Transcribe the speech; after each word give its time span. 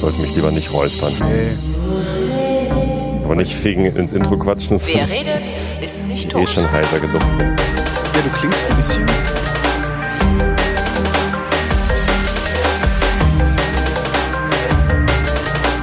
Sollte 0.00 0.20
mich 0.20 0.34
lieber 0.34 0.50
nicht 0.50 0.70
räuspern. 0.74 1.14
Aber 3.24 3.34
nicht 3.34 3.64
wegen 3.64 3.86
ins 3.86 4.12
Intro 4.12 4.36
quatschen. 4.36 4.78
Wer 4.84 5.08
redet, 5.08 5.48
ist 5.80 6.06
nicht 6.06 6.26
Eh 6.26 6.32
tot. 6.32 6.48
schon 6.50 6.70
heiser 6.70 7.00
genug. 7.00 7.22
Ja, 7.22 8.20
du 8.22 8.30
klingst 8.38 8.66
ein 8.68 8.76
bisschen. 8.76 9.06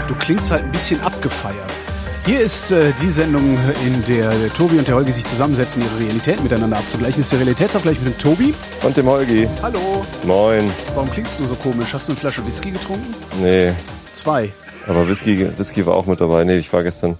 Du 0.07 0.13
klingst 0.15 0.51
halt 0.51 0.63
ein 0.65 0.71
bisschen 0.71 1.01
abgefeiert. 1.01 1.78
Hier 2.25 2.41
ist 2.41 2.71
äh, 2.71 2.91
die 3.01 3.09
Sendung, 3.09 3.41
in 3.85 4.05
der 4.07 4.29
der 4.29 4.49
Tobi 4.49 4.77
und 4.77 4.87
der 4.87 4.95
Holgi 4.95 5.11
sich 5.11 5.25
zusammensetzen, 5.25 5.81
ihre 5.81 6.05
Realität 6.05 6.41
miteinander 6.43 6.77
abzugleichen. 6.77 7.21
Das 7.21 7.25
ist 7.27 7.31
der 7.31 7.39
Realitätsabgleich 7.39 7.99
mit 8.01 8.13
dem 8.13 8.17
Tobi. 8.19 8.53
Und 8.83 8.95
dem 8.95 9.07
Holgi. 9.07 9.47
Hallo. 9.63 10.05
Moin. 10.25 10.69
Warum 10.93 11.09
klingst 11.09 11.39
du 11.39 11.45
so 11.45 11.55
komisch? 11.55 11.91
Hast 11.93 12.07
du 12.07 12.11
eine 12.13 12.19
Flasche 12.19 12.45
Whisky 12.45 12.71
getrunken? 12.71 13.15
Nee, 13.41 13.73
Zwei. 14.13 14.51
aber 14.87 15.07
Whisky, 15.07 15.47
Whisky 15.57 15.85
war 15.85 15.95
auch 15.95 16.05
mit 16.05 16.21
dabei. 16.21 16.43
Nee, 16.43 16.57
ich 16.57 16.71
war 16.71 16.83
gestern 16.83 17.17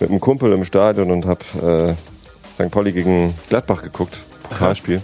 mit 0.00 0.08
einem 0.08 0.20
Kumpel 0.20 0.52
im 0.52 0.64
Stadion 0.64 1.10
und 1.10 1.26
hab 1.26 1.42
äh, 1.62 1.94
St. 2.54 2.70
Pauli 2.70 2.92
gegen 2.92 3.34
Gladbach 3.50 3.82
geguckt. 3.82 4.18
Pokalspiel. 4.44 5.02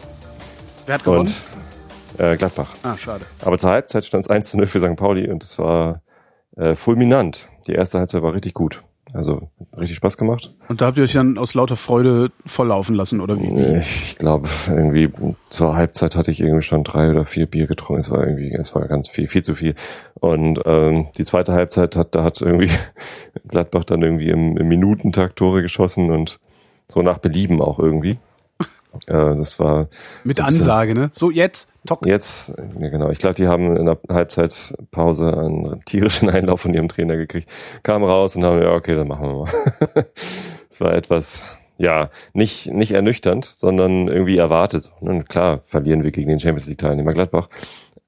Wer 0.86 0.94
hat 0.94 1.04
gewonnen? 1.04 1.34
Und 2.16 2.24
äh, 2.24 2.36
Gladbach. 2.36 2.70
Ah, 2.82 2.96
schade. 2.96 3.26
Aber 3.42 3.58
zur 3.58 3.70
Halbzeit 3.70 4.06
stand 4.06 4.24
es 4.24 4.30
1 4.30 4.52
zu 4.52 4.56
0 4.56 4.66
für 4.66 4.80
St. 4.80 4.96
Pauli 4.96 5.28
und 5.28 5.42
es 5.42 5.58
war 5.58 6.00
äh, 6.56 6.74
fulminant. 6.76 7.48
Die 7.66 7.72
erste 7.72 7.98
Halbzeit 7.98 8.22
war 8.22 8.32
richtig 8.32 8.54
gut. 8.54 8.82
Also 9.14 9.48
richtig 9.78 9.96
Spaß 9.98 10.18
gemacht. 10.18 10.52
Und 10.68 10.80
da 10.80 10.86
habt 10.86 10.98
ihr 10.98 11.04
euch 11.04 11.12
dann 11.12 11.38
aus 11.38 11.54
lauter 11.54 11.76
Freude 11.76 12.32
volllaufen 12.44 12.96
lassen, 12.96 13.20
oder 13.20 13.40
wie? 13.40 13.48
wie? 13.48 13.78
Ich 13.78 14.18
glaube, 14.18 14.48
irgendwie 14.68 15.08
zur 15.50 15.76
Halbzeit 15.76 16.16
hatte 16.16 16.32
ich 16.32 16.40
irgendwie 16.40 16.62
schon 16.62 16.82
drei 16.82 17.10
oder 17.10 17.24
vier 17.24 17.46
Bier 17.46 17.68
getrunken. 17.68 18.00
Es 18.00 18.10
war 18.10 18.26
irgendwie, 18.26 18.52
es 18.52 18.74
war 18.74 18.88
ganz 18.88 19.08
viel, 19.08 19.28
viel 19.28 19.42
zu 19.42 19.54
viel. 19.54 19.76
Und 20.14 20.58
ähm, 20.64 21.06
die 21.16 21.24
zweite 21.24 21.52
Halbzeit 21.52 21.94
hat, 21.94 22.16
da 22.16 22.24
hat 22.24 22.42
irgendwie 22.42 22.70
Gladbach 23.48 23.84
dann 23.84 24.02
irgendwie 24.02 24.30
im, 24.30 24.56
im 24.56 24.66
Minutentakt 24.66 25.36
Tore 25.36 25.62
geschossen 25.62 26.10
und 26.10 26.40
so 26.88 27.00
nach 27.00 27.18
Belieben 27.18 27.62
auch 27.62 27.78
irgendwie. 27.78 28.18
Äh, 29.06 29.36
das 29.36 29.58
war 29.58 29.88
Mit 30.24 30.38
so 30.38 30.42
Ansage, 30.44 30.94
ne? 30.94 31.10
So, 31.12 31.30
jetzt, 31.30 31.70
tock. 31.86 32.06
Jetzt, 32.06 32.54
ja 32.78 32.88
genau, 32.88 33.10
ich 33.10 33.18
glaube, 33.18 33.34
die 33.34 33.48
haben 33.48 33.76
in 33.76 33.86
der 33.86 33.98
Halbzeitpause 34.08 35.36
einen 35.36 35.84
tierischen 35.84 36.28
Einlauf 36.30 36.60
von 36.60 36.74
ihrem 36.74 36.88
Trainer 36.88 37.16
gekriegt, 37.16 37.50
kamen 37.82 38.04
raus 38.04 38.36
und 38.36 38.44
haben, 38.44 38.60
ja, 38.62 38.72
okay, 38.72 38.94
dann 38.94 39.08
machen 39.08 39.26
wir 39.26 39.34
mal. 39.34 40.06
Es 40.70 40.80
war 40.80 40.92
etwas, 40.92 41.40
ja, 41.78 42.10
nicht, 42.32 42.72
nicht 42.72 42.90
ernüchternd, 42.90 43.44
sondern 43.44 44.08
irgendwie 44.08 44.38
erwartet. 44.38 44.90
Und 45.00 45.28
klar, 45.28 45.60
verlieren 45.66 46.02
wir 46.02 46.10
gegen 46.10 46.28
den 46.28 46.40
Champions 46.40 46.66
League 46.66 46.78
Teilnehmer 46.78 47.12
Gladbach. 47.12 47.48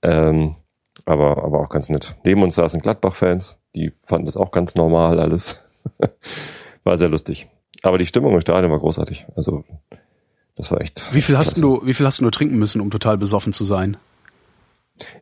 Ähm, 0.03 0.57
aber, 1.05 1.45
aber 1.45 1.61
auch 1.61 1.69
ganz 1.69 1.89
nett. 1.89 2.17
Neben 2.25 2.43
uns 2.43 2.57
saßen 2.57 2.81
Gladbach-Fans, 2.81 3.59
die 3.75 3.93
fanden 4.05 4.27
das 4.27 4.37
auch 4.37 4.51
ganz 4.51 4.75
normal 4.75 5.21
alles. 5.21 5.71
War 6.85 6.99
sehr 6.99 7.09
lustig. 7.09 7.49
Aber 7.83 7.99
die 7.99 8.07
Stimmung 8.07 8.35
im 8.35 8.41
Stadion 8.41 8.73
war 8.73 8.81
großartig. 8.81 9.27
Also, 9.37 9.65
das 10.57 10.71
war 10.71 10.81
echt. 10.81 11.15
Wie 11.15 11.21
viel 11.21 11.37
hast 11.39 11.55
klasse. 11.55 11.61
du, 11.61 11.87
wie 11.87 11.95
viel 11.95 12.07
hast 12.07 12.19
du 12.19 12.25
nur 12.25 12.33
trinken 12.33 12.59
müssen, 12.59 12.81
um 12.81 12.91
total 12.91 13.19
besoffen 13.19 13.53
zu 13.53 13.65
sein? 13.65 13.97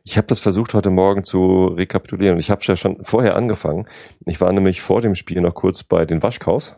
Ich 0.03 0.17
habe 0.17 0.27
das 0.27 0.39
versucht 0.39 0.73
heute 0.73 0.89
Morgen 0.89 1.25
zu 1.25 1.65
rekapitulieren. 1.65 2.39
Ich 2.39 2.49
habe 2.49 2.61
ja 2.63 2.77
schon 2.77 3.03
vorher 3.03 3.35
angefangen. 3.35 3.87
Ich 4.25 4.39
war 4.39 4.51
nämlich 4.53 4.81
vor 4.81 5.01
dem 5.01 5.15
Spiel 5.15 5.41
noch 5.41 5.53
kurz 5.53 5.83
bei 5.83 6.05
den 6.05 6.23
Waschkaus 6.23 6.75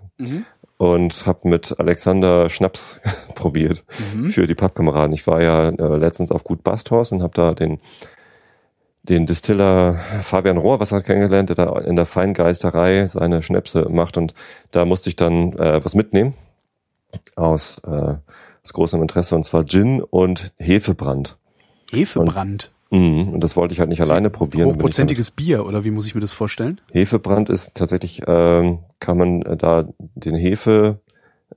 und 0.77 1.25
habe 1.27 1.47
mit 1.47 1.79
Alexander 1.79 2.49
Schnaps 2.49 2.99
probiert 3.35 3.85
für 4.29 4.47
die 4.47 4.55
Pappkameraden. 4.55 5.13
Ich 5.13 5.27
war 5.27 5.41
ja 5.41 5.69
äh, 5.69 5.97
letztens 5.97 6.31
auf 6.31 6.43
Gut 6.43 6.63
Basthorst 6.63 7.11
und 7.13 7.21
habe 7.21 7.33
da 7.35 7.53
den 7.53 7.79
den 9.03 9.25
Distiller 9.25 9.93
Fabian 10.21 10.57
Rohrwasser 10.57 11.01
kennengelernt, 11.01 11.47
der 11.47 11.55
da 11.55 11.79
in 11.79 11.95
der 11.95 12.05
Feingeisterei 12.05 13.07
seine 13.07 13.41
Schnäpse 13.41 13.87
macht 13.89 14.17
und 14.17 14.33
da 14.71 14.83
musste 14.83 15.09
ich 15.09 15.15
dann 15.15 15.53
äh, 15.53 15.83
was 15.83 15.95
mitnehmen 15.95 16.33
aus, 17.35 17.79
äh, 17.79 18.15
aus 18.67 18.73
großem 18.73 19.01
Interesse 19.01 19.35
und 19.35 19.45
zwar 19.45 19.65
Gin 19.65 20.01
und 20.01 20.51
Hefebrand. 20.57 21.37
Hefebrand. 21.91 22.71
Mhm. 22.91 23.29
Und 23.29 23.39
das 23.41 23.55
wollte 23.55 23.73
ich 23.73 23.79
halt 23.79 23.89
nicht 23.89 24.01
alleine 24.01 24.29
probieren. 24.29 24.67
Hochprozentiges 24.67 25.31
Bier, 25.31 25.65
oder 25.65 25.85
wie 25.85 25.91
muss 25.91 26.05
ich 26.05 26.15
mir 26.15 26.21
das 26.21 26.33
vorstellen? 26.33 26.81
Hefebrand 26.91 27.49
ist 27.49 27.75
tatsächlich, 27.75 28.23
ähm, 28.27 28.79
kann 28.99 29.17
man 29.17 29.41
äh, 29.43 29.55
da 29.55 29.87
den 29.97 30.35
Hefe 30.35 30.99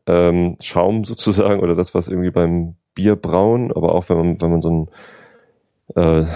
ähm, 0.07 0.57
Schaum 0.61 1.05
sozusagen 1.05 1.61
oder 1.61 1.75
das, 1.75 1.95
was 1.95 2.09
irgendwie 2.09 2.31
beim 2.31 2.77
Bier 2.95 3.17
brauen, 3.17 3.73
aber 3.73 3.95
auch 3.95 4.09
wenn 4.09 4.17
man, 4.17 4.41
wenn 4.41 4.51
man 4.51 4.63
so 4.63 4.71
ein 4.71 4.89
äh, 6.01 6.27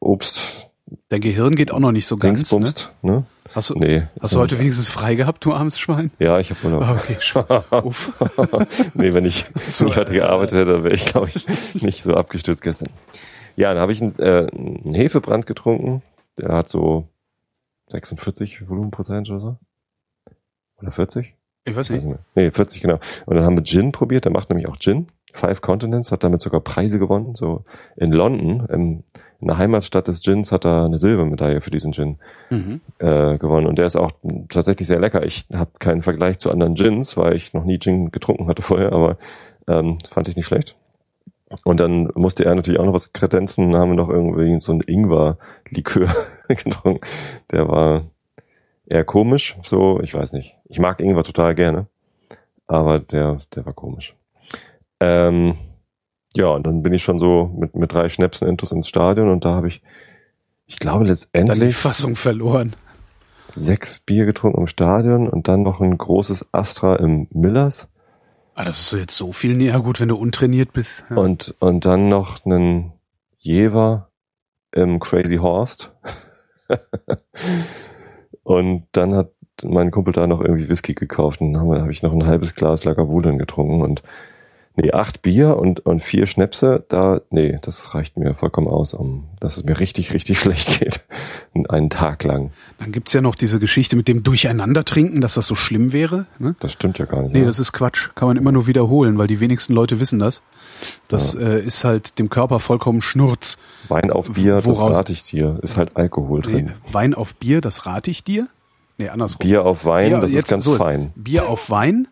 Obst 0.00 0.70
Dein 1.08 1.20
Gehirn 1.20 1.56
geht 1.56 1.72
auch 1.72 1.80
noch 1.80 1.92
nicht 1.92 2.06
so 2.06 2.16
ganz. 2.16 2.52
Ne? 2.52 2.58
Dingsbumst, 2.58 2.92
ne? 3.02 3.24
Hast, 3.56 3.70
du, 3.70 3.74
Nee. 3.78 4.02
hast 4.20 4.34
du 4.34 4.38
heute 4.38 4.58
wenigstens 4.58 4.90
frei 4.90 5.14
gehabt, 5.14 5.42
du 5.46 5.54
armes 5.54 5.78
Schwein? 5.78 6.10
Ja, 6.18 6.38
ich 6.38 6.50
habe 6.50 6.60
Urlaub. 6.62 6.82
Ah, 6.82 7.00
okay. 7.00 7.86
Uff. 7.86 8.12
nee, 8.94 9.14
wenn 9.14 9.24
ich, 9.24 9.46
wenn 9.54 9.88
ich 9.88 9.96
heute 9.96 10.12
gearbeitet 10.12 10.58
hätte, 10.58 10.84
wäre 10.84 10.94
ich, 10.94 11.06
glaube 11.06 11.30
ich, 11.34 11.46
nicht 11.82 12.02
so 12.02 12.12
abgestürzt 12.14 12.62
gestern. 12.62 12.90
Ja, 13.56 13.72
dann 13.72 13.80
habe 13.80 13.92
ich 13.92 14.02
einen, 14.02 14.14
äh, 14.18 14.46
einen 14.54 14.92
Hefebrand 14.92 15.46
getrunken. 15.46 16.02
Der 16.36 16.50
hat 16.52 16.68
so 16.68 17.08
46 17.86 18.68
Volumenprozent 18.68 19.30
oder 19.30 19.40
so. 19.40 19.56
Oder 20.82 20.92
40? 20.92 21.34
Ich 21.64 21.74
weiß 21.74 21.88
nicht. 21.88 22.06
Nee, 22.34 22.50
40, 22.50 22.82
genau. 22.82 23.00
Und 23.24 23.36
dann 23.36 23.46
haben 23.46 23.56
wir 23.56 23.64
Gin 23.64 23.90
probiert. 23.90 24.26
Der 24.26 24.32
macht 24.32 24.50
nämlich 24.50 24.68
auch 24.68 24.76
Gin. 24.76 25.08
Five 25.32 25.62
Continents 25.62 26.12
hat 26.12 26.24
damit 26.24 26.42
sogar 26.42 26.60
Preise 26.60 26.98
gewonnen. 26.98 27.34
So 27.34 27.64
in 27.96 28.12
London, 28.12 28.66
im, 28.68 29.02
in 29.40 29.48
der 29.48 29.58
Heimatstadt 29.58 30.08
des 30.08 30.22
Gins, 30.22 30.50
hat 30.52 30.64
er 30.64 30.84
eine 30.84 30.98
Silbermedaille 30.98 31.60
für 31.60 31.70
diesen 31.70 31.92
Gin 31.92 32.18
Mhm. 32.50 32.80
äh, 32.98 33.38
gewonnen. 33.38 33.66
Und 33.66 33.76
der 33.76 33.86
ist 33.86 33.96
auch 33.96 34.10
tatsächlich 34.48 34.86
sehr 34.88 35.00
lecker. 35.00 35.24
Ich 35.24 35.46
habe 35.52 35.70
keinen 35.78 36.02
Vergleich 36.02 36.38
zu 36.38 36.50
anderen 36.50 36.74
Gins, 36.74 37.16
weil 37.16 37.34
ich 37.36 37.52
noch 37.52 37.64
nie 37.64 37.78
Gin 37.78 38.10
getrunken 38.10 38.48
hatte 38.48 38.62
vorher, 38.62 38.92
aber 38.92 39.18
ähm, 39.68 39.98
fand 40.10 40.28
ich 40.28 40.36
nicht 40.36 40.46
schlecht. 40.46 40.76
Und 41.64 41.78
dann 41.80 42.10
musste 42.14 42.44
er 42.44 42.54
natürlich 42.54 42.80
auch 42.80 42.84
noch 42.86 42.92
was 42.94 43.12
kredenzen. 43.12 43.76
Haben 43.76 43.90
wir 43.90 43.96
noch 43.96 44.08
irgendwie 44.08 44.58
so 44.60 44.72
ein 44.72 44.80
Ingwer-Likör 44.80 46.08
getrunken. 46.48 46.98
Der 47.52 47.68
war 47.68 48.02
eher 48.86 49.04
komisch, 49.04 49.56
so, 49.62 50.00
ich 50.02 50.14
weiß 50.14 50.32
nicht. 50.32 50.56
Ich 50.68 50.78
mag 50.78 51.00
Ingwer 51.00 51.24
total 51.24 51.54
gerne, 51.54 51.86
aber 52.66 52.98
der, 53.00 53.38
der 53.54 53.66
war 53.66 53.72
komisch. 53.74 54.14
Ähm, 55.00 55.56
ja, 56.36 56.48
und 56.48 56.66
dann 56.66 56.82
bin 56.82 56.92
ich 56.92 57.02
schon 57.02 57.18
so 57.18 57.54
mit, 57.58 57.74
mit 57.74 57.92
drei 57.92 58.08
Schnäpsen 58.08 58.48
intus 58.48 58.72
ins 58.72 58.88
Stadion 58.88 59.30
und 59.30 59.44
da 59.44 59.54
habe 59.54 59.68
ich, 59.68 59.82
ich 60.66 60.78
glaube 60.78 61.00
Dann 61.00 61.06
die 61.06 61.10
letztendlich 61.10 61.76
Fassung 61.76 62.16
verloren. 62.16 62.74
sechs 63.50 63.98
Bier 63.98 64.26
getrunken 64.26 64.60
im 64.60 64.66
Stadion 64.66 65.28
und 65.28 65.48
dann 65.48 65.62
noch 65.62 65.80
ein 65.80 65.96
großes 65.96 66.52
Astra 66.52 66.96
im 66.96 67.28
Millers 67.30 67.88
Ah, 68.56 68.64
das 68.64 68.80
ist 68.80 68.88
so 68.88 68.96
jetzt 68.96 69.14
so 69.14 69.32
viel 69.32 69.54
näher 69.54 69.78
gut, 69.80 70.00
wenn 70.00 70.08
du 70.08 70.16
untrainiert 70.16 70.72
bist. 70.72 71.04
Ja. 71.10 71.16
und, 71.16 71.54
und 71.58 71.84
dann 71.84 72.08
noch 72.08 72.46
einen 72.46 72.94
Jever 73.36 74.08
im 74.72 74.98
Crazy 74.98 75.36
Horst. 75.36 75.94
und 78.44 78.86
dann 78.92 79.14
hat 79.14 79.30
mein 79.62 79.90
Kumpel 79.90 80.14
da 80.14 80.26
noch 80.26 80.40
irgendwie 80.40 80.70
Whisky 80.70 80.94
gekauft 80.94 81.42
und 81.42 81.52
dann 81.52 81.62
habe 81.62 81.82
hab 81.82 81.90
ich 81.90 82.02
noch 82.02 82.14
ein 82.14 82.24
halbes 82.24 82.54
Glas 82.54 82.84
Lagavulin 82.84 83.36
getrunken 83.36 83.82
und 83.82 84.02
nee, 84.76 84.92
acht 84.92 85.22
Bier 85.22 85.56
und, 85.56 85.80
und 85.84 86.02
vier 86.02 86.26
Schnäpse, 86.26 86.84
da, 86.88 87.20
nee, 87.30 87.58
das 87.62 87.94
reicht 87.94 88.16
mir 88.16 88.34
vollkommen 88.34 88.68
aus, 88.68 88.94
um, 88.94 89.24
dass 89.40 89.56
es 89.56 89.64
mir 89.64 89.78
richtig, 89.80 90.12
richtig 90.14 90.38
schlecht 90.40 90.80
geht. 90.80 91.06
Einen 91.68 91.88
Tag 91.90 92.22
lang. 92.24 92.50
Dann 92.78 92.92
gibt's 92.92 93.12
ja 93.14 93.20
noch 93.22 93.34
diese 93.34 93.58
Geschichte 93.58 93.96
mit 93.96 94.08
dem 94.08 94.22
Durcheinandertrinken, 94.22 95.20
dass 95.20 95.34
das 95.34 95.46
so 95.46 95.54
schlimm 95.54 95.92
wäre. 95.92 96.26
Ne? 96.38 96.54
Das 96.60 96.72
stimmt 96.72 96.98
ja 96.98 97.06
gar 97.06 97.22
nicht. 97.22 97.32
Nee, 97.32 97.40
ne? 97.40 97.46
das 97.46 97.58
ist 97.58 97.72
Quatsch. 97.72 98.10
Kann 98.14 98.28
man 98.28 98.36
immer 98.36 98.52
nur 98.52 98.66
wiederholen, 98.66 99.16
weil 99.18 99.26
die 99.26 99.40
wenigsten 99.40 99.72
Leute 99.72 99.98
wissen 99.98 100.18
das. 100.18 100.42
Das 101.08 101.34
äh, 101.34 101.60
ist 101.60 101.84
halt 101.84 102.18
dem 102.18 102.28
Körper 102.28 102.60
vollkommen 102.60 103.00
Schnurz. 103.00 103.58
Wein 103.88 104.10
auf 104.10 104.30
Bier, 104.32 104.56
das 104.56 104.66
Woraus- 104.66 104.96
rate 104.98 105.12
ich 105.12 105.24
dir, 105.24 105.58
ist 105.62 105.76
halt 105.78 105.96
Alkohol 105.96 106.40
Nee, 106.46 106.52
drin. 106.52 106.72
Wein 106.92 107.14
auf 107.14 107.34
Bier, 107.36 107.60
das 107.62 107.86
rate 107.86 108.10
ich 108.10 108.22
dir. 108.24 108.48
Nee, 108.98 109.08
andersrum. 109.08 109.38
Bier 109.38 109.64
auf 109.64 109.84
Wein, 109.86 110.10
Bier- 110.10 110.20
das 110.20 110.32
jetzt 110.32 110.44
ist 110.44 110.50
ganz 110.50 110.64
so 110.64 110.74
fein. 110.76 111.12
Bier 111.16 111.48
auf 111.48 111.70
Wein. 111.70 112.08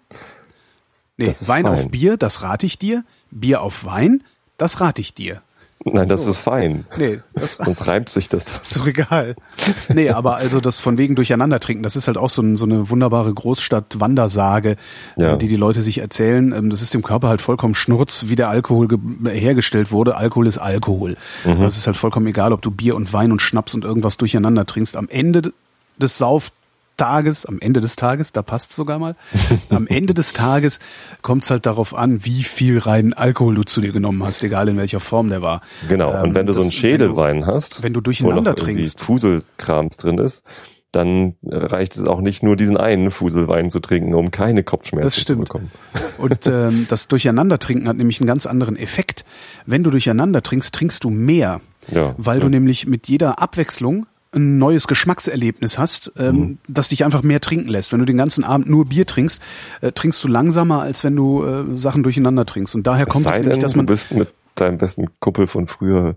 Nee, 1.17 1.31
Wein 1.47 1.67
auf 1.67 1.81
fein. 1.83 1.91
Bier, 1.91 2.17
das 2.17 2.43
rate 2.43 2.67
ich 2.67 2.79
dir. 2.79 3.05
Bier 3.31 3.63
auf 3.63 3.85
Wein, 3.85 4.23
das 4.59 4.81
rate 4.81 5.01
ich 5.01 5.15
dir. 5.15 5.43
Nein, 5.87 6.09
das 6.09 6.25
ist 6.27 6.39
fein. 6.39 6.87
Nee, 6.97 7.21
das 7.35 7.53
Sonst 7.63 7.87
reimt 7.87 8.09
sich 8.09 8.31
das. 8.31 8.45
Ist 8.63 8.77
doch 8.79 8.87
egal. 8.87 9.37
Nee, 9.93 10.09
aber 10.11 10.37
also 10.37 10.59
das 10.61 10.81
von 10.81 10.97
wegen 10.97 11.15
durcheinander 11.15 11.61
trinken, 11.61 11.83
das 11.83 11.95
ist 11.95 12.07
halt 12.07 12.17
auch 12.17 12.31
so, 12.31 12.41
ein, 12.41 12.57
so 12.57 12.65
eine 12.65 12.89
wunderbare 12.89 13.35
Großstadt-Wandersage, 13.35 14.77
Ja. 15.17 15.35
äh, 15.35 15.39
die 15.39 15.49
die 15.49 15.57
Leute 15.57 15.83
sich 15.83 15.99
erzählen. 15.99 16.53
Ähm, 16.53 16.71
Das 16.71 16.81
ist 16.83 16.95
dem 16.95 17.03
Körper 17.03 17.29
halt 17.29 17.41
vollkommen 17.43 17.75
schnurz, 17.75 18.25
wie 18.29 18.37
der 18.37 18.49
Alkohol 18.49 18.89
ge- 18.89 18.99
hergestellt 19.31 19.93
wurde. 19.93 20.17
Alkohol 20.17 20.47
ist 20.47 20.59
Alkohol. 20.59 21.17
Mhm. 21.45 21.61
Das 21.61 21.77
ist 21.77 21.87
halt 21.87 21.97
vollkommen 21.97 22.27
egal, 22.27 22.53
ob 22.53 22.63
du 22.63 22.71
Bier 22.71 22.97
und 22.97 23.13
Wein 23.13 23.31
und 23.33 23.43
Schnaps 23.43 23.75
und 23.75 23.85
irgendwas 23.85 24.17
durcheinander 24.17 24.65
trinkst. 24.67 24.97
Am 24.97 25.09
Ende 25.09 25.53
des 25.99 26.17
Tages, 26.97 27.47
am 27.47 27.59
Ende 27.61 27.81
des 27.81 27.97
Tages, 27.97 28.33
da 28.33 28.43
passt 28.43 28.73
sogar 28.73 28.99
mal, 28.99 29.17
am 29.71 29.87
Ende 29.87 30.15
des 30.15 30.33
Tages 30.33 30.79
kommt 31.23 31.45
es 31.45 31.51
halt 31.51 31.67
darauf 31.67 31.95
an, 31.95 32.25
wie 32.25 32.43
viel 32.43 32.79
reinen 32.79 33.13
Alkohol 33.13 33.55
du 33.55 33.63
zu 33.65 33.81
dir 33.81 33.93
genommen 33.93 34.23
hast, 34.25 34.43
egal 34.45 34.69
in 34.69 34.77
welcher 34.77 35.01
Form 35.01 35.31
der 35.31 35.43
war. 35.43 35.61
Genau, 35.89 36.13
ähm, 36.13 36.23
und 36.23 36.35
wenn 36.35 36.47
du 36.47 36.53
das, 36.53 36.57
so 36.57 36.63
einen 36.63 36.73
Schädelwein 36.73 37.41
du, 37.41 37.47
hast, 37.47 37.83
wenn 37.83 37.93
du 37.93 38.01
durcheinander 38.01 38.53
wo 38.53 38.55
noch 38.55 38.55
trinkst, 38.55 39.01
Fuselkrams 39.01 39.97
drin 39.97 40.19
ist, 40.19 40.45
dann 40.95 41.35
reicht 41.45 41.97
es 41.97 42.07
auch 42.07 42.21
nicht 42.21 42.43
nur 42.43 42.57
diesen 42.57 42.77
einen 42.77 43.11
Fuselwein 43.11 43.71
zu 43.71 43.81
trinken, 43.81 44.15
um 44.15 44.31
keine 44.31 44.63
Kopfschmerzen 44.63 45.25
zu 45.25 45.37
bekommen. 45.37 45.71
Und 46.19 46.47
ähm, 46.47 46.87
das 46.89 47.09
Durcheinandertrinken 47.09 47.89
hat 47.89 47.97
nämlich 47.97 48.21
einen 48.21 48.29
ganz 48.29 48.47
anderen 48.47 48.77
Effekt. 48.77 49.25
Wenn 49.67 49.83
du 49.83 49.91
durcheinander 49.91 50.43
trinkst, 50.43 50.75
trinkst 50.75 51.03
du 51.03 51.11
mehr, 51.11 51.61
ja, 51.89 52.15
weil 52.17 52.39
ja. 52.39 52.45
du 52.45 52.49
nämlich 52.49 52.87
mit 52.87 53.09
jeder 53.09 53.41
Abwechslung 53.41 54.07
ein 54.35 54.59
neues 54.59 54.87
Geschmackserlebnis 54.87 55.79
hast, 55.79 56.13
ähm, 56.19 56.37
mhm. 56.37 56.59
das 56.69 56.89
dich 56.89 57.05
einfach 57.05 57.23
mehr 57.23 57.41
trinken 57.41 57.69
lässt. 57.69 57.93
Wenn 57.93 58.01
du 58.01 58.05
den 58.05 58.17
ganzen 58.17 58.45
Abend 58.45 58.69
nur 58.69 58.87
Bier 58.87 59.07
trinkst, 59.07 59.41
äh, 59.81 59.93
trinkst 59.93 60.23
du 60.25 60.29
langsamer, 60.29 60.83
als 60.83 61.05
wenn 61.05 61.17
du 61.17 61.45
äh, 61.45 61.79
Sachen 61.79 62.03
durcheinander 62.03 62.47
trinkst. 62.47 62.75
Und 62.75 62.87
daher 62.87 63.07
kommt 63.07 63.27
es, 63.27 63.33
es 63.33 63.39
nämlich, 63.41 63.59
dass 63.59 63.77
man 63.77 63.87
du 63.87 63.93
bist 63.93 64.13
mit 64.13 64.29
deinem 64.55 64.79
besten 64.79 65.09
Kumpel 65.21 65.47
von 65.47 65.67
früher 65.67 66.17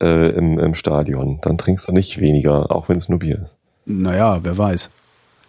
äh, 0.00 0.30
im, 0.30 0.58
im 0.58 0.74
Stadion, 0.74 1.38
dann 1.42 1.58
trinkst 1.58 1.88
du 1.88 1.92
nicht 1.92 2.20
weniger, 2.20 2.70
auch 2.70 2.88
wenn 2.88 2.96
es 2.96 3.08
nur 3.08 3.18
Bier 3.18 3.40
ist. 3.40 3.56
Naja, 3.84 4.40
wer 4.42 4.56
weiß. 4.56 4.90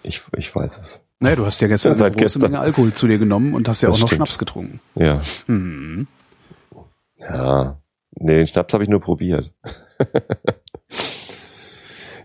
Ich, 0.03 0.21
ich 0.37 0.53
weiß 0.53 0.77
es. 0.79 1.01
Naja, 1.19 1.35
du 1.37 1.45
hast 1.45 1.61
ja 1.61 1.67
gestern 1.67 1.95
Seit 1.95 2.07
eine 2.07 2.11
große 2.11 2.23
gestern. 2.39 2.51
Menge 2.51 2.59
Alkohol 2.59 2.93
zu 2.93 3.07
dir 3.07 3.17
genommen 3.17 3.53
und 3.53 3.67
hast 3.67 3.81
ja 3.81 3.89
Das 3.89 3.97
auch 3.97 4.01
noch 4.01 4.07
stimmt. 4.07 4.17
Schnaps 4.19 4.39
getrunken. 4.39 4.79
Ja. 4.95 5.21
Hm. 5.47 6.07
Ja. 7.19 7.77
Nee, 8.15 8.37
den 8.37 8.47
Schnaps 8.47 8.73
habe 8.73 8.83
ich 8.83 8.89
nur 8.89 8.99
probiert. 8.99 9.51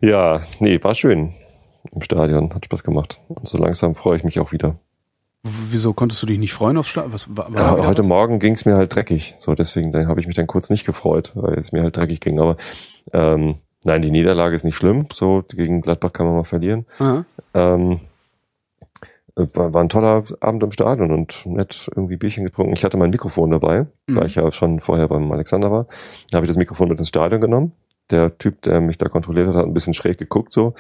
ja, 0.01 0.43
nee, 0.61 0.83
war 0.83 0.95
schön 0.95 1.35
im 1.93 2.03
Stadion. 2.03 2.55
Hat 2.55 2.65
Spaß 2.65 2.85
gemacht. 2.85 3.21
Und 3.29 3.49
so 3.49 3.59
langsam 3.59 3.95
freue 3.95 4.17
ich 4.17 4.25
mich 4.25 4.39
auch 4.41 4.53
wieder. 4.53 4.77
Wieso 5.45 5.93
konntest 5.93 6.21
du 6.23 6.27
dich 6.27 6.39
nicht 6.39 6.53
freuen 6.53 6.77
auf 6.77 6.89
Schnaps? 6.89 7.13
Was 7.13 7.37
war, 7.37 7.53
war 7.55 7.79
Ja, 7.79 7.87
heute 7.87 8.01
was? 8.01 8.09
Morgen 8.09 8.39
ging 8.41 8.55
es 8.55 8.65
mir 8.67 8.77
halt 8.77 8.95
dreckig. 8.95 9.35
So, 9.37 9.55
deswegen 9.55 9.95
habe 10.09 10.21
ich 10.21 10.27
mich 10.27 10.37
dann 10.37 10.47
kurz 10.49 10.69
nicht 10.69 10.85
gefreut, 10.85 11.33
weil 11.35 11.55
es 11.59 11.73
mir 11.73 11.83
halt 11.83 11.97
dreckig 11.97 12.21
ging. 12.21 12.41
Aber 12.41 12.57
ähm, 13.13 13.57
nein, 13.85 14.03
die 14.03 14.11
Niederlage 14.11 14.55
ist 14.55 14.65
nicht 14.65 14.77
schlimm. 14.77 15.07
So, 15.13 15.45
gegen 15.49 15.81
Gladbach 15.81 16.13
kann 16.13 16.27
man 16.27 16.35
mal 16.37 16.45
verlieren. 16.45 16.87
Ähm, 17.55 18.01
war, 19.37 19.73
war 19.73 19.81
ein 19.83 19.89
toller 19.89 20.25
Abend 20.41 20.63
im 20.65 20.73
Stadion 20.73 21.13
und 21.13 21.47
nett 21.47 21.89
irgendwie 21.95 22.17
Bierchen 22.17 22.45
getrunken. 22.45 22.73
Ich 22.73 22.85
hatte 22.85 22.97
mein 22.97 23.11
Mikrofon 23.11 23.51
dabei, 23.53 23.87
Mhm. 24.09 24.17
weil 24.17 24.27
ich 24.27 24.35
ja 24.35 24.51
schon 24.51 24.81
vorher 24.81 25.07
beim 25.09 25.31
Alexander 25.31 25.71
war. 25.71 25.87
Da 26.31 26.37
habe 26.37 26.47
ich 26.47 26.51
das 26.51 26.57
Mikrofon 26.57 26.89
mit 26.89 26.99
ins 26.99 27.09
Stadion 27.09 27.41
genommen. 27.41 27.73
Der 28.11 28.37
Typ, 28.39 28.63
der 28.63 28.81
mich 28.81 28.97
da 28.99 29.09
kontrolliert 29.09 29.49
hat, 29.49 29.55
hat 29.55 29.67
ein 29.67 29.75
bisschen 29.75 29.95
schräg 29.95 30.19
geguckt 30.19 30.53
so. 30.53 30.75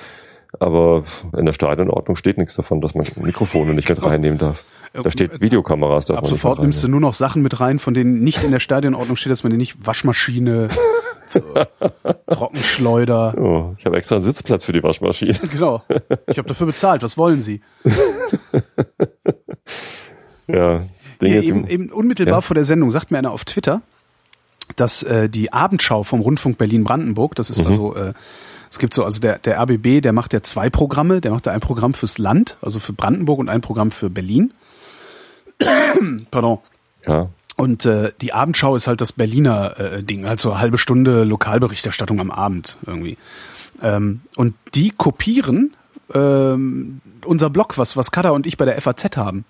Aber 0.60 1.02
in 1.36 1.44
der 1.44 1.52
Stadionordnung 1.52 2.16
steht 2.16 2.38
nichts 2.38 2.54
davon, 2.54 2.80
dass 2.80 2.94
man 2.94 3.06
Mikrofone 3.16 3.74
nicht 3.74 3.88
mit 3.90 4.02
reinnehmen 4.02 4.38
darf. 4.38 4.64
Da 4.94 5.10
steht 5.10 5.42
Videokameras 5.42 6.06
darf 6.06 6.18
Ab 6.18 6.26
sofort 6.26 6.60
nimmst 6.60 6.82
du 6.82 6.88
nur 6.88 7.00
noch 7.00 7.12
Sachen 7.12 7.42
mit 7.42 7.60
rein, 7.60 7.78
von 7.78 7.92
denen 7.92 8.20
nicht 8.24 8.42
in 8.42 8.50
der 8.50 8.58
Stadionordnung 8.60 9.16
steht, 9.16 9.30
dass 9.30 9.42
man 9.42 9.50
die 9.52 9.58
nicht 9.58 9.86
Waschmaschine, 9.86 10.68
so, 11.28 11.40
Trockenschleuder. 12.30 13.34
Oh, 13.38 13.74
ich 13.78 13.84
habe 13.84 13.98
extra 13.98 14.14
einen 14.16 14.24
Sitzplatz 14.24 14.64
für 14.64 14.72
die 14.72 14.82
Waschmaschine. 14.82 15.34
Genau. 15.52 15.82
Ich 16.26 16.38
habe 16.38 16.48
dafür 16.48 16.66
bezahlt. 16.66 17.02
Was 17.02 17.18
wollen 17.18 17.42
Sie? 17.42 17.60
ja, 20.46 20.84
Dinge, 21.20 21.40
die- 21.40 21.46
eben, 21.48 21.66
eben 21.68 21.90
unmittelbar 21.92 22.36
Ja. 22.36 22.40
vor 22.40 22.54
der 22.54 22.64
Sendung 22.64 22.90
sagt 22.90 23.10
mir 23.10 23.18
einer 23.18 23.32
auf 23.32 23.44
Twitter, 23.44 23.82
dass 24.76 25.02
äh, 25.02 25.28
die 25.28 25.52
Abendschau 25.52 26.02
vom 26.02 26.20
Rundfunk 26.20 26.58
Berlin-Brandenburg, 26.58 27.34
das 27.34 27.48
Mhm. 27.48 27.54
ist 27.54 27.66
also, 27.66 27.94
äh, 27.94 28.12
es 28.70 28.78
gibt 28.78 28.94
so, 28.94 29.04
also 29.04 29.20
der, 29.20 29.38
der 29.38 29.58
RBB, 29.60 30.02
der 30.02 30.12
macht 30.12 30.32
ja 30.32 30.42
zwei 30.42 30.68
Programme, 30.70 31.20
der 31.20 31.30
macht 31.30 31.46
ja 31.46 31.52
ein 31.52 31.60
Programm 31.60 31.94
fürs 31.94 32.18
Land, 32.18 32.56
also 32.60 32.78
für 32.78 32.92
Brandenburg 32.92 33.38
und 33.38 33.48
ein 33.48 33.60
Programm 33.60 33.90
für 33.90 34.10
Berlin. 34.10 34.52
Pardon. 36.30 36.58
ja, 37.06 37.28
Und 37.56 37.86
äh, 37.86 38.12
die 38.20 38.32
Abendschau 38.32 38.76
ist 38.76 38.86
halt 38.86 39.00
das 39.00 39.12
Berliner 39.12 39.78
äh, 39.80 40.02
Ding, 40.02 40.26
halt 40.26 40.40
so 40.40 40.50
eine 40.52 40.60
halbe 40.60 40.78
Stunde 40.78 41.24
Lokalberichterstattung 41.24 42.20
am 42.20 42.30
Abend 42.30 42.76
irgendwie. 42.86 43.16
Ähm, 43.82 44.20
und 44.36 44.54
die 44.74 44.90
kopieren 44.90 45.74
ähm, 46.14 47.00
unser 47.24 47.50
Blog, 47.50 47.78
was, 47.78 47.96
was 47.96 48.10
Kada 48.10 48.30
und 48.30 48.46
ich 48.46 48.56
bei 48.56 48.64
der 48.64 48.80
FAZ 48.80 49.16
haben. 49.16 49.44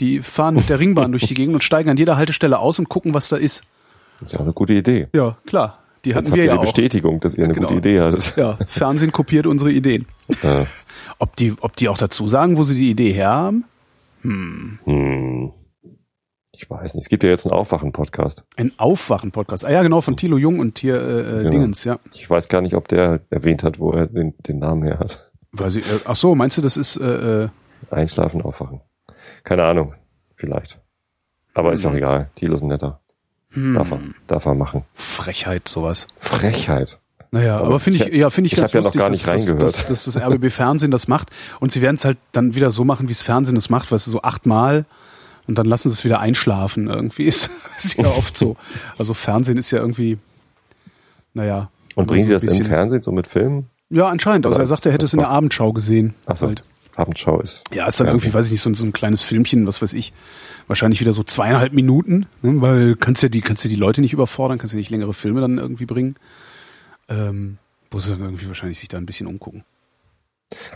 Die 0.00 0.20
fahren 0.20 0.54
mit 0.56 0.68
der 0.68 0.78
Ringbahn 0.78 1.10
durch 1.12 1.26
die 1.26 1.34
Gegend 1.34 1.54
und 1.54 1.62
steigen 1.64 1.90
an 1.90 1.96
jeder 1.96 2.16
Haltestelle 2.16 2.58
aus 2.58 2.78
und 2.78 2.88
gucken, 2.88 3.14
was 3.14 3.28
da 3.28 3.36
ist. 3.36 3.64
Das 4.22 4.30
ist 4.30 4.32
ja 4.34 4.38
auch 4.40 4.44
eine 4.44 4.52
gute 4.54 4.72
Idee. 4.74 5.08
Ja, 5.14 5.36
klar. 5.46 5.78
Die 6.04 6.08
Jetzt 6.10 6.16
hatten 6.16 6.26
habt 6.28 6.36
wir 6.36 6.42
ihr 6.42 6.46
ja 6.48 6.52
die 6.54 6.58
auch. 6.58 6.62
Bestätigung, 6.62 7.20
dass 7.20 7.34
ihr 7.36 7.44
eine 7.44 7.54
Genau. 7.54 7.68
gute 7.68 7.78
Idee 7.78 8.00
hattet. 8.00 8.34
Ja, 8.36 8.58
Fernsehen 8.66 9.12
kopiert 9.12 9.46
unsere 9.46 9.70
Ideen. 9.70 10.06
Ja. 10.42 10.66
Ob 11.18 11.36
die, 11.36 11.54
ob 11.60 11.76
die 11.76 11.88
auch 11.88 11.98
dazu 11.98 12.26
sagen, 12.26 12.56
wo 12.56 12.64
sie 12.64 12.74
die 12.74 12.90
Idee 12.90 13.12
her 13.12 13.30
haben? 13.30 13.64
Hm. 14.22 15.52
Ich 16.54 16.68
weiß 16.70 16.94
nicht. 16.94 17.02
Es 17.04 17.08
gibt 17.08 17.22
ja 17.24 17.30
jetzt 17.30 17.46
einen 17.46 17.54
Aufwachen-Podcast. 17.54 18.44
Ein 18.56 18.72
Aufwachen-Podcast. 18.78 19.64
Ah 19.66 19.70
ja, 19.72 19.82
genau, 19.82 20.00
von 20.00 20.16
Thilo 20.16 20.38
Jung 20.38 20.58
und 20.60 20.78
hier 20.78 20.94
äh, 20.96 21.20
äh, 21.20 21.38
Genau. 21.38 21.50
Dingens, 21.50 21.84
ja. 21.84 21.98
Ich 22.14 22.28
weiß 22.28 22.48
gar 22.48 22.60
nicht, 22.60 22.74
ob 22.74 22.88
der 22.88 23.20
erwähnt 23.30 23.62
hat, 23.64 23.78
wo 23.78 23.92
er 23.92 24.06
den, 24.06 24.34
den 24.38 24.58
Namen 24.58 24.82
her 24.84 24.98
hat. 24.98 25.30
Weiß 25.52 25.76
ich, 25.76 25.84
äh, 25.90 25.98
ach 26.04 26.16
so, 26.16 26.34
meinst 26.34 26.58
du, 26.58 26.62
das 26.62 26.76
ist 26.76 26.96
äh, 26.98 27.44
äh, 27.44 27.48
Einschlafen, 27.90 28.42
aufwachen. 28.42 28.80
Keine 29.44 29.64
Ahnung. 29.64 29.94
Vielleicht. 30.36 30.80
Aber 31.54 31.72
ist 31.72 31.84
Mhm. 31.84 31.90
auch 31.90 31.94
egal. 31.96 32.30
Thilo 32.36 32.54
ist 32.56 32.62
ein 32.62 32.68
netter. 32.68 33.00
Darf 33.54 33.90
er, 33.92 34.00
darf 34.26 34.46
er 34.46 34.54
machen. 34.54 34.84
Frechheit, 34.94 35.68
sowas. 35.68 36.06
Frechheit. 36.18 36.98
Naja, 37.30 37.56
Aber 37.58 37.66
aber 37.66 37.80
finde 37.80 37.98
ich, 38.04 38.12
ich- 38.12 38.18
ja, 38.18 38.28
finde 38.30 38.46
ich, 38.48 38.52
ich 38.52 38.58
ganz 38.58 38.70
hab 38.70 38.74
ja 38.74 38.80
noch 38.80 38.84
lustig, 38.86 39.00
gar 39.00 39.10
nicht 39.10 39.26
dass, 39.26 39.34
reingehört. 39.34 39.62
Dass, 39.62 39.72
dass, 39.86 40.04
dass 40.04 40.14
das 40.14 40.16
RBB 40.22 40.50
Fernsehen 40.50 40.90
das 40.90 41.08
macht. 41.08 41.30
Und 41.60 41.72
sie 41.72 41.80
werden 41.82 41.96
es 41.96 42.04
halt 42.04 42.18
dann 42.32 42.54
wieder 42.54 42.70
so 42.70 42.84
machen, 42.84 43.08
wie 43.08 43.12
es 43.12 43.22
Fernsehen 43.22 43.56
es 43.56 43.70
macht, 43.70 43.90
weißt 43.90 44.06
du, 44.06 44.10
so 44.10 44.22
achtmal 44.22 44.84
und 45.48 45.56
dann 45.58 45.66
lassen 45.66 45.88
sie 45.88 45.94
es 45.94 46.04
wieder 46.04 46.20
einschlafen. 46.20 46.88
Irgendwie 46.88 47.24
ist, 47.24 47.50
ist 47.78 47.96
ja 47.96 48.06
oft 48.06 48.36
so. 48.36 48.56
Also 48.98 49.14
Fernsehen 49.14 49.56
ist 49.58 49.70
ja 49.70 49.78
irgendwie, 49.78 50.18
naja. 51.34 51.70
Und 51.94 52.06
bringen 52.06 52.28
so 52.28 52.38
Sie 52.38 52.46
ein 52.46 52.48
das 52.48 52.58
im 52.58 52.66
Fernsehen 52.66 53.02
so 53.02 53.12
mit 53.12 53.26
Film? 53.26 53.66
Ja, 53.90 54.08
anscheinend. 54.08 54.46
Also 54.46 54.58
er 54.58 54.66
sagt, 54.66 54.86
er 54.86 54.92
hätte 54.92 55.04
es 55.04 55.12
in 55.12 55.18
der 55.18 55.28
Abendschau 55.28 55.72
gesehen. 55.72 56.14
Achso, 56.26 56.46
Halt. 56.48 56.62
Abendschau 56.94 57.40
ist. 57.40 57.64
Ja, 57.72 57.86
ist 57.86 57.98
dann 58.00 58.06
irgendwie, 58.08 58.32
weiß 58.34 58.46
ich 58.46 58.52
nicht, 58.52 58.60
so, 58.60 58.68
ein- 58.70 58.74
so 58.74 58.84
ein 58.84 58.92
kleines 58.92 59.22
Filmchen, 59.22 59.66
was 59.66 59.80
weiß 59.80 59.94
ich. 59.94 60.12
Wahrscheinlich 60.66 61.00
wieder 61.00 61.12
so 61.12 61.22
zweieinhalb 61.22 61.72
Minuten, 61.72 62.26
ne, 62.42 62.60
weil 62.60 62.96
kannst 62.96 63.22
ja 63.22 63.28
die, 63.28 63.40
kannst 63.40 63.64
ja 63.64 63.70
die 63.70 63.76
Leute 63.76 64.00
nicht 64.00 64.12
überfordern, 64.12 64.58
kannst 64.58 64.74
ja 64.74 64.78
nicht 64.78 64.90
längere 64.90 65.12
Filme 65.14 65.40
dann 65.40 65.58
irgendwie 65.58 65.86
bringen. 65.86 66.16
Ähm, 67.08 67.58
wo 67.90 67.98
sie 67.98 68.10
dann 68.10 68.20
irgendwie 68.20 68.46
wahrscheinlich 68.48 68.78
sich 68.78 68.88
da 68.88 68.96
ein 68.98 69.06
bisschen 69.06 69.26
umgucken. 69.26 69.64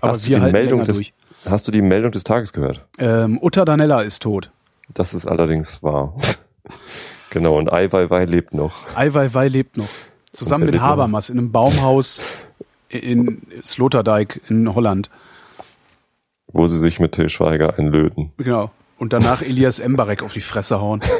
Aber 0.00 0.12
Hast 0.12 0.26
du 0.26 0.30
die 0.34 0.40
Meldung 0.40 0.84
des, 0.84 0.96
durch. 0.96 1.12
Hast 1.44 1.68
du 1.68 1.72
die 1.72 1.82
Meldung 1.82 2.10
des 2.12 2.24
Tages 2.24 2.52
gehört? 2.52 2.84
Ähm, 2.98 3.38
Uta 3.42 3.64
Danella 3.64 4.02
ist 4.02 4.22
tot. 4.22 4.50
Das 4.94 5.14
ist 5.14 5.26
allerdings 5.26 5.82
wahr. 5.82 6.14
genau, 7.30 7.56
und 7.58 7.72
Ai 7.72 7.90
Weiwei 7.92 8.24
lebt 8.24 8.54
noch. 8.54 8.74
Ai 8.94 9.12
Weiwei 9.12 9.48
lebt 9.48 9.76
noch. 9.76 9.88
Zusammen 10.32 10.64
mit 10.64 10.74
lebt 10.74 10.82
noch. 10.82 10.88
Habermas 10.90 11.30
in 11.30 11.38
einem 11.38 11.52
Baumhaus 11.52 12.22
in 12.88 13.42
Sloterdijk 13.64 14.40
in 14.48 14.74
Holland. 14.74 15.10
Wo 16.56 16.66
sie 16.66 16.78
sich 16.78 17.00
mit 17.00 17.12
Till 17.12 17.28
Schweiger 17.28 17.78
einlöten. 17.78 18.32
Genau. 18.36 18.70
Und 18.98 19.12
danach 19.12 19.42
Elias 19.42 19.78
Embarek 19.78 20.22
auf 20.22 20.32
die 20.32 20.40
Fresse 20.40 20.80
hauen. 20.80 21.02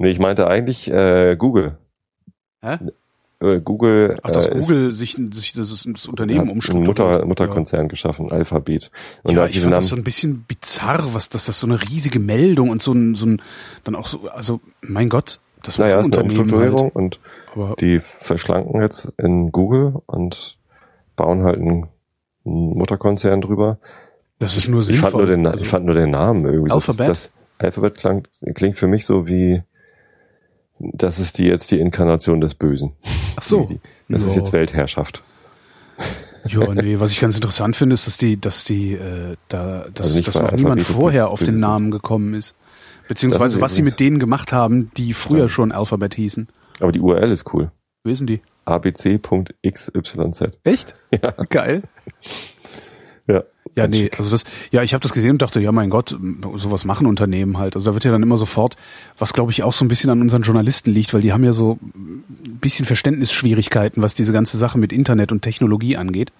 Nee, 0.00 0.08
ich 0.08 0.18
meinte 0.18 0.48
eigentlich 0.48 0.90
äh, 0.90 1.36
Google. 1.36 1.76
Hä? 2.62 2.78
Äh, 3.40 3.60
Google, 3.60 4.16
Ach, 4.22 4.30
dass 4.30 4.46
äh, 4.46 4.58
Google 4.58 4.90
ist, 4.90 4.98
sich, 4.98 5.18
sich 5.32 5.52
das, 5.52 5.86
das 5.86 6.06
Unternehmen 6.06 6.48
umstrukturiert. 6.48 6.86
Mutter, 6.86 7.26
Mutterkonzern 7.26 7.88
geschaffen, 7.88 8.32
Alphabet. 8.32 8.90
Und 9.24 9.34
Ja, 9.34 9.44
ja 9.44 9.50
ich 9.50 9.60
fand 9.60 9.76
das 9.76 9.88
so 9.88 9.96
ein 9.96 10.02
bisschen 10.02 10.46
bizarr, 10.48 11.12
was 11.12 11.28
dass 11.28 11.44
das 11.44 11.60
so 11.60 11.66
eine 11.66 11.82
riesige 11.82 12.18
Meldung 12.18 12.70
und 12.70 12.80
so 12.80 12.94
ein, 12.94 13.14
so 13.14 13.26
ein 13.26 13.42
dann 13.84 13.94
auch 13.94 14.06
so, 14.06 14.26
also 14.30 14.60
mein 14.80 15.10
Gott, 15.10 15.38
das 15.62 15.78
war 15.78 15.84
naja, 15.84 15.98
ein 15.98 16.00
ist 16.00 16.16
eine 16.16 16.24
Unternehmen 16.24 16.40
Umstrukturierung 16.40 16.84
halt. 16.84 16.96
und 16.96 17.20
Aber 17.52 17.76
die 17.78 18.00
verschlanken 18.00 18.80
jetzt 18.80 19.12
in 19.18 19.52
Google 19.52 19.96
und 20.06 20.56
bauen 21.14 21.42
halt 21.42 21.58
einen 21.58 21.88
Mutterkonzern 22.50 23.40
drüber. 23.40 23.78
das 24.38 24.56
ist 24.56 24.68
nur 24.68 24.80
Ich 24.80 24.86
sinnvoll. 24.86 25.10
fand 25.10 25.16
nur 25.18 25.26
den, 25.26 25.46
also, 25.46 25.62
ich 25.64 25.68
fand 25.70 25.86
nur 25.86 25.94
den 25.94 26.10
Namen 26.10 26.44
irgendwie. 26.44 26.68
so. 26.70 26.74
Alphabet? 26.76 27.08
Das, 27.08 27.32
das 27.58 27.66
Alphabet 27.66 27.94
klang, 27.96 28.26
klingt 28.54 28.76
für 28.76 28.86
mich 28.86 29.06
so 29.06 29.26
wie, 29.28 29.62
das 30.78 31.18
ist 31.18 31.38
die 31.38 31.44
jetzt 31.44 31.70
die 31.70 31.78
Inkarnation 31.80 32.40
des 32.40 32.54
Bösen. 32.54 32.92
ach 33.36 33.42
so. 33.42 33.64
Die, 33.64 33.80
das 34.08 34.24
ist 34.24 34.34
Ja. 34.36 34.40
jetzt 34.42 34.52
Weltherrschaft. 34.52 35.22
Ja, 36.46 36.72
nee, 36.72 36.98
was 36.98 37.12
ich 37.12 37.20
ganz 37.20 37.34
interessant 37.36 37.76
finde, 37.76 37.92
ist, 37.94 38.06
dass 38.06 38.16
die, 38.16 38.40
dass 38.40 38.64
die, 38.64 38.94
äh, 38.94 39.36
da, 39.48 39.84
dass, 39.92 40.06
Also 40.14 40.22
dass 40.22 40.40
noch 40.40 40.52
niemand 40.52 40.80
vorher 40.82 41.28
auf 41.28 41.42
den. 41.42 41.60
Namen 41.60 41.90
gekommen 41.90 42.32
ist. 42.32 42.56
Beziehungsweise, 43.08 43.58
ist 43.58 43.62
was 43.62 43.74
sie 43.74 43.82
mit 43.82 44.00
denen 44.00 44.18
gemacht 44.18 44.50
haben, 44.52 44.90
die 44.96 45.12
früher 45.12 45.42
Ja. 45.42 45.48
schon 45.48 45.70
Alphabet 45.70 46.14
hießen. 46.14 46.48
Aber 46.80 46.92
die 46.92 47.00
URL 47.00 47.30
ist 47.30 47.52
cool. 47.52 47.70
Wissen 48.04 48.26
die? 48.26 48.40
abc.xyz. 48.64 50.58
Echt? 50.64 50.94
Ja. 51.22 51.32
Geil. 51.50 51.82
Ja. 53.26 53.44
Ja, 53.76 53.86
nee, 53.86 54.02
schick. 54.02 54.18
also 54.18 54.30
das, 54.30 54.44
ja, 54.72 54.82
ich 54.82 54.94
habe 54.94 55.02
das 55.02 55.12
gesehen 55.12 55.32
und 55.32 55.42
dachte, 55.42 55.60
ja, 55.60 55.70
mein 55.70 55.90
Gott, 55.90 56.16
sowas 56.56 56.84
machen 56.84 57.06
Unternehmen 57.06 57.58
halt. 57.58 57.76
Also 57.76 57.90
da 57.90 57.94
wird 57.94 58.04
ja 58.04 58.10
dann 58.10 58.22
immer 58.22 58.36
sofort, 58.36 58.76
was 59.16 59.32
glaube 59.32 59.52
ich 59.52 59.62
auch 59.62 59.72
so 59.72 59.84
ein 59.84 59.88
bisschen 59.88 60.10
an 60.10 60.20
unseren 60.20 60.42
Journalisten 60.42 60.90
liegt, 60.90 61.14
weil 61.14 61.20
die 61.20 61.32
haben 61.32 61.44
ja 61.44 61.52
so 61.52 61.78
ein 61.94 62.58
bisschen 62.60 62.84
Verständnisschwierigkeiten, 62.84 64.02
was 64.02 64.14
diese 64.14 64.32
ganze 64.32 64.58
Sache 64.58 64.78
mit 64.78 64.92
Internet 64.92 65.30
und 65.30 65.42
Technologie 65.42 65.96
angeht. 65.96 66.32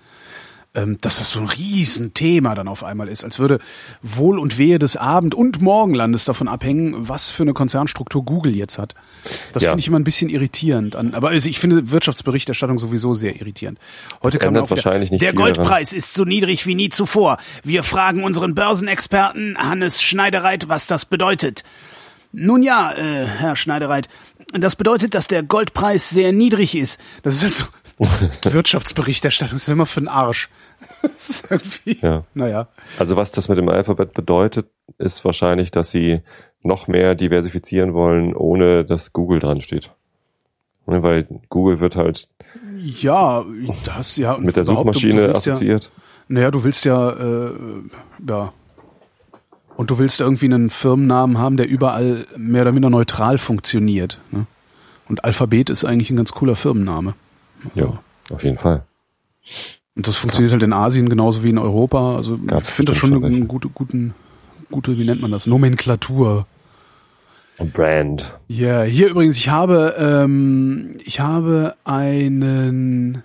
Ähm, 0.74 0.98
dass 1.00 1.18
das 1.18 1.30
so 1.30 1.40
ein 1.40 1.46
Riesenthema 1.46 2.54
dann 2.54 2.68
auf 2.68 2.84
einmal 2.84 3.08
ist, 3.08 3.24
als 3.24 3.38
würde 3.40 3.58
Wohl 4.02 4.38
und 4.38 4.56
Wehe 4.56 4.78
des 4.78 4.96
Abend- 4.96 5.34
und 5.34 5.60
Morgenlandes 5.60 6.24
davon 6.24 6.46
abhängen, 6.46 7.08
was 7.08 7.28
für 7.28 7.42
eine 7.42 7.52
Konzernstruktur 7.54 8.24
Google 8.24 8.54
jetzt 8.54 8.78
hat. 8.78 8.94
Das 9.52 9.64
Ja. 9.64 9.70
finde 9.70 9.80
ich 9.80 9.88
immer 9.88 9.98
ein 9.98 10.04
bisschen 10.04 10.30
irritierend. 10.30 10.94
An, 10.94 11.14
aber 11.14 11.30
also 11.30 11.48
ich 11.48 11.58
finde 11.58 11.90
Wirtschaftsberichterstattung 11.90 12.78
sowieso 12.78 13.14
sehr 13.14 13.34
irritierend. 13.40 13.78
Heute 14.22 14.38
Das 14.38 14.46
auch 14.46 14.52
wieder, 14.52 14.70
wahrscheinlich 14.70 15.10
nicht 15.10 15.22
der 15.22 15.30
viel 15.30 15.38
daran. 15.38 15.54
Goldpreis 15.54 15.92
ist 15.92 16.14
so 16.14 16.24
niedrig 16.24 16.66
wie 16.66 16.76
nie 16.76 16.88
zuvor. 16.88 17.38
Wir 17.64 17.82
fragen 17.82 18.22
unseren 18.22 18.54
Börsenexperten 18.54 19.56
Hannes 19.58 20.00
Schneidereit, 20.00 20.68
was 20.68 20.86
das 20.86 21.04
bedeutet. 21.04 21.64
Nun 22.32 22.62
ja, 22.62 22.92
äh, 22.92 23.26
Herr 23.26 23.56
Schneidereit, 23.56 24.08
das 24.52 24.76
bedeutet, 24.76 25.14
dass 25.14 25.26
der 25.26 25.42
Goldpreis 25.42 26.10
sehr 26.10 26.32
niedrig 26.32 26.76
ist. 26.76 27.00
Das 27.24 27.34
ist 27.36 27.42
halt 27.42 27.54
so 27.54 27.64
Wirtschaftsberichterstattung, 28.44 29.56
ist 29.56 29.68
immer 29.68 29.86
für 29.86 30.00
den 30.00 30.08
Arsch. 30.08 30.48
Ja. 32.02 32.24
naja. 32.34 32.68
Also 32.98 33.16
was 33.16 33.32
das 33.32 33.48
mit 33.48 33.58
dem 33.58 33.68
Alphabet 33.68 34.12
bedeutet, 34.12 34.68
ist 34.98 35.24
wahrscheinlich, 35.24 35.70
dass 35.70 35.90
sie 35.90 36.20
noch 36.62 36.88
mehr 36.88 37.14
diversifizieren 37.14 37.94
wollen, 37.94 38.34
ohne 38.34 38.84
dass 38.84 39.12
Google 39.12 39.38
dran 39.40 39.60
steht. 39.60 39.90
Ne, 40.86 41.02
Weil 41.02 41.26
Google 41.48 41.80
wird 41.80 41.96
halt 41.96 42.28
Ja, 42.78 43.44
das 43.84 44.16
ja 44.16 44.36
mit 44.38 44.56
der 44.56 44.64
überhaupt, 44.64 44.88
du- 44.88 44.92
Suchmaschine 45.00 45.20
du 45.22 45.26
willst 45.28 45.46
ja, 45.46 45.52
assoziiert. 45.52 45.90
Naja, 46.28 46.50
du 46.50 46.64
willst 46.64 46.84
ja, 46.84 47.10
äh, 47.10 47.50
ja. 48.28 48.52
Und 49.76 49.90
du 49.90 49.98
willst 49.98 50.20
irgendwie 50.20 50.46
einen 50.46 50.68
Firmennamen 50.70 51.38
haben, 51.38 51.56
der 51.56 51.66
überall 51.68 52.26
mehr 52.36 52.62
oder 52.62 52.72
minder 52.72 52.90
neutral 52.90 53.38
funktioniert. 53.38 54.20
Ne? 54.30 54.46
Und 55.08 55.24
Alphabet 55.24 55.70
ist 55.70 55.84
eigentlich 55.84 56.10
ein 56.10 56.16
ganz 56.16 56.32
cooler 56.32 56.56
Firmenname. 56.56 57.14
Ja, 57.74 58.00
auf 58.30 58.42
jeden 58.42 58.58
Fall. 58.58 58.84
Und 59.96 60.06
das 60.06 60.16
funktioniert 60.16 60.52
halt 60.52 60.62
in 60.62 60.72
Asien 60.72 61.08
genauso 61.08 61.42
wie 61.42 61.50
in 61.50 61.58
Europa. 61.58 62.16
Also 62.16 62.38
Gab's 62.38 62.68
ich 62.68 62.74
finde 62.74 62.92
das 62.92 63.00
schon 63.00 63.24
eine 63.24 63.46
gute, 63.46 63.68
guten, 63.68 64.14
gute, 64.70 64.96
wie 64.98 65.04
nennt 65.04 65.20
man 65.20 65.30
das? 65.30 65.46
Nomenklatur. 65.46 66.46
Brand. 67.58 68.38
Ja, 68.48 68.82
hier 68.82 69.08
übrigens, 69.08 69.36
ich 69.36 69.50
habe, 69.50 69.94
ähm, 69.98 70.96
ich 71.04 71.20
habe 71.20 71.74
einen 71.84 73.22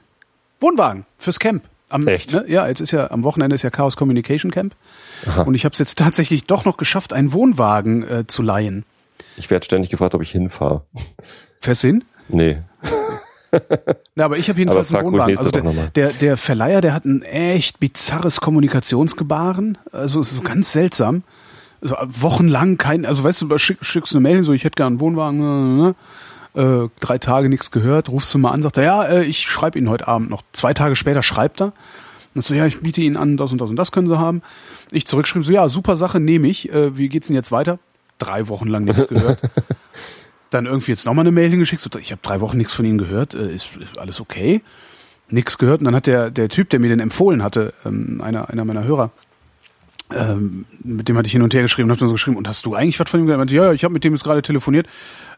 Wohnwagen 0.59 1.05
fürs 1.17 1.39
Camp. 1.39 1.63
Am, 1.87 2.05
Echt? 2.07 2.33
Ne, 2.33 2.43
ja, 2.47 2.67
jetzt 2.67 2.81
ist 2.81 2.91
ja 2.91 3.11
am 3.11 3.23
Wochenende 3.23 3.55
ist 3.55 3.61
ja 3.61 3.69
Chaos 3.69 3.95
Communication 3.95 4.51
Camp. 4.51 4.75
Aha. 5.25 5.43
Und 5.43 5.55
ich 5.55 5.63
habe 5.63 5.73
es 5.73 5.79
jetzt 5.79 5.97
tatsächlich 5.97 6.45
doch 6.45 6.65
noch 6.65 6.77
geschafft, 6.77 7.13
einen 7.13 7.31
Wohnwagen 7.31 8.03
äh, 8.07 8.27
zu 8.27 8.41
leihen. 8.41 8.83
Ich 9.37 9.49
werde 9.49 9.65
ständig 9.65 9.91
gefragt, 9.91 10.15
ob 10.15 10.21
ich 10.21 10.31
hinfahre. 10.31 10.81
Fährst 11.61 11.83
du 11.83 11.87
hin? 11.87 12.03
Nee. 12.27 12.57
Ja, 14.15 14.25
aber 14.25 14.37
ich 14.37 14.49
habe 14.49 14.59
jedenfalls 14.59 14.93
einen 14.93 15.05
Wohnwagen. 15.05 15.37
Also 15.37 15.51
der, 15.51 15.89
der, 15.89 16.09
der 16.13 16.37
Verleiher, 16.37 16.81
der 16.81 16.93
hat 16.93 17.05
ein 17.05 17.21
echt 17.21 17.79
bizarres 17.79 18.41
Kommunikationsgebaren. 18.41 19.77
Also 19.91 20.19
es 20.19 20.29
ist 20.29 20.35
so 20.35 20.41
ganz 20.41 20.71
seltsam. 20.71 21.23
Also 21.81 21.95
wochenlang 22.05 22.77
kein, 22.77 23.05
also 23.05 23.23
weißt 23.23 23.41
du, 23.41 23.57
schick, 23.57 23.77
schickst 23.81 24.13
eine 24.13 24.21
Mail, 24.21 24.43
so 24.43 24.53
ich 24.53 24.63
hätte 24.63 24.75
gern 24.75 24.93
einen 24.93 24.99
Wohnwagen, 25.01 25.39
ne, 25.39 25.95
ne, 26.55 26.85
äh, 26.85 26.89
drei 26.99 27.17
Tage 27.17 27.49
nichts 27.49 27.71
gehört, 27.71 28.09
rufst 28.09 28.33
du 28.33 28.37
mal 28.37 28.51
an, 28.51 28.61
sagt 28.61 28.77
er, 28.77 28.83
ja, 28.83 29.03
äh, 29.03 29.23
ich 29.23 29.41
schreibe 29.41 29.77
Ihnen 29.77 29.89
heute 29.89 30.07
Abend 30.07 30.29
noch. 30.29 30.43
Zwei 30.53 30.73
Tage 30.73 30.95
später 30.95 31.21
schreibt 31.21 31.61
er. 31.61 31.73
Und 32.33 32.43
so, 32.43 32.53
ja, 32.53 32.65
ich 32.65 32.79
biete 32.81 33.01
Ihnen 33.01 33.17
an, 33.17 33.37
das 33.37 33.51
und 33.51 33.59
das 33.59 33.69
und 33.69 33.75
das 33.75 33.91
können 33.91 34.07
Sie 34.07 34.17
haben. 34.17 34.41
Ich 34.91 35.05
zurückschreibe, 35.05 35.45
so, 35.45 35.51
ja, 35.51 35.67
super 35.69 35.95
Sache, 35.95 36.19
nehme 36.19 36.47
ich. 36.47 36.71
Äh, 36.71 36.97
wie 36.97 37.09
geht's 37.09 37.27
denn 37.27 37.35
jetzt 37.35 37.51
weiter? 37.51 37.79
Drei 38.19 38.47
Wochen 38.47 38.67
lang 38.67 38.85
nichts 38.85 39.07
gehört. 39.07 39.39
Dann 40.55 40.67
irgendwie 40.67 40.91
jetzt 40.91 41.05
nochmal 41.05 41.23
eine 41.23 41.33
Mail 41.33 41.49
hingeschickt, 41.49 41.81
so, 41.81 41.89
ich 41.99 42.11
habe 42.13 42.21
drei 42.23 42.39
Wochen 42.39 42.57
nichts 42.57 42.73
von 42.73 42.85
Ihnen 42.85 42.97
gehört, 42.97 43.33
äh, 43.33 43.53
ist, 43.53 43.75
ist 43.75 43.99
alles 43.99 44.21
okay? 44.21 44.61
Nix 45.29 45.57
gehört. 45.57 45.81
Und 45.81 45.85
dann 45.85 45.95
hat 45.95 46.07
der, 46.07 46.31
der 46.31 46.47
Typ, 46.47 46.69
der 46.69 46.79
mir 46.79 46.87
den 46.87 47.01
empfohlen 47.01 47.43
hatte, 47.43 47.73
ähm, 47.85 48.21
einer, 48.23 48.49
einer 48.49 48.63
meiner 48.63 48.85
Hörer, 48.85 49.11
ähm, 50.13 50.63
mit 50.81 51.09
dem 51.09 51.17
hatte 51.17 51.25
ich 51.25 51.33
hin 51.33 51.41
und 51.41 51.53
her 51.53 51.63
geschrieben 51.63 51.89
und 51.89 51.91
hab 51.91 51.99
dann 51.99 52.07
so 52.07 52.13
geschrieben, 52.13 52.37
und 52.37 52.47
hast 52.47 52.65
du 52.65 52.73
eigentlich 52.73 52.97
was 53.01 53.09
von 53.09 53.19
ihm 53.19 53.25
gehört? 53.25 53.51
Ja, 53.51 53.73
ich 53.73 53.83
habe 53.83 53.93
mit 53.93 54.05
dem 54.05 54.13
jetzt 54.13 54.23
gerade 54.23 54.41
telefoniert. 54.41 54.87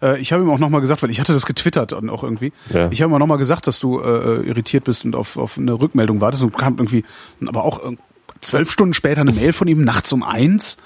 Äh, 0.04 0.20
ich 0.20 0.32
habe 0.32 0.44
ihm 0.44 0.52
auch 0.52 0.60
nochmal 0.60 0.82
gesagt, 0.82 1.02
weil 1.02 1.10
ich 1.10 1.20
hatte 1.20 1.34
das 1.34 1.48
getwittert 1.48 1.94
und 1.94 2.12
auch 2.12 2.22
irgendwie. 2.22 2.54
Ja. 2.72 2.92
Ich 2.92 3.02
habe 3.02 3.12
ihm 3.12 3.16
auch 3.16 3.20
nochmal 3.20 3.40
gesagt, 3.40 3.66
dass 3.66 3.80
du 3.80 4.00
äh, 4.00 4.46
irritiert 4.46 4.84
bist 4.84 5.04
und 5.04 5.16
auf, 5.16 5.36
auf 5.38 5.58
eine 5.58 5.74
Rückmeldung 5.74 6.22
wartest 6.22 6.44
und 6.44 6.56
kam 6.56 6.78
irgendwie, 6.78 7.06
aber 7.44 7.64
auch 7.64 7.84
äh, 7.84 7.98
zwölf 8.42 8.70
Stunden 8.70 8.94
später 8.94 9.22
eine 9.22 9.32
Mail 9.32 9.52
von 9.52 9.68
ihm, 9.68 9.84
nachts 9.84 10.14
um 10.14 10.22
eins. 10.22 10.78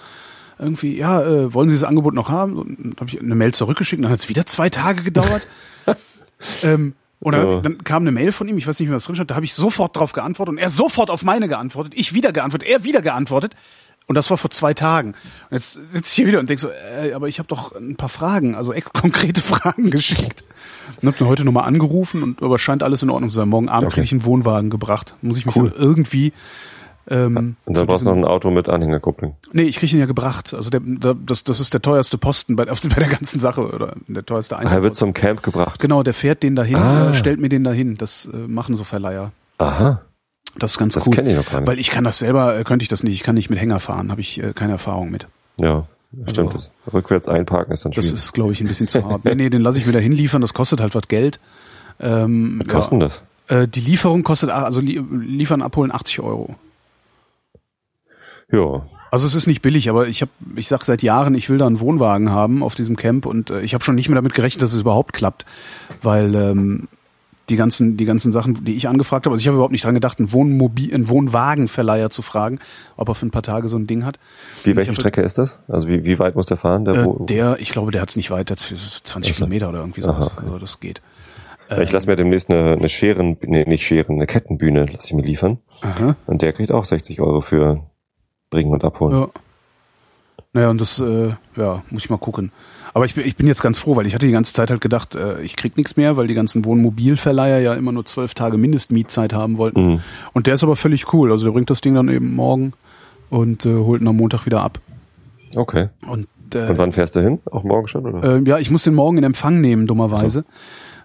Irgendwie, 0.61 0.95
ja, 0.95 1.21
äh, 1.23 1.53
wollen 1.53 1.69
Sie 1.69 1.75
das 1.75 1.83
Angebot 1.83 2.13
noch 2.13 2.29
haben? 2.29 2.55
Und 2.57 2.95
habe 2.99 3.09
ich 3.09 3.19
eine 3.19 3.35
Mail 3.35 3.53
zurückgeschickt 3.53 3.97
und 3.99 4.03
dann 4.03 4.11
hat 4.11 4.19
es 4.19 4.29
wieder 4.29 4.45
zwei 4.45 4.69
Tage 4.69 5.01
gedauert. 5.03 5.47
ähm, 6.63 6.93
und 7.19 7.33
dann, 7.33 7.47
Ja. 7.47 7.59
dann 7.61 7.83
kam 7.83 8.03
eine 8.03 8.11
Mail 8.11 8.31
von 8.31 8.47
ihm, 8.47 8.57
ich 8.57 8.67
weiß 8.67 8.79
nicht 8.79 8.89
mehr, 8.89 8.95
was 8.95 9.05
drin 9.05 9.15
stand, 9.15 9.31
da 9.31 9.35
habe 9.35 9.45
ich 9.45 9.53
sofort 9.53 9.95
drauf 9.97 10.11
geantwortet 10.11 10.53
und 10.53 10.57
er 10.57 10.69
sofort 10.69 11.09
auf 11.09 11.23
meine 11.23 11.47
geantwortet, 11.47 11.93
ich 11.95 12.13
wieder 12.13 12.31
geantwortet, 12.31 12.67
er 12.69 12.83
wieder 12.83 13.01
geantwortet. 13.01 13.55
Und 14.07 14.15
das 14.15 14.29
war 14.31 14.37
vor 14.37 14.49
zwei 14.49 14.73
Tagen. 14.73 15.09
Und 15.49 15.51
jetzt 15.51 15.73
sitze 15.73 16.09
ich 16.09 16.13
hier 16.13 16.27
wieder 16.27 16.39
und 16.39 16.49
denk 16.49 16.59
so, 16.59 16.69
äh, 16.69 17.13
aber 17.13 17.27
ich 17.27 17.37
habe 17.39 17.47
doch 17.47 17.73
ein 17.75 17.95
paar 17.95 18.09
Fragen, 18.09 18.55
also 18.55 18.73
ex 18.73 18.91
konkrete 18.93 19.41
Fragen 19.41 19.89
geschickt. 19.91 20.43
Und 21.01 21.07
hab 21.07 21.17
dann 21.17 21.27
heute 21.27 21.45
nochmal 21.45 21.65
angerufen 21.65 22.21
und 22.23 22.41
aber 22.43 22.57
scheint 22.57 22.83
alles 22.83 23.03
in 23.03 23.09
Ordnung 23.09 23.29
zu 23.29 23.35
sein. 23.35 23.47
Morgen 23.47 23.69
Abend 23.69 23.85
Okay. 23.87 23.93
kriege 23.95 24.05
ich 24.05 24.11
einen 24.11 24.25
Wohnwagen 24.25 24.69
gebracht. 24.69 25.15
Muss 25.21 25.37
ich 25.37 25.45
mich 25.45 25.55
Cool. 25.55 25.69
dann 25.69 25.79
irgendwie 25.79 26.33
ähm, 27.11 27.55
Und 27.65 27.77
dann 27.77 27.85
brauchst 27.85 28.05
du 28.05 28.09
noch 28.09 28.15
ein 28.17 28.25
Auto 28.25 28.49
mit 28.49 28.69
Anhängerkupplung. 28.69 29.35
Nee, 29.53 29.63
ich 29.63 29.77
kriege 29.77 29.91
ihn 29.93 29.99
ja 29.99 30.05
gebracht. 30.05 30.53
Also 30.53 30.69
der, 30.69 30.79
der, 30.83 31.13
das, 31.13 31.43
das 31.43 31.59
ist 31.59 31.73
der 31.73 31.81
teuerste 31.81 32.17
Posten 32.17 32.55
bei, 32.55 32.67
auf, 32.71 32.79
bei 32.89 32.95
der 32.99 33.09
ganzen 33.09 33.39
Sache 33.39 33.61
oder 33.67 33.95
der 34.07 34.25
teuerste 34.25 34.57
Ah, 34.57 34.63
er 34.63 34.81
wird 34.81 34.95
zum 34.95 35.13
Camp 35.13 35.43
gebracht. 35.43 35.79
Genau, 35.79 36.01
der 36.03 36.13
fährt 36.13 36.41
den 36.41 36.55
dahin, 36.55 36.77
Ah. 36.77 37.11
äh, 37.11 37.13
stellt 37.15 37.39
mir 37.39 37.49
den 37.49 37.63
dahin. 37.63 37.97
Das 37.97 38.29
äh, 38.33 38.35
machen 38.37 38.75
so 38.75 38.83
Verleiher. 38.83 39.31
Aha, 39.57 40.01
Das 40.57 40.71
ist 40.71 40.77
ganz 40.79 40.93
das 40.95 41.07
cool. 41.07 41.13
kenne 41.13 41.31
ich 41.31 41.37
noch 41.37 41.49
gar 41.51 41.59
nicht. 41.59 41.67
Weil 41.69 41.79
ich 41.79 41.89
kann 41.91 42.03
das 42.03 42.19
selber, 42.19 42.57
äh, 42.57 42.63
könnte 42.63 42.83
ich 42.83 42.89
das 42.89 43.03
nicht. 43.03 43.13
Ich 43.13 43.23
kann 43.23 43.35
nicht 43.35 43.49
mit 43.49 43.59
Hänger 43.59 43.79
fahren, 43.79 44.09
habe 44.09 44.21
ich 44.21 44.41
äh, 44.41 44.53
keine 44.53 44.71
Erfahrung 44.73 45.11
mit. 45.11 45.27
ja, 45.57 45.85
stimmt. 46.27 46.53
Also- 46.53 46.69
das. 46.85 46.93
Rückwärts 46.93 47.27
einparken 47.27 47.73
ist 47.73 47.85
dann 47.85 47.91
Das 47.91 48.05
schwierig. 48.05 48.19
ist, 48.21 48.33
glaube 48.33 48.51
ich, 48.53 48.61
ein 48.61 48.67
bisschen 48.67 48.87
zu 48.87 49.03
hart. 49.05 49.23
Nee, 49.25 49.35
nee, 49.35 49.49
den 49.49 49.61
lasse 49.61 49.79
ich 49.79 49.85
mir 49.85 49.91
da 49.93 49.99
hinliefern, 49.99 50.41
das 50.41 50.53
kostet 50.53 50.81
halt 50.81 50.95
was 50.95 51.07
Geld. 51.07 51.39
Ähm, 51.99 52.59
Was 52.65 52.73
kostet 52.73 52.91
denn 52.93 52.99
das? 53.01 53.23
Äh, 53.47 53.67
die 53.67 53.81
Lieferung 53.81 54.23
kostet, 54.23 54.49
also 54.49 54.81
li 54.81 55.01
liefern, 55.11 55.61
abholen 55.61 55.91
80 55.91 56.19
Euro. 56.21 56.55
Ja, 58.51 58.85
Also 59.11 59.25
es 59.25 59.35
ist 59.35 59.47
nicht 59.47 59.61
billig, 59.61 59.89
aber 59.89 60.07
ich 60.07 60.21
habe, 60.21 60.31
ich 60.55 60.67
sag 60.67 60.85
seit 60.85 61.03
Jahren, 61.03 61.35
ich 61.35 61.49
will 61.49 61.57
da 61.57 61.67
einen 61.67 61.79
Wohnwagen 61.79 62.29
haben 62.29 62.63
auf 62.63 62.75
diesem 62.75 62.95
Camp 62.95 63.25
und 63.25 63.49
äh, 63.49 63.61
ich 63.61 63.73
habe 63.73 63.83
schon 63.83 63.95
nicht 63.95 64.09
mehr 64.09 64.15
damit 64.15 64.33
gerechnet, 64.33 64.61
dass 64.61 64.73
es 64.73 64.81
überhaupt 64.81 65.13
klappt, 65.13 65.45
weil 66.01 66.33
ähm, 66.35 66.87
die 67.49 67.57
ganzen, 67.57 67.97
die 67.97 68.05
ganzen 68.05 68.31
Sachen, 68.31 68.63
die 68.63 68.75
ich 68.75 68.87
angefragt 68.87 69.25
habe, 69.25 69.33
also 69.33 69.41
ich 69.41 69.47
habe 69.47 69.55
überhaupt 69.55 69.73
nicht 69.73 69.83
dran 69.83 69.95
gedacht, 69.95 70.19
einen 70.19 70.31
Wohnmobil, 70.31 70.93
einen 70.93 71.09
Wohnwagenverleiher 71.09 72.09
zu 72.09 72.21
fragen, 72.21 72.59
ob 72.95 73.09
er 73.09 73.15
für 73.15 73.25
ein 73.25 73.31
paar 73.31 73.43
Tage 73.43 73.67
so 73.67 73.77
ein 73.77 73.87
Ding 73.87 74.05
hat. 74.05 74.17
wie 74.63 74.75
welche 74.75 74.95
Strecke 74.95 75.21
ist 75.21 75.37
das? 75.37 75.59
Also 75.67 75.89
wie, 75.89 76.05
wie 76.05 76.17
weit 76.19 76.35
muss 76.35 76.45
der 76.45 76.57
fahren? 76.57 76.85
Der, 76.85 76.95
Äh, 76.95 77.07
der, 77.25 77.57
ich 77.59 77.71
glaube, 77.71 77.91
der 77.91 78.01
hat 78.01 78.09
es 78.09 78.15
nicht 78.15 78.31
weit, 78.31 78.49
der 78.49 78.55
hat 78.55 78.59
20 78.61 79.13
Ach 79.13 79.35
so. 79.35 79.43
Kilometer 79.43 79.67
oder 79.69 79.79
irgendwie 79.79 80.01
sowas. 80.01 80.31
Aha. 80.37 80.43
Also 80.45 80.59
das 80.59 80.79
geht. 80.79 81.01
Ich 81.81 81.91
lasse 81.91 82.07
mir 82.07 82.17
demnächst 82.17 82.49
eine, 82.49 82.73
eine 82.73 82.89
Scheren, 82.89 83.37
nee, 83.41 83.63
nicht 83.65 83.85
Scheren, 83.85 84.15
eine 84.15 84.27
Kettenbühne 84.27 84.85
lasse 84.85 85.07
ich 85.07 85.13
mir 85.13 85.21
liefern. 85.21 85.59
Aha. 85.81 86.15
Und 86.27 86.41
der 86.41 86.51
kriegt 86.51 86.71
auch 86.71 86.83
60 86.83 87.21
Euro 87.21 87.39
für 87.39 87.81
bringen 88.51 88.71
und 88.71 88.83
abholen. 88.83 89.19
Ja. 89.19 89.27
Naja, 90.53 90.69
und 90.69 90.79
das, 90.79 90.99
äh, 90.99 91.29
ja, 91.55 91.81
muss 91.89 92.03
ich 92.03 92.09
mal 92.09 92.17
gucken. 92.17 92.51
Aber 92.93 93.05
ich 93.05 93.15
bin, 93.15 93.25
ich 93.25 93.37
bin 93.37 93.47
jetzt 93.47 93.61
ganz 93.61 93.79
froh, 93.79 93.95
weil 93.95 94.05
ich 94.05 94.13
hatte 94.13 94.25
die 94.25 94.33
ganze 94.33 94.53
Zeit 94.53 94.69
halt 94.69 94.81
gedacht, 94.81 95.15
äh, 95.15 95.41
ich 95.41 95.55
krieg 95.55 95.77
nichts 95.77 95.95
mehr, 95.95 96.17
weil 96.17 96.27
die 96.27 96.33
ganzen 96.33 96.65
Wohnmobilverleiher 96.65 97.59
ja 97.59 97.73
immer 97.73 97.93
nur 97.93 98.05
zwölf 98.05 98.33
Tage 98.33 98.57
Mindestmietzeit 98.57 99.33
haben 99.33 99.57
wollten. 99.57 99.93
Mhm. 99.93 100.01
Und 100.33 100.47
der 100.47 100.55
ist 100.55 100.63
aber 100.63 100.75
völlig 100.75 101.13
cool. 101.13 101.31
Also 101.31 101.45
der 101.45 101.53
bringt 101.53 101.69
das 101.69 101.79
Ding 101.79 101.95
dann 101.95 102.09
eben 102.09 102.35
morgen 102.35 102.73
und 103.29 103.65
äh, 103.65 103.73
holt 103.73 104.01
ihn 104.01 104.07
am 104.09 104.17
Montag 104.17 104.45
wieder 104.45 104.61
ab. 104.61 104.79
Okay. 105.55 105.87
Und, 106.05 106.27
äh, 106.53 106.67
Und 106.67 106.77
wann 106.77 106.91
fährst 106.91 107.15
du 107.15 107.21
hin? 107.21 107.39
Auch 107.49 107.63
morgen 107.63 107.87
schon, 107.87 108.05
oder? 108.05 108.35
ähm, 108.35 108.45
ja, 108.45 108.59
ich 108.59 108.69
muss 108.69 108.83
den 108.83 108.93
morgen 108.93 109.17
in 109.17 109.23
Empfang 109.23 109.61
nehmen, 109.61 109.87
dummerweise. 109.87 110.43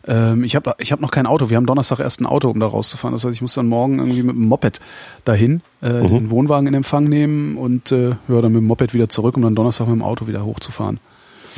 Ähm, 0.09 0.45
ich 0.45 0.55
habe 0.57 0.75
ich 0.79 0.93
hab 0.93 1.01
noch 1.01 1.11
kein 1.11 1.27
Auto. 1.27 1.51
Wir 1.51 1.57
haben 1.57 1.67
Donnerstag 1.67 1.99
erst 2.01 2.21
ein 2.21 2.27
Auto, 2.27 2.49
um 2.49 2.61
da 2.61 2.67
rauszufahren. 2.67 3.13
Das 3.13 3.25
heißt, 3.25 3.35
ich 3.35 3.43
muss 3.43 3.55
dann 3.55 3.67
morgen 3.67 3.99
irgendwie 3.99 4.23
mit 4.23 4.37
dem 4.37 4.47
Moped 4.47 4.81
dahin, 5.25 5.63
äh, 5.83 5.89
Mhm. 6.03 6.07
den 6.09 6.31
Wohnwagen 6.31 6.67
in 6.69 6.75
Empfang 6.75 7.05
nehmen 7.09 7.57
und 7.57 7.91
äh, 7.93 8.11
ja, 8.11 8.17
dann 8.41 8.53
mit 8.53 8.61
dem 8.63 8.67
Moped 8.67 8.95
wieder 8.95 9.09
zurück, 9.09 9.37
um 9.37 9.43
dann 9.43 9.55
Donnerstag 9.55 9.87
mit 9.89 9.97
dem 9.97 10.03
Auto 10.03 10.27
wieder 10.27 10.45
hochzufahren. 10.45 11.01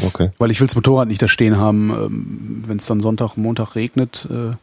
Okay. 0.02 0.30
Weil 0.38 0.50
ich 0.50 0.60
will 0.60 0.66
das 0.66 0.76
Motorrad 0.76 1.08
nicht 1.08 1.20
da 1.20 1.28
stehen 1.28 1.56
haben, 1.56 1.90
ähm, 1.90 2.64
wenn 2.66 2.76
es 2.78 2.86
dann 2.86 3.00
Sonntag, 3.00 3.36
Montag 3.36 3.74
regnet, 3.74 4.26
äh, 4.30 4.54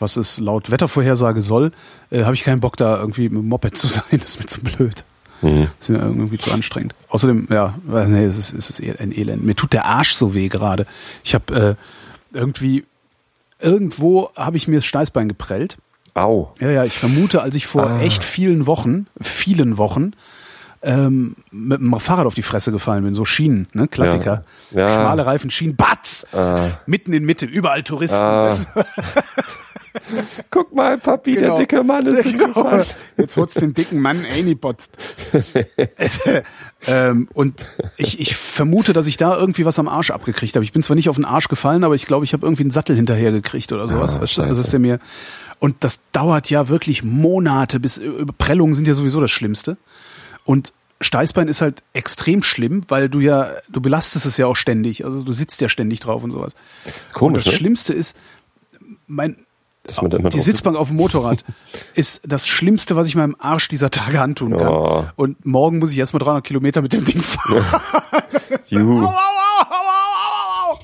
was 0.00 0.16
es 0.16 0.38
laut 0.38 0.70
Wettervorhersage 0.70 1.42
soll, 1.42 1.72
äh, 2.10 2.24
habe 2.24 2.34
ich 2.34 2.44
keinen 2.44 2.60
Bock 2.60 2.76
da 2.76 2.98
irgendwie 2.98 3.28
mit 3.28 3.42
dem 3.42 3.48
Moped 3.48 3.76
zu 3.76 3.88
sein. 3.88 4.04
Das 4.12 4.30
ist 4.30 4.40
mir 4.40 4.46
zu 4.46 4.60
blöd. 4.60 5.04
Mhm. 5.42 5.68
Das 5.78 5.88
ist 5.88 5.90
mir 5.90 5.98
irgendwie 5.98 6.38
zu 6.38 6.52
anstrengend. 6.52 6.94
Außerdem, 7.08 7.46
ja, 7.50 7.78
äh, 7.92 8.06
nee, 8.06 8.24
es 8.24 8.36
ist, 8.36 8.52
es 8.52 8.68
ist 8.70 8.80
eher 8.80 9.00
ein 9.00 9.16
Elend. 9.16 9.44
Mir 9.44 9.54
tut 9.54 9.72
der 9.72 9.86
Arsch 9.86 10.14
so 10.14 10.34
weh 10.34 10.48
gerade. 10.48 10.84
Ich 11.22 11.34
habe 11.34 11.76
äh, 12.32 12.36
irgendwie, 12.36 12.84
irgendwo 13.60 14.30
habe 14.36 14.56
ich 14.56 14.68
mir 14.68 14.76
das 14.76 14.84
Steißbein 14.86 15.28
geprellt. 15.28 15.76
Au. 16.14 16.52
Ja, 16.60 16.70
ja, 16.70 16.84
ich 16.84 16.98
vermute, 16.98 17.42
als 17.42 17.54
ich 17.54 17.66
vor 17.66 17.86
Ah. 17.86 18.00
echt 18.00 18.24
vielen 18.24 18.66
Wochen, 18.66 19.06
vielen 19.20 19.76
Wochen, 19.78 20.12
ähm, 20.82 21.36
mit 21.50 21.80
dem 21.80 21.98
Fahrrad 22.00 22.26
auf 22.26 22.34
die 22.34 22.42
Fresse 22.42 22.70
gefallen 22.72 23.04
bin. 23.04 23.14
So 23.14 23.24
Schienen, 23.24 23.68
ne? 23.72 23.88
Klassiker. 23.88 24.44
Ja. 24.70 24.80
Ja. 24.80 24.94
Schmale 24.94 25.26
Reifen, 25.26 25.50
Schienen, 25.50 25.76
Batz! 25.76 26.26
Ah. 26.32 26.66
Mitten 26.86 27.12
in 27.12 27.24
Mitte, 27.24 27.46
überall 27.46 27.82
Touristen. 27.82 28.16
Ah. 28.20 28.54
Guck 30.50 30.74
mal, 30.74 30.98
Papi, 30.98 31.34
Genau. 31.34 31.56
der 31.56 31.56
dicke 31.66 31.82
Mann 31.84 32.06
ist 32.06 32.24
interessant. 32.26 32.96
Jetzt 33.16 33.36
holt's 33.36 33.54
den 33.54 33.74
dicken 33.74 34.00
Mann 34.00 34.24
einipotzt. 34.24 34.96
ähm, 36.86 37.28
und 37.34 37.66
ich, 37.96 38.20
ich 38.20 38.36
vermute, 38.36 38.92
dass 38.92 39.06
ich 39.06 39.16
da 39.16 39.36
irgendwie 39.38 39.64
was 39.64 39.78
am 39.78 39.88
Arsch 39.88 40.10
abgekriegt 40.10 40.54
habe. 40.56 40.64
Ich 40.64 40.72
bin 40.72 40.82
zwar 40.82 40.96
nicht 40.96 41.08
auf 41.08 41.16
den 41.16 41.24
Arsch 41.24 41.48
gefallen, 41.48 41.84
aber 41.84 41.94
ich 41.94 42.06
glaube, 42.06 42.24
ich 42.24 42.32
habe 42.32 42.46
irgendwie 42.46 42.62
einen 42.62 42.70
Sattel 42.70 42.96
hinterher 42.96 43.32
gekriegt 43.32 43.72
oder 43.72 43.88
sowas. 43.88 44.16
Ah, 44.16 44.20
weißt 44.22 44.38
du? 44.38 44.42
das 44.42 44.58
ist 44.58 44.72
ja 44.72 44.78
mir. 44.78 45.00
Und 45.58 45.82
das 45.84 46.00
dauert 46.12 46.50
ja 46.50 46.68
wirklich 46.68 47.02
Monate, 47.02 47.80
bis 47.80 48.00
Prellungen 48.38 48.74
sind 48.74 48.86
ja 48.86 48.94
sowieso 48.94 49.20
das 49.20 49.30
Schlimmste. 49.30 49.76
Und 50.44 50.72
Steißbein 51.00 51.46
ist 51.48 51.60
halt 51.60 51.82
extrem 51.92 52.42
schlimm, 52.42 52.82
weil 52.88 53.08
du 53.08 53.20
ja, 53.20 53.52
du 53.68 53.80
belastest 53.80 54.26
es 54.26 54.36
ja 54.36 54.46
auch 54.46 54.56
ständig. 54.56 55.04
Also 55.04 55.22
du 55.22 55.32
sitzt 55.32 55.60
ja 55.60 55.68
ständig 55.68 56.00
drauf 56.00 56.24
und 56.24 56.30
sowas. 56.32 56.54
und 56.84 57.12
Komisch, 57.14 57.44
das 57.44 57.52
ne? 57.52 57.58
Schlimmste 57.58 57.92
ist, 57.94 58.16
mein, 59.06 59.36
Dass 59.88 60.00
man 60.02 60.10
da 60.10 60.18
immer 60.18 60.28
die 60.28 60.36
drauf 60.36 60.44
Sitzbank 60.44 60.76
auf 60.76 60.88
dem 60.88 60.96
Motorrad 60.98 61.44
ist 61.94 62.22
das 62.26 62.46
Schlimmste, 62.46 62.94
was 62.94 63.08
ich 63.08 63.16
meinem 63.16 63.34
Arsch 63.38 63.68
dieser 63.68 63.90
Tage 63.90 64.20
antun 64.20 64.56
kann. 64.56 64.68
Oh. 64.68 65.04
Und 65.16 65.44
morgen 65.44 65.78
muss 65.80 65.90
ich 65.90 65.98
erstmal 65.98 66.20
300 66.20 66.44
Kilometer 66.44 66.80
mit 66.82 66.92
dem 66.92 67.04
Ding 67.04 67.20
fahren. 67.22 67.64
sitzt. 68.48 68.70
Juhu. 68.70 69.04
Au, 69.04 69.08
au, 69.08 69.10
au, 69.10 70.72
au. 70.74 70.78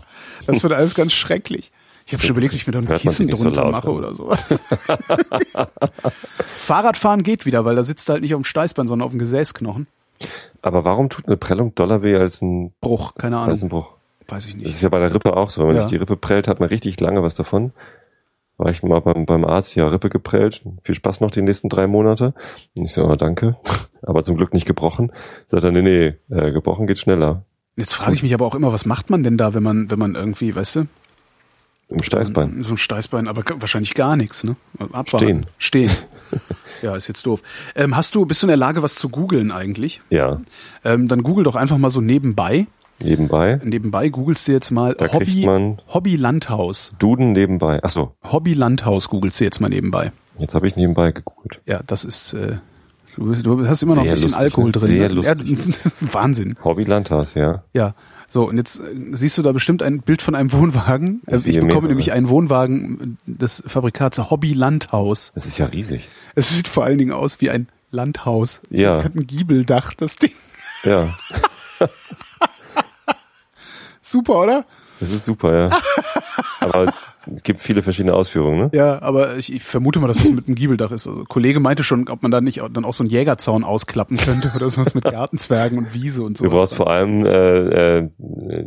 Das 0.47 0.63
wird 0.63 0.73
alles 0.73 0.95
ganz 0.95 1.13
schrecklich. 1.13 1.71
Ich 2.07 2.13
habe 2.13 2.21
schon 2.23 2.31
überlegt, 2.33 2.53
ob 2.53 2.57
ich 2.61 2.67
mir 2.67 2.73
da 2.75 2.81
ein 2.81 2.99
Kissen 2.99 3.35
so 3.35 3.45
drunter 3.45 3.63
laut, 3.63 3.73
mache 3.73 3.91
oder 3.91 4.15
sowas. 4.15 4.45
Fahrradfahren 6.45 7.23
geht 7.23 7.47
wieder, 7.47 7.65
weil 7.65 7.77
da 7.77 7.85
sitzt 7.85 8.09
halt 8.09 8.23
nicht 8.23 8.35
auf 8.35 8.41
dem 8.41 8.45
Steißbein, 8.45 8.89
sondern 8.89 9.07
auf 9.07 9.13
dem 9.13 9.19
Gesäßknochen. 9.19 9.87
Aber 10.63 10.85
warum 10.85 11.09
tut 11.09 11.27
eine 11.27 11.37
Prellung 11.37 11.75
doller 11.75 12.03
weh 12.03 12.17
als 12.17 12.43
ein, 12.43 12.73
Bruch, 12.81 13.15
keine 13.17 13.39
als 13.39 13.61
Ahnung. 13.61 13.63
ein 13.63 13.69
Bruch? 13.71 13.91
Weiß 14.29 14.47
ich 14.47 14.53
Das 14.53 14.59
nicht. 14.63 14.69
ist 14.69 14.83
ja 14.83 14.89
bei 14.89 14.99
der 14.99 15.15
Rippe 15.15 15.37
auch 15.37 15.51
so. 15.51 15.61
Wenn 15.63 15.69
man 15.69 15.77
Ja. 15.77 15.83
sich 15.83 15.91
die 15.91 15.97
Rippe 15.97 16.17
prellt, 16.17 16.49
hat 16.49 16.61
man 16.61 16.69
richtig 16.69 16.99
lange 17.01 17.23
was 17.23 17.35
davon. 17.35 17.73
War 18.57 18.71
ich 18.71 18.83
mal 18.83 19.01
beim, 19.01 19.27
beim 19.27 19.45
Arzt, 19.45 19.75
ja, 19.75 19.89
Rippe 19.89 20.11
geprellt. 20.11 20.63
Viel 20.85 20.95
Spaß 20.95 21.21
noch 21.21 21.31
die 21.31 21.43
nächsten 21.43 21.69
drei 21.69 21.87
Monate. 21.87 22.35
Und 22.77 22.85
ich 22.85 22.93
so, 22.93 23.05
oh, 23.05 23.17
danke. 23.17 23.57
Aber 24.03 24.23
zum 24.23 24.37
Glück 24.37 24.55
nicht 24.55 24.67
gebrochen. 24.67 25.13
Sagt 25.49 25.65
er, 25.65 25.73
nee, 25.73 25.83
nee, 25.83 26.15
äh, 26.31 26.53
gebrochen 26.53 26.87
geht 26.87 26.99
schneller. 26.99 27.45
Jetzt 27.77 27.95
frage 27.95 28.15
ich 28.15 28.23
mich 28.23 28.33
aber 28.33 28.47
auch 28.47 28.55
immer, 28.55 28.73
was 28.73 28.87
macht 28.87 29.11
man 29.11 29.25
denn 29.25 29.37
da, 29.37 29.53
wenn 29.53 29.65
man, 29.65 29.91
wenn 29.91 29.99
man 29.99 30.15
irgendwie, 30.15 30.55
weißt 30.55 30.77
du, 30.77 30.81
Im 31.89 32.03
Steißbein. 32.03 32.63
So 32.63 32.75
ein 32.75 32.77
Steißbein, 32.77 33.27
aber 33.27 33.43
wahrscheinlich 33.57 33.95
gar 33.95 34.17
nichts, 34.17 34.45
ne? 34.45 34.55
Abwarten. 34.79 35.47
Stehen. 35.59 35.91
Stehen. 35.91 35.91
ja, 36.83 36.95
ist 36.95 37.09
jetzt 37.09 37.27
doof. 37.27 37.43
Ähm, 37.75 37.97
hast 37.97 38.15
du, 38.15 38.27
bist 38.27 38.43
du 38.43 38.47
in 38.47 38.49
der 38.49 38.57
Lage, 38.57 38.83
was 38.83 38.95
zu 38.95 39.09
googeln 39.09 39.51
eigentlich? 39.51 40.01
Ja, 40.11 40.39
Ähm, 40.85 41.09
dann 41.09 41.25
google 41.25 41.43
doch 41.43 41.57
einfach 41.57 41.79
mal 41.79 41.91
so 41.91 42.01
nebenbei. 42.01 42.69
Nebenbei. 43.03 43.61
Nebenbei 43.65 44.09
googelst 44.09 44.49
du 44.49 44.53
jetzt 44.53 44.71
mal 44.71 44.95
Da 44.95 45.13
Hobby, 45.13 45.49
Hobby 45.93 46.17
Landhaus. 46.17 46.93
Duden 46.99 47.33
nebenbei. 47.33 47.81
Ach 47.83 47.91
so, 47.91 48.15
Hobby 48.25 48.55
Landhaus 48.55 49.09
googelst 49.09 49.41
du 49.41 49.45
jetzt 49.45 49.61
mal 49.61 49.69
nebenbei. 49.69 50.11
jetzt 50.39 50.55
habe 50.55 50.67
ich 50.67 50.77
nebenbei 50.77 51.13
gegoogelt. 51.13 51.61
Ja, 51.67 51.81
das 51.87 52.05
ist, 52.05 52.33
äh, 52.35 52.57
du, 53.17 53.27
bist- 53.27 53.45
du 53.47 53.67
hast 53.69 53.83
immer 53.83 53.95
noch 53.97 54.03
Sehr 54.03 54.13
ein 54.13 54.15
bisschen 54.15 54.31
lustig, 54.31 54.43
Alkohol 54.45 54.67
ne? 54.67 54.73
drin. 54.73 54.89
Sehr 54.89 55.09
ne? 55.09 55.15
lustig. 55.15 55.49
Ja, 55.49 55.57
das 55.67 55.87
ist 55.87 56.15
Wahnsinn. 56.15 56.55
Hobby 56.65 56.85
Landhaus, 56.85 57.35
ja. 57.35 57.65
Ja. 57.73 57.95
So, 58.31 58.49
und 58.49 58.57
jetzt 58.57 58.81
äh, 58.81 58.85
siehst 59.13 59.39
du 59.39 59.43
da 59.43 59.53
bestimmt 59.53 59.81
ein 59.83 60.01
Bild 60.01 60.21
von 60.23 60.35
einem 60.35 60.51
Wohnwagen. 60.53 61.21
Ich 61.27 61.33
Also 61.33 61.51
ich 61.51 61.61
bekomme 61.61 61.87
nämlich 61.89 62.11
einen 62.13 62.29
Wohnwagen 62.29 63.19
des 63.27 63.63
Fabrikats 63.67 64.19
Hobby 64.31 64.55
Landhaus. 64.55 65.31
Das 65.35 65.47
ist 65.47 65.59
ja 65.59 65.67
riesig. 65.67 66.09
Es 66.35 66.57
sieht 66.57 66.67
vor 66.67 66.85
allen 66.85 66.99
Dingen 66.99 67.13
aus 67.13 67.41
wie 67.41 67.51
ein 67.51 67.69
Landhaus. 67.93 68.61
Ja. 68.71 68.91
Es 68.97 69.05
hat 69.05 69.15
ein 69.15 69.25
Giebeldach, 69.27 69.95
das 69.95 70.17
Ding. 70.17 70.33
Ja, 70.83 71.15
Super, 74.05 74.43
oder? 74.43 74.65
das 75.01 75.11
ist 75.11 75.25
super, 75.25 75.57
ja. 75.57 75.71
Aber 76.61 76.93
es 77.35 77.43
gibt 77.43 77.61
viele 77.61 77.83
verschiedene 77.83 78.15
Ausführungen, 78.15 78.59
ne? 78.59 78.71
Ja, 78.75 79.01
aber 79.01 79.37
ich, 79.39 79.51
ich 79.53 79.65
vermute 79.65 79.99
mal, 79.99 80.09
dass 80.09 80.19
das 80.19 80.31
mit 80.31 80.47
einem 80.47 80.55
Giebeldach 80.57 80.91
ist. 80.91 81.07
Also 81.07 81.25
Kollege 81.25 81.59
meinte 81.59 81.83
schon, 81.83 82.09
ob 82.09 82.23
man 82.23 82.31
da 82.31 82.41
nicht 82.43 82.61
auch- 82.61 82.69
dann 82.69 82.85
auch 82.85 82.93
so 82.93 83.03
einen 83.03 83.11
Jägerzaun 83.11 83.65
ausklappen 83.65 84.19
könnte 84.19 84.53
oder 84.55 84.69
sowas 84.71 84.95
mit 84.95 85.05
Gartenzwergen 85.05 85.79
und 85.79 85.95
Wiese 85.95 86.23
und 86.23 86.37
so. 86.37 86.45
Du 86.45 86.51
brauchst 86.51 86.75
vor 86.75 86.91
allem 86.91 87.25
äh, 87.25 87.99
äh, 87.99 88.09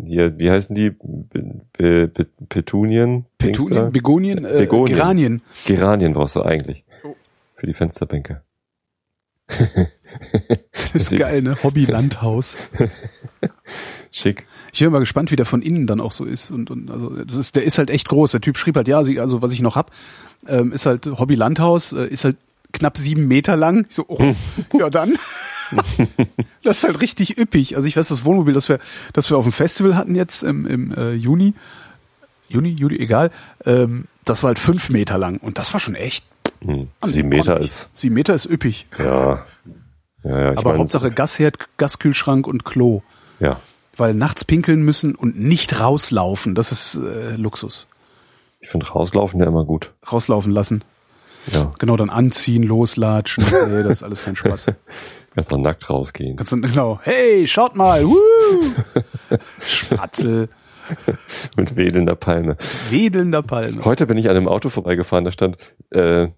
hier, 0.06 0.38
wie 0.39 0.50
heißen 0.50 0.75
die? 0.75 0.89
Be 0.91 2.10
Be 2.12 2.25
Petunien? 2.50 3.25
Petunien? 3.38 3.91
Begonien, 3.91 4.44
äh, 4.44 4.58
Begonien. 4.58 4.96
Geranien. 4.98 5.41
Geranien 5.67 6.13
brauchst 6.13 6.36
du 6.36 6.41
eigentlich. 6.41 6.84
Oh. 7.04 7.15
Für 7.56 7.67
die 7.67 7.73
Fensterbänke. 7.73 8.41
Das 10.71 11.12
ist 11.12 11.17
geil, 11.17 11.41
ne? 11.43 11.56
Hobby 11.63 11.86
Landhaus. 11.86 12.58
Schick. 14.17 14.45
Ich 14.73 14.80
bin 14.80 14.91
mal 14.91 14.99
gespannt, 14.99 15.32
wie 15.32 15.36
der 15.36 15.45
von 15.45 15.62
innen 15.62 15.86
dann 15.86 16.01
auch 16.01 16.12
so 16.12 16.25
ist. 16.25 16.49
Und, 16.49 16.71
und 16.71 16.89
also 16.89 17.10
das 17.10 17.36
ist, 17.36 17.56
der 17.56 17.63
ist 17.63 17.77
halt 17.77 17.89
echt 17.89 18.10
groß. 18.10 18.32
Der 18.32 18.41
Typ 18.41 18.58
schrieb 18.58 18.75
halt, 18.75 18.88
ja, 18.88 19.03
sie, 19.03 19.19
also 19.19 19.41
was 19.41 19.51
ich 19.51 19.62
noch 19.62 19.75
hab, 19.75 19.91
ähm, 20.47 20.71
ist 20.71 20.86
halt 20.86 21.06
Hobby 21.06 21.36
Landhaus, 21.36 21.93
äh, 21.93 22.08
ist 22.08 22.23
halt 22.23 22.38
knapp 22.73 22.97
sieben 22.97 23.27
Meter 23.27 23.56
lang. 23.56 23.86
Ich 23.89 23.95
so, 23.95 24.06
oh, 24.08 24.36
ja 24.77 24.89
dann. 24.89 25.17
das 26.63 26.77
ist 26.77 26.84
halt 26.84 27.01
richtig 27.01 27.38
üppig. 27.38 27.75
Also 27.75 27.88
ich 27.88 27.95
weiß, 27.95 28.08
das 28.08 28.25
Wohnmobil, 28.25 28.53
das 28.53 28.69
wir, 28.69 28.80
das 29.13 29.30
wir 29.30 29.38
auf 29.38 29.45
dem 29.45 29.51
Festival 29.51 29.95
hatten 29.95 30.15
jetzt 30.15 30.43
im, 30.43 30.65
im 30.65 30.93
äh, 30.95 31.13
Juni, 31.13 31.53
Juni, 32.49 32.69
Juli, 32.69 32.97
egal, 32.99 33.32
ähm, 33.65 34.06
das 34.23 34.43
war 34.43 34.49
halt 34.49 34.60
fünf 34.60 34.89
Meter 34.89 35.17
lang. 35.17 35.38
Und 35.38 35.58
das 35.58 35.73
war 35.73 35.80
schon 35.80 35.95
echt. 35.95 36.25
Hm. 36.62 36.88
Sieben 37.03 37.30
Meter 37.30 37.60
ist, 37.60 37.89
Sieben 37.93 38.15
Meter 38.15 38.34
ist 38.34 38.45
üppig. 38.45 38.88
ja. 38.97 39.45
Ja, 40.23 40.39
ja, 40.41 40.58
Aber 40.58 40.71
mein, 40.71 40.80
Hauptsache 40.80 41.12
Gasherd, 41.12 41.58
Gaskühlschrank 41.77 42.47
und 42.47 42.65
Klo. 42.65 43.01
Ja. 43.39 43.62
Weil 43.98 44.14
nachts 44.14 44.46
pinkeln 44.46 44.84
müssen 44.84 45.16
und 45.16 45.40
nicht 45.40 45.80
rauslaufen, 45.80 46.56
das 46.56 46.72
ist 46.72 46.96
äh, 46.96 47.36
Luxus. 47.36 47.88
Ich 48.60 48.70
finde 48.70 48.88
rauslaufen 48.88 49.40
ja 49.40 49.48
immer 49.48 49.66
gut. 49.66 49.92
Rauslaufen 50.12 50.52
lassen. 50.52 50.84
Ja. 51.52 51.72
Genau, 51.80 51.98
dann 51.98 52.10
anziehen, 52.10 52.64
loslatschen. 52.64 53.44
Nee, 53.44 53.84
das 53.84 53.98
ist 53.98 54.04
alles 54.04 54.24
kein 54.24 54.36
Spaß. 54.36 54.68
Kannst 55.36 55.54
auch 55.54 55.58
nackt 55.58 55.90
rausgehen. 55.90 56.36
Ganz 56.36 56.50
genau. 56.50 57.00
Hey, 57.04 57.48
schaut 57.48 57.76
mal. 57.76 58.04
Woo! 58.06 58.16
Spatzel. 59.64 60.50
Mit 61.58 61.76
wedelnder 61.76 62.16
Palme. 62.16 62.58
Wedelnder 62.90 63.44
Palme. 63.44 63.86
Heute 63.86 64.08
bin 64.08 64.18
ich 64.18 64.30
an 64.30 64.36
einem 64.36 64.48
Auto 64.48 64.70
vorbeigefahren, 64.70 65.26
da 65.26 65.32
stand 65.32 65.58
äh, 65.92 66.30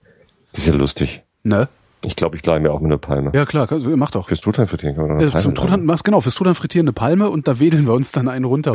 Das 0.52 0.62
ist 0.62 0.68
ja 0.68 0.74
lustig. 0.74 1.22
ne? 1.44 1.68
Ich 2.06 2.16
glaube, 2.16 2.36
ich 2.36 2.46
leihe 2.46 2.60
mir 2.60 2.72
auch 2.72 2.80
mal 2.80 2.88
eine 2.88 2.98
Palme. 2.98 3.32
Ja, 3.34 3.46
klar, 3.46 3.68
du- 3.68 3.98
mach 3.98 4.12
doch. 4.12 4.28
Fürs 4.28 4.42
Truthahn 4.42 4.68
frittieren 4.68 4.96
kann 4.96 5.08
man 5.08 5.16
doch 5.18 5.22
eine 5.24 5.32
Ja, 5.32 5.38
zum 5.38 5.54
Palme 5.54 5.70
Truthahn, 5.72 5.86
machst, 5.86 6.04
genau, 6.04 6.22
fürs 6.22 6.36
Truthahn 6.36 6.56
frittieren 6.56 6.86
eine 6.88 6.94
Palme 6.94 7.30
und 7.30 7.48
da 7.48 7.60
wedeln 7.60 7.86
wir 7.88 7.94
uns 7.94 8.12
dann 8.12 8.28
einen 8.28 8.46
runter. 8.46 8.74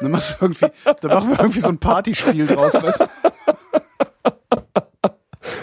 Dann 0.00 0.10
machst 0.10 0.36
du 0.40 0.44
irgendwie, 0.46 0.66
dann 1.00 1.10
machen 1.12 1.30
wir 1.30 1.40
irgendwie 1.40 1.60
so 1.60 1.68
ein 1.68 1.78
Partyspiel 1.78 2.46
draus, 2.46 2.74
weißt 2.74 3.00
du? 3.00 3.04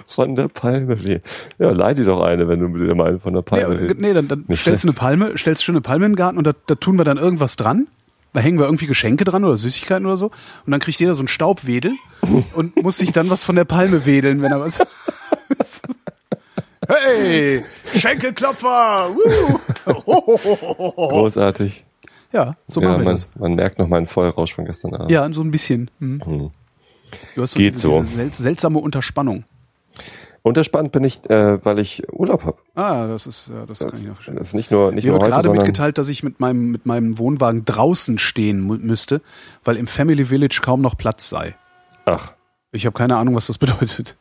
Von 0.08 0.36
der 0.36 0.48
Palme. 0.48 0.96
Nee. 1.04 1.20
Ja, 1.60 1.72
leih 1.72 1.94
dir 1.94 2.06
doch 2.06 2.22
eine, 2.24 2.48
wenn 2.48 2.60
du 2.60 2.68
mit 2.70 2.90
dir 2.90 2.96
mal 2.96 3.10
eine 3.10 3.20
von 3.20 3.34
der 3.34 3.42
Nee, 3.44 3.62
Palme 3.62 3.80
willst. 3.82 4.00
nee 4.00 4.14
dann, 4.14 4.28
dann 4.28 4.44
stellst 4.56 4.66
du 4.66 4.70
eine 4.70 4.78
schlecht. 4.94 4.98
Palme, 4.98 5.38
stellst 5.38 5.64
schon 5.64 5.74
eine 5.76 5.82
Palme 5.82 6.06
in 6.06 6.12
den 6.14 6.16
Garten 6.18 6.38
und 6.38 6.48
da, 6.48 6.54
da 6.66 6.76
tun 6.76 6.98
wir 6.98 7.04
dann 7.04 7.18
irgendwas 7.18 7.56
dran. 7.56 7.88
Da 8.34 8.40
hängen 8.42 8.58
wir 8.60 8.66
irgendwie 8.66 8.88
Geschenke 8.88 9.24
dran 9.26 9.44
oder 9.46 9.58
Süßigkeiten 9.58 10.06
oder 10.06 10.18
so. 10.18 10.28
Und 10.66 10.72
dann 10.72 10.80
kriegt 10.80 11.00
jeder 11.00 11.14
so 11.16 11.22
einen 11.22 11.28
Staubwedel 11.28 11.94
und 12.56 12.82
muss 12.84 12.98
sich 12.98 13.12
dann 13.12 13.30
was 13.30 13.44
von 13.44 13.56
der 13.56 13.66
Palme 13.66 14.06
wedeln, 14.06 14.42
wenn 14.42 14.52
er 14.52 14.60
was. 14.60 14.80
hey, 16.88 17.63
Schenkelklopfer! 17.95 19.15
Großartig. 20.95 21.86
Ja, 22.34 22.56
so 22.67 22.82
ja, 22.82 22.88
machen 22.89 23.00
wir 23.00 23.06
man, 23.06 23.15
das. 23.15 23.30
man 23.36 23.56
merkt 23.56 23.80
noch 23.80 23.88
meinen 23.88 24.06
Feuerrausch 24.06 24.54
von 24.54 24.65
gestern 24.65 24.93
Abend. 24.95 25.12
Ja, 25.12 25.32
so 25.32 25.41
ein 25.41 25.52
bisschen. 25.52 25.89
Hm. 26.00 26.21
Hm. 26.26 26.52
Du 27.36 27.41
hast 27.41 27.52
so 27.54 27.60
Geht 27.60 27.73
diese, 27.76 27.89
so. 27.89 28.02
diese 28.04 28.15
sel- 28.15 28.34
seltsame 28.34 28.80
Unterspannung. 28.80 29.45
Unterspannt 30.43 30.91
bin 30.91 31.04
ich, 31.04 31.30
äh, 31.30 31.63
weil 31.65 31.80
ich 31.80 32.04
Urlaub 32.12 32.43
habe. 32.45 32.58
Ah, 32.76 33.08
das 33.08 33.28
ist, 33.28 33.50
ja, 33.50 33.65
das, 33.65 33.80
kann 33.80 33.88
Das, 33.89 34.02
ich 34.02 34.08
noch 34.08 34.15
verstehen. 34.15 34.36
das 34.36 34.47
ist 34.50 34.54
nicht 34.54 34.71
nur, 34.71 34.91
nicht 34.91 35.06
Mir 35.06 35.12
nur 35.12 35.21
wird 35.21 35.34
heute, 35.34 35.41
gerade 35.47 35.58
mitgeteilt, 35.58 35.97
dass 35.97 36.08
ich 36.10 36.23
mit 36.23 36.39
meinem, 36.39 36.71
mit 36.71 36.86
meinem 36.86 37.17
Wohnwagen 37.17 37.65
draußen 37.65 38.17
stehen 38.17 38.65
müsste, 38.65 39.21
weil 39.63 39.76
im 39.78 39.88
Family 39.88 40.26
Village 40.26 40.60
kaum 40.62 40.82
noch 40.82 40.95
Platz 40.97 41.30
sei. 41.30 41.56
ach, 42.06 42.34
Ich 42.71 42.86
habe 42.86 42.93
keine 42.97 43.17
Ahnung, 43.17 43.36
was 43.36 43.47
das 43.47 43.58
bedeutet. 43.58 44.15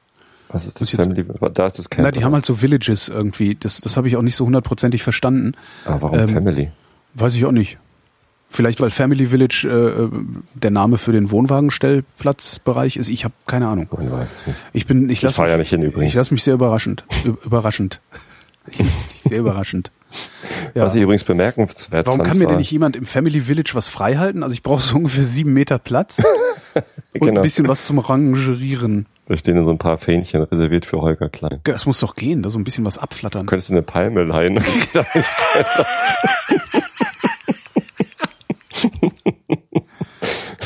Was 0.56 0.66
ist 0.66 0.80
Das 0.80 0.92
jetzt- 0.92 1.04
Family? 1.04 1.24
Da 1.54 1.66
ist 1.66 1.78
das 1.78 1.88
Camp. 1.90 2.04
Na, 2.04 2.10
die 2.12 2.24
haben 2.24 2.34
halt 2.34 2.44
so 2.46 2.54
Villages 2.60 3.08
irgendwie. 3.08 3.54
Das, 3.54 3.80
das 3.80 3.96
habe 3.96 4.08
ich 4.08 4.16
auch 4.16 4.22
nicht 4.22 4.36
so 4.36 4.44
hundertprozentig 4.46 5.02
verstanden. 5.02 5.54
ah, 5.84 5.96
warum 6.00 6.18
ähm, 6.18 6.28
Family? 6.28 6.70
Weiß 7.14 7.34
ich 7.34 7.44
auch 7.44 7.52
nicht. 7.52 7.78
Vielleicht, 8.48 8.80
weil 8.80 8.90
Family 8.90 9.26
Village 9.26 9.66
äh, 9.68 10.04
äh, 10.04 10.10
der 10.54 10.70
Name 10.70 10.98
für 10.98 11.12
den 11.12 11.30
Wohnwagenstellplatzbereich 11.30 12.96
ist. 12.96 13.08
Ich 13.08 13.24
habe 13.24 13.34
keine 13.46 13.68
Ahnung. 13.68 13.88
Man 13.96 14.10
weiß 14.10 14.34
es 14.34 14.46
nicht. 14.46 14.58
Ich 14.72 14.86
bin, 14.86 15.06
ich 15.06 15.18
Ich 15.18 15.22
lasse 15.22 15.42
ja 15.46 15.56
nicht 15.56 15.70
hin 15.70 15.82
übrigens. 15.82 16.12
ich 16.12 16.16
lass 16.16 16.30
mich 16.30 16.42
sehr 16.42 16.54
überraschend. 16.54 17.04
Überraschend. 17.44 18.00
Ich 18.68 18.80
lasse 18.80 19.10
mich 19.10 19.20
sehr 19.22 19.38
überraschend. 19.38 19.92
Ja. 20.74 20.82
Was 20.82 20.96
ich 20.96 21.02
übrigens 21.02 21.22
bemerkenswert 21.22 22.04
Warum 22.08 22.18
fand, 22.18 22.28
kann 22.28 22.38
mir 22.38 22.48
denn 22.48 22.56
nicht 22.56 22.72
jemand 22.72 22.96
im 22.96 23.06
Family 23.06 23.38
Village 23.42 23.70
was 23.74 23.86
freihalten? 23.86 24.42
Also 24.42 24.54
ich 24.54 24.64
brauche 24.64 24.82
so 24.82 24.96
ungefähr 24.96 25.22
sieben 25.22 25.52
Meter 25.52 25.78
Platz 25.78 26.18
und 26.74 26.84
Genau. 27.20 27.36
ein 27.40 27.42
bisschen 27.42 27.68
was 27.68 27.86
zum 27.86 28.00
Rangerieren. 28.00 29.06
Da 29.28 29.36
stehen 29.36 29.62
so 29.64 29.70
ein 29.70 29.78
paar 29.78 29.98
Fähnchen 29.98 30.42
reserviert 30.42 30.86
für 30.86 31.00
Holger 31.00 31.28
Klein. 31.28 31.60
Das 31.64 31.84
muss 31.84 31.98
doch 31.98 32.14
gehen, 32.14 32.42
da 32.44 32.50
so 32.50 32.58
ein 32.58 32.64
bisschen 32.64 32.84
was 32.84 32.96
abflattern. 32.96 33.42
Du 33.42 33.46
könntest 33.50 33.72
eine 33.72 33.82
Palme 33.82 34.22
leihen. 34.22 34.62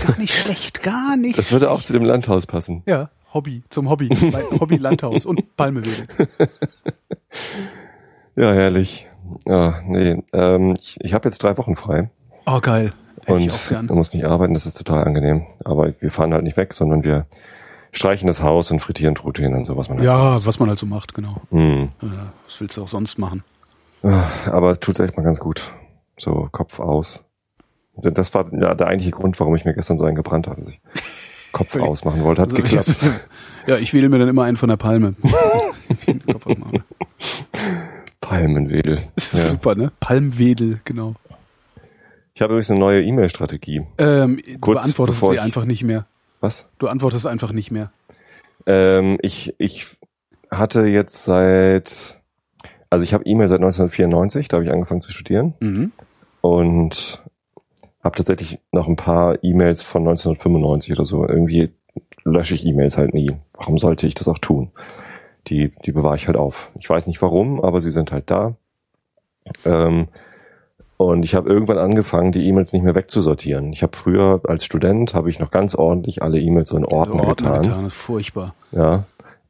Gar 0.06 0.18
nicht 0.18 0.34
schlecht, 0.34 0.82
gar 0.82 1.16
nicht. 1.16 1.38
Das 1.38 1.52
würde 1.52 1.70
auch 1.70 1.82
zu 1.82 1.92
dem 1.92 2.04
Landhaus 2.04 2.46
passen. 2.46 2.82
ja, 2.86 3.10
Hobby, 3.32 3.62
zum 3.70 3.88
Hobby. 3.88 4.08
Hobby 4.60 4.76
Landhaus 4.76 5.24
und 5.24 5.56
Palmewedel. 5.56 6.08
Ja, 8.34 8.52
herrlich. 8.52 9.08
Ja, 9.46 9.80
nee, 9.84 10.22
ähm, 10.32 10.76
ich, 10.80 10.96
ich 11.00 11.14
habe 11.14 11.28
jetzt 11.28 11.42
drei 11.42 11.56
Wochen 11.56 11.76
frei 11.76 12.10
Oh, 12.46 12.58
geil. 12.60 12.92
Ich 13.26 13.28
auch 13.52 13.78
und 13.78 13.86
du 13.88 13.94
musst 13.94 14.14
nicht 14.14 14.24
arbeiten, 14.24 14.54
das 14.54 14.66
ist 14.66 14.76
total 14.78 15.04
angenehm. 15.04 15.46
Aber 15.64 15.92
wir 16.00 16.10
fahren 16.10 16.32
halt 16.32 16.42
nicht 16.42 16.56
weg, 16.56 16.72
sondern 16.72 17.04
wir 17.04 17.26
streichen 17.92 18.26
das 18.26 18.42
Haus 18.42 18.70
und 18.70 18.80
frittieren 18.80 19.14
Trutchen 19.14 19.54
und 19.54 19.64
so, 19.64 19.76
was 19.76 19.88
man 19.88 19.98
halt 19.98 20.06
Ja, 20.06 20.44
was 20.44 20.58
man 20.60 20.68
halt 20.68 20.78
so 20.78 20.86
macht, 20.86 21.14
genau. 21.14 21.36
Hm. 21.50 21.88
Ja, 22.02 22.32
was 22.46 22.60
willst 22.60 22.76
du 22.76 22.82
auch 22.82 22.88
sonst 22.88 23.18
machen? 23.18 23.42
Aber 24.02 24.70
es 24.70 24.80
tut 24.80 24.98
echt 25.00 25.16
mal 25.16 25.22
ganz 25.22 25.40
gut. 25.40 25.72
So, 26.18 26.48
Kopf 26.52 26.80
aus. 26.80 27.22
Das 27.96 28.32
war 28.34 28.46
ja 28.54 28.74
der 28.74 28.86
eigentliche 28.86 29.10
Grund, 29.10 29.38
warum 29.40 29.54
ich 29.56 29.64
mir 29.64 29.74
gestern 29.74 29.98
so 29.98 30.04
einen 30.04 30.14
gebrannt 30.16 30.46
habe, 30.46 30.62
dass 30.62 30.70
ich 30.70 30.80
Kopf 31.52 31.76
ausmachen 31.76 32.22
wollte. 32.24 32.42
Hat 32.42 32.50
Also, 32.50 32.62
geklappt. 32.62 32.94
ja, 33.66 33.76
ich 33.76 33.92
wähle 33.92 34.08
mir 34.08 34.18
dann 34.18 34.28
immer 34.28 34.44
einen 34.44 34.56
von 34.56 34.68
der 34.70 34.76
Palme. 34.76 35.14
Palmenwedel. 38.20 38.98
Das 39.16 39.32
ist 39.34 39.42
Ja. 39.44 39.48
super, 39.50 39.74
ne? 39.74 39.92
Palmwedel, 40.00 40.80
genau. 40.84 41.14
Ich 42.34 42.42
habe 42.42 42.54
übrigens 42.54 42.70
eine 42.70 42.80
neue 42.80 43.02
E-Mail-Strategie. 43.02 43.82
Ähm, 43.98 44.40
du 44.46 44.58
Kurz 44.60 44.82
beantwortest 44.82 45.20
bevor 45.20 45.34
sie 45.34 45.40
einfach 45.40 45.64
nicht 45.64 45.82
mehr. 45.82 46.06
Was? 46.40 46.68
Du 46.78 46.88
antwortest 46.88 47.26
einfach 47.26 47.52
nicht 47.52 47.70
mehr. 47.70 47.92
Ähm, 48.66 49.18
ich, 49.22 49.54
ich 49.58 49.86
hatte 50.50 50.86
jetzt 50.86 51.24
seit, 51.24 52.18
also 52.88 53.04
ich 53.04 53.14
habe 53.14 53.24
E-Mail 53.26 53.48
seit 53.48 53.58
1994, 53.60 54.48
da 54.48 54.56
habe 54.56 54.64
ich 54.64 54.72
angefangen 54.72 55.00
zu 55.00 55.12
studieren 55.12 55.54
Mhm. 55.60 55.92
und 56.40 57.22
habe 58.02 58.16
tatsächlich 58.16 58.58
noch 58.72 58.88
ein 58.88 58.96
paar 58.96 59.42
E-Mails 59.44 59.82
von 59.82 60.02
1995 60.02 60.92
oder 60.92 61.04
so. 61.04 61.26
Irgendwie 61.28 61.70
lösche 62.24 62.54
ich 62.54 62.64
E-Mails 62.66 62.96
halt 62.96 63.12
nie. 63.14 63.30
Warum 63.54 63.78
sollte 63.78 64.06
ich 64.06 64.14
das 64.14 64.28
auch 64.28 64.38
tun? 64.38 64.70
Die, 65.48 65.72
die 65.84 65.92
bewahre 65.92 66.16
ich 66.16 66.26
halt 66.26 66.36
auf. 66.36 66.70
Ich 66.78 66.88
weiß 66.88 67.06
nicht 67.06 67.20
warum, 67.22 67.62
aber 67.62 67.80
sie 67.80 67.90
sind 67.90 68.12
halt 68.12 68.30
da. 68.30 68.56
Ähm, 69.64 70.08
und 71.00 71.24
ich 71.24 71.34
habe 71.34 71.48
irgendwann 71.48 71.78
angefangen, 71.78 72.30
die 72.30 72.46
E-Mails 72.46 72.74
nicht 72.74 72.82
mehr 72.82 72.94
wegzusortieren. 72.94 73.72
Ich 73.72 73.82
habe 73.82 73.96
früher 73.96 74.40
als 74.44 74.66
Student 74.66 75.14
habe 75.14 75.30
ich 75.30 75.38
noch 75.38 75.50
ganz 75.50 75.74
ordentlich 75.74 76.22
alle 76.22 76.38
E-Mails 76.38 76.68
so 76.68 76.76
in 76.76 76.84
Ordner, 76.84 77.20
Also 77.20 77.28
Ordner 77.28 77.48
getan. 77.52 77.62
getan, 77.62 77.86
ist 77.86 77.94
furchtbar. 77.94 78.54
Ja. 78.72 79.04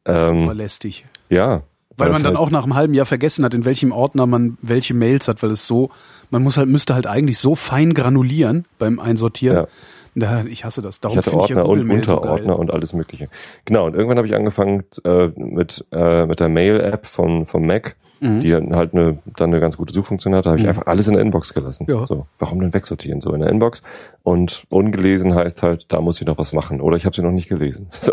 Super 0.07 0.29
Ähm, 0.31 0.51
lästig. 0.53 1.07
ja. 1.29 1.63
Weil 1.97 2.11
man 2.13 2.23
dann 2.23 2.33
halt- 2.35 2.39
auch 2.39 2.51
nach 2.51 2.63
einem 2.63 2.77
halben 2.77 2.95
Jahr 2.95 3.05
vergessen 3.05 3.45
hat, 3.45 3.53
in 3.53 3.65
welchem 3.65 3.91
Ordner 3.93 4.27
man 4.27 4.57
welche 4.63 4.95
Mails 4.95 5.27
hat, 5.29 5.43
weil 5.43 5.51
es 5.51 5.67
so, 5.67 5.91
man 6.31 6.43
muss 6.43 6.57
halt, 6.57 6.69
müsste 6.69 6.95
halt 6.95 7.07
eigentlich 7.09 7.39
so 7.39 7.55
fein 7.57 7.93
granulieren 7.95 8.65
beim 8.79 8.99
Einsortieren. 9.01 9.57
Ja. 9.57 9.67
Da, 10.15 10.45
ich 10.45 10.65
hasse 10.65 10.83
das. 10.83 11.01
Darum 11.01 11.19
Ich 11.19 11.19
hatte 11.19 11.31
finde 11.31 11.45
ich 11.45 11.51
ja 11.51 11.57
Ordner 11.65 11.73
und 11.73 11.87
Mail 11.89 12.05
so. 12.05 12.17
Unterordner 12.17 12.59
und 12.59 12.71
alles 12.73 12.93
Mögliche. 12.95 13.29
Genau, 13.65 13.87
und 13.87 13.95
irgendwann 13.95 14.17
habe 14.19 14.27
ich 14.29 14.35
angefangen 14.37 14.85
äh, 15.05 15.27
mit, 15.37 15.85
äh, 15.93 16.27
mit 16.27 16.39
der 16.41 16.49
Mail-App 16.49 17.07
von, 17.07 17.47
vom 17.47 17.67
Mac, 17.67 17.97
Mhm. 18.21 18.41
die 18.41 18.55
halt 18.55 18.93
eine, 18.95 19.19
dann 19.37 19.51
eine 19.51 19.61
ganz 19.61 19.77
gute 19.79 19.95
Suchfunktion 19.95 20.35
hatte, 20.35 20.51
habe 20.51 20.59
ich 20.59 20.65
Mhm. 20.65 20.69
einfach 20.71 20.87
alles 20.87 21.09
in 21.09 21.15
der 21.15 21.23
Inbox 21.23 21.55
gelassen. 21.55 21.87
Ja. 21.89 22.07
So, 22.07 22.27
warum 22.39 22.61
denn 22.61 22.75
wegsortieren? 22.75 23.21
So 23.23 23.33
in 23.33 23.41
der 23.41 23.49
Inbox. 23.51 23.83
Und 24.23 24.65
ungelesen 24.69 25.35
heißt 25.35 25.63
halt, 25.63 25.87
da 25.89 26.01
muss 26.01 26.21
ich 26.21 26.27
noch 26.27 26.37
was 26.39 26.53
machen. 26.53 26.81
Oder 26.81 26.97
ich 26.97 27.07
habe 27.07 27.17
sie 27.17 27.23
noch 27.23 27.33
nicht 27.33 27.49
gelesen. 27.49 27.89
So. 27.99 28.13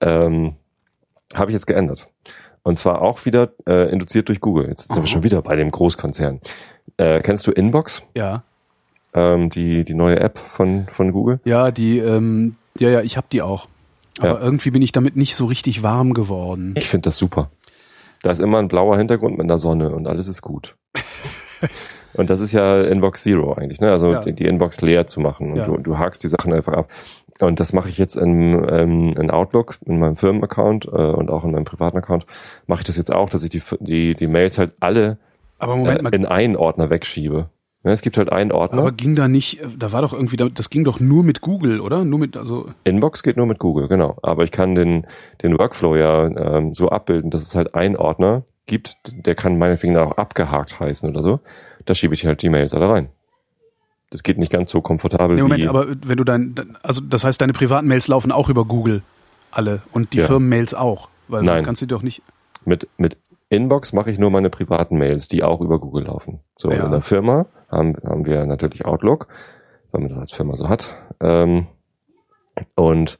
Ähm, 0.00 0.54
habe 1.34 1.50
ich 1.50 1.54
jetzt 1.54 1.66
geändert. 1.66 2.08
Und 2.62 2.76
zwar 2.76 3.02
auch 3.02 3.24
wieder 3.24 3.50
äh, 3.66 3.90
induziert 3.92 4.28
durch 4.28 4.40
Google. 4.40 4.68
Jetzt 4.68 4.88
sind 4.88 4.96
Aha. 4.96 5.02
wir 5.02 5.08
schon 5.08 5.24
wieder 5.24 5.42
bei 5.42 5.56
dem 5.56 5.70
Großkonzern. 5.70 6.40
Äh, 6.96 7.20
kennst 7.20 7.46
du 7.46 7.50
Inbox? 7.52 8.02
Ja. 8.16 8.42
Ähm, 9.14 9.50
die, 9.50 9.84
die 9.84 9.94
neue 9.94 10.20
App 10.20 10.38
von, 10.38 10.86
von 10.92 11.12
Google? 11.12 11.40
Ja, 11.44 11.70
die, 11.70 11.98
ähm, 11.98 12.56
ja, 12.78 12.90
ja, 12.90 13.00
ich 13.02 13.16
habe 13.16 13.26
die 13.32 13.42
auch. 13.42 13.68
Aber 14.20 14.28
Ja. 14.28 14.40
irgendwie 14.40 14.70
bin 14.70 14.82
ich 14.82 14.92
damit 14.92 15.16
nicht 15.16 15.34
so 15.36 15.46
richtig 15.46 15.82
warm 15.82 16.12
geworden. 16.14 16.74
Ich 16.76 16.88
finde 16.88 17.04
das 17.04 17.16
super. 17.16 17.50
Da 18.22 18.30
ist 18.30 18.40
immer 18.40 18.58
ein 18.58 18.68
blauer 18.68 18.96
Hintergrund 18.96 19.38
mit 19.38 19.44
einer 19.44 19.58
Sonne 19.58 19.90
und 19.90 20.06
alles 20.06 20.28
ist 20.28 20.42
gut. 20.42 20.76
und 22.14 22.30
das 22.30 22.40
ist 22.40 22.52
ja 22.52 22.82
Inbox 22.82 23.22
Zero 23.22 23.54
eigentlich, 23.54 23.80
ne? 23.80 23.90
Also 23.90 24.12
Ja. 24.12 24.20
die, 24.20 24.44
Inbox 24.44 24.80
leer 24.80 25.06
zu 25.06 25.20
machen 25.20 25.52
und 25.52 25.58
Ja. 25.58 25.66
du, 25.66 25.76
du 25.78 25.98
hakst 25.98 26.24
die 26.24 26.28
Sachen 26.28 26.52
einfach 26.52 26.72
ab. 26.72 26.90
Und 27.40 27.60
das 27.60 27.72
mache 27.72 27.88
ich 27.88 27.98
jetzt 27.98 28.16
in, 28.16 28.66
ähm, 28.68 29.14
in 29.16 29.30
Outlook, 29.30 29.78
in 29.86 30.00
meinem 30.00 30.16
Firmenaccount 30.16 30.86
äh, 30.86 30.90
und 30.90 31.30
auch 31.30 31.44
in 31.44 31.52
meinem 31.52 31.64
privaten 31.64 31.96
Account 31.96 32.26
mache 32.66 32.80
ich 32.80 32.86
das 32.86 32.96
jetzt 32.96 33.12
auch, 33.12 33.30
dass 33.30 33.44
ich 33.44 33.50
die, 33.50 33.62
die, 33.80 34.14
die 34.14 34.26
Mails 34.26 34.58
halt 34.58 34.72
alle 34.80 35.18
äh, 35.60 35.66
mal, 35.66 36.14
in 36.14 36.26
einen 36.26 36.56
Ordner 36.56 36.90
wegschiebe. 36.90 37.48
Ne, 37.88 37.94
es 37.94 38.02
gibt 38.02 38.18
halt 38.18 38.30
einen 38.30 38.52
Ordner. 38.52 38.80
aber 38.80 38.92
ging 38.92 39.16
da 39.16 39.28
nicht, 39.28 39.60
da 39.78 39.92
war 39.92 40.02
doch 40.02 40.12
irgendwie, 40.12 40.36
das 40.36 40.68
ging 40.68 40.84
doch 40.84 41.00
nur 41.00 41.24
mit 41.24 41.40
Google, 41.40 41.80
oder? 41.80 42.04
Nur 42.04 42.18
mit, 42.18 42.36
also, 42.36 42.66
Inbox 42.84 43.22
geht 43.22 43.38
nur 43.38 43.46
mit 43.46 43.58
Google, 43.58 43.88
genau. 43.88 44.18
Aber 44.22 44.44
ich 44.44 44.50
kann 44.50 44.74
den, 44.74 45.06
den 45.42 45.58
Workflow 45.58 45.96
ja 45.96 46.26
ähm, 46.26 46.74
so 46.74 46.90
abbilden, 46.90 47.30
dass 47.30 47.40
es 47.40 47.54
halt 47.54 47.74
einen 47.74 47.96
Ordner 47.96 48.42
gibt, 48.66 48.98
der 49.10 49.34
kann 49.34 49.56
meinetwegen 49.56 49.96
auch 49.96 50.18
abgehakt 50.18 50.78
heißen 50.78 51.08
oder 51.08 51.22
so. 51.22 51.40
Da 51.86 51.94
schiebe 51.94 52.12
ich 52.12 52.26
halt 52.26 52.42
die 52.42 52.50
Mails 52.50 52.74
alle 52.74 52.90
rein. 52.90 53.08
Das 54.10 54.22
geht 54.22 54.36
nicht 54.36 54.52
ganz 54.52 54.68
so 54.68 54.82
komfortabel 54.82 55.36
nee, 55.36 55.40
Moment, 55.42 55.62
wie. 55.64 55.68
aber 55.68 55.86
wenn 56.04 56.18
du 56.18 56.24
dein, 56.24 56.76
also 56.82 57.00
das 57.00 57.24
heißt, 57.24 57.40
deine 57.40 57.54
privaten 57.54 57.88
Mails 57.88 58.06
laufen 58.06 58.32
auch 58.32 58.50
über 58.50 58.66
Google. 58.66 59.00
Alle. 59.50 59.80
Und 59.92 60.12
die 60.12 60.18
Ja. 60.18 60.26
Firmenmails 60.26 60.74
auch. 60.74 61.08
Weil 61.28 61.42
sonst 61.42 61.56
Nein. 61.60 61.64
kannst 61.64 61.80
du 61.80 61.86
die 61.86 61.94
doch 61.94 62.02
nicht. 62.02 62.20
mit, 62.66 62.86
mit 62.98 63.16
Inbox 63.48 63.94
mache 63.94 64.10
ich 64.10 64.18
nur 64.18 64.30
meine 64.30 64.50
privaten 64.50 64.98
Mails, 64.98 65.28
die 65.28 65.42
auch 65.42 65.62
über 65.62 65.78
Google 65.78 66.04
laufen. 66.04 66.40
So, 66.58 66.70
Ja. 66.70 66.84
in 66.84 66.90
der 66.90 67.00
Firma 67.00 67.46
haben, 67.68 67.96
haben 68.04 68.26
wir 68.26 68.44
natürlich 68.46 68.84
Outlook, 68.84 69.28
weil 69.90 70.00
man 70.02 70.10
das 70.10 70.18
als 70.18 70.32
Firma 70.32 70.56
so 70.56 70.68
hat. 70.68 70.96
Ähm, 71.20 71.66
und 72.74 73.18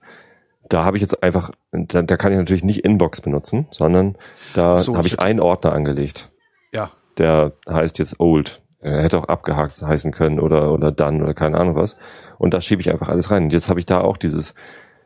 da 0.68 0.84
habe 0.84 0.96
ich 0.96 1.00
jetzt 1.00 1.22
einfach, 1.22 1.50
da, 1.72 2.02
da 2.02 2.16
kann 2.16 2.32
ich 2.32 2.38
natürlich 2.38 2.64
nicht 2.64 2.84
Inbox 2.84 3.20
benutzen, 3.20 3.66
sondern 3.70 4.16
da 4.54 4.78
so, 4.78 4.96
habe 4.96 5.06
ich 5.06 5.20
einen 5.20 5.40
Ordner 5.40 5.72
angelegt. 5.72 6.30
Ja. 6.72 6.90
der 7.16 7.52
heißt 7.68 7.98
jetzt 7.98 8.20
Old. 8.20 8.62
Er 8.80 9.02
hätte 9.02 9.18
auch 9.18 9.24
abgehakt 9.24 9.82
heißen 9.82 10.12
können 10.12 10.38
oder, 10.38 10.72
oder 10.72 10.92
Done 10.92 11.22
oder 11.22 11.34
keine 11.34 11.58
Ahnung 11.58 11.74
was. 11.74 11.96
Und 12.38 12.54
da 12.54 12.60
schiebe 12.60 12.80
ich 12.80 12.90
einfach 12.90 13.08
alles 13.08 13.30
rein. 13.30 13.44
Und 13.44 13.52
jetzt 13.52 13.68
habe 13.68 13.80
ich 13.80 13.86
da 13.86 14.02
auch 14.02 14.16
dieses 14.16 14.54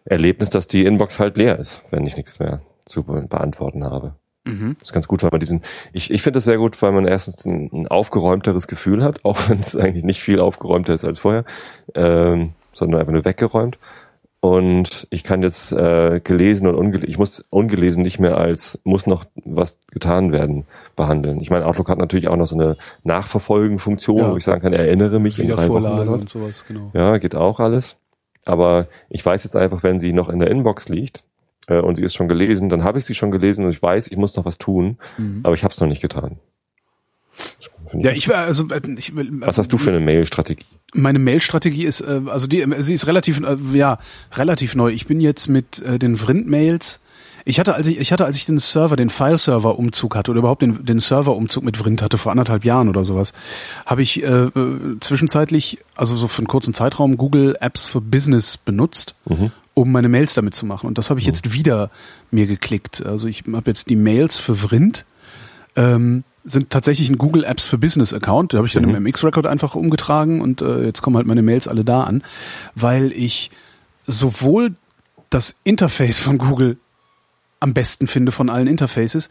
Erlebnis, 0.05 0.51
dass 0.51 0.67
die 0.67 0.85
Inbox 0.85 1.19
halt 1.19 1.37
leer 1.37 1.59
ist, 1.59 1.85
wenn 1.91 2.07
ich 2.07 2.17
nichts 2.17 2.39
mehr 2.39 2.61
zu 2.85 3.05
be 3.05 3.23
beantworten 3.29 3.85
habe. 3.85 4.17
Mhm. 4.45 4.77
Das 4.81 4.89
ist 4.89 4.93
ganz 4.93 5.07
gut, 5.09 5.23
weil 5.23 5.31
man 5.31 5.41
diesen, 5.41 5.61
ich, 5.93 6.11
ich 6.11 6.23
finde 6.23 6.39
das 6.39 6.45
sehr 6.45 6.59
gut, 6.59 6.81
weil 6.83 6.93
man 6.93 7.07
erstens 7.07 7.45
ein, 7.45 7.71
ein 7.73 7.87
aufgeräumteres 7.89 8.67
Gefühl 8.67 9.03
hat, 9.05 9.21
auch 9.25 9.39
wenn 9.49 9.61
es 9.61 9.77
eigentlich 9.77 10.05
nicht 10.05 10.21
viel 10.21 10.41
aufgeräumter 10.41 10.95
ist 10.95 11.05
als 11.05 11.19
vorher, 11.21 11.45
ähm, 11.95 12.51
sondern 12.73 13.01
einfach 13.01 13.13
nur 13.13 13.25
weggeräumt. 13.25 13.79
Und 14.45 15.07
ich 15.11 15.23
kann 15.23 15.41
jetzt 15.43 15.71
äh, 15.71 16.19
gelesen 16.19 16.67
und 16.67 16.75
ungelesen, 16.75 17.09
ich 17.09 17.17
muss 17.17 17.45
ungelesen 17.51 18.03
nicht 18.03 18.19
mehr 18.19 18.39
als 18.39 18.81
muss 18.83 19.07
noch 19.07 19.25
was 19.45 19.79
getan 19.93 20.33
werden 20.33 20.65
behandeln. 20.97 21.41
Ich 21.41 21.49
meine, 21.51 21.65
Outlook 21.65 21.89
hat 21.89 21.99
natürlich 21.99 22.27
auch 22.27 22.35
noch 22.35 22.49
so 22.49 22.57
eine 22.59 22.77
Nachverfolgen-Funktion, 23.05 24.19
Ja. 24.19 24.33
wo 24.33 24.37
ich 24.37 24.43
sagen 24.43 24.61
kann, 24.61 24.73
erinnere 24.73 25.21
mich 25.21 25.39
in 25.39 25.47
drei 25.47 25.69
Wochen 25.69 25.83
Wiedervorlage 25.85 26.11
was. 26.11 26.21
und 26.23 26.29
sowas, 26.29 26.65
genau. 26.67 26.91
Ja, 26.93 27.19
geht 27.19 27.37
auch 27.37 27.61
alles. 27.61 27.97
Aber 28.45 28.89
ich 29.09 29.25
weiß 29.25 29.45
jetzt 29.45 29.55
einfach, 29.55 29.85
wenn 29.85 30.01
sie 30.01 30.13
noch 30.13 30.29
in 30.29 30.41
der 30.41 30.51
Inbox 30.51 30.89
liegt 30.89 31.23
äh, 31.69 31.79
und 31.81 31.97
sie 31.97 32.03
ist 32.03 32.15
schon 32.15 32.29
gelesen, 32.29 32.69
dann 32.69 32.85
habe 32.85 32.99
ich 32.99 33.05
sie 33.05 33.15
schon 33.15 33.31
gelesen 33.31 33.65
und 33.65 33.71
ich 33.71 33.83
weiß, 33.83 34.09
ich 34.09 34.17
muss 34.17 34.37
noch 34.37 34.45
was 34.45 34.59
tun, 34.59 34.99
Mhm. 35.19 35.41
aber 35.43 35.55
ich 35.55 35.65
habe 35.65 35.73
es 35.73 35.81
noch 35.81 35.89
nicht 35.89 36.03
getan. 36.03 36.39
Ja, 37.95 38.11
ich 38.13 38.29
war, 38.29 38.39
also, 38.45 38.69
äh, 38.69 38.81
ich, 38.97 39.13
was 39.15 39.59
hast 39.59 39.73
du 39.73 39.79
für 39.79 39.91
eine 39.91 40.01
Mail-Strategie? 40.01 40.65
Meine 40.95 41.19
Mail-Strategie 41.19 41.85
ist, 41.85 42.01
äh, 42.01 42.21
also 42.27 42.47
die, 42.47 42.65
sie 42.81 42.95
ist 42.95 43.07
relativ, 43.07 43.41
äh, 43.41 43.57
ja, 43.73 43.99
relativ 44.35 44.75
neu. 44.75 44.91
Ich 44.93 45.07
bin 45.07 45.21
jetzt 45.21 45.49
mit 45.49 45.81
äh, 45.83 45.99
den 45.99 46.17
Vrind-Mails. 46.17 47.01
Ich 47.45 47.59
hatte, 47.59 47.75
als 47.75 47.89
ich, 47.89 47.99
ich 47.99 48.13
hatte, 48.13 48.25
als 48.25 48.37
ich 48.37 48.47
den 48.47 48.59
Server, 48.59 48.95
den 48.97 49.09
File-Server-Umzug 49.09 50.15
hatte 50.15 50.31
oder 50.31 50.39
überhaupt 50.39 50.63
den, 50.63 50.85
den 50.85 51.01
Server-Umzug 51.01 51.65
mit 51.65 51.77
Vrind 51.77 52.01
hatte 52.03 52.17
vor 52.19 52.31
anderthalb 52.33 52.65
Jahren 52.65 52.89
oder 52.89 53.05
sowas, 53.05 53.33
habe 53.85 54.03
ich 54.03 54.23
äh, 54.23 54.27
äh, 54.27 54.99
zwischenzeitlich, 55.01 55.79
also 55.97 56.17
so 56.17 56.29
für 56.29 56.39
einen 56.39 56.47
kurzen 56.47 56.73
Zeitraum, 56.73 57.17
Google 57.17 57.57
Apps 57.61 57.87
für 57.89 58.01
Business 58.01 58.57
benutzt, 58.57 59.15
um 59.75 59.91
meine 59.93 60.09
Mails 60.09 60.35
damit 60.35 60.55
zu 60.55 60.67
machen. 60.67 60.87
Und 60.87 60.99
das 60.99 61.11
habe 61.11 61.21
ich 61.21 61.27
jetzt 61.27 61.53
wieder 61.55 61.91
mir 62.31 62.47
geklickt. 62.47 63.05
Also 63.05 63.29
ich 63.29 63.45
habe 63.53 63.71
jetzt 63.71 63.89
die 63.89 63.97
Mails 63.97 64.39
für 64.39 64.55
Vrind. 64.57 65.05
Ähm, 65.77 66.25
sind 66.45 66.71
tatsächlich 66.71 67.09
ein 67.09 67.19
Google 67.19 67.45
Apps 67.45 67.67
für 67.67 67.79
Business 67.79 68.13
Account. 68.13 68.53
Da 68.53 68.59
habe 68.59 68.67
ich 68.67 68.73
dann 68.75 68.83
Mhm. 68.85 68.95
im 68.97 69.03
MX-Record 69.05 69.47
einfach 69.47 69.75
umgetragen 69.77 70.41
und 70.41 70.61
äh, 70.61 70.85
jetzt 70.85 71.01
kommen 71.01 71.17
halt 71.17 71.27
meine 71.27 71.43
Mails 71.43 71.69
alle 71.69 71.85
da 71.85 72.03
an, 72.03 72.23
weil 72.75 73.13
ich 73.13 73.51
sowohl 74.09 74.75
das 75.31 75.55
Interface 75.65 76.19
von 76.19 76.39
Google 76.39 76.79
am 77.63 77.75
besten 77.75 78.07
finde 78.07 78.33
von 78.33 78.51
allen 78.51 78.67
Interfaces, 78.67 79.31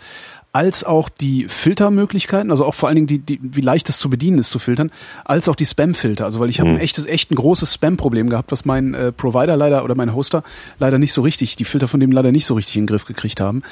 als 0.54 0.84
auch 0.84 1.08
die 1.10 1.48
Filtermöglichkeiten, 1.48 2.52
also 2.52 2.66
auch 2.66 2.74
vor 2.74 2.90
allen 2.90 2.96
Dingen 2.96 3.08
die, 3.08 3.20
die 3.20 3.40
wie 3.42 3.62
leicht 3.62 3.88
es 3.90 4.00
zu 4.00 4.10
bedienen 4.10 4.38
ist 4.40 4.50
zu 4.50 4.60
filtern, 4.60 4.92
als 5.24 5.48
auch 5.48 5.56
die 5.56 5.66
Spam-Filter. 5.66 6.26
Also 6.26 6.40
weil 6.40 6.50
ich 6.50 6.60
habe 6.60 6.70
Mhm. 6.70 6.76
ein 6.78 6.82
echtes, 6.82 7.06
echt 7.06 7.32
ein 7.32 7.36
großes 7.36 7.74
Spam-Problem 7.74 8.30
gehabt, 8.30 8.52
was 8.52 8.66
mein 8.66 8.94
äh, 8.94 9.12
Provider 9.12 9.56
leider 9.56 9.84
oder 9.84 9.96
mein 9.96 10.14
Hoster 10.14 10.44
leider 10.80 10.98
nicht 11.00 11.14
so 11.14 11.22
richtig, 11.22 11.56
die 11.56 11.66
Filter 11.66 11.88
von 11.88 12.00
dem 12.00 12.12
leider 12.12 12.32
nicht 12.32 12.46
so 12.46 12.54
richtig 12.56 12.76
in 12.76 12.84
den 12.84 12.88
Griff 12.88 13.06
gekriegt 13.06 13.40
haben. 13.40 13.64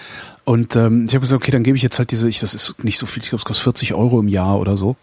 Und 0.45 0.75
ähm, 0.75 1.05
ich 1.07 1.13
habe 1.15 1.21
gesagt, 1.21 1.41
okay, 1.41 1.51
dann 1.51 1.63
gebe 1.63 1.75
ich 1.77 1.83
jetzt 1.83 1.99
halt 1.99 2.11
diese, 2.11 2.29
ich, 2.29 2.39
das 2.39 2.53
ist 2.53 2.83
nicht 2.83 2.97
so 2.97 3.05
viel, 3.05 3.23
ich 3.23 3.29
glaube, 3.29 3.39
es 3.41 3.45
kostet 3.45 3.63
40 3.63 3.93
Euro 3.93 4.19
im 4.19 4.27
Jahr 4.29 4.57
oder 4.59 4.77
so. 4.77 4.95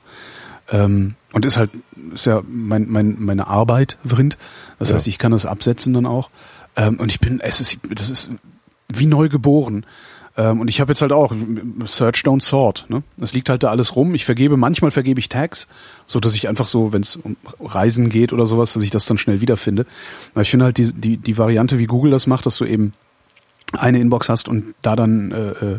Ähm, 0.71 1.15
und 1.33 1.45
ist 1.45 1.57
halt, 1.59 1.71
ist 2.15 2.27
ja 2.27 2.43
mein, 2.49 2.87
mein, 2.89 3.17
meine 3.19 3.47
Arbeit, 3.47 3.99
Vrind. 4.03 4.37
Das 4.79 4.89
Ja. 4.89 4.95
heißt, 4.97 5.07
ich 5.07 5.19
kann 5.19 5.33
das 5.33 5.47
absetzen 5.47 5.93
dann 5.93 6.07
auch. 6.07 6.31
Ähm, 6.75 6.99
und 6.99 7.11
ich 7.13 7.21
bin, 7.21 7.41
es 7.41 7.61
ist, 7.61 7.79
das 7.95 8.11
ist 8.11 8.31
wie 8.89 9.07
neu 9.07 9.29
geboren. 9.29 9.85
Ähm, 10.37 10.61
und 10.61 10.69
ich 10.69 10.81
habe 10.81 10.91
jetzt 10.93 11.01
halt 11.03 11.13
auch 11.13 11.33
Search 11.87 12.23
Don't 12.25 12.43
Sort. 12.43 12.87
Ne? 12.89 13.03
Es 13.21 13.33
liegt 13.33 13.49
halt 13.49 13.63
da 13.63 13.71
alles 13.71 13.97
rum. 13.97 14.15
Ich 14.15 14.25
vergebe, 14.25 14.57
manchmal 14.57 14.91
vergebe 14.91 15.19
ich 15.19 15.29
Tags, 15.29 15.67
so 16.07 16.21
dass 16.21 16.35
ich 16.35 16.47
einfach 16.49 16.67
so, 16.67 16.93
wenn 16.93 17.03
es 17.03 17.17
um 17.17 17.37
Reisen 17.61 18.11
geht 18.11 18.33
oder 18.33 18.45
sowas, 18.47 18.75
dass 18.75 18.83
ich 18.83 18.91
das 18.91 19.07
dann 19.07 19.17
schnell 19.19 19.41
wiederfinde. 19.41 19.87
Aber 20.35 20.43
ich 20.43 20.51
finde 20.51 20.67
halt 20.67 20.77
die, 20.79 20.93
die, 20.93 21.17
die 21.17 21.39
Variante, 21.39 21.79
wie 21.79 21.87
Google 21.87 22.11
das 22.11 22.27
macht, 22.27 22.45
dass 22.47 22.57
du 22.59 22.65
eben 22.67 22.93
eine 23.73 23.99
Inbox 23.99 24.29
hast 24.29 24.49
und 24.49 24.75
da 24.83 24.95
dann, 24.95 25.33
äh, 25.33 25.49
äh, 25.51 25.79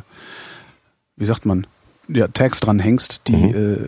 wie 1.15 1.25
sagt 1.25 1.45
man, 1.45 1.67
ja, 2.09 2.27
Tags 2.27 2.59
dran 2.59 2.79
hängst, 2.79 3.27
die, 3.27 3.35
Mhm. 3.35 3.55
äh, 3.85 3.87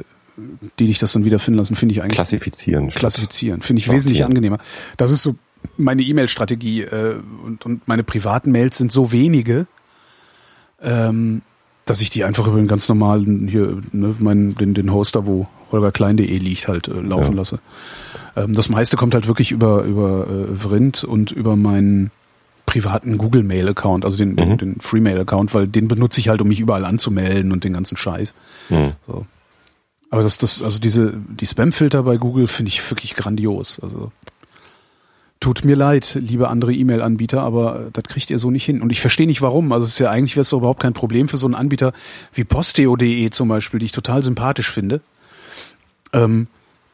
die 0.80 0.88
dich 0.88 1.00
das 1.00 1.12
dann 1.12 1.26
wiederfinden 1.26 1.58
lassen, 1.58 1.76
finde 1.76 1.94
ich 1.94 2.02
eigentlich 2.02 2.14
Klassifizieren. 2.16 2.90
klassifizieren. 2.90 3.62
Finde 3.62 3.82
ich 3.82 3.92
wesentlich 3.92 4.24
angenehmer. 4.24 4.60
Das 4.98 5.12
ist 5.12 5.22
so 5.24 5.36
meine 5.78 6.02
E-Mail-Strategie 6.02 6.82
äh, 6.84 7.16
und, 7.46 7.66
und 7.66 7.88
meine 7.88 8.04
privaten 8.04 8.52
Mails 8.52 8.78
sind 8.78 8.92
so 8.92 9.12
wenige, 9.12 9.68
ähm, 10.82 11.42
dass 11.86 12.02
ich 12.02 12.10
die 12.10 12.24
einfach 12.24 12.48
über 12.48 12.58
den 12.58 12.68
ganz 12.68 12.88
normalen 12.88 13.48
hier, 13.48 13.82
ne, 13.92 14.16
meinen, 14.20 14.56
den, 14.56 14.74
den 14.74 14.94
Hoster, 14.94 15.26
wo 15.26 15.48
holgerklein.de 15.72 16.38
liegt, 16.38 16.68
halt 16.68 16.88
äh, 16.88 16.94
laufen 17.00 17.32
Ja. 17.34 17.38
lasse. 17.38 17.60
Ähm, 18.36 18.54
das 18.54 18.70
meiste 18.70 18.96
kommt 18.98 19.14
halt 19.14 19.28
wirklich 19.28 19.52
über, 19.52 19.84
über 19.84 20.28
äh, 20.28 20.56
Vrind 20.56 21.04
und 21.04 21.32
über 21.32 21.56
meinen 21.56 22.12
privaten 22.66 23.18
Google-Mail-Account, 23.18 24.06
also 24.06 24.18
den, 24.18 24.36
den, 24.36 24.50
Mhm. 24.50 24.58
den 24.58 24.82
Free-Mail-Account, 24.82 25.54
weil 25.56 25.68
den 25.68 25.88
benutze 25.88 26.20
ich 26.20 26.30
halt, 26.30 26.42
um 26.42 26.48
mich 26.48 26.60
überall 26.60 26.86
anzumelden 26.86 27.52
und 27.52 27.64
den 27.64 27.74
ganzen 27.74 27.98
Scheiß. 27.98 28.36
Mhm. 28.70 28.94
So. 29.08 29.26
Aber 30.12 30.22
das, 30.22 30.38
das, 30.38 30.62
also 30.62 30.80
diese, 30.80 31.14
die 31.30 31.46
Spam-Filter 31.48 32.04
bei 32.04 32.18
Google 32.18 32.48
finde 32.48 32.70
ich 32.70 32.90
wirklich 32.92 33.16
grandios. 33.16 33.80
Also 33.80 34.12
tut 35.40 35.64
mir 35.64 35.76
leid, 35.76 36.18
liebe 36.22 36.50
andere 36.50 36.74
E-Mail-Anbieter, 36.74 37.42
aber 37.42 37.88
das 37.94 38.04
kriegt 38.04 38.30
ihr 38.30 38.40
so 38.40 38.52
nicht 38.52 38.66
hin. 38.66 38.82
Und 38.82 38.92
ich 38.92 39.00
verstehe 39.00 39.28
nicht 39.28 39.42
warum. 39.42 39.72
Also 39.72 39.86
es 39.86 39.94
ist 39.94 40.00
ja 40.00 40.10
eigentlich 40.10 40.36
wäre 40.36 40.42
es 40.42 40.50
doch 40.50 40.58
überhaupt 40.58 40.82
kein 40.82 40.94
Problem 40.94 41.28
für 41.28 41.38
so 41.38 41.48
einen 41.48 41.56
Anbieter 41.56 41.94
wie 42.34 42.44
Posteo.de 42.44 43.30
zum 43.30 43.48
Beispiel, 43.48 43.80
die 43.80 43.86
ich 43.88 43.92
total 43.92 44.22
sympathisch 44.24 44.72
finde, 44.72 45.02
ähm, 46.12 46.48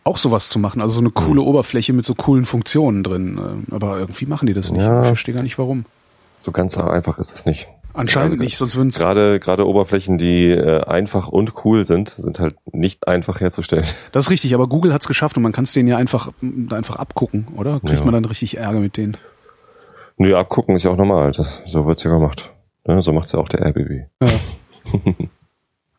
auch 0.04 0.18
sowas 0.18 0.50
zu 0.50 0.60
machen. 0.60 0.82
Also 0.82 0.96
so 0.96 1.02
eine 1.02 1.10
coole 1.10 1.42
Oberfläche 1.42 1.94
mit 1.94 2.06
so 2.06 2.14
coolen 2.14 2.46
Funktionen 2.46 3.04
drin. 3.04 3.40
Ähm, 3.40 3.64
Aber 3.72 3.98
irgendwie 3.98 4.28
machen 4.28 4.46
die 4.46 4.54
das 4.54 4.72
nicht. 4.72 4.82
Ja. 4.82 5.02
Ich 5.02 5.08
verstehe 5.08 5.34
gar 5.34 5.44
nicht 5.44 5.58
warum. 5.58 5.86
So 6.42 6.52
ganz 6.52 6.78
einfach 6.78 7.18
ist 7.18 7.34
es 7.34 7.46
nicht. 7.46 7.68
Anscheinend 7.96 8.34
Also, 8.34 8.44
nicht, 8.44 8.58
sonst 8.58 8.76
würden 8.76 8.90
es 8.90 9.00
Gerade, 9.00 9.40
gerade 9.40 9.66
Oberflächen, 9.68 10.18
die 10.18 10.50
äh, 10.52 10.84
einfach 10.84 11.28
und 11.30 11.54
cool 11.66 11.86
sind, 11.86 12.10
sind 12.10 12.40
halt 12.40 12.56
nicht 12.72 13.08
einfach 13.08 13.40
herzustellen. 13.40 13.86
Das 14.12 14.26
ist 14.26 14.30
richtig, 14.32 14.54
aber 14.54 14.68
Google 14.68 14.94
hat's 14.94 15.08
geschafft 15.08 15.38
und 15.38 15.44
man 15.44 15.52
kann 15.52 15.64
es 15.64 15.74
denen 15.74 15.88
ja 15.90 15.98
einfach, 15.98 16.32
einfach 16.70 16.98
abgucken, 16.98 17.48
oder? 17.56 17.80
Kriegt 17.80 18.00
Ja. 18.00 18.04
man 18.06 18.14
dann 18.14 18.26
richtig 18.26 18.58
Ärger 18.58 18.80
mit 18.80 18.98
denen? 18.98 19.18
Nö, 20.18 20.36
abgucken 20.36 20.76
ist 20.76 20.84
ja 20.84 20.92
auch 20.92 20.98
normal. 20.98 21.32
Das, 21.32 21.62
so 21.66 21.86
wird's 21.86 22.04
ja 22.04 22.12
gemacht. 22.12 22.52
Ne, 22.88 23.02
so 23.02 23.12
macht's 23.14 23.32
ja 23.32 23.40
auch 23.40 23.50
der 23.50 23.66
RBB. 23.66 24.08
Ja. 24.22 24.28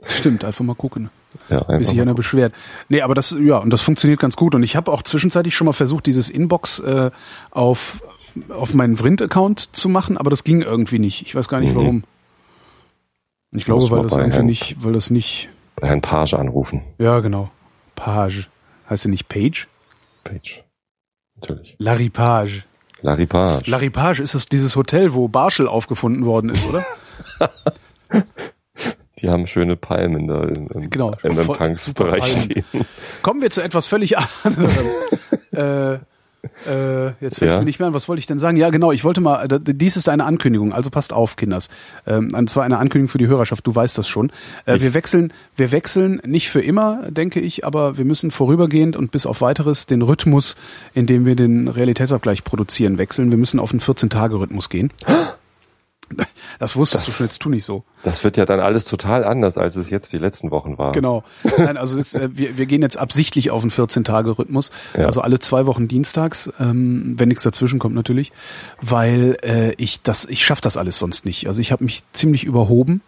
Stimmt, 0.08 0.44
einfach 0.44 0.64
mal 0.64 0.74
gucken, 0.74 1.10
Ja, 1.48 1.58
bis 1.60 1.68
einfach 1.68 1.84
sich 1.90 2.00
einer 2.00 2.14
beschwert. 2.14 2.52
Nee, 2.88 3.00
aber 3.02 3.14
das, 3.14 3.34
ja, 3.40 3.58
und 3.58 3.70
das 3.70 3.82
funktioniert 3.82 4.20
ganz 4.20 4.36
gut. 4.36 4.54
Und 4.54 4.62
ich 4.62 4.76
habe 4.76 4.92
auch 4.92 5.02
zwischenzeitlich 5.02 5.54
schon 5.54 5.64
mal 5.64 5.72
versucht, 5.72 6.06
dieses 6.06 6.30
Inbox 6.30 6.78
äh, 6.80 7.10
auf, 7.50 8.00
auf 8.48 8.74
meinen 8.74 8.96
Vrind-Account 8.96 9.74
zu 9.76 9.88
machen, 9.88 10.16
aber 10.16 10.30
das 10.30 10.44
ging 10.44 10.62
irgendwie 10.62 10.98
nicht. 10.98 11.22
Ich 11.22 11.34
weiß 11.34 11.48
gar 11.48 11.60
nicht 11.60 11.72
Mhm. 11.74 11.76
warum. 11.78 12.04
Ich 13.52 13.64
glaube, 13.64 13.90
weil 13.90 14.02
das 14.02 14.12
irgendwie 14.12 14.36
Herrn- 14.36 14.46
nicht, 14.46 14.76
weil 14.84 14.92
das 14.92 15.10
nicht, 15.10 15.48
Herrn 15.80 16.00
Page 16.02 16.34
anrufen. 16.34 16.82
ja 16.98 17.20
genau. 17.20 17.50
Page. 17.94 18.48
Heißt 18.90 19.04
der 19.04 19.10
nicht 19.10 19.28
Page? 19.28 19.68
Page. 20.24 20.62
Natürlich. 21.40 21.76
Larry 21.78 22.08
Page. 22.10 22.64
Larry 23.02 23.26
Page. 23.26 23.66
Larry 23.66 23.90
Page, 23.90 24.20
ist 24.20 24.34
das 24.34 24.46
dieses 24.46 24.74
Hotel, 24.76 25.14
wo 25.14 25.28
Barschel 25.28 25.68
aufgefunden 25.68 26.24
worden 26.24 26.50
ist, 26.50 26.66
oder? 26.66 26.84
Die 29.18 29.30
haben 29.30 29.46
schöne 29.46 29.76
Palmen 29.76 30.26
da 30.28 30.42
im, 30.42 30.68
im, 30.68 30.90
Genau, 30.90 31.14
im 31.22 31.38
Empfangsbereich 31.38 32.42
stehen. 32.42 32.64
Kommen 33.22 33.40
wir 33.40 33.48
zu 33.50 33.62
etwas 33.62 33.86
völlig 33.86 34.16
anderem. 34.44 34.70
äh, 35.52 35.98
äh, 36.66 37.06
jetzt 37.20 37.38
fällt 37.38 37.50
es 37.50 37.54
Ja. 37.54 37.58
mir 37.58 37.64
nicht 37.64 37.78
mehr 37.78 37.88
an. 37.88 37.94
Was 37.94 38.08
wollte 38.08 38.20
ich 38.20 38.26
denn 38.26 38.38
sagen? 38.38 38.56
Ja, 38.56 38.70
genau. 38.70 38.92
Ich 38.92 39.04
wollte 39.04 39.20
mal. 39.20 39.48
d- 39.48 39.72
Dies 39.74 39.96
ist 39.96 40.08
eine 40.08 40.24
Ankündigung. 40.24 40.72
Also 40.72 40.90
passt 40.90 41.12
auf, 41.12 41.36
Kinders. 41.36 41.68
Ähm, 42.06 42.30
und 42.34 42.48
zwar 42.50 42.64
eine 42.64 42.78
Ankündigung 42.78 43.08
für 43.08 43.18
die 43.18 43.26
Hörerschaft. 43.26 43.66
Du 43.66 43.74
weißt 43.74 43.98
das 43.98 44.08
schon. 44.08 44.30
Äh, 44.64 44.80
wir 44.80 44.94
wechseln. 44.94 45.32
Wir 45.56 45.72
wechseln 45.72 46.20
nicht 46.26 46.48
für 46.48 46.60
immer, 46.60 47.02
denke 47.10 47.40
ich, 47.40 47.64
aber 47.64 47.98
wir 47.98 48.04
müssen 48.04 48.30
vorübergehend 48.30 48.96
und 48.96 49.10
bis 49.10 49.26
auf 49.26 49.40
weiteres 49.40 49.86
den 49.86 50.02
Rhythmus, 50.02 50.56
in 50.94 51.06
dem 51.06 51.26
wir 51.26 51.36
den 51.36 51.68
Realitätsabgleich 51.68 52.44
produzieren, 52.44 52.98
wechseln. 52.98 53.30
Wir 53.30 53.38
müssen 53.38 53.58
auf 53.60 53.70
einen 53.72 53.80
14-Tage-Rhythmus 53.80 54.68
gehen. 54.70 54.90
Das 56.58 56.76
wusstest 56.76 57.06
Das- 57.08 57.14
du 57.14 57.16
schon. 57.18 57.26
Jetzt 57.26 57.42
tu 57.42 57.48
nicht 57.50 57.64
so. 57.64 57.84
Das 58.02 58.22
wird 58.24 58.36
ja 58.36 58.46
dann 58.46 58.60
alles 58.60 58.84
total 58.84 59.24
anders, 59.24 59.58
als 59.58 59.74
es 59.76 59.90
jetzt 59.90 60.12
die 60.12 60.18
letzten 60.18 60.50
Wochen 60.50 60.78
war. 60.78 60.92
Genau. 60.92 61.24
Nein, 61.58 61.76
also 61.76 61.96
das, 61.96 62.14
äh, 62.14 62.28
wir, 62.32 62.56
wir 62.56 62.66
gehen 62.66 62.82
jetzt 62.82 62.96
absichtlich 62.98 63.50
auf 63.50 63.62
einen 63.62 63.70
14-Tage-Rhythmus. 63.72 64.70
Ja. 64.96 65.06
Also 65.06 65.20
alle 65.20 65.38
zwei 65.40 65.66
Wochen 65.66 65.88
dienstags, 65.88 66.50
ähm, 66.60 67.14
wenn 67.18 67.28
nichts 67.28 67.42
dazwischen 67.42 67.78
kommt 67.78 67.94
natürlich, 67.94 68.32
weil 68.80 69.36
äh, 69.42 69.72
ich 69.76 70.02
das, 70.02 70.24
ich 70.26 70.44
schaff 70.44 70.60
das 70.60 70.76
alles 70.76 70.98
sonst 70.98 71.24
nicht. 71.24 71.48
Also 71.48 71.60
ich 71.60 71.72
habe 71.72 71.84
mich 71.84 72.02
ziemlich 72.12 72.44
überhoben 72.44 73.02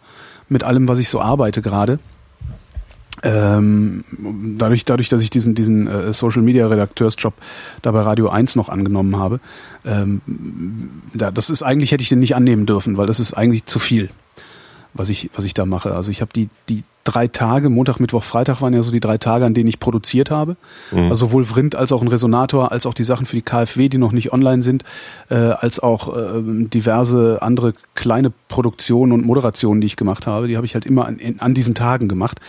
mit 0.49 0.65
allem, 0.65 0.89
was 0.89 0.99
ich 0.99 1.09
so 1.09 1.21
arbeite 1.21 1.63
gerade. 1.63 1.99
Ähm, 3.23 4.05
dadurch, 4.57 4.85
dadurch, 4.85 5.09
dass 5.09 5.23
ich 5.23 5.31
diesen, 5.31 5.55
diesen 5.55 5.87
äh, 5.87 6.13
Social 6.13 6.43
Media 6.43 6.67
Redakteursjob 6.67 7.35
da 7.83 7.91
bei 7.91 8.01
Radio 8.01 8.29
1 8.29 8.57
noch 8.57 8.69
angenommen 8.69 9.17
habe, 9.17 9.41
ähm, 9.85 10.21
da, 11.15 11.31
das 11.31 11.51
ist 11.51 11.63
eigentlich 11.63 11.93
hätte 11.93 12.03
ich 12.03 12.09
den 12.09 12.21
nicht 12.21 12.37
annehmen 12.37 12.67
dürfen, 12.67 12.97
weil 12.97 13.07
das 13.07 13.21
ist 13.21 13.33
eigentlich 13.35 13.67
zu 13.67 13.79
viel 13.79 14.11
was 14.95 15.09
ich, 15.09 15.31
was 15.35 15.45
ich 15.45 15.55
da 15.55 15.65
mache. 15.65 15.95
Also 15.95 16.11
ich 16.11 16.21
habe 16.21 16.33
die, 16.35 16.49
die 16.69 16.83
drei 17.09 17.27
Tage, 17.27 17.71
Montag, 17.71 18.01
Mittwoch, 18.01 18.25
Freitag 18.25 18.61
waren 18.61 18.75
ja 18.75 18.83
so 18.83 18.91
die 18.91 19.01
drei 19.01 19.19
Tage, 19.19 19.45
an 19.45 19.55
denen 19.55 19.69
ich 19.69 19.81
produziert 19.81 20.31
habe. 20.31 20.57
Mhm. 20.91 21.05
Also 21.05 21.27
sowohl 21.27 21.45
Vrind 21.45 21.75
als 21.75 21.93
auch 21.93 22.03
ein 22.03 22.09
Resonator, 22.09 22.71
als 22.71 22.87
auch 22.87 22.95
die 22.95 23.05
Sachen 23.05 23.27
für 23.27 23.37
die 23.37 23.43
KfW, 23.43 23.89
die 23.89 23.99
noch 23.99 24.13
nicht 24.13 24.33
online 24.33 24.63
sind, 24.63 24.85
äh, 25.31 25.35
als 25.35 25.81
auch 25.81 26.15
ähm, 26.17 26.71
diverse 26.71 27.39
andere 27.41 27.73
kleine 27.95 28.33
Produktionen 28.49 29.13
und 29.13 29.25
Moderationen, 29.25 29.81
die 29.81 29.87
ich 29.87 29.97
gemacht 29.97 30.27
habe. 30.27 30.49
Die 30.49 30.57
habe 30.57 30.67
ich 30.67 30.75
halt 30.75 30.87
immer 30.87 31.07
an, 31.07 31.19
in, 31.19 31.41
an 31.41 31.55
diesen 31.55 31.75
Tagen 31.75 32.09
gemacht. 32.09 32.41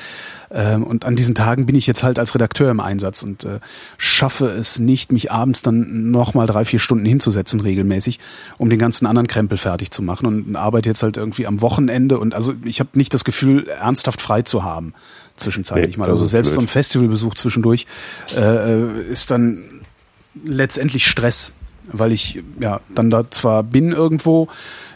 Ähm, 0.52 0.84
und 0.84 1.06
an 1.06 1.16
diesen 1.16 1.36
Tagen 1.36 1.66
bin 1.66 1.76
ich 1.76 1.86
jetzt 1.86 2.04
halt 2.04 2.18
als 2.18 2.34
Redakteur 2.34 2.72
im 2.72 2.80
Einsatz 2.80 3.22
und 3.24 3.44
äh, 3.44 3.60
schaffe 3.98 4.48
es 4.48 4.80
nicht, 4.80 5.12
mich 5.12 5.32
abends 5.32 5.62
dann 5.62 6.12
nochmal 6.12 6.48
drei, 6.48 6.66
vier 6.66 6.80
Stunden 6.80 7.06
hinzusetzen 7.06 7.60
regelmäßig, 7.60 8.20
um 8.58 8.70
den 8.70 8.80
ganzen 8.80 9.06
anderen 9.06 9.28
Krempel 9.28 9.58
fertig 9.58 9.92
zu 9.92 10.02
machen 10.02 10.26
und 10.26 10.56
arbeite 10.56 10.90
jetzt 10.90 11.04
halt 11.04 11.18
irgendwie 11.18 11.46
am 11.46 11.62
Wochenende 11.62 12.18
und 12.18 12.34
also 12.34 12.54
ich 12.64 12.80
habe 12.80 12.90
nicht 12.94 13.14
das 13.14 13.24
Gefühl, 13.24 13.68
ernsthaft 13.68 14.22
frei 14.22 14.42
zu 14.50 14.64
haben 14.64 14.94
zwischenzeitlich 15.38 15.98
Nee, 15.98 16.02
mal. 16.02 16.10
Also 16.10 16.26
selbst 16.26 16.54
so 16.54 16.60
ein 16.60 16.66
blöd. 16.66 16.72
Festivalbesuch 16.72 17.34
zwischendurch 17.36 17.86
äh, 18.36 19.04
ist 19.04 19.32
dann 19.32 19.82
letztendlich 20.44 21.08
Stress, 21.08 21.52
weil 21.86 22.12
ich 22.12 22.44
ja 22.60 22.82
dann 22.94 23.10
da 23.10 23.30
zwar 23.32 23.64
bin 23.64 23.92
irgendwo 23.92 24.48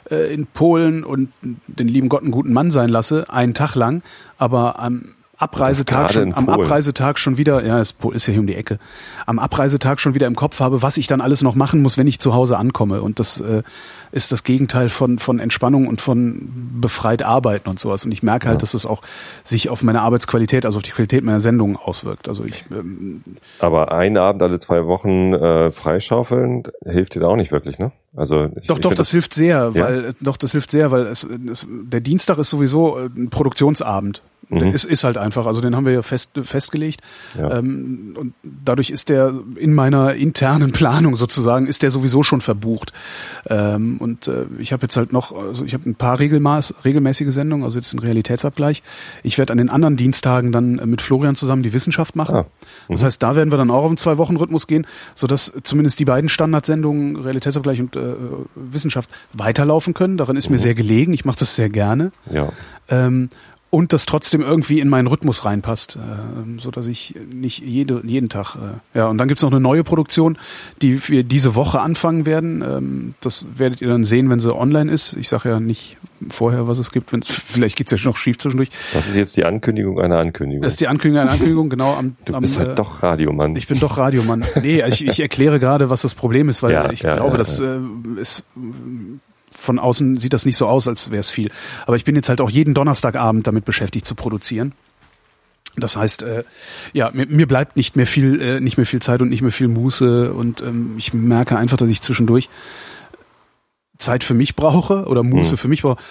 äh, 0.10 0.34
in 0.34 0.46
Polen 0.48 1.04
und 1.04 1.32
den 1.42 1.88
lieben 1.88 2.10
Gott 2.10 2.22
einen 2.22 2.32
guten 2.32 2.54
Mann 2.54 2.72
sein 2.72 2.90
lasse, 2.90 3.30
einen 3.30 3.54
Tag 3.54 3.76
lang, 3.76 4.04
aber 4.38 4.80
am 4.80 5.06
Abreisetag 5.38 6.14
schon, 6.14 6.34
am. 6.34 6.48
Abreisetag 6.48 7.18
schon 7.18 7.38
wieder, 7.38 7.66
ja, 7.66 7.80
es 7.80 7.96
ist 8.14 8.28
ja 8.28 8.32
hier 8.32 8.40
um 8.40 8.48
die 8.48 8.56
Ecke, 8.56 8.78
am 9.26 9.40
Abreisetag 9.40 10.00
schon 10.00 10.14
wieder 10.14 10.28
im 10.28 10.36
Kopf 10.36 10.60
habe, 10.60 10.82
was 10.84 10.98
ich 10.98 11.08
dann 11.08 11.22
alles 11.22 11.42
noch 11.42 11.56
machen 11.56 11.82
muss, 11.82 11.98
wenn 11.98 12.06
ich 12.08 12.20
zu 12.20 12.34
Hause 12.36 12.58
ankomme. 12.58 13.02
Und 13.02 13.20
das 13.20 13.42
äh, 13.42 13.64
ist 14.12 14.32
das 14.32 14.44
Gegenteil 14.44 14.90
von, 14.90 15.18
von 15.18 15.40
Entspannung 15.40 15.88
und 15.88 16.02
von 16.02 16.50
befreit 16.80 17.24
arbeiten 17.24 17.68
und 17.68 17.80
sowas. 17.80 18.06
Und 18.06 18.12
ich 18.12 18.22
merke 18.22 18.48
halt, 18.48 18.58
Ja. 18.58 18.60
dass 18.62 18.74
das 18.74 18.86
auch 18.86 19.02
sich 19.44 19.70
auf 19.70 19.82
meine 19.82 20.02
Arbeitsqualität, 20.02 20.66
also 20.66 20.78
auf 20.78 20.84
die 20.84 20.92
Qualität 20.92 21.24
meiner 21.24 21.40
Sendungen 21.40 21.78
auswirkt. 21.78 22.28
Also 22.28 22.44
ich, 22.46 22.66
ähm, 22.72 23.24
Aber 23.60 23.92
einen 23.92 24.18
Abend 24.18 24.44
alle 24.44 24.60
zwei 24.60 24.86
Wochen 24.86 25.34
äh, 25.34 25.72
freischaufeln 25.72 26.64
hilft 26.86 27.16
dir 27.16 27.22
da 27.22 27.28
auch 27.28 27.36
nicht 27.38 27.52
wirklich, 27.52 27.80
ne? 27.80 27.92
Also 28.16 28.50
ich, 28.62 28.68
doch, 28.68 28.76
ich 28.76 28.82
doch, 28.82 28.90
find 28.92 29.00
das 29.00 29.10
hilft 29.10 29.34
sehr, 29.34 29.72
Ja? 29.74 29.84
weil, 29.84 30.14
doch, 30.22 30.38
das 30.38 30.52
hilft 30.52 30.70
sehr, 30.70 30.92
weil 30.92 31.08
es, 31.08 31.28
es, 31.50 31.66
der 31.70 32.02
Dienstag 32.02 32.38
ist 32.38 32.52
sowieso 32.52 32.98
ein 32.98 33.30
Produktionsabend. 33.32 34.22
Mhm. 34.56 34.74
Ist, 34.74 34.86
ist 34.86 35.04
halt 35.04 35.18
einfach, 35.18 35.46
also 35.46 35.62
den 35.62 35.76
haben 35.76 35.86
wir 35.86 35.94
ja 35.94 36.02
fest, 36.02 36.32
festgelegt. 36.44 37.02
Ja. 37.38 37.58
Ähm, 37.58 38.16
und 38.18 38.34
dadurch 38.44 38.90
ist 38.90 39.10
der 39.10 39.34
in 39.56 39.74
meiner 39.74 40.14
internen 40.14 40.72
Planung 40.72 41.16
sozusagen, 41.16 41.68
ist 41.68 41.84
der 41.84 41.90
sowieso 41.90 42.24
schon 42.24 42.42
verbucht. 42.42 42.94
Ähm, 43.48 43.98
und 44.00 44.28
äh, 44.28 44.46
ich 44.60 44.74
habe 44.74 44.84
jetzt 44.84 44.98
halt 44.98 45.14
noch, 45.14 45.36
also 45.36 45.66
ich 45.66 45.74
habe 45.74 45.90
ein 45.90 45.96
paar 45.96 46.20
Regelmaß, 46.20 46.76
regelmäßige 46.86 47.34
Sendungen, 47.34 47.64
also 47.64 47.80
jetzt 47.80 47.94
ein 47.94 48.00
Realitätsabgleich. 48.00 48.84
Ich 49.24 49.38
werde 49.38 49.52
an 49.52 49.58
den 49.58 49.70
anderen 49.70 49.98
Dienstagen 49.98 50.52
dann 50.52 50.76
mit 50.86 51.02
Florian 51.02 51.36
zusammen 51.36 51.64
die 51.64 51.74
Wissenschaft 51.74 52.16
machen. 52.16 52.36
Ah. 52.36 52.46
Mhm. 52.88 52.94
Das 52.94 53.04
heißt, 53.04 53.24
da 53.24 53.36
werden 53.36 53.52
wir 53.52 53.58
dann 53.58 53.72
auch 53.72 53.84
auf 53.84 53.90
einen 53.90 53.98
Zwei-Wochen-Rhythmus 53.98 54.68
gehen, 54.68 54.86
sodass 55.16 55.54
zumindest 55.64 56.00
die 56.00 56.06
beiden 56.06 56.30
Standardsendungen, 56.30 57.18
Realitätsabgleich 57.18 57.80
und 57.80 57.96
äh, 57.96 58.14
Wissenschaft, 58.56 59.10
weiterlaufen 59.34 59.94
können. 59.94 60.18
Darin 60.18 60.36
ist 60.36 60.50
mhm. 60.50 60.56
mir 60.56 60.60
sehr 60.60 60.76
gelegen. 60.76 61.14
Ich 61.14 61.26
mache 61.26 61.40
das 61.40 61.56
sehr 61.56 61.70
gerne. 61.70 62.12
Ja. 62.32 62.50
Ähm, 62.90 63.30
und 63.74 63.92
das 63.92 64.06
trotzdem 64.06 64.42
irgendwie 64.42 64.80
in 64.80 64.88
meinen 64.88 65.08
Rhythmus 65.08 65.46
reinpasst, 65.46 65.96
äh, 65.96 66.62
so 66.62 66.70
dass 66.70 66.86
ich 66.86 67.16
nicht 67.34 67.58
jede, 67.58 68.04
jeden 68.06 68.30
Tag. 68.30 68.56
Äh, 68.56 69.00
ja, 69.00 69.08
und 69.08 69.18
dann 69.18 69.28
gibt's 69.28 69.42
noch 69.42 69.50
eine 69.50 69.60
neue 69.60 69.84
Produktion, 69.84 70.38
die 70.84 71.10
wir 71.10 71.24
diese 71.24 71.56
Woche 71.56 71.82
anfangen 71.82 72.28
werden. 72.28 72.62
Ähm, 72.62 73.16
das 73.20 73.48
werdet 73.56 73.82
ihr 73.82 73.88
dann 73.88 74.04
sehen, 74.04 74.30
wenn 74.30 74.40
sie 74.40 74.56
online 74.56 74.92
ist. 74.92 75.14
Ich 75.14 75.28
sage 75.28 75.50
ja 75.50 75.60
nicht 75.60 75.98
vorher, 76.30 76.68
was 76.68 76.78
es 76.78 76.92
gibt. 76.92 77.12
Wenn's, 77.14 77.26
vielleicht 77.32 77.76
geht's 77.76 77.92
ja 77.92 77.98
noch 78.04 78.16
schief 78.16 78.38
zwischendurch. 78.38 78.70
Das 78.94 79.08
ist 79.08 79.16
jetzt 79.16 79.38
die 79.38 79.44
Ankündigung 79.44 80.00
einer 80.00 80.20
Ankündigung. 80.20 80.62
Das 80.62 80.74
ist 80.74 80.80
die 80.80 80.88
Ankündigung 80.88 81.24
einer 81.24 81.32
Ankündigung, 81.32 81.70
genau. 81.72 81.96
Am, 81.96 82.16
du 82.26 82.40
bist 82.42 82.58
am, 82.58 82.66
halt 82.66 82.74
äh, 82.74 82.76
doch 82.76 83.02
Radiomann. 83.02 83.56
Ich 83.56 83.68
bin 83.68 83.80
doch 83.80 83.98
Radiomann. 83.98 84.46
Nee, 84.62 84.84
ich, 84.88 85.04
ich 85.08 85.20
erkläre 85.20 85.58
gerade, 85.58 85.90
was 85.90 86.04
das 86.04 86.14
Problem 86.14 86.48
ist, 86.48 86.62
weil 86.62 86.74
ja, 86.74 86.92
ich 86.92 87.02
ja, 87.02 87.16
glaube, 87.16 87.32
ja, 87.32 87.38
das 87.38 87.60
äh, 87.60 87.80
ist 88.22 88.44
von 89.64 89.80
außen 89.80 90.18
sieht 90.18 90.34
das 90.34 90.46
nicht 90.46 90.58
so 90.58 90.68
aus, 90.68 90.88
als 90.88 91.10
wäre 91.10 91.22
es 91.22 91.30
viel. 91.30 91.50
Aber 91.86 91.96
ich 91.96 92.04
bin 92.04 92.16
jetzt 92.16 92.30
halt 92.30 92.42
auch 92.42 92.50
jeden 92.50 92.74
Donnerstagabend 92.74 93.48
damit 93.48 93.66
beschäftigt 93.66 94.06
zu 94.06 94.16
produzieren. 94.16 94.74
Das 95.76 95.98
heißt, 95.98 96.22
äh, 96.24 96.44
ja, 96.92 97.10
mir, 97.14 97.26
mir 97.26 97.48
bleibt 97.48 97.78
nicht 97.78 97.96
mehr 97.96 98.06
viel, 98.06 98.40
äh, 98.42 98.60
nicht 98.60 98.78
mehr 98.78 98.86
viel 98.86 99.02
Zeit 99.02 99.22
und 99.22 99.30
nicht 99.30 99.42
mehr 99.42 99.52
viel 99.52 99.68
Muße 99.68 100.32
und 100.34 100.62
ähm, 100.62 100.94
ich 100.98 101.14
merke 101.14 101.58
einfach, 101.58 101.78
dass 101.78 101.90
ich 101.90 102.02
zwischendurch 102.02 102.50
Zeit 103.98 104.24
für 104.24 104.36
mich 104.36 104.56
brauche 104.56 105.06
oder 105.06 105.24
Muße 105.24 105.54
mhm. 105.54 105.58
für 105.58 105.68
mich 105.68 105.82
brauche 105.82 106.02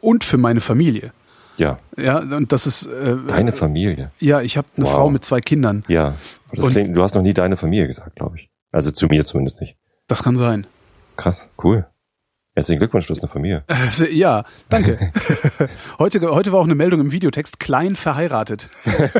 und 0.00 0.24
für 0.24 0.38
meine 0.38 0.60
Familie. 0.60 1.12
Ja. 1.58 1.78
Ja, 1.98 2.20
und 2.20 2.52
das 2.52 2.66
ist 2.66 2.86
äh, 2.86 3.16
deine 3.26 3.52
Familie. 3.52 4.10
Ja, 4.18 4.40
ich 4.40 4.56
habe 4.56 4.68
eine 4.76 4.86
wow. 4.86 4.92
Frau 4.92 5.10
mit 5.10 5.24
zwei 5.24 5.40
Kindern. 5.40 5.84
Ja. 5.88 6.14
Klingt, 6.52 6.96
du 6.96 7.02
hast 7.02 7.14
noch 7.14 7.22
nie 7.22 7.34
deine 7.34 7.58
Familie 7.58 7.86
gesagt, 7.86 8.16
glaube 8.16 8.38
ich. 8.38 8.48
Also 8.72 8.90
zu 8.90 9.08
mir 9.08 9.24
zumindest 9.24 9.60
nicht. 9.60 9.76
Das 10.06 10.22
kann 10.22 10.36
sein. 10.36 10.66
Krass, 11.16 11.50
cool. 11.62 11.86
Herzlichen 12.60 12.80
Glückwunsch, 12.80 13.06
du 13.06 13.14
hast 13.14 13.22
eine 13.22 13.32
Familie. 13.32 13.64
Äh, 13.68 14.14
ja, 14.14 14.44
danke. 14.68 14.98
heute, 15.98 16.20
heute 16.20 16.52
war 16.52 16.60
auch 16.60 16.64
eine 16.64 16.74
Meldung 16.74 17.00
im 17.00 17.10
Videotext, 17.10 17.58
klein 17.58 17.96
verheiratet. 17.96 18.68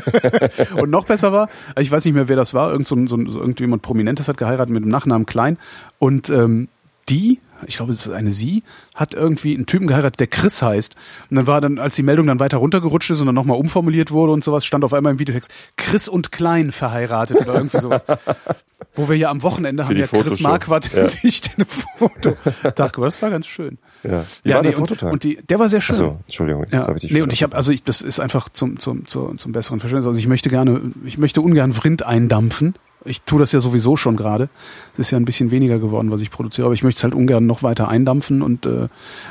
und 0.75 0.91
noch 0.91 1.05
besser 1.05 1.33
war, 1.33 1.49
ich 1.79 1.89
weiß 1.89 2.05
nicht 2.05 2.13
mehr, 2.13 2.29
wer 2.29 2.35
das 2.35 2.53
war, 2.53 2.71
irgend 2.71 2.87
so, 2.87 2.95
so, 3.07 3.17
so 3.27 3.39
irgendjemand 3.39 3.81
Prominentes 3.81 4.27
hat 4.27 4.37
geheiratet 4.37 4.71
mit 4.71 4.83
dem 4.83 4.91
Nachnamen 4.91 5.25
Klein. 5.25 5.57
Und 5.97 6.29
ähm, 6.29 6.67
die 7.11 7.39
ich 7.67 7.77
glaube, 7.77 7.91
es 7.91 8.05
ist 8.05 8.13
eine 8.13 8.31
sie, 8.31 8.63
hat 8.95 9.13
irgendwie 9.13 9.55
einen 9.55 9.65
Typen 9.65 9.87
geheiratet, 9.87 10.19
der 10.19 10.27
Chris 10.27 10.61
heißt. 10.61 10.95
Und 11.29 11.37
dann 11.37 11.47
war 11.47 11.61
dann, 11.61 11.79
als 11.79 11.95
die 11.95 12.03
Meldung 12.03 12.27
dann 12.27 12.39
weiter 12.39 12.57
runtergerutscht 12.57 13.11
ist 13.11 13.21
und 13.21 13.27
dann 13.27 13.35
nochmal 13.35 13.57
umformuliert 13.57 14.11
wurde 14.11 14.31
und 14.31 14.43
sowas, 14.43 14.65
stand 14.65 14.83
auf 14.83 14.93
einmal 14.93 15.13
im 15.13 15.19
Videotext 15.19 15.51
Chris 15.77 16.07
und 16.07 16.31
Klein 16.31 16.71
verheiratet 16.71 17.37
oder 17.37 17.55
irgendwie 17.55 17.79
sowas. 17.79 18.05
Wo 18.93 19.07
wir 19.07 19.15
ja 19.15 19.29
am 19.29 19.41
Wochenende 19.43 19.85
haben 19.85 19.95
ja 19.95 20.07
Chris 20.07 20.39
Marquardt 20.39 20.91
ja. 20.93 21.03
und 21.03 21.23
ich 21.23 21.41
den 21.41 21.65
Foto. 21.65 22.35
Dachte, 22.75 23.01
das 23.01 23.21
war 23.21 23.29
ganz 23.29 23.47
schön. 23.47 23.77
Ja, 24.03 24.25
Wie 24.43 24.49
ja 24.49 24.55
war 24.55 24.63
nee, 24.63 24.69
der 24.69 24.77
Fototag? 24.77 25.13
Und, 25.13 25.23
die, 25.23 25.37
der 25.47 25.59
war 25.59 25.69
sehr 25.69 25.81
schön. 25.81 25.95
Achso, 25.95 26.19
Entschuldigung. 26.25 26.63
Jetzt 26.63 26.73
ja. 26.73 26.87
habe 26.87 26.97
ich 26.97 27.01
dich 27.03 27.11
nee, 27.11 27.21
und 27.21 27.31
ich 27.31 27.43
habe, 27.43 27.55
also 27.55 27.71
ich, 27.71 27.83
das 27.83 28.01
ist 28.01 28.19
einfach 28.19 28.49
zum, 28.49 28.79
zum, 28.79 29.07
zum, 29.07 29.37
zum 29.37 29.51
besseren 29.51 29.79
Verständnis. 29.79 30.07
Also 30.07 30.19
ich 30.19 30.27
möchte 30.27 30.49
gerne, 30.49 30.81
ich 31.05 31.17
möchte 31.17 31.41
ungern 31.41 31.73
Vrind 31.73 32.03
eindampfen. 32.03 32.75
Ich 33.05 33.21
tue 33.23 33.39
das 33.39 33.51
ja 33.51 33.59
sowieso 33.59 33.97
schon 33.97 34.15
gerade. 34.15 34.49
Es 34.93 34.99
ist 34.99 35.11
ja 35.11 35.17
ein 35.17 35.25
bisschen 35.25 35.51
weniger 35.51 35.79
geworden, 35.79 36.11
was 36.11 36.21
ich 36.21 36.31
produziere, 36.31 36.65
aber 36.65 36.73
ich 36.73 36.83
möchte 36.83 36.99
es 36.99 37.03
halt 37.03 37.15
ungern 37.15 37.45
noch 37.45 37.63
weiter 37.63 37.87
eindampfen 37.87 38.41
und 38.41 38.65
äh, 38.65 38.87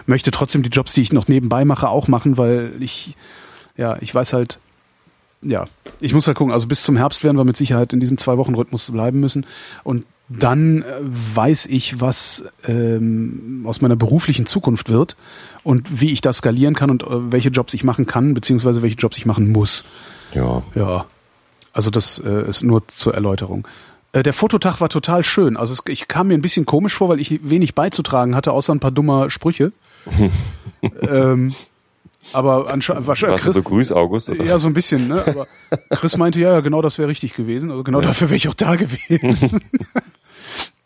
möchte 0.07 0.31
trotzdem 0.31 0.63
die 0.63 0.71
Jobs, 0.71 0.95
die 0.95 1.03
ich 1.03 1.13
noch 1.13 1.29
nebenbei 1.29 1.65
mache, 1.65 1.89
auch 1.89 2.09
machen, 2.09 2.37
weil 2.37 2.73
ich, 2.81 3.17
ja, 3.77 3.97
ich 4.01 4.15
weiß 4.15 4.33
halt, 4.33 4.59
ja, 5.43 5.65
ich 6.01 6.13
muss 6.13 6.27
halt 6.27 6.37
gucken. 6.37 6.53
Also 6.53 6.69
bis 6.69 6.83
zum 6.83 6.97
Herbst 6.97 7.25
werden 7.25 7.37
wir 7.37 7.45
mit 7.45 7.57
Sicherheit 7.57 7.93
in 7.93 8.01
diesem 8.01 8.19
Zwei-Wochen-Rhythmus 8.19 8.91
bleiben 8.91 9.21
müssen. 9.21 9.47
Und 9.85 10.05
dann 10.29 10.83
äh, 10.83 10.87
weiß 11.03 11.67
ich, 11.67 12.01
was 12.01 12.45
ähm, 12.67 13.65
aus 13.67 13.81
meiner 13.81 13.97
beruflichen 13.97 14.47
Zukunft 14.47 14.89
wird 14.89 15.17
und 15.65 16.01
wie 16.01 16.13
ich 16.13 16.21
das 16.21 16.39
skalieren 16.39 16.75
kann 16.75 16.91
und 16.91 17.03
äh, 17.03 17.33
welche 17.33 17.49
Jobs 17.49 17.75
ich 17.75 17.85
machen 17.85 18.07
kann, 18.07 18.35
beziehungsweise 18.35 18.83
welche 18.83 18.97
Jobs 18.97 19.19
ich 19.19 19.27
machen 19.27 19.51
muss. 19.51 19.85
Ja. 20.33 20.63
Ja. 20.75 21.07
Also 21.73 21.91
das 21.91 22.21
äh, 22.25 22.49
ist 22.49 22.63
nur 22.63 22.87
zur 22.89 23.15
Erläuterung. 23.15 23.67
Äh, 24.13 24.23
der 24.23 24.33
Fototag 24.33 24.81
war 24.81 24.89
total 24.89 25.23
schön. 25.23 25.57
Also 25.57 25.73
es, 25.73 25.83
ich 25.89 26.09
kam 26.09 26.29
mir 26.29 26.35
ein 26.35 26.43
bisschen 26.43 26.67
komisch 26.67 26.95
vor, 26.95 27.09
weil 27.09 27.21
ich 27.21 27.49
wenig 27.49 27.75
beizutragen 27.75 28.35
hatte, 28.35 28.53
außer 28.53 28.75
ein 28.75 28.81
paar 28.81 28.91
dummer 28.91 29.31
Sprüche. 29.31 29.73
ähm, 31.03 31.55
aber 32.33 32.71
anscheinend 32.73 33.07
wahrscheinlich. 33.07 33.43
Chris, 33.43 33.55
so 33.55 33.63
Grüß 33.63 33.93
August? 33.93 34.31
Oder? 34.31 34.45
Ja, 34.45 34.59
so 34.59 34.67
ein 34.67 34.75
bisschen, 34.75 35.09
ne? 35.09 35.25
Aber 35.27 35.47
Chris 35.91 36.17
meinte, 36.17 36.41
ja, 36.41 36.61
genau 36.61 36.83
das 36.83 36.99
wäre 36.99 37.09
richtig 37.09 37.35
gewesen. 37.35 37.71
Also 37.71 37.83
genau 37.83 38.01
ja. 38.01 38.09
dafür 38.09 38.29
wäre 38.29 38.37
ich 38.37 38.49
auch 38.49 38.55
da 38.55 38.77
gewesen. 38.77 39.61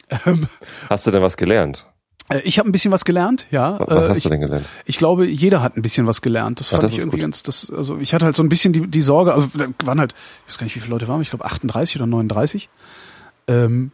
ähm, 0.27 0.47
Hast 0.89 1.07
du 1.07 1.11
denn 1.11 1.23
was 1.23 1.37
gelernt? 1.37 1.87
Äh, 2.29 2.41
ich 2.41 2.59
habe 2.59 2.69
ein 2.69 2.73
bisschen 2.73 2.93
was 2.93 3.05
gelernt, 3.05 3.47
ja. 3.51 3.79
Was 3.81 4.09
hast 4.09 4.09
äh, 4.09 4.19
ich, 4.19 4.23
du 4.25 4.29
denn 4.31 4.41
gelernt? 4.41 4.67
Ich 4.85 4.99
glaube, 4.99 5.27
jeder 5.27 5.63
hat 5.63 5.77
ein 5.77 5.83
bisschen 5.83 6.07
was 6.07 6.23
gelernt. 6.23 6.61
Das 6.61 6.69
fand 6.69 6.83
ja, 6.83 6.87
das 6.89 6.93
ich 6.93 6.99
irgendwie 6.99 7.19
gut. 7.19 7.23
ganz, 7.23 7.43
das, 7.43 7.73
also 7.75 7.99
ich 7.99 8.15
hatte 8.15 8.25
halt 8.25 8.37
so 8.37 8.43
ein 8.43 8.49
bisschen 8.49 8.73
die, 8.73 8.87
die 8.87 9.03
Sorge, 9.03 9.35
also 9.35 9.49
da 9.55 9.67
waren 9.85 10.01
halt, 10.01 10.15
ich 10.45 10.51
weiß 10.51 10.59
gar 10.59 10.65
nicht, 10.65 10.77
wie 10.77 10.81
viele 10.81 10.93
Leute 10.93 11.09
waren, 11.09 11.21
ich 11.21 11.31
glaube 11.31 11.45
38 11.45 11.97
oder 11.97 12.07
39. 12.07 12.69
Ähm, 13.47 13.93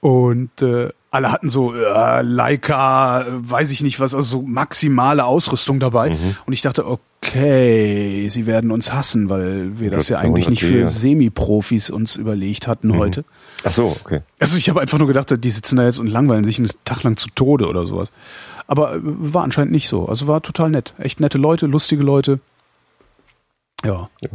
und 0.00 0.62
äh, 0.62 0.90
alle 1.10 1.32
hatten 1.32 1.48
so 1.48 1.74
äh, 1.74 2.22
Leica, 2.22 3.26
weiß 3.28 3.70
ich 3.70 3.82
nicht 3.82 3.98
was, 3.98 4.14
also 4.14 4.38
so 4.38 4.42
maximale 4.42 5.24
Ausrüstung 5.24 5.80
dabei. 5.80 6.10
Mhm. 6.10 6.36
Und 6.46 6.52
ich 6.52 6.62
dachte, 6.62 6.86
okay, 6.86 8.28
sie 8.28 8.46
werden 8.46 8.70
uns 8.70 8.92
hassen, 8.92 9.28
weil 9.28 9.78
wir 9.80 9.90
das, 9.90 10.04
das 10.04 10.08
ja 10.10 10.18
eigentlich 10.18 10.48
nicht 10.48 10.62
für 10.62 10.86
Semi-Profis 10.86 11.90
uns 11.90 12.16
überlegt 12.16 12.68
hatten 12.68 12.88
mhm. 12.88 12.98
heute. 12.98 13.24
Ach 13.64 13.72
so, 13.72 13.96
okay. 14.00 14.20
Also 14.38 14.56
ich 14.56 14.68
habe 14.68 14.80
einfach 14.80 14.98
nur 14.98 15.08
gedacht, 15.08 15.32
die 15.42 15.50
sitzen 15.50 15.76
da 15.76 15.84
jetzt 15.84 15.98
und 15.98 16.06
langweilen 16.06 16.44
sich 16.44 16.58
einen 16.58 16.70
Tag 16.84 17.02
lang 17.02 17.16
zu 17.16 17.28
Tode 17.34 17.66
oder 17.66 17.86
sowas. 17.86 18.12
Aber 18.66 18.94
äh, 18.94 19.00
war 19.02 19.42
anscheinend 19.42 19.72
nicht 19.72 19.88
so. 19.88 20.06
Also 20.06 20.26
war 20.26 20.42
total 20.42 20.70
nett. 20.70 20.94
Echt 20.98 21.20
nette 21.20 21.38
Leute, 21.38 21.66
lustige 21.66 22.02
Leute. 22.02 22.40
Ja. 23.84 24.08
ja. 24.20 24.28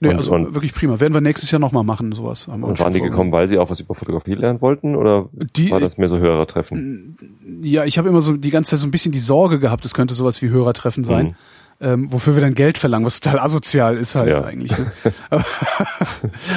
Nee, 0.00 0.10
und, 0.10 0.16
also 0.16 0.32
und 0.32 0.54
wirklich 0.54 0.74
prima. 0.74 1.00
Werden 1.00 1.12
wir 1.12 1.20
nächstes 1.20 1.50
Jahr 1.50 1.58
nochmal 1.58 1.82
machen, 1.82 2.12
sowas. 2.12 2.46
und 2.46 2.78
waren 2.78 2.92
die 2.92 3.00
gekommen, 3.00 3.32
weil 3.32 3.48
sie 3.48 3.58
auch 3.58 3.68
was 3.68 3.80
über 3.80 3.96
Fotografie 3.96 4.34
lernen 4.34 4.60
wollten 4.60 4.94
oder 4.94 5.28
die, 5.32 5.72
war 5.72 5.80
das 5.80 5.98
mehr 5.98 6.08
so 6.08 6.18
Hörertreffen? 6.18 7.16
Ja, 7.62 7.84
ich 7.84 7.98
habe 7.98 8.08
immer 8.08 8.20
so 8.20 8.36
die 8.36 8.50
ganze 8.50 8.70
Zeit 8.70 8.78
so 8.78 8.86
ein 8.86 8.92
bisschen 8.92 9.10
die 9.10 9.18
Sorge 9.18 9.58
gehabt, 9.58 9.84
es 9.84 9.94
könnte 9.94 10.14
sowas 10.14 10.40
wie 10.40 10.50
Hörertreffen 10.50 11.02
sein. 11.02 11.26
Mhm. 11.26 11.34
Ähm, 11.80 12.12
wofür 12.12 12.34
wir 12.34 12.40
dann 12.40 12.54
Geld 12.54 12.76
verlangen, 12.76 13.06
was 13.06 13.20
total 13.20 13.38
asozial 13.38 13.96
ist 13.96 14.16
halt 14.16 14.34
ja. 14.34 14.42
eigentlich. 14.42 14.76
Ne? 14.76 14.90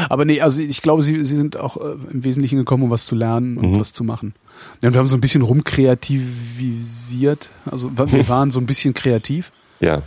Aber 0.10 0.26
nee, 0.26 0.42
also 0.42 0.64
ich 0.64 0.82
glaube, 0.82 1.04
sie, 1.04 1.24
sie 1.24 1.36
sind 1.36 1.58
auch 1.58 1.78
äh, 1.78 1.92
im 2.12 2.24
Wesentlichen 2.24 2.58
gekommen, 2.58 2.82
um 2.84 2.90
was 2.90 3.06
zu 3.06 3.14
lernen 3.14 3.58
und 3.58 3.74
mhm. 3.74 3.80
was 3.80 3.94
zu 3.94 4.04
machen. 4.04 4.34
Ja, 4.82 4.88
und 4.88 4.96
wir 4.96 5.00
haben 5.00 5.06
so 5.06 5.16
ein 5.16 5.22
bisschen 5.22 5.44
rumkreativisiert. 5.44 7.52
Also 7.70 7.96
wir 7.96 8.28
waren 8.30 8.50
so 8.50 8.60
ein 8.60 8.66
bisschen 8.66 8.96
kreativ. 8.96 9.52
Ja. 9.80 10.02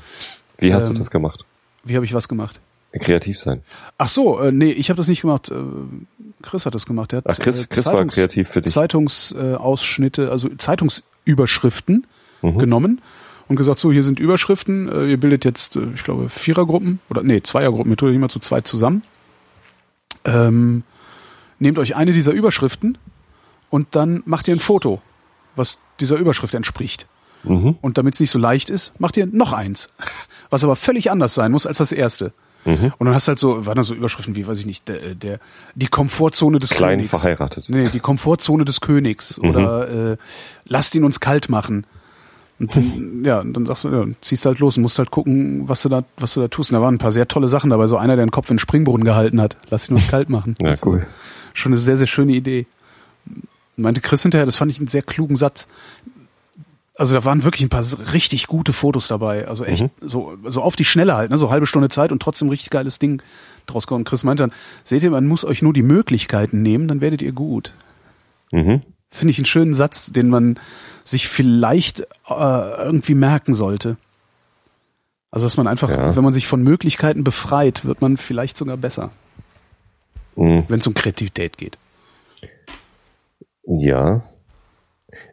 Wie 0.59 0.75
hast 0.75 0.89
ähm, 0.89 0.95
du 0.95 0.99
das 0.99 1.13
gemacht? 1.13 1.45
Wie 1.85 1.95
habe 1.95 2.05
ich 2.05 2.13
was 2.13 2.27
gemacht? 2.29 2.59
kreativ 3.01 3.39
sein. 3.39 3.63
Ach 3.99 4.09
so, 4.09 4.41
äh, 4.41 4.53
nee, 4.53 4.71
ich 4.71 4.89
habe 4.89 4.97
das 4.97 5.09
nicht 5.09 5.23
gemacht. 5.23 5.51
Äh, 5.51 5.57
Chris 6.43 6.67
hat 6.67 6.75
das 6.75 6.87
gemacht. 6.87 7.13
Hat, 7.13 7.25
Ach, 7.27 7.39
Chris, 7.39 7.65
äh, 7.65 7.67
Chris 7.69 7.85
Zeitungs, 7.85 8.17
war 8.17 8.27
kreativ 8.27 8.49
für 8.49 8.63
dich. 8.63 8.73
Zeitungsausschnitte, 8.73 10.31
also 10.31 10.49
Zeitungsüberschriften 10.57 12.07
mhm. 12.43 12.59
genommen 12.59 13.01
und 13.49 13.57
gesagt, 13.57 13.79
so, 13.79 13.93
hier 13.93 14.05
sind 14.05 14.19
Überschriften, 14.19 14.89
äh, 14.89 15.07
ihr 15.07 15.19
bildet 15.19 15.45
jetzt, 15.45 15.77
äh, 15.77 15.87
ich 15.95 16.05
glaube, 16.05 16.29
Vierergruppen 16.29 17.01
oder 17.11 17.23
nee, 17.23 17.43
Zweiergruppen, 17.43 17.93
ihr 17.93 17.97
tut 17.97 18.13
immer 18.13 18.29
zu 18.29 18.39
zweit 18.39 18.67
zusammen. 18.67 19.03
Ähm, 20.25 20.83
nehmt 21.59 21.79
euch 21.79 21.97
eine 21.97 22.13
dieser 22.13 22.33
Überschriften 22.33 22.99
und 23.71 23.89
dann 23.93 24.23
macht 24.27 24.49
ihr 24.49 24.55
ein 24.55 24.61
Foto, 24.61 25.03
was 25.57 25.79
dieser 26.01 26.17
Überschrift 26.17 26.55
entspricht. 26.55 27.07
Mhm. 27.43 27.77
Und 27.81 27.99
damit 27.99 28.15
es 28.15 28.21
nicht 28.21 28.31
so 28.31 28.39
leicht 28.39 28.71
ist, 28.71 28.99
macht 28.99 29.17
ihr 29.17 29.27
noch 29.27 29.53
eins, 29.53 29.89
was 30.51 30.65
aber 30.65 30.77
völlig 30.77 31.11
anders 31.11 31.35
sein 31.35 31.53
muss 31.53 31.67
als 31.67 31.79
das 31.79 31.93
erste. 31.93 32.33
Mhm. 32.65 32.93
Und 32.97 33.07
dann 33.07 33.15
hast 33.15 33.27
du 33.27 33.31
halt 33.31 33.39
so, 33.39 33.67
waren 33.67 33.77
da 33.77 33.83
so 33.83 33.95
Überschriften 33.95 34.35
wie, 34.37 34.47
weiß 34.47 34.59
ich 34.59 34.67
nicht, 34.67 34.89
der, 34.89 35.15
der 35.15 35.39
die 35.75 35.89
Komfortzone 35.89 36.59
des 36.59 36.71
Klein 36.71 36.99
Königs. 36.99 37.11
verheiratet. 37.11 37.69
Nee, 37.69 37.89
die 37.91 38.01
Komfortzone 38.01 38.65
des 38.65 38.81
Königs 38.81 39.39
mhm. 39.43 39.49
oder 39.51 40.13
äh, 40.13 40.17
lasst 40.65 40.95
ihn 40.95 41.05
uns 41.05 41.21
kalt 41.21 41.49
machen. 41.49 41.87
Und 42.61 42.77
dann, 42.77 43.25
ja, 43.25 43.41
und 43.41 43.53
dann 43.53 43.67
sagst 43.67 43.85
du, 43.85 43.89
ja, 43.89 44.07
ziehst 44.21 44.47
halt 44.47 44.61
los 44.61 44.77
und 44.77 44.83
musst 44.83 44.99
halt 44.99 45.11
gucken, 45.11 45.69
was 45.69 45.83
du 45.83 45.89
da, 45.89 46.05
was 46.17 46.35
du 46.35 46.41
da 46.41 46.49
tust. 46.49 46.71
Und 46.71 46.77
da 46.77 46.83
waren 46.83 46.95
ein 46.95 46.99
paar 46.99 47.13
sehr 47.13 47.27
tolle 47.27 47.49
Sachen 47.49 47.71
dabei. 47.71 47.87
So 47.89 47.97
einer, 47.97 48.17
der 48.17 48.25
den 48.25 48.31
Kopf 48.31 48.51
in 48.51 48.55
den 48.55 48.61
Springbrunnen 48.61 49.05
gehalten 49.05 49.41
hat. 49.41 49.57
Lass 49.71 49.89
ihn 49.89 49.95
uns 49.97 50.09
kalt 50.09 50.29
machen. 50.29 50.55
ja, 50.61 50.71
also, 50.71 50.91
cool. 50.91 51.07
Schon 51.53 51.73
eine 51.73 51.81
sehr, 51.81 51.97
sehr 51.97 52.07
schöne 52.07 52.33
Idee. 52.33 52.67
Meinte 53.77 54.01
Chris 54.01 54.23
hinterher, 54.23 54.47
das 54.47 54.57
fand 54.57 54.71
ich 54.71 54.79
einen 54.79 54.87
sehr 54.87 55.03
klugen 55.03 55.37
Satz. 55.37 55.67
Also 56.97 57.17
da 57.17 57.25
waren 57.25 57.43
wirklich 57.43 57.63
ein 57.63 57.71
paar 57.71 57.85
richtig 58.13 58.47
gute 58.47 58.73
Fotos 58.73 59.09
dabei. 59.09 59.49
Also 59.49 59.65
echt 59.65 59.83
mhm. 59.83 59.91
so, 60.01 60.37
so 60.47 60.63
auf 60.63 60.77
die 60.77 60.85
Schnelle 60.85 61.17
halt, 61.17 61.31
ne? 61.31 61.39
so 61.39 61.51
halbe 61.51 61.67
Stunde 61.67 61.89
Zeit 61.89 62.13
und 62.13 62.23
trotzdem 62.23 62.49
richtig 62.51 62.71
geiles 62.71 63.01
Ding 63.01 63.21
draus 63.67 63.89
kommen. 63.89 64.05
Chris 64.05 64.23
meint 64.23 64.39
dann, 64.39 64.53
seht 64.85 65.03
ihr, 65.03 65.11
man 65.11 65.27
muss 65.27 65.45
euch 65.45 65.61
nur 65.61 65.73
die 65.73 65.83
Möglichkeiten 65.83 66.63
nehmen, 66.63 66.87
dann 66.87 67.01
werdet 67.01 67.21
ihr 67.21 67.33
gut. 67.33 67.73
Mhm. 68.53 68.83
Finde 69.15 69.31
ich 69.31 69.39
einen 69.39 69.47
schönen 69.47 69.75
Satz, 69.75 70.13
den 70.13 70.29
man 70.29 70.59
sich 71.05 71.29
vielleicht 71.29 72.01
äh, 72.01 72.05
irgendwie 72.29 73.15
merken 73.15 73.55
sollte. 73.55 73.97
Also 75.31 75.47
dass 75.47 75.57
man 75.57 75.67
einfach, 75.67 75.91
ja. 75.91 76.17
wenn 76.17 76.25
man 76.25 76.33
sich 76.33 76.47
von 76.47 76.63
Möglichkeiten 76.63 77.25
befreit, 77.25 77.85
wird 77.85 78.01
man 78.01 78.17
vielleicht 78.17 78.57
sogar 78.57 78.77
besser. 78.77 79.11
Mhm. 80.37 80.65
Wenn 80.69 80.81
es 80.81 80.87
um 80.87 80.95
Kreativität 80.95 81.59
geht. 81.59 81.79
Ja, 83.67 84.23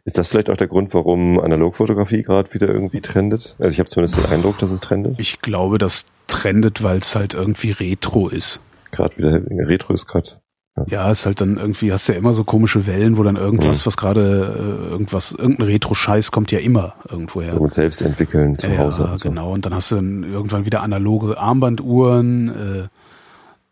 ist 0.04 0.18
das 0.18 0.28
vielleicht 0.28 0.50
auch 0.50 0.56
der 0.56 0.68
Grund, 0.68 0.94
warum 0.94 1.40
Analogfotografie 1.40 2.22
gerade 2.22 2.52
wieder 2.54 2.68
irgendwie 2.68 3.00
trendet? 3.00 3.56
Also 3.58 3.72
ich 3.72 3.78
habe 3.78 3.88
zumindest 3.88 4.18
den 4.18 4.26
Eindruck, 4.26 4.58
dass 4.58 4.70
es 4.70 4.80
trendet. 4.80 5.18
Ich 5.18 5.40
glaube, 5.40 5.78
das 5.78 6.06
trendet, 6.26 6.82
weil 6.82 6.98
es 6.98 7.14
halt 7.14 7.34
irgendwie 7.34 7.72
Retro 7.72 8.28
ist. 8.28 8.60
Gerade 8.90 9.16
wieder 9.16 9.40
Retro 9.68 9.94
ist 9.94 10.06
gerade. 10.06 10.40
Ja. 10.88 11.10
ist 11.10 11.26
halt 11.26 11.40
dann 11.40 11.58
irgendwie, 11.58 11.92
hast 11.92 12.08
ja 12.08 12.14
immer 12.14 12.32
so 12.32 12.44
komische 12.44 12.86
Wellen, 12.86 13.18
wo 13.18 13.22
dann 13.22 13.36
irgendwas, 13.36 13.84
mhm. 13.84 13.86
was 13.86 13.96
gerade 13.96 14.84
äh, 14.90 14.90
irgendwas, 14.90 15.32
irgendein 15.32 15.66
Retro-Scheiß 15.66 16.30
kommt 16.30 16.50
ja 16.50 16.60
immer 16.60 16.94
irgendwo 17.08 17.42
her. 17.42 17.60
Und 17.60 17.74
selbst 17.74 18.00
entwickeln 18.00 18.58
zu 18.58 18.68
ja, 18.68 18.78
Hause. 18.78 19.02
Ja, 19.04 19.18
so. 19.18 19.28
genau. 19.28 19.52
Und 19.52 19.66
dann 19.66 19.74
hast 19.74 19.90
du 19.90 19.96
dann 19.96 20.24
irgendwann 20.24 20.64
wieder 20.64 20.82
analoge 20.82 21.38
Armbanduhren, 21.38 22.48
äh, 22.48 22.88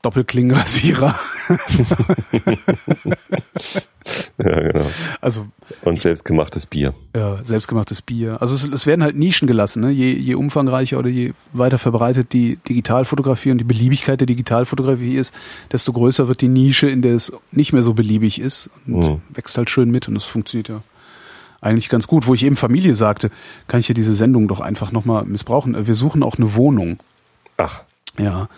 Doppelklingenrasierer. 0.02 1.18
ja, 4.38 4.60
genau. 4.60 4.86
Also 5.20 5.46
und 5.82 6.00
selbstgemachtes 6.00 6.64
Bier. 6.66 6.94
Ja, 7.14 7.44
selbstgemachtes 7.44 8.00
Bier. 8.00 8.38
Also 8.40 8.54
es, 8.54 8.66
es 8.66 8.86
werden 8.86 9.02
halt 9.02 9.16
Nischen 9.16 9.46
gelassen. 9.46 9.82
Ne? 9.82 9.90
Je, 9.90 10.12
je 10.12 10.34
umfangreicher 10.34 10.98
oder 10.98 11.10
je 11.10 11.32
weiter 11.52 11.76
verbreitet 11.78 12.32
die 12.32 12.56
Digitalfotografie 12.68 13.50
und 13.50 13.58
die 13.58 13.64
Beliebigkeit 13.64 14.20
der 14.20 14.26
Digitalfotografie 14.26 15.16
ist, 15.16 15.34
desto 15.70 15.92
größer 15.92 16.28
wird 16.28 16.40
die 16.40 16.48
Nische, 16.48 16.88
in 16.88 17.02
der 17.02 17.14
es 17.14 17.32
nicht 17.52 17.72
mehr 17.74 17.82
so 17.82 17.92
beliebig 17.92 18.40
ist 18.40 18.70
und 18.86 19.06
mhm. 19.06 19.20
wächst 19.30 19.58
halt 19.58 19.68
schön 19.68 19.90
mit 19.90 20.08
und 20.08 20.14
das 20.14 20.24
funktioniert 20.24 20.68
ja 20.70 20.82
eigentlich 21.60 21.88
ganz 21.88 22.06
gut. 22.06 22.26
Wo 22.26 22.34
ich 22.34 22.44
eben 22.44 22.56
Familie 22.56 22.94
sagte, 22.94 23.30
kann 23.68 23.80
ich 23.80 23.88
ja 23.88 23.94
diese 23.94 24.14
Sendung 24.14 24.48
doch 24.48 24.60
einfach 24.60 24.92
nochmal 24.92 25.24
missbrauchen. 25.24 25.86
Wir 25.86 25.94
suchen 25.94 26.22
auch 26.22 26.36
eine 26.36 26.54
Wohnung. 26.54 26.98
Ach. 27.56 27.84
Ja. 28.22 28.48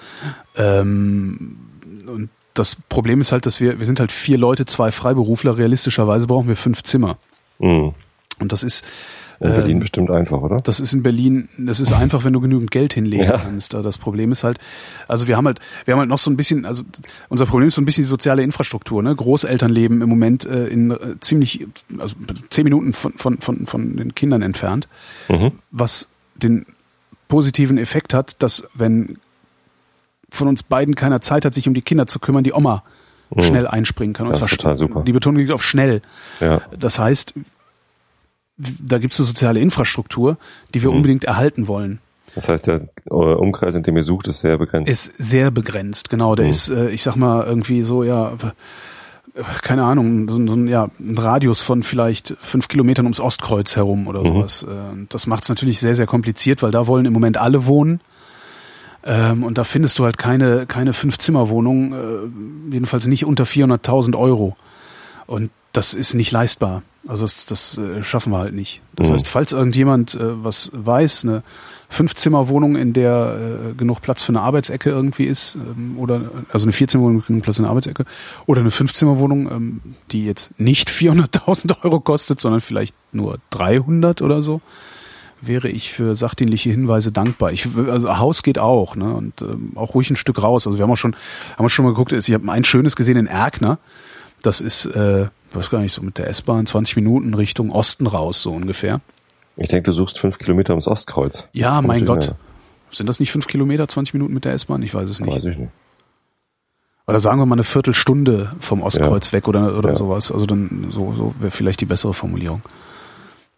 Ähm, 0.57 1.59
und 2.07 2.31
das 2.55 2.77
Problem 2.77 3.21
ist 3.21 3.33
halt, 3.33 3.47
dass 3.47 3.61
wir, 3.61 3.79
wir 3.79 3.87
sind 3.87 4.01
halt 4.01 4.13
vier 4.13 4.39
Leute, 4.39 4.67
zwei 4.67 4.91
Freiberufler. 4.91 5.57
Realistischerweise 5.57 6.27
brauchen 6.27 6.49
wir 6.49 6.57
fünf 6.57 6.83
Zimmer. 6.83 7.17
Mhm. 7.59 7.95
Und 8.39 8.53
das 8.53 8.63
ist 8.63 8.85
in 9.43 9.51
Berlin 9.51 9.77
ähm, 9.77 9.81
bestimmt 9.81 10.11
einfach, 10.11 10.41
oder? 10.41 10.59
Das 10.59 10.79
ist 10.79 10.93
in 10.93 11.03
Berlin, 11.03 11.49
das 11.59 11.81
ist 11.81 11.93
einfach, 11.93 12.25
wenn 12.25 12.33
du 12.33 12.41
genügend 12.41 12.71
Geld 12.71 12.95
hinlegen 12.95 13.25
ja. 13.25 13.39
kannst. 13.39 13.75
Das 13.75 13.99
Problem 13.99 14.31
ist 14.31 14.45
halt, 14.45 14.59
also 15.09 15.27
wir 15.27 15.37
haben 15.37 15.47
halt, 15.47 15.59
wir 15.85 15.93
haben 15.93 15.99
halt 15.99 16.09
noch 16.09 16.19
so 16.19 16.31
ein 16.31 16.37
bisschen, 16.37 16.65
also 16.65 16.85
unser 17.29 17.47
Problem 17.47 17.67
ist 17.67 17.75
so 17.75 17.83
ein 17.83 17.85
bisschen 17.85 18.05
die 18.05 18.09
soziale 18.09 18.43
Infrastruktur. 18.45 19.03
Ne? 19.03 19.15
Großeltern 19.15 19.73
leben 19.73 20.01
im 20.01 20.09
Moment 20.09 20.45
äh, 20.45 20.69
in 20.69 20.93
äh, 20.93 21.19
ziemlich, 21.19 21.67
also 21.99 22.15
zehn 22.51 22.63
Minuten 22.65 22.93
von 22.93 23.15
von 23.15 23.39
von 23.39 23.67
von 23.67 23.97
den 23.97 24.15
Kindern 24.15 24.43
entfernt, 24.43 24.87
mhm. 25.29 25.53
was 25.73 26.09
den 26.37 26.67
positiven 27.27 27.79
Effekt 27.79 28.15
hat, 28.15 28.37
dass 28.41 28.69
wenn 28.75 29.19
von 30.33 30.49
uns 30.49 30.63
beiden 30.63 30.95
keiner 30.95 31.21
Zeit 31.21 31.45
hat, 31.45 31.55
sich 31.55 31.69
um 31.69 31.75
die 31.75 31.83
Kinder 31.83 32.07
zu 32.07 32.19
kümmern, 32.19 32.45
die 32.45 32.53
Oma 32.53 32.83
mhm. 33.31 33.43
schnell 33.43 33.67
einspringen 33.67 34.15
kann. 34.15 34.27
Und 34.27 34.33
das 34.33 34.41
zwar 34.41 34.51
ist 34.51 34.57
total 34.59 34.77
super. 34.77 35.03
Die 35.03 35.13
Betonung 35.13 35.39
liegt 35.39 35.53
auf 35.53 35.63
schnell. 35.63 36.03
Ja. 36.41 36.63
Das 36.79 36.99
heißt, 36.99 37.35
da 38.57 38.99
gibt 38.99 39.15
es 39.15 39.21
eine 39.21 39.27
soziale 39.27 39.61
Infrastruktur, 39.61 40.37
die 40.75 40.83
wir 40.83 40.91
mhm. 40.91 40.97
unbedingt 40.97 41.25
erhalten 41.25 41.69
wollen. 41.69 41.99
Das 42.35 42.49
heißt, 42.49 42.67
der 42.67 42.89
Umkreis, 43.11 43.75
in 43.75 43.83
dem 43.83 43.97
ihr 43.97 44.05
sucht, 44.05 44.27
ist 44.29 44.41
sehr 44.41 44.57
begrenzt. 44.57 44.91
Ist 44.91 45.13
sehr 45.19 45.51
begrenzt, 45.51 46.09
genau. 46.09 46.35
Der 46.35 46.47
mhm. 46.47 46.51
ist, 46.51 46.69
äh, 46.71 46.89
ich 46.89 47.03
sag 47.03 47.17
mal, 47.17 47.45
irgendwie 47.45 47.83
so, 47.83 48.05
ja, 48.05 48.33
keine 49.63 49.85
Ahnung, 49.85 50.29
so, 50.31 50.47
so 50.47 50.55
ein, 50.55 50.67
ja, 50.67 50.89
ein 50.99 51.19
Radius 51.19 51.61
von 51.61 51.83
vielleicht 51.83 52.35
fünf 52.41 52.69
Kilometern 52.69 53.05
ums 53.05 53.21
Ostkreuz 53.21 53.77
herum 53.77 54.07
oder 54.07 54.21
mhm. 54.21 54.27
sowas. 54.27 54.63
Äh, 54.63 55.07
das 55.11 55.27
macht 55.27 55.43
es 55.43 55.51
natürlich 55.51 55.79
sehr, 55.79 55.95
sehr 55.95 56.07
kompliziert, 56.07 56.63
weil 56.63 56.71
da 56.71 56.87
wollen 56.87 57.05
im 57.05 57.13
Moment 57.13 57.37
alle 57.37 57.67
wohnen. 57.67 58.01
Ähm, 59.05 59.43
und 59.43 59.59
da 59.59 59.65
findest 59.65 59.99
du 59.99 60.05
halt 60.05 60.19
keine, 60.19 60.67
keine 60.67 60.93
Fünf-Zimmer-Wohnung, 60.93 61.93
äh, 61.93 62.75
jedenfalls 62.75 63.07
nicht 63.07 63.25
unter 63.25 63.45
400.000 63.45 64.17
Euro. 64.17 64.57
Und 65.27 65.51
das 65.73 65.95
ist 65.95 66.15
nicht 66.15 66.31
leistbar. 66.31 66.83
Also 67.09 67.25
das, 67.25 67.47
das 67.47 67.79
äh, 67.79 68.03
schaffen 68.05 68.33
wir 68.33 68.39
halt 68.39 68.55
nicht. 68.55 68.81
Das 68.95 69.09
mhm. 69.09 69.15
heißt, 69.15 69.27
falls 69.27 69.53
irgendjemand 69.53 70.15
äh, 70.15 70.45
was 70.45 70.71
weiß, 70.73 71.25
eine 71.25 71.43
Fünf-Zimmer-Wohnung, 71.89 72.77
in 72.77 72.93
der 72.93 73.71
äh, 73.71 73.75
genug 73.75 74.01
Platz 74.03 74.23
für 74.23 74.31
eine 74.31 74.41
Arbeitsecke 74.41 74.89
irgendwie 74.89 75.25
ist, 75.25 75.57
ähm, 75.57 75.99
oder 75.99 76.31
also 76.53 76.65
eine 76.65 76.73
Vier-Zimmer-Wohnung 76.73 77.17
mit 77.17 77.27
genug 77.27 77.43
Platz 77.43 77.57
für 77.57 77.63
eine 77.65 77.71
Arbeitsecke, 77.71 78.05
oder 78.47 78.61
eine 78.61 78.71
Fünf-Zimmer-Wohnung, 78.71 79.51
ähm, 79.51 79.81
die 80.13 80.25
jetzt 80.25 80.59
nicht 80.61 80.91
400.000 80.91 81.83
Euro 81.85 81.99
kostet, 81.99 82.41
sondern 82.41 82.61
vielleicht 82.61 82.95
nur 83.11 83.39
300 83.51 84.23
oder 84.23 84.43
so, 84.43 84.61
wäre 85.43 85.69
ich 85.69 85.93
für 85.93 86.17
sachdienliche 86.17 86.71
Hinweise 86.71 87.13
dankbar. 87.13 87.53
Ich, 87.53 87.69
also 87.77 88.19
Haus 88.19 88.43
geht 88.43 88.59
auch, 88.59 88.97
ne? 88.97 89.13
Und 89.13 89.43
ähm, 89.43 89.73
auch 89.75 89.95
ruhig 89.95 90.11
ein 90.11 90.17
Stück 90.17 90.43
raus. 90.43 90.67
Also 90.67 90.79
wir 90.79 90.85
haben 90.85 90.91
auch 90.91 90.97
schon, 90.97 91.15
haben 91.57 91.65
wir 91.65 91.69
schon 91.69 91.85
mal 91.85 91.91
geguckt, 91.91 92.13
ich 92.13 92.33
habe 92.33 92.51
ein 92.51 92.65
schönes 92.65 92.97
gesehen 92.97 93.17
in 93.17 93.27
Erkner. 93.27 93.79
Das 94.43 94.61
ist, 94.61 94.87
äh, 94.87 95.27
weiß 95.53 95.71
gar 95.71 95.81
nicht, 95.81 95.93
so 95.93 96.03
mit 96.03 96.19
der 96.19 96.29
S-Bahn 96.29 96.67
20 96.67 96.97
Minuten 96.97 97.35
Richtung 97.35 97.71
Osten 97.71 98.07
raus, 98.07 98.43
so 98.43 98.53
ungefähr. 98.53 99.01
Ich 99.57 99.69
denke, 99.69 99.91
du 99.91 99.93
suchst 99.93 100.19
fünf 100.19 100.39
Kilometer 100.39 100.73
ums 100.73 100.89
Ostkreuz. 100.89 101.49
Ja, 101.53 101.83
mein 101.83 102.07
Gott. 102.07 102.29
Mehr. 102.29 102.37
Sind 102.91 103.09
das 103.09 103.21
nicht 103.21 103.33
fünf 103.33 103.47
Kilometer, 103.47 103.89
20 103.89 104.15
Minuten 104.15 104.35
mit 104.35 104.45
der 104.45 104.53
S-Bahn? 104.53 104.83
Ich 104.83 104.95
weiß 104.95 105.09
es 105.09 105.21
nicht. 105.21 105.35
Weiß 105.35 105.45
ich 105.45 105.59
nicht. 105.59 105.71
Oder 107.07 107.19
sagen 107.21 107.39
wir 107.41 107.47
mal 107.47 107.57
eine 107.57 107.65
Viertelstunde 107.65 108.53
vom 108.61 108.83
Ostkreuz 108.83 109.31
ja. 109.31 109.33
weg 109.33 109.49
oder, 109.49 109.77
oder 109.77 109.91
ja. 109.91 109.95
sowas. 109.95 110.31
Also 110.31 110.47
dann 110.47 110.87
so, 110.91 111.13
so 111.15 111.35
wäre 111.41 111.51
vielleicht 111.51 111.81
die 111.81 111.87
bessere 111.87 112.15
Formulierung. 112.15 112.63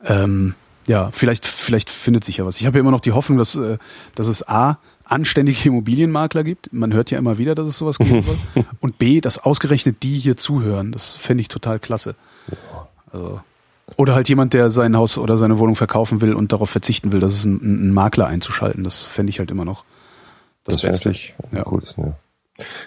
Ähm, 0.05 0.55
ja, 0.87 1.11
vielleicht, 1.11 1.47
vielleicht 1.47 1.91
findet 1.91 2.25
sich 2.25 2.39
ja 2.39 2.47
was. 2.47 2.61
Ich 2.61 2.67
habe 2.67 2.79
ja 2.79 2.81
immer 2.81 2.91
noch 2.91 3.01
die 3.01 3.13
Hoffnung, 3.13 3.39
dass, 3.39 3.55
äh, 3.57 3.79
dass 4.15 4.27
es 4.27 4.47
A, 4.47 4.79
anständige 5.05 5.69
Immobilienmakler 5.69 6.45
gibt. 6.45 6.73
Man 6.73 6.93
hört 6.93 7.11
ja 7.11 7.19
immer 7.19 7.39
wieder, 7.39 7.55
dass 7.55 7.69
es 7.69 7.79
sowas 7.79 7.99
geben 7.99 8.23
soll. 8.55 8.65
Und 8.81 8.99
B, 8.99 9.21
dass 9.21 9.39
ausgerechnet 9.39 10.03
die 10.03 10.19
hier 10.19 10.37
zuhören. 10.37 10.93
Das 10.93 11.15
fände 11.15 11.41
ich 11.41 11.49
total 11.49 11.79
klasse. 11.79 12.15
Also, 13.13 13.41
oder 13.97 14.15
halt 14.15 14.29
jemand, 14.29 14.55
der 14.55 14.71
sein 14.71 14.97
Haus 14.97 15.19
oder 15.19 15.37
seine 15.37 15.59
Wohnung 15.59 15.77
verkaufen 15.77 16.21
will 16.21 16.35
und 16.35 16.53
darauf 16.53 16.71
verzichten 16.71 17.13
will, 17.13 17.21
dass 17.21 17.35
es 17.35 17.45
einen, 17.45 17.61
einen 17.61 17.93
Makler 17.93 18.27
einzuschalten. 18.27 18.83
Das 18.83 19.05
fände 19.05 19.31
ich 19.31 19.39
halt 19.39 19.51
immer 19.51 19.65
noch 19.65 19.85
das, 20.65 20.77
das 20.77 20.83
Beste. 20.83 21.09
Natürlich 21.11 21.35
ja. 21.53 21.63
Coolsten, 21.63 22.05
ja. 22.07 22.17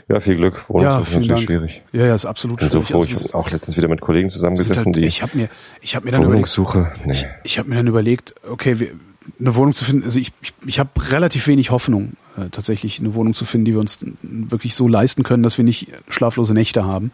Ja, 0.08 0.20
viel 0.22 0.38
Glück. 0.38 0.64
Wohnung 0.70 0.84
ja, 0.84 1.00
ist 1.00 1.08
natürlich 1.08 1.28
Dank. 1.28 1.42
schwierig. 1.42 1.82
Ja, 1.92 2.06
ja, 2.06 2.16
ist 2.16 2.26
absolut 2.26 2.60
schwierig. 2.60 2.72
So 2.72 2.82
froh. 2.82 3.02
Also, 3.02 3.14
ich 3.14 3.24
habe 3.26 3.36
auch 3.36 3.52
letztens 3.52 3.76
wieder 3.76 3.90
mit 3.90 4.00
Kollegen 4.00 4.30
zusammengesessen, 4.30 4.86
halt, 4.86 4.96
die 4.96 5.06
ich 5.06 5.22
habe 5.22 5.36
mir, 5.36 5.50
ich 5.82 5.96
habe 5.96 6.06
mir 6.06 6.12
dann 6.12 6.26
Wohnungssuche. 6.26 6.80
Überlegt, 6.80 7.06
nee. 7.06 7.12
Ich, 7.12 7.28
ich 7.44 7.60
habe 7.60 7.70
mir 7.70 7.76
dann 7.76 7.88
überlegt, 7.88 8.34
okay, 8.50 8.80
wir, 8.80 8.92
eine 9.40 9.56
Wohnung 9.56 9.74
zu 9.74 9.86
finden. 9.86 10.04
Also 10.04 10.20
ich, 10.20 10.32
ich, 10.42 10.54
ich 10.66 10.80
habe 10.80 10.90
relativ 11.12 11.48
wenig 11.48 11.72
Hoffnung, 11.72 12.14
äh, 12.38 12.50
tatsächlich 12.50 13.00
eine 13.00 13.14
Wohnung 13.14 13.34
zu 13.34 13.46
finden, 13.46 13.66
die 13.66 13.74
wir 13.74 13.80
uns 13.80 14.00
wirklich 14.22 14.76
so 14.76 14.88
leisten 14.88 15.24
können, 15.24 15.44
dass 15.44 15.58
wir 15.58 15.66
nicht 15.66 15.88
schlaflose 16.08 16.54
Nächte 16.54 16.86
haben. 16.86 17.12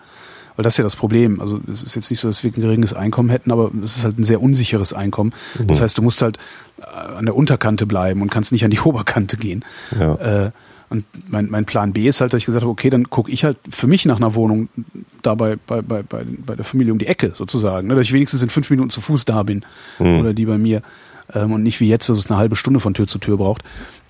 Weil 0.55 0.63
das 0.63 0.75
ist 0.75 0.77
ja 0.77 0.83
das 0.83 0.95
Problem. 0.95 1.41
Also 1.41 1.59
es 1.71 1.81
ist 1.81 1.95
jetzt 1.95 2.11
nicht 2.11 2.19
so, 2.19 2.27
dass 2.27 2.43
wir 2.43 2.51
ein 2.51 2.61
geringes 2.61 2.93
Einkommen 2.93 3.29
hätten, 3.29 3.51
aber 3.51 3.71
es 3.83 3.97
ist 3.97 4.03
halt 4.03 4.19
ein 4.19 4.23
sehr 4.23 4.41
unsicheres 4.41 4.93
Einkommen. 4.93 5.33
Mhm. 5.57 5.67
Das 5.67 5.81
heißt, 5.81 5.97
du 5.97 6.03
musst 6.03 6.21
halt 6.21 6.37
äh, 6.79 6.83
an 6.83 7.25
der 7.25 7.35
Unterkante 7.35 7.87
bleiben 7.87 8.21
und 8.21 8.29
kannst 8.29 8.51
nicht 8.51 8.63
an 8.63 8.71
die 8.71 8.79
Oberkante 8.83 9.37
gehen. 9.37 9.65
Ja. 9.99 10.45
Äh, 10.45 10.51
und 10.93 11.05
mein, 11.27 11.49
mein 11.49 11.65
Plan 11.65 11.91
B 11.91 12.07
ist 12.07 12.21
halt, 12.21 12.33
dass 12.33 12.37
ich 12.37 12.45
gesagt 12.45 12.61
habe, 12.61 12.71
okay, 12.71 12.91
dann 12.91 13.09
gucke 13.09 13.31
ich 13.31 13.43
halt 13.43 13.57
für 13.67 13.87
mich 13.87 14.05
nach 14.05 14.17
einer 14.17 14.35
Wohnung 14.35 14.69
dabei 15.23 15.55
bei, 15.55 15.81
bei, 15.81 16.03
bei, 16.03 16.23
bei 16.23 16.55
der 16.55 16.63
Familie 16.63 16.93
um 16.93 16.99
die 16.99 17.07
Ecke 17.07 17.31
sozusagen, 17.33 17.87
ne? 17.87 17.95
dass 17.95 18.05
ich 18.05 18.13
wenigstens 18.13 18.43
in 18.43 18.49
fünf 18.49 18.69
Minuten 18.69 18.91
zu 18.91 19.01
Fuß 19.01 19.25
da 19.25 19.41
bin 19.41 19.65
mhm. 19.97 20.19
oder 20.19 20.35
die 20.35 20.45
bei 20.45 20.59
mir 20.59 20.83
ähm, 21.33 21.51
und 21.51 21.63
nicht 21.63 21.79
wie 21.79 21.89
jetzt, 21.89 22.09
dass 22.09 22.19
es 22.19 22.29
eine 22.29 22.37
halbe 22.37 22.55
Stunde 22.55 22.79
von 22.79 22.93
Tür 22.93 23.07
zu 23.07 23.17
Tür 23.17 23.37
braucht. 23.37 23.63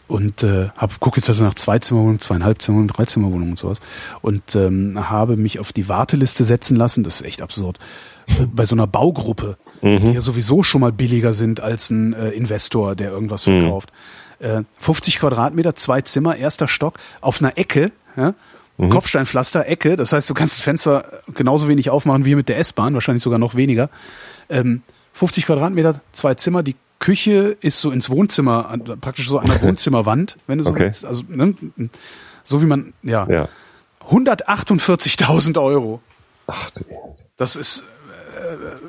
Und 0.09 0.43
äh, 0.43 0.67
hab, 0.75 0.99
gucke 0.99 1.19
jetzt 1.19 1.29
also 1.29 1.45
nach 1.45 1.53
Zweizimmerwohnungen, 1.53 2.19
zweieinhalb 2.19 2.61
Zimmerwohnungen, 2.61 2.93
Dreizimmerwohnungen 2.93 3.51
und 3.51 3.59
sowas. 3.59 3.79
Und 4.21 4.53
ähm, 4.53 5.09
habe 5.09 5.37
mich 5.37 5.59
auf 5.59 5.71
die 5.71 5.87
Warteliste 5.87 6.43
setzen 6.43 6.75
lassen. 6.75 7.05
Das 7.05 7.21
ist 7.21 7.25
echt 7.25 7.41
absurd. 7.41 7.79
Bei 8.53 8.65
so 8.65 8.75
einer 8.75 8.87
Baugruppe, 8.87 9.57
mhm. 9.81 10.03
die 10.03 10.11
ja 10.11 10.21
sowieso 10.21 10.63
schon 10.63 10.81
mal 10.81 10.91
billiger 10.91 11.33
sind 11.33 11.61
als 11.61 11.89
ein 11.89 12.11
äh, 12.11 12.31
Investor, 12.31 12.95
der 12.95 13.11
irgendwas 13.11 13.47
mhm. 13.47 13.61
verkauft. 13.61 13.91
Mhm 13.91 14.22
50 14.79 15.15
äh, 15.15 15.19
Quadratmeter, 15.19 15.75
zwei 15.75 16.01
Zimmer, 16.01 16.35
erster 16.35 16.67
Stock, 16.67 16.95
auf 17.21 17.41
einer 17.41 17.57
Ecke, 17.57 17.91
ja, 18.15 18.33
mhm. 18.77 18.89
Kopfsteinpflaster, 18.89 19.67
Ecke. 19.67 19.95
Das 19.95 20.11
heißt, 20.13 20.29
du 20.29 20.33
kannst 20.33 20.57
das 20.57 20.63
Fenster 20.63 21.21
genauso 21.33 21.67
wenig 21.67 21.89
aufmachen 21.89 22.25
wie 22.25 22.35
mit 22.35 22.49
der 22.49 22.57
S-Bahn, 22.59 22.93
wahrscheinlich 22.93 23.23
sogar 23.23 23.39
noch 23.39 23.55
weniger. 23.55 23.89
Ähm, 24.49 24.81
50 25.13 25.45
Quadratmeter, 25.45 26.01
zwei 26.11 26.35
Zimmer, 26.35 26.63
die 26.63 26.75
Küche 26.99 27.57
ist 27.59 27.81
so 27.81 27.91
ins 27.91 28.09
Wohnzimmer, 28.09 28.77
praktisch 29.01 29.29
so 29.29 29.37
an 29.37 29.47
der 29.47 29.61
Wohnzimmerwand, 29.61 30.37
wenn 30.47 30.57
du 30.57 30.63
so 30.63 30.71
okay. 30.71 30.85
willst. 30.85 31.05
Also, 31.05 31.23
ne, 31.27 31.55
so 32.43 32.61
wie 32.61 32.65
man, 32.65 32.93
ja. 33.03 33.27
ja. 33.29 33.47
148.000 34.09 35.61
Euro. 35.61 36.01
Ach 36.47 36.69
du. 36.71 36.83
Das 37.37 37.55
ist 37.55 37.85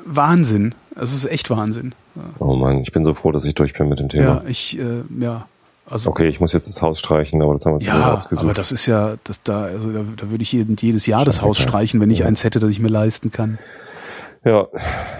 Wahnsinn. 0.05 0.75
Es 0.95 1.13
ist 1.13 1.25
echt 1.25 1.49
Wahnsinn. 1.49 1.93
Oh 2.39 2.55
Mann, 2.55 2.79
ich 2.79 2.91
bin 2.91 3.03
so 3.03 3.13
froh, 3.13 3.31
dass 3.31 3.45
ich 3.45 3.55
durch 3.55 3.73
bin 3.73 3.89
mit 3.89 3.99
dem 3.99 4.09
Thema. 4.09 4.25
Ja, 4.25 4.43
ich, 4.47 4.79
äh, 4.79 5.03
ja. 5.19 5.47
Also, 5.87 6.09
okay, 6.09 6.27
ich 6.27 6.39
muss 6.39 6.51
jetzt 6.53 6.67
das 6.67 6.81
Haus 6.81 6.99
streichen, 6.99 7.41
aber 7.43 7.53
das 7.53 7.65
haben 7.65 7.73
wir 7.73 7.75
uns 7.75 7.85
ja, 7.85 8.15
ausgesucht. 8.15 8.43
aber 8.43 8.53
das 8.55 8.71
ist 8.71 8.87
ja, 8.87 9.17
das 9.23 9.43
da, 9.43 9.65
also 9.65 9.91
da, 9.91 10.03
da 10.17 10.31
würde 10.31 10.41
ich 10.41 10.51
jedes 10.51 11.05
Jahr 11.05 11.25
das 11.25 11.43
Haus 11.43 11.59
streichen, 11.59 12.01
wenn 12.01 12.09
ich 12.09 12.19
ja. 12.19 12.25
eins 12.25 12.43
hätte, 12.43 12.59
das 12.59 12.71
ich 12.71 12.79
mir 12.79 12.87
leisten 12.87 13.31
kann. 13.31 13.59
Ja, 14.43 14.67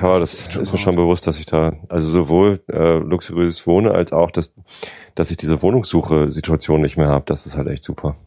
ja, 0.02 0.20
das, 0.20 0.44
das 0.46 0.56
ist, 0.56 0.56
ist 0.56 0.72
mir 0.72 0.78
schon 0.78 0.96
bewusst, 0.96 1.28
dass 1.28 1.40
ich 1.40 1.46
da, 1.46 1.74
also 1.90 2.08
sowohl 2.08 2.64
äh, 2.72 2.98
luxuriös 2.98 3.66
wohne, 3.66 3.92
als 3.92 4.14
auch, 4.14 4.32
dass, 4.32 4.54
dass 5.16 5.32
ich 5.32 5.38
diese 5.38 5.62
Wohnungssuche-Situation 5.62 6.82
nicht 6.82 6.96
mehr 6.98 7.08
habe. 7.08 7.26
Das 7.28 7.46
ist 7.46 7.58
halt 7.58 7.68
echt 7.68 7.84
super. 7.84 8.18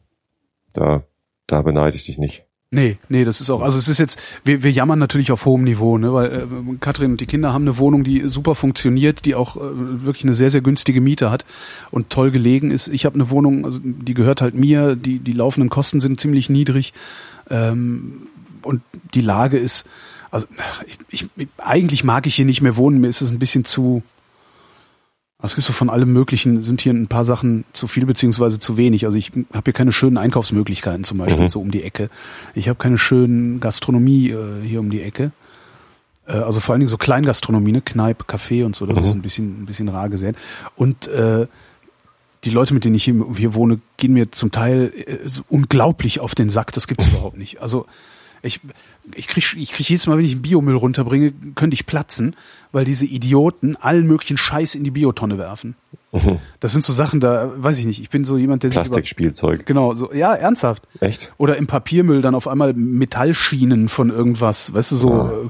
Da, 0.72 1.02
da 1.46 1.62
beneide 1.62 1.96
ich 1.96 2.04
dich 2.04 2.18
nicht. 2.18 2.47
Nee, 2.70 2.98
nee, 3.08 3.24
das 3.24 3.40
ist 3.40 3.48
auch, 3.48 3.62
also 3.62 3.78
es 3.78 3.88
ist 3.88 3.98
jetzt, 3.98 4.20
wir, 4.44 4.62
wir 4.62 4.70
jammern 4.70 4.98
natürlich 4.98 5.32
auf 5.32 5.46
hohem 5.46 5.64
Niveau, 5.64 5.96
ne, 5.96 6.12
weil 6.12 6.26
äh, 6.26 6.46
Katrin 6.80 7.12
und 7.12 7.20
die 7.20 7.24
Kinder 7.24 7.54
haben 7.54 7.62
eine 7.62 7.78
Wohnung, 7.78 8.04
die 8.04 8.28
super 8.28 8.54
funktioniert, 8.54 9.24
die 9.24 9.34
auch 9.34 9.56
äh, 9.56 9.60
wirklich 10.04 10.24
eine 10.24 10.34
sehr, 10.34 10.50
sehr 10.50 10.60
günstige 10.60 11.00
Miete 11.00 11.30
hat 11.30 11.46
und 11.90 12.10
toll 12.10 12.30
gelegen 12.30 12.70
ist. 12.70 12.88
Ich 12.88 13.06
habe 13.06 13.14
eine 13.14 13.30
Wohnung, 13.30 13.64
also 13.64 13.80
die 13.82 14.12
gehört 14.12 14.42
halt 14.42 14.54
mir, 14.54 14.96
die, 14.96 15.18
die 15.18 15.32
laufenden 15.32 15.70
Kosten 15.70 16.00
sind 16.00 16.20
ziemlich 16.20 16.50
niedrig 16.50 16.92
ähm, 17.48 18.26
und 18.60 18.82
die 19.14 19.22
Lage 19.22 19.56
ist, 19.56 19.86
also 20.30 20.46
ich, 21.08 21.26
ich, 21.36 21.48
eigentlich 21.56 22.04
mag 22.04 22.26
ich 22.26 22.34
hier 22.34 22.44
nicht 22.44 22.60
mehr 22.60 22.76
wohnen, 22.76 23.00
mir 23.00 23.08
ist 23.08 23.22
es 23.22 23.30
ein 23.30 23.38
bisschen 23.38 23.64
zu, 23.64 24.02
es 25.46 25.54
gibt 25.54 25.66
so 25.66 25.72
von 25.72 25.88
allem 25.88 26.12
Möglichen, 26.12 26.62
sind 26.62 26.80
hier 26.80 26.92
ein 26.92 27.06
paar 27.06 27.24
Sachen 27.24 27.64
zu 27.72 27.86
viel 27.86 28.06
beziehungsweise 28.06 28.58
zu 28.58 28.76
wenig. 28.76 29.06
Also 29.06 29.18
ich 29.18 29.30
habe 29.52 29.62
hier 29.64 29.72
keine 29.72 29.92
schönen 29.92 30.18
Einkaufsmöglichkeiten 30.18 31.04
zum 31.04 31.18
Beispiel 31.18 31.44
mhm. 31.44 31.48
so 31.48 31.60
um 31.60 31.70
die 31.70 31.84
Ecke. 31.84 32.10
Ich 32.54 32.68
habe 32.68 32.78
keine 32.78 32.98
schönen 32.98 33.60
Gastronomie 33.60 34.30
äh, 34.30 34.62
hier 34.64 34.80
um 34.80 34.90
die 34.90 35.00
Ecke. 35.00 35.30
Äh, 36.26 36.32
also 36.32 36.58
vor 36.58 36.72
allen 36.72 36.80
Dingen 36.80 36.88
so 36.88 36.98
Kleingastronomie, 36.98 37.70
ne? 37.70 37.82
Kneipe, 37.82 38.24
Café 38.24 38.64
und 38.64 38.74
so, 38.74 38.84
das 38.86 38.98
mhm. 38.98 39.04
ist 39.04 39.14
ein 39.14 39.22
bisschen, 39.22 39.62
ein 39.62 39.66
bisschen 39.66 39.88
rar 39.88 40.08
gesät. 40.08 40.34
Und 40.74 41.06
äh, 41.06 41.46
die 42.44 42.50
Leute, 42.50 42.74
mit 42.74 42.84
denen 42.84 42.96
ich 42.96 43.04
hier, 43.04 43.24
hier 43.36 43.54
wohne, 43.54 43.80
gehen 43.96 44.14
mir 44.14 44.32
zum 44.32 44.50
Teil 44.50 44.92
äh, 45.06 45.28
so 45.28 45.42
unglaublich 45.48 46.18
auf 46.18 46.34
den 46.34 46.50
Sack. 46.50 46.72
Das 46.72 46.88
gibt's 46.88 47.06
überhaupt 47.06 47.38
nicht. 47.38 47.62
Also 47.62 47.86
ich, 48.42 48.60
ich 49.14 49.28
krieg, 49.28 49.56
ich 49.56 49.72
krieg 49.72 49.88
jedes 49.88 50.06
Mal, 50.06 50.18
wenn 50.18 50.24
ich 50.24 50.32
einen 50.32 50.42
Biomüll 50.42 50.76
runterbringe, 50.76 51.32
könnte 51.54 51.74
ich 51.74 51.86
platzen, 51.86 52.36
weil 52.72 52.84
diese 52.84 53.06
Idioten 53.06 53.76
allen 53.76 54.06
möglichen 54.06 54.36
Scheiß 54.36 54.74
in 54.74 54.84
die 54.84 54.90
Biotonne 54.90 55.38
werfen. 55.38 55.74
Mhm. 56.12 56.38
Das 56.60 56.72
sind 56.72 56.82
so 56.82 56.92
Sachen, 56.92 57.20
da 57.20 57.52
weiß 57.56 57.78
ich 57.78 57.86
nicht. 57.86 58.00
Ich 58.00 58.10
bin 58.10 58.24
so 58.24 58.38
jemand, 58.38 58.62
der 58.62 58.70
Plastikspielzeug. 58.70 59.66
Genau, 59.66 59.94
so 59.94 60.12
ja, 60.12 60.34
ernsthaft. 60.34 60.82
Echt? 61.00 61.32
Oder 61.38 61.56
im 61.56 61.66
Papiermüll 61.66 62.22
dann 62.22 62.34
auf 62.34 62.48
einmal 62.48 62.72
Metallschienen 62.72 63.88
von 63.88 64.10
irgendwas, 64.10 64.72
weißt 64.72 64.92
du, 64.92 64.96
so. 64.96 65.10
Äh, 65.26 65.48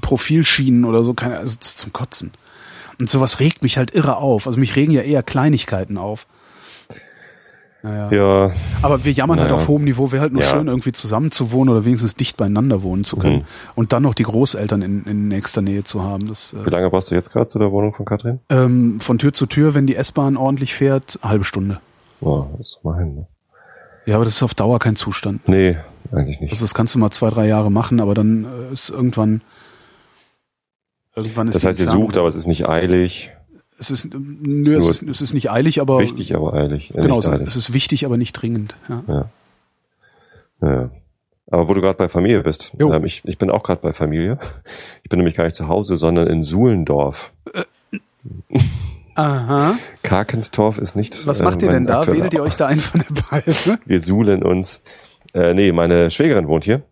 Profilschienen 0.00 0.84
oder 0.84 1.04
so, 1.04 1.14
keine, 1.14 1.38
also 1.38 1.56
zum 1.58 1.92
Kotzen. 1.92 2.32
Und 2.98 3.10
sowas 3.10 3.40
regt 3.40 3.62
mich 3.62 3.78
halt 3.78 3.92
irre 3.92 4.16
auf. 4.16 4.46
Also 4.46 4.58
mich 4.58 4.76
regen 4.76 4.92
ja 4.92 5.02
eher 5.02 5.22
Kleinigkeiten 5.22 5.98
auf. 5.98 6.26
Naja. 7.86 8.10
Ja. 8.10 8.50
Aber 8.82 9.04
wir 9.04 9.12
jammern 9.12 9.36
naja. 9.36 9.50
halt 9.50 9.60
auf 9.60 9.68
hohem 9.68 9.84
Niveau. 9.84 10.10
Wäre 10.10 10.22
halt 10.22 10.32
nur 10.32 10.42
ja. 10.42 10.50
schön, 10.50 10.66
irgendwie 10.66 10.90
zusammen 10.90 11.30
zu 11.30 11.52
wohnen 11.52 11.70
oder 11.70 11.84
wenigstens 11.84 12.16
dicht 12.16 12.36
beieinander 12.36 12.82
wohnen 12.82 13.04
zu 13.04 13.16
können. 13.16 13.36
Mhm. 13.36 13.44
Und 13.76 13.92
dann 13.92 14.02
noch 14.02 14.14
die 14.14 14.24
Großeltern 14.24 14.82
in, 14.82 15.04
in 15.04 15.28
nächster 15.28 15.62
Nähe 15.62 15.84
zu 15.84 16.02
haben. 16.02 16.26
Das, 16.26 16.52
äh, 16.52 16.66
Wie 16.66 16.70
lange 16.70 16.90
brauchst 16.90 17.12
du 17.12 17.14
jetzt 17.14 17.30
gerade 17.30 17.46
zu 17.46 17.60
der 17.60 17.70
Wohnung 17.70 17.94
von 17.94 18.04
Katrin? 18.04 18.40
Ähm, 18.48 18.98
von 19.00 19.18
Tür 19.18 19.32
zu 19.32 19.46
Tür, 19.46 19.74
wenn 19.74 19.86
die 19.86 19.94
S-Bahn 19.94 20.36
ordentlich 20.36 20.74
fährt, 20.74 21.20
halbe 21.22 21.44
Stunde. 21.44 21.78
Boah, 22.20 22.48
das 22.58 22.68
ist 22.68 22.84
mal 22.84 22.98
hin, 22.98 23.14
ne? 23.14 23.26
Ja, 24.06 24.16
aber 24.16 24.24
das 24.24 24.34
ist 24.34 24.42
auf 24.42 24.54
Dauer 24.54 24.80
kein 24.80 24.96
Zustand. 24.96 25.48
Nee, 25.48 25.76
eigentlich 26.10 26.40
nicht. 26.40 26.50
Also 26.50 26.64
das 26.64 26.74
kannst 26.74 26.94
du 26.94 26.98
mal 26.98 27.10
zwei, 27.12 27.30
drei 27.30 27.46
Jahre 27.46 27.70
machen, 27.70 28.00
aber 28.00 28.14
dann 28.14 28.46
äh, 28.70 28.72
ist 28.72 28.90
irgendwann 28.90 29.42
irgendwann 31.14 31.48
ist 31.48 31.54
Das 31.54 31.64
heißt, 31.64 31.80
ihr 31.80 31.88
sucht, 31.88 32.16
aber 32.16 32.26
es 32.26 32.34
ist 32.34 32.46
nicht 32.46 32.68
eilig. 32.68 33.32
Es 33.78 33.90
ist, 33.90 34.08
nö, 34.12 34.76
es 34.76 34.88
ist, 34.88 35.02
es 35.02 35.20
ist 35.20 35.34
nicht 35.34 35.50
eilig, 35.50 35.80
aber. 35.80 35.98
Wichtig, 35.98 36.34
aber 36.34 36.54
eilig. 36.54 36.94
Äh, 36.94 37.02
genau, 37.02 37.20
eilig. 37.22 37.46
es 37.46 37.56
ist 37.56 37.72
wichtig, 37.72 38.06
aber 38.06 38.16
nicht 38.16 38.32
dringend. 38.32 38.76
Ja. 38.88 39.02
ja. 39.06 39.30
ja. 40.62 40.90
Aber 41.50 41.68
wo 41.68 41.74
du 41.74 41.80
gerade 41.80 41.96
bei 41.96 42.08
Familie 42.08 42.42
bist, 42.42 42.72
ähm, 42.78 43.04
ich, 43.04 43.22
ich 43.24 43.38
bin 43.38 43.50
auch 43.50 43.62
gerade 43.62 43.80
bei 43.80 43.92
Familie. 43.92 44.38
Ich 45.04 45.10
bin 45.10 45.18
nämlich 45.18 45.36
gar 45.36 45.44
nicht 45.44 45.54
zu 45.54 45.68
Hause, 45.68 45.96
sondern 45.96 46.26
in 46.26 46.42
Suhlendorf. 46.42 47.32
Äh. 47.54 47.62
Aha. 49.14 49.76
Karkenstorf 50.02 50.78
ist 50.78 50.96
nicht. 50.96 51.26
Was 51.26 51.40
macht 51.40 51.62
äh, 51.62 51.66
ihr 51.66 51.72
denn 51.72 51.86
da? 51.86 52.06
Wählt 52.06 52.34
ihr 52.34 52.42
euch 52.42 52.56
da 52.56 52.66
ein 52.66 52.80
von 52.80 53.00
der 53.00 53.22
Palme? 53.22 53.78
Wir 53.86 54.00
suhlen 54.00 54.42
uns. 54.42 54.82
Äh, 55.32 55.54
nee, 55.54 55.72
meine 55.72 56.10
Schwägerin 56.10 56.48
wohnt 56.48 56.64
hier. 56.64 56.82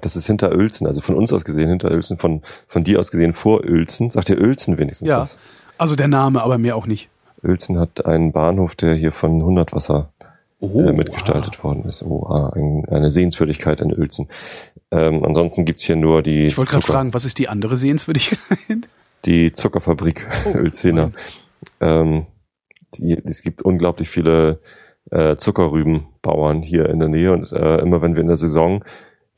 Das 0.00 0.16
ist 0.16 0.26
hinter 0.26 0.52
Uelzen, 0.52 0.86
also 0.86 1.00
von 1.00 1.14
uns 1.14 1.32
aus 1.32 1.44
gesehen 1.44 1.68
hinter 1.68 1.90
Uelzen, 1.90 2.18
von, 2.18 2.42
von 2.66 2.82
dir 2.82 2.98
aus 2.98 3.12
gesehen 3.12 3.32
vor 3.32 3.62
Uelzen. 3.64 4.10
Sagt 4.10 4.30
ihr 4.30 4.40
Uelzen 4.40 4.78
wenigstens 4.78 5.08
ja. 5.08 5.20
was? 5.20 5.38
Also 5.78 5.96
der 5.96 6.08
Name, 6.08 6.42
aber 6.42 6.58
mehr 6.58 6.76
auch 6.76 6.86
nicht. 6.86 7.08
Uelzen 7.42 7.78
hat 7.78 8.06
einen 8.06 8.32
Bahnhof, 8.32 8.74
der 8.74 8.94
hier 8.94 9.12
von 9.12 9.42
Hundertwasser 9.42 10.12
oh, 10.60 10.80
äh, 10.80 10.92
mitgestaltet 10.92 11.58
ah. 11.60 11.64
worden 11.64 11.84
ist. 11.84 12.02
Oh, 12.02 12.26
ah, 12.26 12.52
ein, 12.54 12.84
eine 12.88 13.10
Sehenswürdigkeit 13.10 13.80
in 13.80 13.92
Uelzen. 13.92 14.28
Ähm, 14.90 15.24
ansonsten 15.24 15.64
gibt's 15.64 15.82
hier 15.82 15.96
nur 15.96 16.22
die. 16.22 16.46
Ich 16.46 16.56
wollte 16.56 16.72
gerade 16.72 16.86
fragen, 16.86 17.14
was 17.14 17.24
ist 17.24 17.38
die 17.38 17.48
andere 17.48 17.76
Sehenswürdigkeit? 17.76 18.88
Die 19.24 19.52
Zuckerfabrik 19.52 20.26
oh, 20.46 20.50
Uelzener. 20.58 21.12
Ähm, 21.80 22.26
die, 22.96 23.12
es 23.24 23.42
gibt 23.42 23.62
unglaublich 23.62 24.08
viele 24.08 24.60
äh, 25.10 25.36
Zuckerrübenbauern 25.36 26.62
hier 26.62 26.88
in 26.88 26.98
der 26.98 27.08
Nähe 27.08 27.32
und 27.32 27.52
äh, 27.52 27.78
immer 27.78 28.02
wenn 28.02 28.14
wir 28.14 28.22
in 28.22 28.28
der 28.28 28.36
Saison 28.36 28.84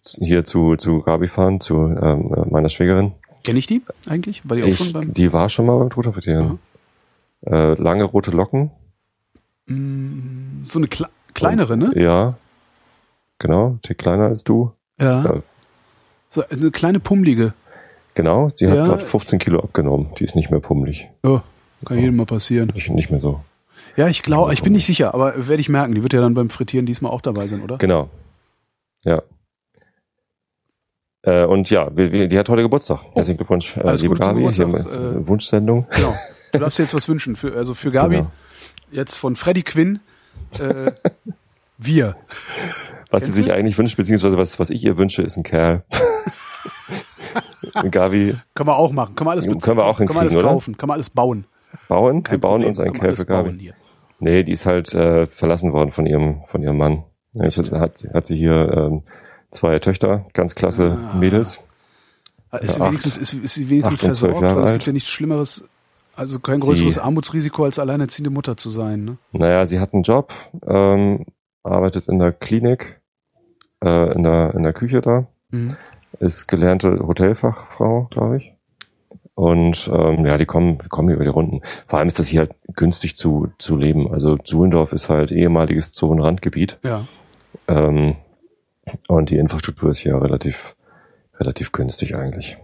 hier 0.00 0.44
zu, 0.44 0.76
zu 0.76 1.00
Gabi 1.00 1.28
fahren, 1.28 1.60
zu 1.60 1.76
ähm, 1.76 2.46
meiner 2.50 2.68
Schwägerin, 2.68 3.12
Kenne 3.46 3.60
ich 3.60 3.66
die 3.66 3.82
eigentlich? 4.08 4.42
War 4.48 4.56
die 4.56 4.64
auch 4.64 4.68
ich, 4.68 4.76
schon 4.76 4.92
beim? 4.92 5.12
Die 5.12 5.32
war 5.32 5.48
schon 5.48 5.66
mal 5.66 5.78
beim 5.78 5.88
Trutterfrittieren. 5.88 6.58
Äh, 7.46 7.74
lange 7.80 8.04
rote 8.04 8.32
Locken. 8.32 8.72
Mm, 9.66 10.64
so 10.64 10.78
eine 10.78 10.88
Kle 10.88 11.06
kleinere, 11.32 11.74
Und, 11.74 11.78
ne? 11.78 11.92
Ja. 11.94 12.34
Genau, 13.38 13.78
die 13.86 13.94
kleiner 13.94 14.24
als 14.24 14.42
du. 14.42 14.72
Ja. 15.00 15.24
ja. 15.24 15.42
So 16.28 16.42
eine 16.48 16.70
kleine 16.70 16.98
pummelige. 16.98 17.54
Genau, 18.14 18.50
die 18.58 18.66
hat 18.66 18.76
ja. 18.76 18.86
gerade 18.86 19.04
15 19.04 19.38
Kilo 19.38 19.60
abgenommen. 19.60 20.08
Die 20.18 20.24
ist 20.24 20.34
nicht 20.34 20.50
mehr 20.50 20.60
pummelig. 20.60 21.08
Ja, 21.22 21.44
kann 21.84 21.98
ja. 21.98 22.04
jedem 22.04 22.16
mal 22.16 22.26
passieren. 22.26 22.72
Nicht, 22.74 22.90
nicht 22.90 23.10
mehr 23.10 23.20
so. 23.20 23.40
Ja, 23.96 24.08
ich 24.08 24.22
glaube, 24.22 24.52
ich 24.54 24.62
bin 24.62 24.72
nicht 24.72 24.86
sicher, 24.86 25.14
aber 25.14 25.48
werde 25.48 25.60
ich 25.60 25.68
merken. 25.68 25.94
Die 25.94 26.02
wird 26.02 26.14
ja 26.14 26.20
dann 26.20 26.34
beim 26.34 26.50
Frittieren 26.50 26.86
diesmal 26.86 27.12
auch 27.12 27.20
dabei 27.20 27.46
sein, 27.46 27.62
oder? 27.62 27.76
Genau. 27.78 28.08
Ja. 29.04 29.22
Äh, 31.26 31.44
und 31.44 31.68
ja, 31.70 31.90
die, 31.90 32.38
hat 32.38 32.48
heute 32.48 32.62
Geburtstag. 32.62 33.00
Oh. 33.02 33.16
Herzlichen 33.16 33.36
Glückwunsch, 33.36 33.76
äh, 33.76 33.94
liebe 33.96 34.14
Gabi. 34.14 34.52
Hier 34.52 34.68
mit, 34.68 34.86
äh, 34.86 35.26
Wunschsendung. 35.26 35.86
Genau. 35.90 36.14
Du 36.52 36.58
darfst 36.60 36.78
dir 36.78 36.84
jetzt 36.84 36.94
was 36.94 37.08
wünschen. 37.08 37.34
Für, 37.34 37.54
also 37.56 37.74
für 37.74 37.90
Gabi, 37.90 38.18
genau. 38.18 38.30
jetzt 38.92 39.16
von 39.16 39.34
Freddy 39.34 39.64
Quinn, 39.64 39.98
äh, 40.60 40.92
wir. 41.78 42.16
Was 43.10 43.22
Kennst 43.22 43.26
sie 43.26 43.32
sich 43.32 43.46
du? 43.46 43.54
eigentlich 43.54 43.76
wünscht, 43.76 43.96
beziehungsweise 43.96 44.38
was, 44.38 44.60
was 44.60 44.70
ich 44.70 44.84
ihr 44.84 44.98
wünsche, 44.98 45.22
ist 45.22 45.36
ein 45.36 45.42
Kerl. 45.42 45.82
Gabi. 47.90 48.36
Können 48.54 48.68
wir 48.68 48.76
auch 48.76 48.92
machen. 48.92 49.16
Können 49.16 49.26
wir 49.26 49.32
alles, 49.32 49.46
können 49.46 49.78
wir 49.78 49.84
auch 49.84 49.98
können 49.98 50.14
wir 50.14 50.20
alles 50.20 50.34
kaufen. 50.34 50.70
Oder? 50.70 50.78
Können 50.78 50.90
wir 50.90 50.94
alles 50.94 51.10
bauen. 51.10 51.44
Bauen? 51.88 52.22
Kein 52.22 52.36
wir 52.36 52.40
bauen 52.40 52.52
Problem. 52.62 52.68
uns 52.68 52.78
einen 52.78 52.92
Kerl 52.92 53.16
für 53.16 53.26
Gabi. 53.26 53.72
Nee, 54.20 54.44
die 54.44 54.52
ist 54.52 54.64
halt 54.64 54.94
äh, 54.94 55.26
verlassen 55.26 55.72
worden 55.72 55.90
von 55.90 56.06
ihrem, 56.06 56.42
von 56.46 56.62
ihrem 56.62 56.78
Mann. 56.78 57.04
Jetzt 57.34 57.72
hat, 57.72 58.06
hat 58.14 58.26
sie 58.26 58.36
hier 58.36 58.72
ähm, 58.72 59.02
zwei 59.50 59.78
Töchter, 59.78 60.26
ganz 60.32 60.54
klasse 60.54 60.98
ah. 61.12 61.16
Mädels. 61.16 61.60
Ist 62.60 62.74
sie, 62.76 62.80
wenigstens, 62.80 63.18
ist, 63.18 63.32
ist 63.34 63.54
sie 63.54 63.68
wenigstens 63.68 64.00
versorgt? 64.00 64.40
Weil 64.40 64.64
es 64.64 64.72
gibt 64.72 64.86
ja 64.86 64.92
nichts 64.92 65.10
Schlimmeres, 65.10 65.64
also 66.14 66.38
kein 66.40 66.60
größeres 66.60 66.94
sie, 66.94 67.00
Armutsrisiko 67.00 67.64
als 67.64 67.78
alleinerziehende 67.78 68.30
Mutter 68.30 68.56
zu 68.56 68.70
sein. 68.70 69.04
Ne? 69.04 69.18
Naja, 69.32 69.66
sie 69.66 69.78
hat 69.78 69.92
einen 69.92 70.04
Job, 70.04 70.32
ähm, 70.66 71.26
arbeitet 71.62 72.08
in 72.08 72.18
der 72.18 72.32
Klinik, 72.32 73.00
äh, 73.84 74.12
in, 74.14 74.22
der, 74.22 74.54
in 74.54 74.62
der 74.62 74.72
Küche 74.72 75.00
da, 75.00 75.26
mhm. 75.50 75.76
ist 76.20 76.46
gelernte 76.46 77.06
Hotelfachfrau, 77.06 78.08
glaube 78.10 78.38
ich. 78.38 78.52
Und 79.34 79.90
ähm, 79.92 80.24
ja, 80.24 80.38
die 80.38 80.46
kommen, 80.46 80.78
kommen 80.88 81.10
über 81.10 81.24
die 81.24 81.30
Runden. 81.30 81.60
Vor 81.86 81.98
allem 81.98 82.08
ist 82.08 82.18
das 82.18 82.28
hier 82.28 82.40
halt 82.40 82.54
günstig 82.74 83.16
zu, 83.16 83.48
zu 83.58 83.76
leben. 83.76 84.10
Also 84.10 84.38
Suhlendorf 84.42 84.94
ist 84.94 85.10
halt 85.10 85.30
ehemaliges 85.30 85.92
Zonenrandgebiet. 85.92 86.78
Ja. 86.82 87.04
Ähm, 87.68 88.16
und 89.08 89.30
die 89.30 89.38
Infrastruktur 89.38 89.90
ist 89.90 89.98
hier 89.98 90.20
relativ, 90.20 90.76
relativ 91.38 91.72
günstig 91.72 92.16
eigentlich. 92.16 92.58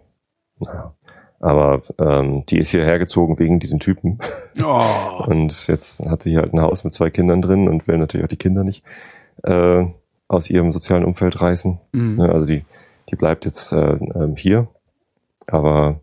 Naja. 0.59 0.95
Aber 1.43 1.83
ähm, 1.99 2.47
die 2.47 2.59
ist 2.59 2.71
hierher 2.71 3.01
gezogen 3.01 3.39
wegen 3.41 3.59
diesen 3.59 3.81
Typen. 3.81 4.21
Oh. 4.63 5.25
Und 5.27 5.67
jetzt 5.67 6.09
hat 6.09 6.23
sie 6.23 6.37
halt 6.37 6.55
ein 6.55 6.61
Haus 6.61 6.85
mit 6.85 6.95
zwei 6.95 7.11
Kindern 7.11 7.43
drin 7.43 7.69
und 7.69 7.89
will 7.89 7.99
natürlich 7.99 8.25
auch 8.25 8.29
die 8.29 8.37
Kinder 8.37 8.63
nicht 8.63 8.85
äh, 9.43 9.85
aus 10.29 10.51
ihrem 10.51 10.71
sozialen 10.71 11.05
Umfeld 11.05 11.41
reißen. 11.41 11.81
Mhm. 11.91 12.21
Also 12.21 12.47
die, 12.47 12.65
die 13.11 13.17
bleibt 13.17 13.45
jetzt 13.45 13.73
äh, 13.73 13.95
äh, 13.95 14.33
hier. 14.37 14.69
Aber 15.49 16.01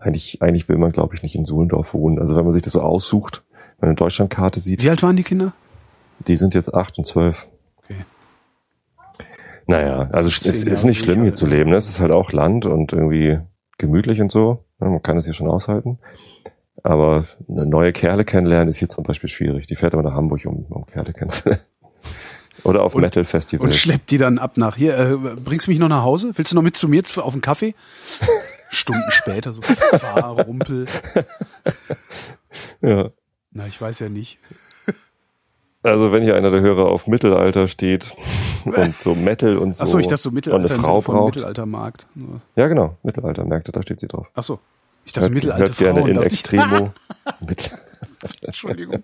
eigentlich, 0.00 0.40
eigentlich 0.40 0.70
will 0.70 0.78
man, 0.78 0.92
glaube 0.92 1.14
ich, 1.14 1.22
nicht 1.22 1.34
in 1.34 1.44
Suhlendorf 1.44 1.92
wohnen. 1.92 2.18
Also 2.18 2.34
wenn 2.34 2.44
man 2.44 2.52
sich 2.52 2.62
das 2.62 2.72
so 2.72 2.80
aussucht, 2.80 3.44
wenn 3.78 3.88
man 3.88 3.90
eine 3.90 3.96
Deutschlandkarte 3.96 4.60
sieht. 4.60 4.82
Wie 4.82 4.90
alt 4.90 5.02
waren 5.02 5.16
die 5.16 5.22
Kinder? 5.22 5.52
Die 6.26 6.36
sind 6.36 6.54
jetzt 6.54 6.74
acht 6.74 6.96
und 6.96 7.04
zwölf. 7.04 7.46
Naja, 9.68 10.08
also 10.12 10.28
es 10.28 10.46
ist, 10.46 10.64
ist 10.64 10.84
nicht 10.84 10.98
schlimm 10.98 11.22
hier 11.22 11.34
zu 11.34 11.46
leben. 11.46 11.70
Ne? 11.70 11.76
Es 11.76 11.90
ist 11.90 12.00
halt 12.00 12.10
auch 12.10 12.32
Land 12.32 12.64
und 12.64 12.92
irgendwie 12.94 13.38
gemütlich 13.76 14.20
und 14.20 14.32
so. 14.32 14.64
Man 14.78 15.02
kann 15.02 15.18
es 15.18 15.26
hier 15.26 15.34
schon 15.34 15.46
aushalten. 15.46 15.98
Aber 16.82 17.26
eine 17.48 17.66
neue 17.66 17.92
Kerle 17.92 18.24
kennenlernen 18.24 18.68
ist 18.68 18.78
hier 18.78 18.88
zum 18.88 19.04
Beispiel 19.04 19.28
schwierig. 19.28 19.66
Die 19.66 19.76
fährt 19.76 19.92
aber 19.92 20.02
nach 20.02 20.14
Hamburg, 20.14 20.46
um, 20.46 20.64
um 20.70 20.86
Kerle 20.86 21.12
kennenzulernen. 21.12 21.62
Oder 22.64 22.82
auf 22.82 22.94
Metal-Festivals. 22.94 23.70
Und 23.70 23.74
schleppt 23.74 24.10
die 24.10 24.18
dann 24.18 24.38
ab 24.38 24.56
nach 24.56 24.76
hier. 24.76 24.98
Äh, 24.98 25.16
bringst 25.36 25.66
du 25.66 25.70
mich 25.70 25.78
noch 25.78 25.88
nach 25.88 26.02
Hause? 26.02 26.32
Willst 26.34 26.50
du 26.50 26.56
noch 26.56 26.62
mit 26.62 26.74
zu 26.74 26.88
mir 26.88 27.02
auf 27.16 27.34
einen 27.34 27.42
Kaffee? 27.42 27.74
Stunden 28.70 29.10
später, 29.10 29.52
so 29.52 29.60
Fahr, 29.62 30.40
Rumpel. 30.40 30.86
Ja. 32.80 33.10
Na, 33.50 33.66
ich 33.66 33.80
weiß 33.80 33.98
ja 34.00 34.08
nicht. 34.08 34.38
Also 35.82 36.12
wenn 36.12 36.22
hier 36.22 36.34
einer 36.36 36.50
der 36.50 36.60
Hörer 36.60 36.86
auf 36.86 37.06
Mittelalter 37.06 37.68
steht 37.68 38.16
und 38.64 39.00
so 39.00 39.14
Metal 39.14 39.56
und 39.58 39.76
so 39.76 39.82
Achso, 39.82 39.98
ich 39.98 40.08
dachte 40.08 40.22
so 40.22 40.30
Mittelalter 40.30 40.64
und 40.64 40.70
eine 40.70 40.80
Frau 40.80 41.00
braucht. 41.00 41.36
Mittelaltermarkt. 41.36 42.06
Ja, 42.56 42.66
genau, 42.66 42.96
Mittelaltermärkte, 43.02 43.72
da 43.72 43.82
steht 43.82 44.00
sie 44.00 44.08
drauf. 44.08 44.26
Achso. 44.34 44.58
Ich 45.04 45.12
dachte 45.12 45.26
Hört, 45.26 45.34
mittelalte 45.34 45.64
hört 45.64 45.78
gerne 45.78 46.00
Frauen. 46.00 46.10
in 46.10 46.16
dachte 46.16 46.28
ich. 46.28 46.40
Extremo. 46.40 46.92
Entschuldigung. 48.42 49.02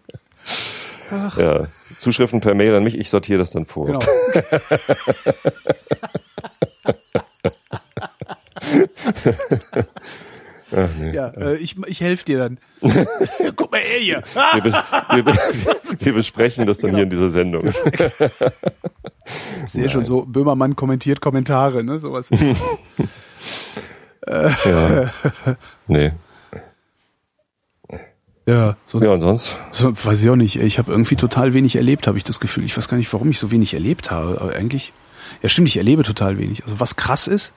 ja, 1.36 1.66
Zuschriften 1.98 2.40
per 2.40 2.54
Mail 2.54 2.74
an 2.74 2.84
mich, 2.84 2.98
ich 2.98 3.08
sortiere 3.08 3.38
das 3.38 3.50
dann 3.52 3.66
vor. 3.66 3.86
Genau. 3.86 4.00
Ach, 10.76 10.88
nee. 10.98 11.12
Ja, 11.14 11.28
äh, 11.28 11.56
ich, 11.56 11.76
ich 11.86 12.00
helfe 12.00 12.24
dir 12.24 12.38
dann. 12.38 12.58
Guck 13.56 13.70
mal 13.70 13.80
her 13.80 14.00
hier. 14.00 14.22
Wir, 14.54 14.64
bes- 14.64 15.24
wir, 15.24 16.00
wir 16.06 16.12
besprechen 16.14 16.66
das 16.66 16.78
dann 16.78 16.90
Genau. 16.90 16.96
hier 16.98 17.04
in 17.04 17.10
dieser 17.10 17.30
Sendung. 17.30 17.64
Ich 19.64 19.72
sehe 19.72 19.88
schon 19.88 20.04
so, 20.04 20.24
Böhmermann 20.26 20.74
kommentiert 20.76 21.20
Kommentare, 21.20 21.84
ne? 21.84 21.98
Sowas. 21.98 22.30
Ja. 24.26 25.10
Nee. 25.86 26.12
ja, 28.46 28.76
sonst, 28.86 29.04
Ja, 29.04 29.12
und 29.12 29.20
sonst? 29.20 29.56
so, 29.70 29.92
weiß 29.92 30.22
ich 30.22 30.30
auch 30.30 30.36
nicht. 30.36 30.56
Ich 30.56 30.78
habe 30.78 30.90
irgendwie 30.92 31.16
total 31.16 31.52
wenig 31.52 31.76
erlebt, 31.76 32.06
habe 32.06 32.16
ich 32.16 32.24
das 32.24 32.40
Gefühl. 32.40 32.64
Ich 32.64 32.74
weiß 32.76 32.88
gar 32.88 32.96
nicht, 32.96 33.12
warum 33.12 33.28
ich 33.30 33.38
so 33.38 33.50
wenig 33.50 33.74
erlebt 33.74 34.10
habe. 34.10 34.40
Aber 34.40 34.54
eigentlich, 34.54 34.92
ja 35.42 35.48
stimmt, 35.50 35.68
ich 35.68 35.76
erlebe 35.76 36.04
total 36.04 36.38
wenig. 36.38 36.62
Also 36.62 36.80
was 36.80 36.96
krass 36.96 37.26
ist, 37.26 37.52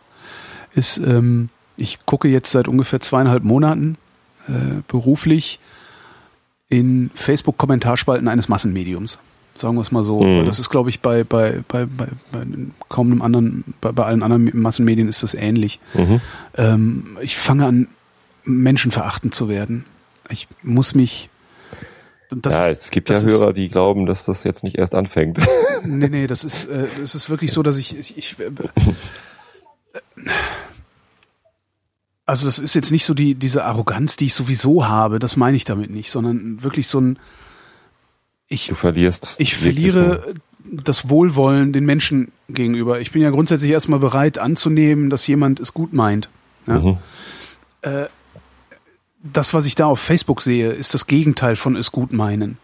ist, 0.74 0.98
ähm, 0.98 1.48
ich 1.78 2.00
gucke 2.06 2.28
jetzt 2.28 2.52
seit 2.52 2.68
ungefähr 2.68 3.00
zweieinhalb 3.00 3.44
Monaten 3.44 3.98
äh, 4.48 4.82
beruflich 4.88 5.60
in 6.70 7.10
Facebook-Kommentarspalten 7.16 8.28
eines 8.28 8.50
Massenmediums. 8.50 9.20
Sagen 9.56 9.76
wir 9.76 9.82
es 9.82 9.92
mal 9.92 10.04
so. 10.04 10.22
Mhm. 10.22 10.46
Das 10.46 10.60
ist, 10.60 10.70
glaube 10.70 10.90
ich, 10.90 11.00
bei, 11.00 11.24
bei, 11.24 11.64
bei, 11.68 11.86
bei, 11.86 12.08
bei 12.32 12.46
kaum 12.90 13.12
einem 13.12 13.22
anderen, 13.22 13.64
bei, 13.82 13.92
bei 13.92 14.06
allen 14.06 14.22
anderen 14.22 14.52
Massenmedien 14.62 15.08
ist 15.08 15.24
das 15.24 15.34
ähnlich. 15.34 15.80
Mhm. 15.94 16.22
Ähm, 16.56 17.18
ich 17.22 17.38
fange 17.38 17.66
an, 17.66 17.88
menschenverachtend 18.44 19.34
zu 19.34 19.50
werden. 19.50 19.86
Ich 20.30 20.48
muss 20.62 20.94
mich. 20.94 21.30
das- 22.30 22.54
ja, 22.54 22.70
es 22.70 22.92
gibt 22.92 23.10
ja 23.10 23.16
das 23.16 23.24
ist- 23.24 23.32
Hörer, 23.32 23.54
die 23.54 23.70
glauben, 23.70 24.06
dass 24.06 24.26
das 24.26 24.44
jetzt 24.44 24.64
nicht 24.64 24.76
erst 24.78 24.94
anfängt. 24.94 25.40
Nee, 25.86 26.10
nee, 26.10 26.28
das 26.28 26.44
ist, 26.44 26.66
äh, 26.66 26.88
es 27.04 27.16
ist 27.16 27.30
wirklich 27.30 27.52
so, 27.54 27.64
dass 27.64 27.78
ich, 27.78 27.98
ich, 27.98 28.18
ich 28.18 28.36
äh, 28.40 28.52
also 32.28 32.46
das 32.46 32.60
ist 32.60 32.76
jetzt 32.76 32.92
nicht 32.92 33.06
so 33.06 33.14
die, 33.14 33.34
diese 33.34 33.64
Arroganz, 33.64 34.18
die 34.18 34.26
ich 34.26 34.34
sowieso 34.34 34.88
habe, 34.88 35.18
das 35.18 35.38
meine 35.38 35.58
ich 35.58 35.64
damit 35.64 35.90
nicht, 35.90 36.12
sondern 36.12 36.62
wirklich 36.62 36.88
so 36.88 37.00
ein, 37.00 37.18
ich, 38.48 38.68
Du 38.68 38.76
verlierst. 38.76 39.40
ich 39.40 39.56
verliere 39.56 40.36
das 40.64 41.10
Wohlwollen 41.10 41.74
den 41.74 41.86
Menschen 41.86 42.32
gegenüber. 42.50 43.00
Ich 43.00 43.12
bin 43.12 43.22
ja 43.22 43.30
grundsätzlich 43.30 43.72
erstmal 43.72 44.00
bereit 44.00 44.38
anzunehmen, 44.38 45.10
dass 45.10 45.26
jemand 45.26 45.60
es 45.60 45.74
gut 45.74 45.94
meint. 45.94 46.30
Ja? 46.68 46.80
Mhm. 46.80 46.98
das, 49.24 49.54
was 49.54 49.66
ich 49.66 49.76
da 49.76 49.86
auf 49.86 50.00
Facebook 50.00 50.42
sehe, 50.42 50.72
ist 50.72 50.94
das 50.94 51.08
Gegenteil 51.08 51.56
von 51.56 51.76
es 51.76 51.92
gut 51.92 52.12
meinen. 52.12 52.58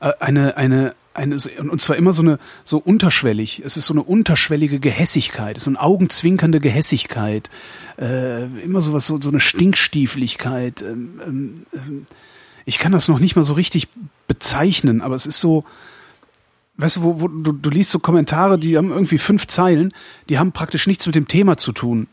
Äh, 0.00 0.12
Eine, 0.20 0.56
eine, 0.56 0.94
eine, 1.14 1.36
und 1.36 1.80
zwar 1.80 1.96
immer 1.96 2.12
so 2.12 2.22
eine, 2.22 2.38
so 2.64 2.78
unterschwellig. 2.78 3.62
Es 3.64 3.76
ist 3.76 3.86
so 3.86 3.94
eine 3.94 4.02
unterschwellige 4.02 4.80
Gehässigkeit, 4.80 5.60
so 5.60 5.70
eine 5.70 5.80
augenzwinkernde 5.80 6.60
Gehässigkeit. 6.60 7.50
Äh, 7.98 8.44
immer 8.62 8.82
sowas, 8.82 9.06
so, 9.06 9.20
so 9.20 9.28
eine 9.28 9.40
Stinkstiefeligkeit. 9.40 10.82
Ähm, 10.82 11.20
ähm, 11.26 11.54
ähm, 11.74 12.06
ich 12.64 12.78
kann 12.78 12.92
das 12.92 13.08
noch 13.08 13.18
nicht 13.18 13.36
mal 13.36 13.44
so 13.44 13.54
richtig 13.54 13.88
bezeichnen, 14.28 15.02
aber 15.02 15.14
es 15.14 15.26
ist 15.26 15.40
so, 15.40 15.64
weißt 16.76 16.96
du, 16.96 17.02
wo, 17.02 17.20
wo 17.20 17.28
du, 17.28 17.52
du 17.52 17.70
liest 17.70 17.90
so 17.90 17.98
Kommentare, 17.98 18.58
die 18.58 18.76
haben 18.76 18.90
irgendwie 18.90 19.18
fünf 19.18 19.46
Zeilen, 19.46 19.92
die 20.28 20.38
haben 20.38 20.52
praktisch 20.52 20.86
nichts 20.86 21.06
mit 21.06 21.14
dem 21.14 21.28
Thema 21.28 21.56
zu 21.56 21.72
tun, 21.72 22.06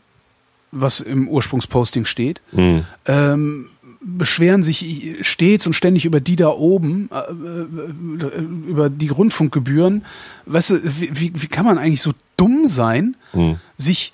was 0.72 1.00
im 1.00 1.28
Ursprungsposting 1.28 2.04
steht 2.04 2.40
Mhm. 2.52 2.84
ähm, 3.06 3.66
beschweren 4.00 4.62
sich 4.62 5.16
stets 5.22 5.66
und 5.66 5.74
ständig 5.74 6.04
über 6.04 6.20
die 6.20 6.36
da 6.36 6.48
oben, 6.48 7.10
äh, 7.12 7.18
äh, 7.18 8.40
über 8.68 8.88
die 8.88 9.08
Rundfunkgebühren. 9.08 10.04
Weißt 10.46 10.70
du, 10.70 10.80
wie, 10.82 11.32
wie, 11.34 11.46
kann 11.48 11.66
man 11.66 11.78
eigentlich 11.78 12.02
so 12.02 12.12
dumm 12.36 12.66
sein, 12.66 13.16
Mhm. 13.32 13.56
sich 13.76 14.12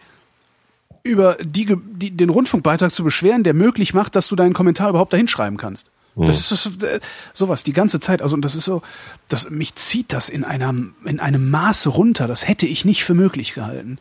über 1.04 1.36
die, 1.40 1.76
die, 1.94 2.10
den 2.10 2.30
Rundfunkbeitrag 2.30 2.92
zu 2.92 3.04
beschweren, 3.04 3.44
der 3.44 3.54
möglich 3.54 3.94
macht, 3.94 4.16
dass 4.16 4.26
du 4.26 4.34
deinen 4.34 4.54
Kommentar 4.54 4.90
überhaupt 4.90 5.12
dahin 5.12 5.28
schreiben 5.28 5.56
kannst. 5.56 5.88
Das 6.18 6.50
ist 6.50 6.82
das, 6.82 6.90
äh, 6.90 7.00
sowas 7.34 7.62
die 7.62 7.74
ganze 7.74 8.00
Zeit. 8.00 8.22
Also 8.22 8.34
und 8.34 8.42
das 8.42 8.54
ist 8.54 8.64
so, 8.64 8.80
das 9.28 9.50
mich 9.50 9.74
zieht 9.74 10.14
das 10.14 10.30
in 10.30 10.44
einem 10.44 10.94
in 11.04 11.20
einem 11.20 11.50
Maße 11.50 11.90
runter. 11.90 12.26
Das 12.26 12.48
hätte 12.48 12.66
ich 12.66 12.86
nicht 12.86 13.04
für 13.04 13.12
möglich 13.12 13.52
gehalten. 13.52 13.98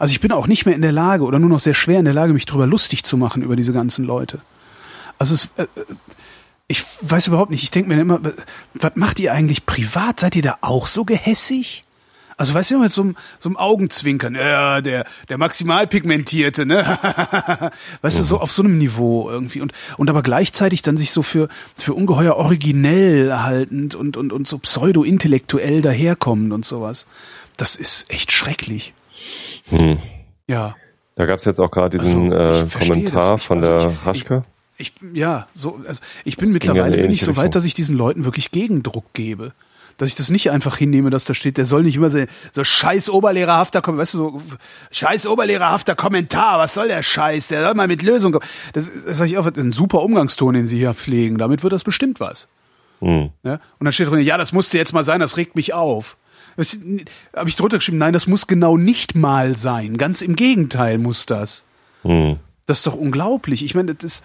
Also 0.00 0.10
ich 0.10 0.20
bin 0.20 0.32
auch 0.32 0.48
nicht 0.48 0.66
mehr 0.66 0.74
in 0.74 0.82
der 0.82 0.90
Lage 0.90 1.22
oder 1.22 1.38
nur 1.38 1.48
noch 1.50 1.60
sehr 1.60 1.74
schwer 1.74 2.00
in 2.00 2.04
der 2.04 2.14
Lage, 2.14 2.32
mich 2.32 2.46
drüber 2.46 2.66
lustig 2.66 3.04
zu 3.04 3.16
machen 3.16 3.40
über 3.42 3.54
diese 3.54 3.72
ganzen 3.72 4.04
Leute. 4.04 4.40
Also 5.18 5.34
es, 5.34 5.48
äh, 5.56 5.66
ich 6.66 6.84
weiß 7.02 7.26
überhaupt 7.26 7.50
nicht. 7.50 7.62
Ich 7.62 7.70
denke 7.70 7.88
mir 7.88 8.00
immer, 8.00 8.20
was 8.74 8.92
macht 8.94 9.20
ihr 9.20 9.32
eigentlich 9.32 9.66
privat? 9.66 10.20
Seid 10.20 10.36
ihr 10.36 10.42
da 10.42 10.58
auch 10.60 10.86
so 10.86 11.04
gehässig? 11.04 11.84
Also 12.36 12.54
weißt 12.54 12.72
du, 12.72 12.78
mit 12.78 12.90
so 12.90 13.02
einem, 13.02 13.16
so 13.38 13.48
einem 13.48 13.56
Augenzwinkern, 13.56 14.34
ja, 14.34 14.80
der, 14.80 15.04
der 15.28 15.38
maximal 15.38 15.86
pigmentierte, 15.86 16.66
ne? 16.66 16.84
weißt 18.02 18.18
du, 18.18 18.24
so 18.24 18.40
auf 18.40 18.50
so 18.50 18.62
einem 18.62 18.76
Niveau 18.78 19.30
irgendwie 19.30 19.60
und, 19.60 19.72
und 19.96 20.10
aber 20.10 20.22
gleichzeitig 20.22 20.82
dann 20.82 20.96
sich 20.96 21.12
so 21.12 21.22
für, 21.22 21.48
für 21.76 21.94
ungeheuer 21.94 22.34
originell 22.34 23.32
haltend 23.34 23.94
und, 23.94 24.16
und, 24.16 24.32
und 24.32 24.48
so 24.48 24.58
pseudo-intellektuell 24.58 25.80
daherkommend 25.80 26.52
und 26.52 26.64
sowas. 26.64 27.06
Das 27.56 27.76
ist 27.76 28.10
echt 28.10 28.32
schrecklich. 28.32 28.94
Mhm. 29.70 29.98
Ja. 30.48 30.74
Da 31.14 31.26
gab 31.26 31.38
es 31.38 31.44
jetzt 31.44 31.60
auch 31.60 31.70
gerade 31.70 31.96
diesen 31.96 32.32
Also, 32.32 32.66
äh, 32.66 32.68
Kommentar 32.70 33.32
das 33.32 33.44
von 33.44 33.58
Also 33.58 33.90
der 33.90 34.04
Haschke. 34.04 34.44
Ich, 34.76 34.92
ja, 35.12 35.46
so, 35.54 35.80
also 35.86 36.00
ich 36.24 36.36
bin 36.36 36.46
Das 36.48 36.54
mittlerweile 36.54 36.96
bin 36.98 37.10
ich 37.10 37.22
so 37.22 37.36
weit, 37.36 37.54
dass 37.54 37.64
ich 37.64 37.74
diesen 37.74 37.96
Leuten 37.96 38.24
wirklich 38.24 38.50
Gegendruck 38.50 39.12
gebe. 39.12 39.52
Dass 39.96 40.08
ich 40.08 40.16
das 40.16 40.28
nicht 40.28 40.50
einfach 40.50 40.76
hinnehme, 40.76 41.10
dass 41.10 41.24
da 41.24 41.34
steht, 41.34 41.56
der 41.56 41.64
soll 41.64 41.84
nicht 41.84 41.94
immer 41.94 42.10
so, 42.10 42.24
so 42.52 42.64
scheiß 42.64 43.10
oberlehrerhafter, 43.10 43.80
weißt 43.84 44.14
du, 44.14 44.18
so 44.18 44.42
scheiß 44.90 45.28
oberlehrerhafter 45.28 45.94
Kommentar, 45.94 46.58
was 46.58 46.74
soll 46.74 46.88
der 46.88 47.02
Scheiß, 47.02 47.46
der 47.46 47.62
soll 47.62 47.74
mal 47.74 47.86
mit 47.86 48.02
Lösung 48.02 48.32
kommen. 48.32 48.44
Das, 48.72 48.90
das 48.92 49.18
sag 49.18 49.26
ich 49.26 49.38
auch, 49.38 49.46
ein 49.46 49.70
super 49.70 50.02
Umgangston, 50.02 50.54
den 50.54 50.66
sie 50.66 50.78
hier 50.78 50.94
pflegen, 50.94 51.38
damit 51.38 51.62
wird 51.62 51.72
das 51.72 51.84
bestimmt 51.84 52.18
was. 52.18 52.48
Mhm. 53.00 53.30
Ja? 53.44 53.60
Und 53.78 53.84
dann 53.84 53.92
steht 53.92 54.08
drin, 54.08 54.18
ja, 54.20 54.36
das 54.36 54.52
musste 54.52 54.78
jetzt 54.78 54.92
mal 54.92 55.04
sein, 55.04 55.20
das 55.20 55.36
regt 55.36 55.54
mich 55.54 55.74
auf. 55.74 56.16
Habe 56.56 57.48
ich 57.48 57.56
drunter 57.56 57.78
geschrieben, 57.78 57.98
nein, 57.98 58.12
das 58.12 58.26
muss 58.26 58.48
genau 58.48 58.76
nicht 58.76 59.14
mal 59.14 59.56
sein. 59.56 59.96
Ganz 59.96 60.22
im 60.22 60.34
Gegenteil 60.34 60.98
muss 60.98 61.26
das. 61.26 61.64
Mhm. 62.02 62.38
Das 62.66 62.78
ist 62.78 62.86
doch 62.86 62.94
unglaublich. 62.94 63.64
Ich 63.64 63.74
meine, 63.74 63.94
das 63.94 64.04
ist, 64.04 64.24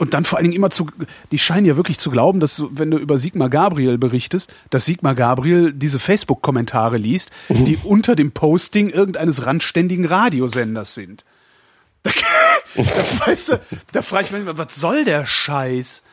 und 0.00 0.14
dann 0.14 0.24
vor 0.24 0.38
allen 0.38 0.44
Dingen 0.44 0.56
immer 0.56 0.70
zu, 0.70 0.86
die 1.30 1.38
scheinen 1.38 1.66
ja 1.66 1.76
wirklich 1.76 1.98
zu 1.98 2.10
glauben, 2.10 2.40
dass 2.40 2.64
wenn 2.70 2.90
du 2.90 2.96
über 2.96 3.18
Sigmar 3.18 3.50
Gabriel 3.50 3.98
berichtest, 3.98 4.50
dass 4.70 4.86
Sigmar 4.86 5.14
Gabriel 5.14 5.74
diese 5.74 5.98
Facebook-Kommentare 5.98 6.96
liest, 6.96 7.30
die 7.50 7.78
unter 7.84 8.16
dem 8.16 8.32
Posting 8.32 8.88
irgendeines 8.88 9.44
randständigen 9.44 10.06
Radiosenders 10.06 10.94
sind. 10.94 11.24
Da, 12.76 12.82
da, 12.82 13.26
weißt 13.26 13.48
du, 13.50 13.60
da 13.90 14.00
frage 14.00 14.26
ich 14.26 14.30
mich 14.30 14.42
immer, 14.42 14.56
was 14.56 14.76
soll 14.76 15.04
der 15.04 15.26
Scheiß? 15.26 16.04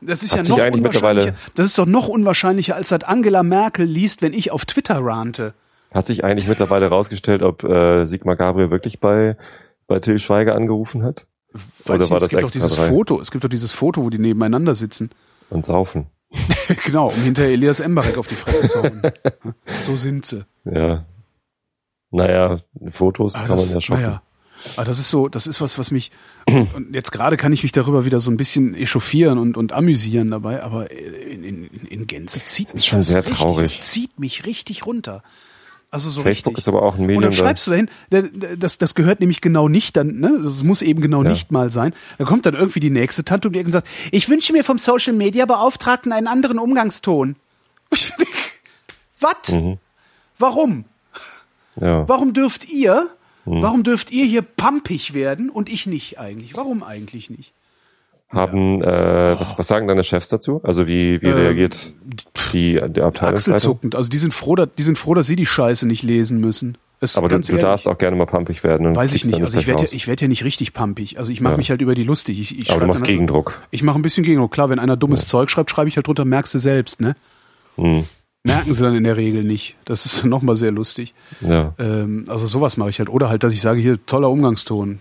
Das 0.00 0.22
ist 0.22 0.38
Hat 0.38 0.46
ja 0.46 0.56
noch 0.70 0.76
unwahrscheinlicher. 0.76 1.34
Das 1.56 1.66
ist 1.66 1.78
doch 1.78 1.86
noch 1.86 2.06
unwahrscheinlicher, 2.06 2.76
als 2.76 2.90
das 2.90 3.02
Angela 3.02 3.42
Merkel 3.42 3.86
liest, 3.86 4.22
wenn 4.22 4.32
ich 4.32 4.52
auf 4.52 4.64
Twitter 4.66 5.00
rante. 5.00 5.52
Hat 5.92 6.06
sich 6.06 6.22
eigentlich 6.22 6.46
mittlerweile 6.46 6.86
rausgestellt, 6.86 7.42
ob 7.42 7.64
äh, 7.64 8.06
Sigmar 8.06 8.36
Gabriel 8.36 8.70
wirklich 8.70 9.00
bei, 9.00 9.36
bei 9.88 9.98
Till 9.98 10.20
Schweiger 10.20 10.54
angerufen 10.54 11.02
hat? 11.02 11.26
Weiß 11.56 11.88
Oder 11.88 12.04
ich, 12.04 12.10
war 12.10 12.16
es 12.16 12.22
das 12.22 12.30
gibt 12.30 12.42
doch 12.42 12.48
extra 12.48 12.58
dieses 12.66 12.76
drei? 12.76 12.88
Foto, 12.88 13.20
es 13.20 13.30
gibt 13.30 13.44
doch 13.44 13.48
dieses 13.48 13.72
Foto, 13.72 14.04
wo 14.04 14.10
die 14.10 14.18
nebeneinander 14.18 14.74
sitzen. 14.74 15.10
Und 15.50 15.66
saufen. 15.66 16.06
genau, 16.84 17.08
um 17.08 17.22
hinter 17.22 17.44
Elias 17.44 17.80
Embarek 17.80 18.18
auf 18.18 18.26
die 18.26 18.34
Fresse 18.34 18.68
zu 18.68 18.82
hauen. 18.82 19.02
so 19.82 19.96
sind 19.96 20.26
sie. 20.26 20.44
Ja. 20.64 21.04
Naja, 22.10 22.58
Fotos 22.88 23.34
Aber 23.34 23.46
kann 23.46 23.56
das, 23.56 23.66
man 23.66 23.74
ja 23.74 23.80
shoppen. 23.80 24.02
naja. 24.02 24.22
Aber 24.76 24.84
das 24.84 24.98
ist 24.98 25.10
so, 25.10 25.28
das 25.28 25.46
ist 25.46 25.60
was, 25.60 25.78
was 25.78 25.90
mich, 25.90 26.10
und 26.48 26.94
jetzt 26.94 27.12
gerade 27.12 27.36
kann 27.36 27.52
ich 27.52 27.62
mich 27.62 27.72
darüber 27.72 28.04
wieder 28.04 28.20
so 28.20 28.30
ein 28.30 28.36
bisschen 28.36 28.74
echauffieren 28.74 29.38
und, 29.38 29.56
und 29.56 29.72
amüsieren 29.72 30.30
dabei, 30.30 30.62
aber 30.62 30.90
in, 30.90 31.44
in, 31.44 31.64
in 31.66 32.06
Gänze 32.06 32.42
zieht 32.44 32.68
ist 32.68 32.74
mich 32.74 32.86
schon 32.86 33.00
das 33.00 33.08
sehr 33.08 33.22
richtig, 33.22 33.36
traurig. 33.36 33.62
es 33.62 33.80
zieht 33.80 34.18
mich 34.18 34.46
richtig 34.46 34.86
runter. 34.86 35.22
Also 35.90 36.10
so 36.10 36.22
Facebook 36.22 36.56
richtig. 36.56 36.64
ist 36.64 36.68
aber 36.68 36.82
auch 36.82 36.96
ein 36.96 37.02
Medium. 37.02 37.18
Und 37.18 37.22
dann 37.24 37.32
schreibst 37.32 37.66
du 37.66 37.70
dahin, 37.70 37.88
das, 38.58 38.78
das 38.78 38.94
gehört 38.94 39.20
nämlich 39.20 39.40
genau 39.40 39.68
nicht 39.68 39.96
dann, 39.96 40.18
ne? 40.18 40.40
Das 40.42 40.62
muss 40.64 40.82
eben 40.82 41.00
genau 41.00 41.22
ja. 41.22 41.30
nicht 41.30 41.52
mal 41.52 41.70
sein. 41.70 41.94
Da 42.18 42.24
kommt 42.24 42.44
dann 42.44 42.54
irgendwie 42.54 42.80
die 42.80 42.90
nächste 42.90 43.24
Tante 43.24 43.48
um 43.48 43.52
die 43.52 43.60
Ecke 43.60 43.68
und 43.68 43.72
sagt, 43.72 43.88
ich 44.10 44.28
wünsche 44.28 44.52
mir 44.52 44.64
vom 44.64 44.78
Social 44.78 45.12
Media 45.12 45.46
Beauftragten 45.46 46.12
einen 46.12 46.26
anderen 46.26 46.58
Umgangston. 46.58 47.36
Was? 49.20 49.52
Mhm. 49.52 49.78
Warum? 50.38 50.84
Ja. 51.80 52.08
Warum 52.08 52.32
dürft 52.34 52.68
ihr, 52.68 53.08
mhm. 53.44 53.62
warum 53.62 53.82
dürft 53.82 54.10
ihr 54.10 54.24
hier 54.24 54.42
pumpig 54.42 55.14
werden 55.14 55.50
und 55.50 55.68
ich 55.68 55.86
nicht 55.86 56.18
eigentlich? 56.18 56.56
Warum 56.56 56.82
eigentlich 56.82 57.30
nicht? 57.30 57.52
Haben, 58.32 58.82
ja. 58.82 59.32
äh, 59.32 59.40
was, 59.40 59.56
was 59.56 59.68
sagen 59.68 59.86
deine 59.86 60.02
Chefs 60.02 60.28
dazu? 60.28 60.60
Also 60.64 60.88
wie, 60.88 61.22
wie 61.22 61.28
ähm, 61.28 61.34
reagiert 61.34 61.94
die, 62.52 62.80
die 62.88 63.00
Abteilung? 63.00 63.36
Achselzuckend. 63.36 63.94
Also 63.94 64.10
die 64.10 64.18
sind 64.18 64.34
froh, 64.34 64.56
dass, 64.56 64.68
die 64.76 64.82
sind 64.82 64.98
froh, 64.98 65.14
dass 65.14 65.28
sie 65.28 65.36
die 65.36 65.46
Scheiße 65.46 65.86
nicht 65.86 66.02
lesen 66.02 66.40
müssen. 66.40 66.76
Es 66.98 67.18
Aber 67.18 67.28
du, 67.28 67.38
du 67.38 67.58
darfst 67.58 67.86
auch 67.86 67.98
gerne 67.98 68.16
mal 68.16 68.26
pumpig 68.26 68.64
werden. 68.64 68.86
Und 68.86 68.96
Weiß 68.96 69.12
ich 69.14 69.24
nicht. 69.26 69.40
Also 69.40 69.58
ich 69.58 69.66
werde 69.66 69.84
ja, 69.84 69.88
ich 69.92 70.08
werd 70.08 70.20
ja 70.22 70.28
nicht 70.28 70.44
richtig 70.44 70.72
pumpig. 70.72 71.18
Also 71.18 71.30
ich 71.30 71.40
mache 71.40 71.52
ja. 71.54 71.58
mich 71.58 71.70
halt 71.70 71.82
über 71.82 71.94
die 71.94 72.04
lustig. 72.04 72.40
Ich, 72.40 72.58
ich 72.58 72.70
Aber 72.70 72.80
du 72.80 72.86
machst 72.86 73.04
Gegendruck. 73.04 73.50
So, 73.50 73.66
ich 73.70 73.82
mache 73.82 73.98
ein 73.98 74.02
bisschen 74.02 74.24
Gegendruck. 74.24 74.50
Klar, 74.50 74.70
wenn 74.70 74.78
einer 74.78 74.96
dummes 74.96 75.22
ja. 75.22 75.28
Zeug 75.28 75.50
schreibt, 75.50 75.70
schreibe 75.70 75.88
ich 75.88 75.96
halt 75.96 76.06
drunter, 76.06 76.24
merkst 76.24 76.54
du 76.54 76.58
selbst, 76.58 77.00
ne? 77.00 77.14
Hm. 77.76 78.04
Merken 78.44 78.72
sie 78.72 78.82
dann 78.82 78.94
in 78.94 79.04
der 79.04 79.16
Regel 79.16 79.44
nicht. 79.44 79.76
Das 79.84 80.06
ist 80.06 80.24
nochmal 80.24 80.56
sehr 80.56 80.72
lustig. 80.72 81.14
Ja. 81.42 81.74
Ähm, 81.78 82.24
also 82.28 82.46
sowas 82.46 82.78
mache 82.78 82.88
ich 82.90 82.98
halt. 82.98 83.10
Oder 83.10 83.28
halt, 83.28 83.44
dass 83.44 83.52
ich 83.52 83.60
sage, 83.60 83.80
hier, 83.80 84.04
toller 84.06 84.30
Umgangston. 84.30 85.00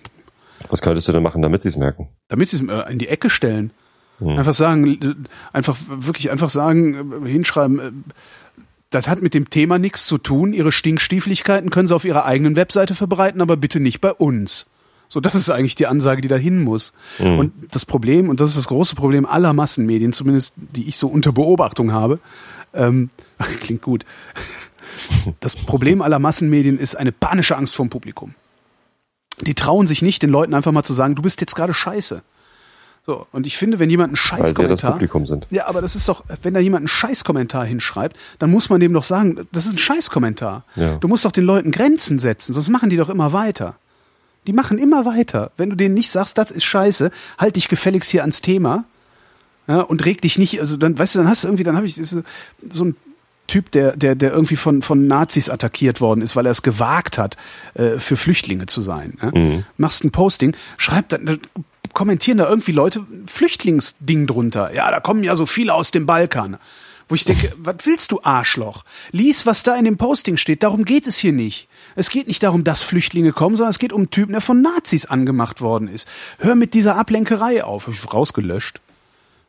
Was 0.69 0.81
könntest 0.81 1.07
du 1.07 1.11
denn 1.11 1.23
machen, 1.23 1.41
damit 1.41 1.61
sie 1.61 1.69
es 1.69 1.77
merken? 1.77 2.07
Damit 2.27 2.49
sie 2.49 2.57
es 2.57 2.63
äh, 2.67 2.91
in 2.91 2.99
die 2.99 3.07
Ecke 3.07 3.29
stellen. 3.29 3.71
Hm. 4.19 4.29
Einfach 4.29 4.53
sagen, 4.53 5.25
einfach 5.51 5.77
wirklich 5.89 6.31
einfach 6.31 6.49
sagen, 6.49 7.25
äh, 7.25 7.29
hinschreiben, 7.29 7.79
äh, 7.79 7.91
das 8.91 9.07
hat 9.07 9.21
mit 9.21 9.33
dem 9.33 9.49
Thema 9.49 9.77
nichts 9.77 10.05
zu 10.05 10.17
tun. 10.17 10.53
Ihre 10.53 10.71
Stinkstieflichkeiten 10.71 11.69
können 11.69 11.87
sie 11.87 11.95
auf 11.95 12.05
ihrer 12.05 12.25
eigenen 12.25 12.55
Webseite 12.55 12.95
verbreiten, 12.95 13.41
aber 13.41 13.57
bitte 13.57 13.79
nicht 13.79 13.99
bei 13.99 14.13
uns. 14.13 14.67
So, 15.07 15.19
das 15.19 15.35
ist 15.35 15.49
eigentlich 15.49 15.75
die 15.75 15.87
Ansage, 15.87 16.21
die 16.21 16.27
dahin 16.27 16.63
muss. 16.63 16.93
Mhm. 17.19 17.39
Und 17.39 17.53
das 17.71 17.85
Problem, 17.85 18.29
und 18.29 18.39
das 18.39 18.49
ist 18.49 18.57
das 18.57 18.67
große 18.67 18.95
Problem 18.95 19.25
aller 19.25 19.53
Massenmedien, 19.53 20.13
zumindest 20.13 20.53
die 20.55 20.87
ich 20.87 20.97
so 20.97 21.07
unter 21.07 21.31
Beobachtung 21.31 21.91
habe, 21.91 22.19
ähm, 22.73 23.09
klingt 23.61 23.81
gut. 23.81 24.05
Das 25.41 25.57
Problem 25.57 26.01
aller 26.01 26.19
Massenmedien 26.19 26.79
ist 26.79 26.95
eine 26.95 27.11
panische 27.11 27.57
Angst 27.57 27.75
vom 27.75 27.89
Publikum. 27.89 28.33
Die 29.41 29.53
trauen 29.53 29.87
sich 29.87 30.01
nicht, 30.01 30.23
den 30.23 30.29
Leuten 30.29 30.53
einfach 30.53 30.71
mal 30.71 30.83
zu 30.83 30.93
sagen, 30.93 31.15
du 31.15 31.21
bist 31.21 31.41
jetzt 31.41 31.55
gerade 31.55 31.73
scheiße. 31.73 32.21
So, 33.05 33.27
und 33.31 33.45
ich 33.45 33.55
finde, 33.55 33.77
wenn 33.77 33.89
jemand 33.89 34.09
einen 34.09 34.15
Scheißkommentar. 34.15 34.69
Weil 34.69 34.77
sie 34.77 34.81
das 34.81 34.91
Publikum 34.91 35.25
sind. 35.27 35.45
Ja, 35.51 35.67
aber 35.67 35.81
das 35.81 35.95
ist 35.95 36.09
doch, 36.09 36.23
wenn 36.41 36.55
da 36.55 36.59
jemand 36.59 36.81
einen 36.81 36.87
Scheißkommentar 36.87 37.63
hinschreibt, 37.65 38.17
dann 38.39 38.49
muss 38.49 38.69
man 38.69 38.79
dem 38.79 38.93
doch 38.93 39.03
sagen, 39.03 39.47
das 39.51 39.67
ist 39.67 39.73
ein 39.73 39.77
Scheißkommentar. 39.77 40.63
Ja. 40.75 40.95
Du 40.95 41.07
musst 41.07 41.23
doch 41.23 41.31
den 41.31 41.43
Leuten 41.43 41.69
Grenzen 41.69 42.17
setzen, 42.17 42.53
sonst 42.53 42.69
machen 42.69 42.89
die 42.89 42.97
doch 42.97 43.09
immer 43.09 43.31
weiter. 43.31 43.75
Die 44.47 44.53
machen 44.53 44.79
immer 44.79 45.05
weiter. 45.05 45.51
Wenn 45.57 45.69
du 45.69 45.75
denen 45.75 45.93
nicht 45.93 46.09
sagst, 46.09 46.37
das 46.37 46.49
ist 46.49 46.63
scheiße, 46.63 47.11
halt 47.37 47.57
dich 47.57 47.67
gefälligst 47.67 48.09
hier 48.09 48.21
ans 48.21 48.41
Thema. 48.41 48.85
Ja, 49.67 49.81
und 49.81 50.05
reg 50.05 50.21
dich 50.21 50.37
nicht, 50.37 50.59
also 50.59 50.77
dann, 50.77 50.97
weißt 50.97 51.15
du, 51.15 51.19
dann 51.19 51.27
hast 51.27 51.43
du 51.43 51.47
irgendwie, 51.47 51.63
dann 51.63 51.75
habe 51.75 51.85
ich 51.85 51.95
so 51.95 52.23
ein 52.85 52.95
Typ, 53.47 53.71
der, 53.71 53.95
der, 53.95 54.15
der 54.15 54.31
irgendwie 54.31 54.55
von, 54.55 54.81
von 54.81 55.07
Nazis 55.07 55.49
attackiert 55.49 56.01
worden 56.01 56.21
ist, 56.21 56.35
weil 56.35 56.45
er 56.45 56.51
es 56.51 56.61
gewagt 56.63 57.17
hat, 57.17 57.37
äh, 57.75 57.99
für 57.99 58.17
Flüchtlinge 58.17 58.65
zu 58.65 58.81
sein. 58.81 59.17
Ja? 59.21 59.31
Mhm. 59.33 59.65
Machst 59.77 60.03
ein 60.03 60.11
Posting, 60.11 60.55
schreibt 60.77 61.11
dann, 61.13 61.39
kommentieren 61.93 62.37
da 62.37 62.49
irgendwie 62.49 62.71
Leute 62.71 63.05
Flüchtlingsding 63.27 64.27
drunter. 64.27 64.73
Ja, 64.73 64.91
da 64.91 64.99
kommen 64.99 65.23
ja 65.23 65.35
so 65.35 65.45
viele 65.45 65.73
aus 65.73 65.91
dem 65.91 66.05
Balkan. 66.05 66.57
Wo 67.07 67.15
ich 67.15 67.23
denke, 67.23 67.53
was 67.57 67.75
willst 67.85 68.11
du, 68.11 68.19
Arschloch? 68.23 68.83
Lies, 69.11 69.45
was 69.45 69.63
da 69.63 69.75
in 69.75 69.85
dem 69.85 69.97
Posting 69.97 70.37
steht. 70.37 70.63
Darum 70.63 70.85
geht 70.85 71.07
es 71.07 71.17
hier 71.17 71.33
nicht. 71.33 71.67
Es 71.95 72.09
geht 72.09 72.27
nicht 72.27 72.43
darum, 72.43 72.63
dass 72.63 72.83
Flüchtlinge 72.83 73.31
kommen, 73.31 73.55
sondern 73.55 73.71
es 73.71 73.79
geht 73.79 73.93
um 73.93 74.01
einen 74.01 74.09
Typen, 74.09 74.33
der 74.33 74.41
von 74.41 74.61
Nazis 74.61 75.05
angemacht 75.05 75.61
worden 75.61 75.87
ist. 75.87 76.07
Hör 76.39 76.55
mit 76.55 76.73
dieser 76.73 76.95
Ablenkerei 76.95 77.63
auf. 77.63 77.87
Hab 77.87 77.93
ich 77.93 78.13
rausgelöscht. 78.13 78.81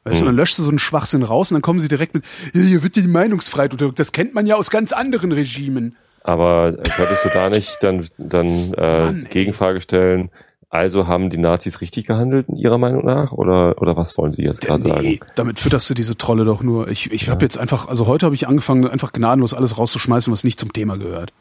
Weißt 0.07 0.20
mhm. 0.20 0.24
du, 0.24 0.26
dann 0.26 0.36
löscht 0.36 0.57
du 0.59 0.62
so 0.62 0.68
einen 0.68 0.78
Schwachsinn 0.78 1.24
raus 1.24 1.50
und 1.50 1.57
dann 1.57 1.62
kommen 1.62 1.80
sie 1.80 1.88
direkt 1.88 2.14
mit, 2.14 2.24
hier 2.52 2.82
wird 2.84 2.94
die 2.94 3.02
Meinungsfreiheit 3.02 3.72
unterdrückt. 3.72 3.98
Das 3.98 4.12
kennt 4.12 4.34
man 4.34 4.46
ja 4.46 4.54
aus 4.54 4.70
ganz 4.70 4.92
anderen 4.92 5.32
Regimen. 5.32 5.96
Aber 6.22 6.72
könntest 6.72 7.24
du 7.24 7.28
da 7.28 7.50
nicht 7.50 7.78
dann, 7.82 8.07
dann 8.16 8.72
äh, 8.74 9.00
Mann, 9.00 9.26
Gegenfrage 9.28 9.80
stellen, 9.80 10.30
also 10.68 11.09
haben 11.09 11.28
die 11.30 11.38
Nazis 11.38 11.80
richtig 11.80 12.07
gehandelt, 12.07 12.48
in 12.48 12.57
Ihrer 12.57 12.78
Meinung 12.78 13.04
nach? 13.04 13.32
Oder, 13.32 13.80
oder 13.82 13.96
was 13.96 14.16
wollen 14.16 14.30
Sie 14.30 14.42
jetzt 14.42 14.61
gerade 14.61 14.82
nee, 14.84 14.88
sagen? 14.88 15.20
Damit 15.34 15.59
fütterst 15.59 15.90
du 15.90 15.94
diese 15.94 16.16
Trolle 16.16 16.44
doch 16.44 16.62
nur. 16.62 16.86
Ich, 16.88 17.11
ich 17.11 17.26
ja. 17.26 17.32
habe 17.32 17.44
jetzt 17.44 17.59
einfach, 17.59 17.88
also 17.88 18.07
heute 18.07 18.26
habe 18.26 18.34
ich 18.36 18.46
angefangen, 18.46 18.86
einfach 18.86 19.12
gnadenlos 19.12 19.54
alles 19.54 19.76
rauszuschmeißen, 19.76 20.32
was 20.32 20.44
nicht 20.44 20.61
zum 20.61 20.72
Thema 20.72 20.98
gehört. 20.98 21.32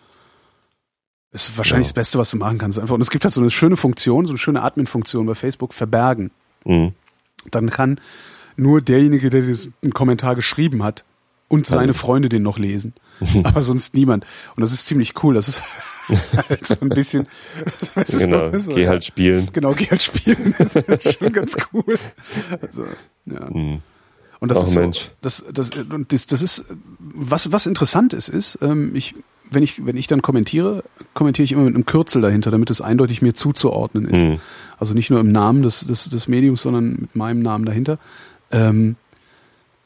Das 1.31 1.49
ist 1.49 1.57
wahrscheinlich 1.57 1.87
ja. 1.87 1.89
das 1.89 1.93
Beste, 1.93 2.17
was 2.17 2.31
du 2.31 2.37
machen 2.37 2.57
kannst. 2.57 2.79
Einfach. 2.79 2.95
Und 2.95 3.01
es 3.01 3.11
gibt 3.11 3.25
halt 3.25 3.33
so 3.33 3.41
eine 3.41 3.51
schöne 3.51 3.77
Funktion, 3.77 4.25
so 4.25 4.31
eine 4.31 4.39
schöne 4.39 4.61
Admin-Funktion 4.63 5.25
bei 5.25 5.35
Facebook, 5.35 5.73
verbergen. 5.73 6.31
Mhm. 6.63 6.93
Dann 7.51 7.69
kann 7.69 7.99
nur 8.57 8.81
derjenige, 8.81 9.29
der 9.29 9.43
einen 9.43 9.93
Kommentar 9.93 10.35
geschrieben 10.35 10.83
hat 10.83 11.03
und 11.47 11.67
seine 11.67 11.93
Freunde 11.93 12.29
den 12.29 12.43
noch 12.43 12.57
lesen. 12.57 12.93
Aber 13.43 13.63
sonst 13.63 13.93
niemand. 13.93 14.25
Und 14.55 14.61
das 14.61 14.73
ist 14.73 14.85
ziemlich 14.87 15.23
cool. 15.23 15.35
Das 15.35 15.47
ist 15.47 15.61
halt 16.49 16.65
so 16.65 16.75
ein 16.81 16.89
bisschen. 16.89 17.27
genau, 18.19 18.57
so, 18.59 18.73
geh 18.73 18.87
halt 18.87 19.03
spielen. 19.03 19.49
Genau, 19.53 19.73
geh 19.73 19.85
halt 19.85 20.01
spielen. 20.01 20.53
Das 20.57 20.75
ist 20.75 21.17
schon 21.17 21.31
ganz 21.31 21.55
cool. 21.73 21.97
Also, 22.61 22.85
ja. 23.25 23.49
Mhm. 23.49 23.81
Und 24.39 24.49
das 24.49 24.59
Ach, 24.59 24.63
ist 24.63 24.73
so, 24.73 24.79
Mensch. 24.79 25.11
das, 25.21 25.45
das, 25.51 25.69
und 25.71 26.11
das, 26.11 26.27
das 26.27 26.41
ist, 26.41 26.65
was, 26.99 27.51
was 27.51 27.65
interessant 27.67 28.13
ist, 28.13 28.27
ist, 28.27 28.59
ähm, 28.61 28.91
ich, 28.93 29.15
wenn 29.49 29.63
ich, 29.63 29.85
wenn 29.85 29.95
ich 29.95 30.07
dann 30.07 30.21
kommentiere, 30.21 30.83
kommentiere 31.13 31.45
ich 31.45 31.51
immer 31.51 31.63
mit 31.63 31.73
einem 31.73 31.85
Kürzel 31.85 32.21
dahinter, 32.21 32.51
damit 32.51 32.69
es 32.69 32.81
eindeutig 32.81 33.21
mir 33.21 33.33
zuzuordnen 33.33 34.07
ist. 34.07 34.23
Mhm. 34.23 34.39
Also 34.77 34.93
nicht 34.93 35.09
nur 35.09 35.19
im 35.19 35.31
Namen 35.31 35.61
des, 35.61 35.85
des, 35.87 36.09
des 36.09 36.27
Mediums, 36.27 36.61
sondern 36.61 36.97
mit 37.01 37.15
meinem 37.15 37.41
Namen 37.41 37.65
dahinter. 37.65 37.97
Ähm, 38.51 38.95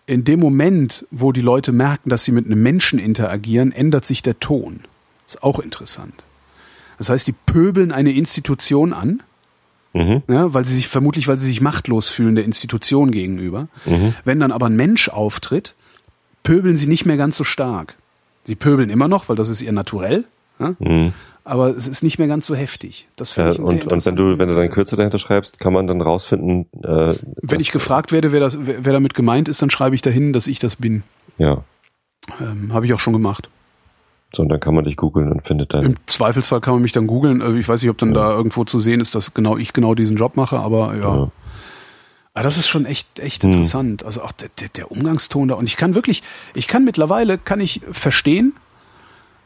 in 0.05 0.23
dem 0.23 0.39
Moment, 0.39 1.05
wo 1.11 1.31
die 1.31 1.41
Leute 1.41 1.71
merken, 1.71 2.09
dass 2.09 2.25
sie 2.25 2.31
mit 2.31 2.45
einem 2.45 2.61
Menschen 2.63 2.97
interagieren, 2.97 3.71
ändert 3.71 4.05
sich 4.05 4.23
der 4.23 4.39
Ton. 4.39 4.81
Ist 5.27 5.43
auch 5.43 5.59
interessant. 5.59 6.23
Das 6.97 7.09
heißt, 7.09 7.27
die 7.27 7.33
pöbeln 7.33 7.91
eine 7.91 8.11
Institution 8.11 8.91
an, 8.91 9.21
mhm. 9.93 10.23
ja, 10.27 10.53
weil 10.53 10.65
sie 10.65 10.73
sich 10.73 10.87
vermutlich, 10.87 11.27
weil 11.27 11.37
sie 11.37 11.45
sich 11.45 11.61
machtlos 11.61 12.09
fühlen 12.09 12.35
der 12.35 12.43
Institution 12.43 13.11
gegenüber. 13.11 13.67
Mhm. 13.85 14.15
Wenn 14.25 14.39
dann 14.39 14.51
aber 14.51 14.65
ein 14.65 14.75
Mensch 14.75 15.09
auftritt, 15.09 15.75
pöbeln 16.41 16.75
sie 16.75 16.87
nicht 16.87 17.05
mehr 17.05 17.17
ganz 17.17 17.37
so 17.37 17.43
stark. 17.43 17.95
Sie 18.45 18.55
pöbeln 18.55 18.89
immer 18.89 19.07
noch, 19.07 19.29
weil 19.29 19.35
das 19.35 19.49
ist 19.49 19.61
ihr 19.61 19.71
Naturell. 19.71 20.25
Ja? 20.59 20.75
Mhm. 20.79 21.13
Aber 21.49 21.75
es 21.75 21.87
ist 21.87 22.03
nicht 22.03 22.19
mehr 22.19 22.27
ganz 22.27 22.45
so 22.45 22.53
heftig. 22.53 23.07
Das 23.15 23.35
ja, 23.35 23.49
ich 23.49 23.57
und, 23.57 23.91
und 23.91 24.05
wenn 24.05 24.15
du, 24.15 24.37
wenn 24.37 24.49
du 24.49 24.55
deinen 24.55 24.69
Kürzel 24.69 24.97
dahinter 24.97 25.17
schreibst, 25.17 25.59
kann 25.59 25.73
man 25.73 25.87
dann 25.87 25.99
rausfinden. 25.99 26.67
Äh, 26.83 27.15
wenn 27.41 27.59
ich 27.59 27.71
gefragt 27.71 28.11
werde, 28.11 28.31
wer, 28.31 28.39
das, 28.39 28.59
wer, 28.61 28.93
damit 28.93 29.15
gemeint 29.15 29.49
ist, 29.49 29.59
dann 29.63 29.71
schreibe 29.71 29.95
ich 29.95 30.03
dahin, 30.03 30.31
dass 30.31 30.45
ich 30.45 30.59
das 30.59 30.75
bin. 30.75 31.01
Ja. 31.39 31.63
Ähm, 32.39 32.71
Habe 32.71 32.85
ich 32.85 32.93
auch 32.93 32.99
schon 32.99 33.13
gemacht. 33.13 33.49
So, 34.31 34.43
und 34.43 34.49
dann 34.49 34.59
kann 34.59 34.75
man 34.75 34.83
dich 34.83 34.95
googeln 34.95 35.31
und 35.31 35.41
findet 35.41 35.73
dann. 35.73 35.85
Im 35.85 35.95
Zweifelsfall 36.05 36.61
kann 36.61 36.75
man 36.75 36.83
mich 36.83 36.91
dann 36.91 37.07
googeln. 37.07 37.41
Also 37.41 37.57
ich 37.57 37.67
weiß 37.67 37.81
nicht, 37.81 37.89
ob 37.89 37.97
dann 37.97 38.09
ja. 38.09 38.21
da 38.21 38.31
irgendwo 38.31 38.63
zu 38.63 38.77
sehen 38.77 39.01
ist, 39.01 39.15
dass 39.15 39.33
genau 39.33 39.57
ich 39.57 39.73
genau 39.73 39.95
diesen 39.95 40.17
Job 40.17 40.37
mache, 40.37 40.59
aber 40.59 40.93
ja. 40.93 40.99
ja. 40.99 41.09
Aber 41.09 41.31
ah, 42.35 42.43
das 42.43 42.57
ist 42.57 42.67
schon 42.67 42.85
echt, 42.85 43.17
echt 43.17 43.41
hm. 43.41 43.49
interessant. 43.49 44.05
Also 44.05 44.21
auch 44.21 44.31
der, 44.31 44.49
der, 44.59 44.69
der 44.69 44.91
Umgangston 44.91 45.47
da. 45.47 45.55
Und 45.55 45.65
ich 45.65 45.77
kann 45.77 45.95
wirklich, 45.95 46.21
ich 46.53 46.67
kann 46.67 46.85
mittlerweile, 46.85 47.39
kann 47.39 47.59
ich 47.59 47.81
verstehen, 47.91 48.53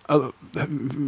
also 0.05 0.33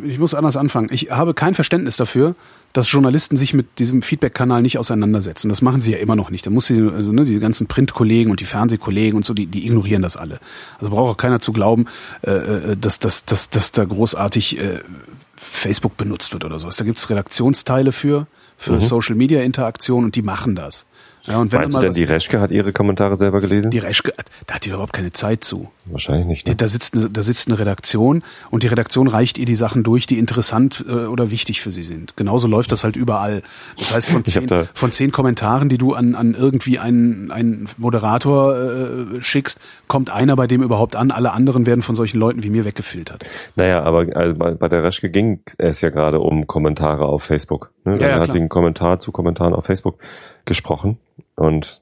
ich 0.04 0.20
muss 0.20 0.34
anders 0.34 0.58
anfangen. 0.58 0.90
Ich 0.92 1.12
habe 1.12 1.34
kein 1.34 1.54
Verständnis 1.54 1.98
dafür, 1.98 2.36
dass 2.74 2.92
Journalisten 2.92 3.38
sich 3.38 3.54
mit 3.54 3.80
diesem 3.80 4.02
Feedback-Kanal 4.02 4.62
nicht 4.62 4.78
auseinandersetzen. 4.78 5.50
Das 5.50 5.62
machen 5.62 5.82
sie 5.82 5.94
ja 5.94 5.98
immer 5.98 6.16
noch 6.16 6.30
nicht. 6.30 6.46
Da 6.46 6.50
muss 6.50 6.66
sie, 6.66 6.90
also 6.94 7.12
ne, 7.12 7.26
die 7.26 7.40
ganzen 7.40 7.68
Printkollegen 7.68 8.32
und 8.32 8.40
die 8.40 8.46
Fernsehkollegen 8.46 9.16
und 9.16 9.26
so, 9.26 9.34
die, 9.34 9.48
die 9.48 9.66
ignorieren 9.66 10.02
das 10.02 10.18
alle. 10.18 10.40
Also 10.80 10.90
braucht 10.90 11.12
auch 11.12 11.18
keiner 11.18 11.40
zu 11.40 11.54
glauben, 11.54 11.86
äh, 12.22 12.32
äh 12.32 12.78
dass, 12.78 13.00
dass, 13.00 13.26
dass, 13.26 13.50
dass 13.50 13.72
da 13.72 13.86
großartig 13.86 14.60
äh, 14.60 14.80
Facebook 15.36 15.98
benutzt 15.98 16.34
wird 16.34 16.44
oder 16.44 16.60
sowas. 16.60 16.78
Da 16.78 16.84
gibt's 16.84 17.10
Redaktionsteile 17.10 17.92
für, 17.92 18.28
für 18.58 18.74
mhm. 18.74 18.82
Social 18.82 19.16
Media 19.16 19.42
Interaktion 19.42 20.04
und 20.04 20.16
die 20.16 20.22
machen 20.22 20.56
das. 20.56 20.86
Ja, 21.28 21.40
und 21.40 21.52
wenn 21.52 21.62
Meinst 21.62 21.76
du 21.76 21.82
denn, 21.82 21.92
die 21.92 22.04
Reschke 22.04 22.40
hat 22.40 22.52
ihre 22.52 22.74
Kommentare 22.74 23.16
selber 23.16 23.42
gelesen? 23.42 23.72
Die 23.72 23.80
Reschke, 23.80 24.14
da 24.48 24.56
hat 24.56 24.66
die 24.66 24.70
überhaupt 24.70 24.94
keine 24.94 25.12
Zeit 25.12 25.44
zu. 25.44 25.70
Wahrscheinlich 25.86 26.28
nicht. 26.28 26.48
Ne? 26.48 26.56
Da, 26.56 26.68
sitzt 26.68 26.96
eine, 26.96 27.10
da 27.10 27.24
sitzt 27.24 27.48
eine 27.48 27.60
Redaktion 27.60 28.24
und 28.52 28.64
die 28.64 28.68
Redaktion 28.68 29.08
reicht 29.08 29.38
ihr 29.38 29.46
die 29.46 29.56
Sachen 29.56 29.84
durch, 29.84 30.08
die 30.08 30.20
interessant 30.20 30.86
äh, 30.88 31.06
oder 31.06 31.32
wichtig 31.32 31.62
für 31.62 31.72
sie 31.72 31.84
sind. 31.84 32.18
Genauso 32.18 32.48
läuft 32.48 32.72
das 32.72 32.84
halt 32.84 32.96
überall. 32.96 33.44
Das 33.78 33.94
heißt, 33.94 34.10
von 34.10 34.26
zehn, 34.26 34.48
von 34.74 34.92
zehn 34.92 35.12
Kommentaren, 35.12 35.70
die 35.70 35.78
du 35.78 35.94
an, 35.94 36.16
an 36.16 36.36
irgendwie 36.36 36.80
einen, 36.80 37.32
einen 37.32 37.70
Moderator 37.78 38.56
äh, 38.56 39.22
schickst, 39.22 39.60
kommt 39.88 40.12
einer 40.12 40.36
bei 40.36 40.48
dem 40.48 40.62
überhaupt 40.62 40.96
an. 40.96 41.12
Alle 41.12 41.32
anderen 41.32 41.66
werden 41.66 41.82
von 41.82 41.96
solchen 41.96 42.20
Leuten 42.20 42.44
wie 42.44 42.50
mir 42.50 42.66
weggefiltert. 42.66 43.26
Naja, 43.56 43.84
aber 43.84 44.08
also 44.16 44.36
bei, 44.36 44.52
bei 44.52 44.68
der 44.68 44.84
Reschke 44.84 45.10
ging 45.10 45.42
es 45.58 45.82
ja 45.82 45.90
gerade 45.90 46.20
um 46.20 46.48
Kommentare 46.48 47.06
auf 47.06 47.24
Facebook. 47.24 47.72
Ne? 47.84 48.00
Ja, 48.00 48.10
ja, 48.10 48.20
hat 48.20 48.32
sie 48.32 48.40
einen 48.40 48.50
Kommentar 48.50 49.00
zu 49.00 49.12
Kommentaren 49.12 49.54
auf 49.54 49.66
Facebook 49.66 50.00
gesprochen 50.46 50.98
und 51.36 51.82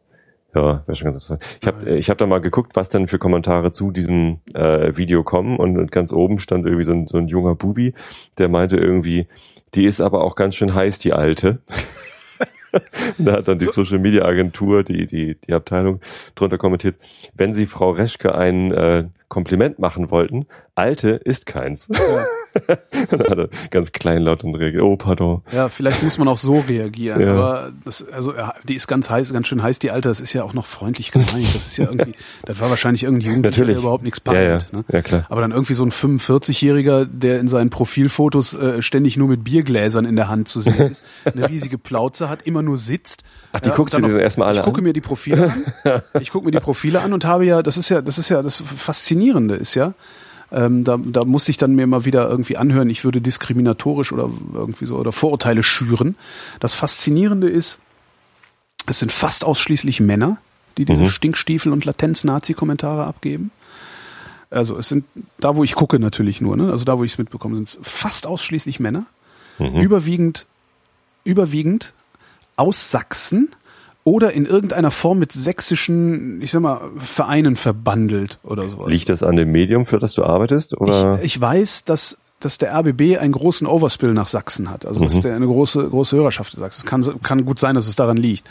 Ja, 0.56 0.84
wäre 0.86 0.96
schon 0.96 1.12
ganz 1.12 1.30
interessant. 1.30 1.60
Ich 1.62 1.68
habe 1.68 1.96
ich 1.98 2.10
hab 2.10 2.18
da 2.20 2.28
mal 2.28 2.40
geguckt, 2.40 2.76
was 2.76 2.90
denn 2.90 3.08
für 3.08 3.18
Kommentare 3.18 3.72
zu 3.72 3.90
diesem 3.92 4.40
äh, 4.54 4.96
Video 4.96 5.24
kommen 5.24 5.58
und 5.58 5.92
ganz 5.92 6.14
oben 6.14 6.40
stand 6.40 6.66
irgendwie 6.66 6.86
so 6.86 6.92
ein, 6.94 7.08
so 7.08 7.18
ein 7.18 7.28
junger 7.28 7.56
Bubi, 7.56 7.96
der 8.38 8.50
meinte 8.50 8.78
irgendwie, 8.78 9.28
die 9.74 9.86
ist 9.86 10.00
aber 10.00 10.24
auch 10.24 10.36
ganz 10.36 10.56
schön 10.56 10.76
heiß, 10.76 11.00
die 11.00 11.14
Alte. 11.14 11.60
da 13.18 13.34
hat 13.34 13.48
dann 13.48 13.58
die 13.58 13.66
Social 13.66 14.00
Media 14.00 14.26
Agentur, 14.26 14.84
die, 14.84 15.08
die, 15.08 15.36
die 15.36 15.54
Abteilung 15.54 16.02
drunter 16.36 16.58
kommentiert, 16.58 16.96
wenn 17.34 17.54
Sie 17.54 17.66
Frau 17.66 17.92
Reschke 17.92 18.36
ein 18.36 18.72
äh, 18.72 19.06
Kompliment 19.34 19.80
machen 19.80 20.12
wollten, 20.12 20.46
Alte 20.76 21.10
ist 21.10 21.48
keins. 21.48 21.90
Ja. 21.92 22.26
dann 23.10 23.20
hat 23.20 23.38
er 23.38 23.50
ganz 23.72 23.92
kleinlaut 23.92 24.44
und 24.44 24.54
reagiert. 24.54 24.84
Oh, 24.84 24.96
pardon. 24.96 25.42
Ja, 25.52 25.70
vielleicht 25.70 26.04
muss 26.04 26.20
man 26.20 26.28
auch 26.28 26.38
so 26.38 26.60
reagieren. 26.60 27.20
Ja. 27.20 27.34
Aber 27.34 27.72
das, 27.84 28.08
also 28.10 28.34
die 28.64 28.76
ist 28.76 28.88
ganz 28.88 29.10
heiß, 29.10 29.34
ganz 29.34 29.48
schön 29.48 29.64
heiß, 29.64 29.80
die 29.80 29.90
Alte, 29.90 30.10
das 30.10 30.22
ist 30.22 30.34
ja 30.34 30.44
auch 30.44 30.54
noch 30.54 30.68
freundlich 30.68 31.12
gemeint. 31.12 31.32
Das 31.34 31.68
ist 31.68 31.78
ja 31.78 31.86
irgendwie, 31.86 32.14
das 32.46 32.60
war 32.60 32.70
wahrscheinlich 32.70 33.04
irgendwie 33.04 33.26
Jugendlicher, 33.26 33.66
der 33.66 33.78
überhaupt 33.78 34.04
nichts 34.04 34.20
packt. 34.20 34.38
Ja, 34.38 34.44
ja. 34.44 34.60
Ne? 34.72 34.86
ja, 34.92 35.02
klar. 35.02 35.26
Aber 35.30 35.42
dann 35.42 35.52
irgendwie 35.52 35.74
so 35.74 35.84
ein 35.84 35.92
45-Jähriger, 35.92 37.06
der 37.06 37.40
in 37.40 37.48
seinen 37.48 37.72
Profilfotos 37.72 38.54
äh, 38.54 38.82
ständig 38.84 39.18
nur 39.18 39.28
mit 39.28 39.44
Biergläsern 39.44 40.06
in 40.06 40.16
der 40.16 40.28
Hand 40.28 40.48
zu 40.48 40.62
sehen 40.62 40.90
ist, 40.90 41.04
eine 41.26 41.50
riesige 41.50 41.80
Plauze 41.80 42.30
hat, 42.30 42.44
immer 42.44 42.62
nur 42.62 42.78
sitzt. 42.78 43.24
Ach, 43.52 43.60
die 43.60 43.70
ja, 43.70 43.76
guckst 43.76 43.96
du 43.96 44.02
dir 44.02 44.10
dann 44.10 44.20
erstmal 44.20 44.48
alle 44.48 44.56
ich 44.56 44.60
an? 44.60 44.70
Ich 44.70 44.74
gucke 44.74 44.82
mir 44.84 44.94
die 44.94 45.02
Profile 45.02 45.54
an. 45.84 46.02
Ich 46.20 46.32
gucke 46.32 46.46
mir 46.46 46.52
die 46.52 46.60
Profile 46.60 47.02
an 47.02 47.14
und 47.14 47.26
habe 47.26 47.46
ja, 47.46 47.62
das 47.64 47.78
ist 47.78 47.90
ja, 47.90 48.02
das 48.02 48.18
ist 48.18 48.30
ja, 48.30 48.42
das 48.42 48.64
Faszinierende 49.24 49.56
ist 49.56 49.76
ja, 49.76 49.94
ähm, 50.52 50.84
da, 50.84 50.98
da 50.98 51.26
musste 51.26 51.52
ich 51.52 51.58
dann 51.58 51.76
mir 51.76 51.88
mal 51.88 52.06
wieder 52.06 52.30
irgendwie 52.30 52.58
anhören, 52.58 52.90
ich 52.90 53.04
würde 53.04 53.22
diskriminatorisch 53.22 54.12
oder 54.12 54.30
irgendwie 54.54 54.86
so 54.86 54.98
oder 54.98 55.12
Vorurteile 55.12 55.64
schüren. 55.64 56.16
Das 56.60 56.76
Faszinierende 56.76 57.50
ist, 57.50 57.80
es 58.86 59.00
sind 59.00 59.12
fast 59.12 59.46
ausschließlich 59.46 60.00
Männer, 60.00 60.38
die 60.78 60.86
diese 60.86 61.04
mhm. 61.04 61.08
Stinkstiefel- 61.08 61.72
und 61.72 61.86
Latenz-Nazi-Kommentare 61.86 63.06
abgeben. 63.06 63.52
Also 64.50 64.78
es 64.78 64.90
sind, 64.90 65.06
da 65.40 65.56
wo 65.56 65.64
ich 65.64 65.74
gucke 65.74 65.98
natürlich 66.00 66.42
nur, 66.42 66.58
ne? 66.58 66.72
also 66.72 66.86
da 66.86 66.98
wo 66.98 67.04
ich 67.04 67.14
es 67.14 67.18
mitbekomme, 67.18 67.56
sind 67.56 67.70
es 67.70 67.80
fast 67.82 68.28
ausschließlich 68.28 68.80
Männer. 68.80 69.06
Mhm. 69.58 69.80
Überwiegend, 69.80 70.46
überwiegend 71.24 71.94
aus 72.58 72.92
Sachsen 72.92 73.50
oder 74.04 74.34
in 74.34 74.46
irgendeiner 74.46 74.92
Form 74.92 75.20
mit 75.20 75.32
sächsischen, 75.32 76.42
ich 76.42 76.52
sag 76.52 76.62
mal, 76.62 76.82
Vereinen 76.98 77.56
verbandelt 77.56 78.38
oder 78.44 78.70
sowas. 78.70 78.90
Liegt 78.90 79.10
das 79.10 79.24
an 79.24 79.38
dem 79.38 79.52
Medium, 79.52 79.86
für 79.86 80.00
das 80.00 80.14
du 80.14 80.24
arbeitest? 80.24 80.80
Oder? 80.80 81.20
Ich, 81.20 81.36
ich 81.36 81.42
weiß, 81.42 81.86
dass, 81.86 82.18
dass 82.40 82.58
der 82.58 82.74
RBB 82.78 83.18
einen 83.20 83.32
großen 83.32 83.66
Overspill 83.66 84.14
nach 84.14 84.28
Sachsen 84.28 84.70
hat. 84.70 84.86
Also 84.86 85.02
dass 85.02 85.16
mhm. 85.16 85.22
der 85.22 85.36
eine 85.36 85.46
große, 85.46 85.90
große 85.90 86.18
Hörerschaft 86.18 86.52
sagt. 86.54 86.76
Es 86.76 86.86
kann, 86.86 87.04
kann 87.22 87.46
gut 87.46 87.60
sein, 87.60 87.76
dass 87.76 87.88
es 87.88 87.96
daran 87.96 88.18
liegt. 88.18 88.44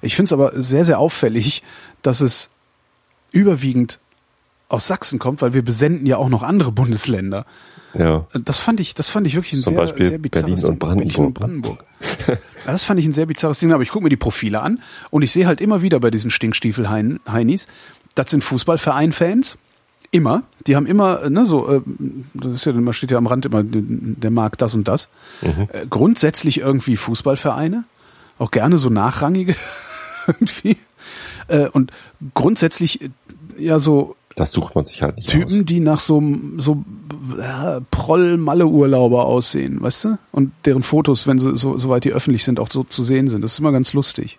Ich 0.00 0.14
finde 0.14 0.28
es 0.28 0.32
aber 0.32 0.52
sehr, 0.54 0.84
sehr 0.84 1.00
auffällig, 1.00 1.64
dass 2.02 2.20
es 2.20 2.50
überwiegend 3.32 3.98
aus 4.68 4.86
Sachsen 4.86 5.18
kommt, 5.18 5.42
weil 5.42 5.54
wir 5.54 5.62
besenden 5.62 6.06
ja 6.06 6.18
auch 6.18 6.28
noch 6.28 6.44
andere 6.44 6.70
Bundesländer. 6.70 7.46
Ja. 7.94 8.26
Das 8.32 8.60
fand 8.60 8.80
ich, 8.80 8.94
das 8.94 9.10
fand 9.10 9.26
ich 9.26 9.34
wirklich 9.34 9.54
ein 9.54 9.62
Zum 9.62 9.74
sehr, 9.74 9.82
Beispiel 9.82 10.04
sehr 10.04 10.18
bizarres 10.18 10.62
Berlin 10.62 10.64
und 10.64 10.78
Brandenburg. 10.78 11.08
Berlin 11.14 11.26
und 11.26 11.34
Brandenburg. 11.34 11.84
das 12.66 12.84
fand 12.84 13.00
ich 13.00 13.06
ein 13.06 13.12
sehr 13.12 13.26
bizarres 13.26 13.58
Ding, 13.58 13.72
aber 13.72 13.82
ich 13.82 13.90
gucke 13.90 14.04
mir 14.04 14.10
die 14.10 14.16
Profile 14.16 14.60
an 14.60 14.80
und 15.10 15.22
ich 15.22 15.32
sehe 15.32 15.46
halt 15.46 15.60
immer 15.60 15.82
wieder 15.82 16.00
bei 16.00 16.10
diesen 16.10 16.30
Stinkstiefel-Heinis, 16.30 17.66
das 18.14 18.30
sind 18.30 18.44
Fußballverein-Fans. 18.44 19.58
Immer. 20.12 20.42
Die 20.66 20.74
haben 20.74 20.86
immer, 20.86 21.30
ne, 21.30 21.46
so, 21.46 21.68
äh, 21.68 21.80
das 22.34 22.54
ist 22.54 22.64
ja, 22.64 22.72
man 22.72 22.92
steht 22.92 23.12
ja 23.12 23.18
am 23.18 23.28
Rand 23.28 23.46
immer, 23.46 23.62
der 23.62 24.30
mag 24.32 24.58
das 24.58 24.74
und 24.74 24.88
das. 24.88 25.08
Mhm. 25.40 25.68
Äh, 25.72 25.86
grundsätzlich 25.88 26.58
irgendwie 26.58 26.96
Fußballvereine. 26.96 27.84
Auch 28.38 28.50
gerne 28.50 28.78
so 28.78 28.90
nachrangige 28.90 29.54
irgendwie. 30.26 30.76
Äh, 31.46 31.68
und 31.68 31.92
grundsätzlich 32.34 33.10
ja 33.56 33.78
so 33.78 34.16
das 34.40 34.52
sucht 34.52 34.74
man 34.74 34.84
sich 34.84 35.02
halt 35.02 35.16
nicht 35.16 35.28
Typen, 35.28 35.60
aus. 35.60 35.64
die 35.64 35.80
nach 35.80 36.00
so, 36.00 36.22
so 36.56 36.82
ja, 37.38 37.80
Proll-Malle-Urlauber 37.90 39.26
aussehen, 39.26 39.82
weißt 39.82 40.04
du? 40.04 40.18
Und 40.32 40.52
deren 40.64 40.82
Fotos, 40.82 41.26
wenn 41.26 41.38
sie 41.38 41.56
so, 41.56 41.76
soweit 41.76 42.04
die 42.04 42.12
öffentlich 42.12 42.44
sind, 42.44 42.58
auch 42.58 42.70
so 42.70 42.84
zu 42.84 43.02
sehen 43.02 43.28
sind. 43.28 43.42
Das 43.42 43.52
ist 43.52 43.58
immer 43.58 43.72
ganz 43.72 43.92
lustig. 43.92 44.38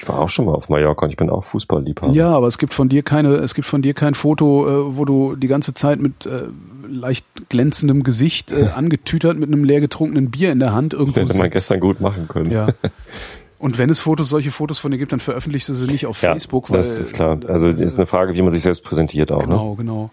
Ich 0.00 0.08
war 0.08 0.20
auch 0.20 0.28
schon 0.28 0.44
mal 0.44 0.52
auf 0.52 0.68
Mallorca 0.68 1.06
und 1.06 1.10
ich 1.10 1.16
bin 1.16 1.28
auch 1.28 1.42
Fußballliebhaber. 1.44 2.12
Ja, 2.12 2.30
aber 2.30 2.46
es 2.46 2.58
gibt 2.58 2.72
von 2.72 2.88
dir 2.88 3.02
keine, 3.02 3.36
es 3.36 3.54
gibt 3.54 3.66
von 3.66 3.82
dir 3.82 3.94
kein 3.94 4.14
Foto, 4.14 4.68
äh, 4.68 4.96
wo 4.96 5.04
du 5.04 5.34
die 5.34 5.48
ganze 5.48 5.74
Zeit 5.74 5.98
mit 5.98 6.26
äh, 6.26 6.44
leicht 6.86 7.26
glänzendem 7.48 8.02
Gesicht 8.02 8.52
äh, 8.52 8.68
angetütert 8.74 9.38
mit 9.38 9.48
einem 9.48 9.64
leer 9.64 9.80
getrunkenen 9.80 10.30
Bier 10.30 10.52
in 10.52 10.60
der 10.60 10.72
Hand 10.72 10.92
irgendwo 10.92 11.20
Hätte 11.20 11.36
man 11.36 11.50
gestern 11.50 11.80
gut 11.80 12.00
machen 12.00 12.28
können. 12.28 12.50
Ja. 12.50 12.68
Und 13.58 13.78
wenn 13.78 13.90
es 13.90 14.00
Fotos, 14.00 14.28
solche 14.28 14.52
Fotos 14.52 14.78
von 14.78 14.92
dir 14.92 14.98
gibt, 14.98 15.12
dann 15.12 15.20
veröffentlichst 15.20 15.68
du 15.68 15.74
sie 15.74 15.86
nicht 15.86 16.06
auf 16.06 16.22
ja, 16.22 16.32
Facebook. 16.32 16.70
Weil, 16.70 16.78
das 16.78 16.98
ist 16.98 17.14
klar. 17.14 17.38
Also 17.48 17.68
es 17.68 17.80
ist 17.80 17.98
eine 17.98 18.06
Frage, 18.06 18.34
wie 18.34 18.42
man 18.42 18.52
sich 18.52 18.62
selbst 18.62 18.84
präsentiert 18.84 19.32
auch. 19.32 19.40
Genau, 19.40 19.70
ne? 19.70 19.76
genau. 19.76 20.10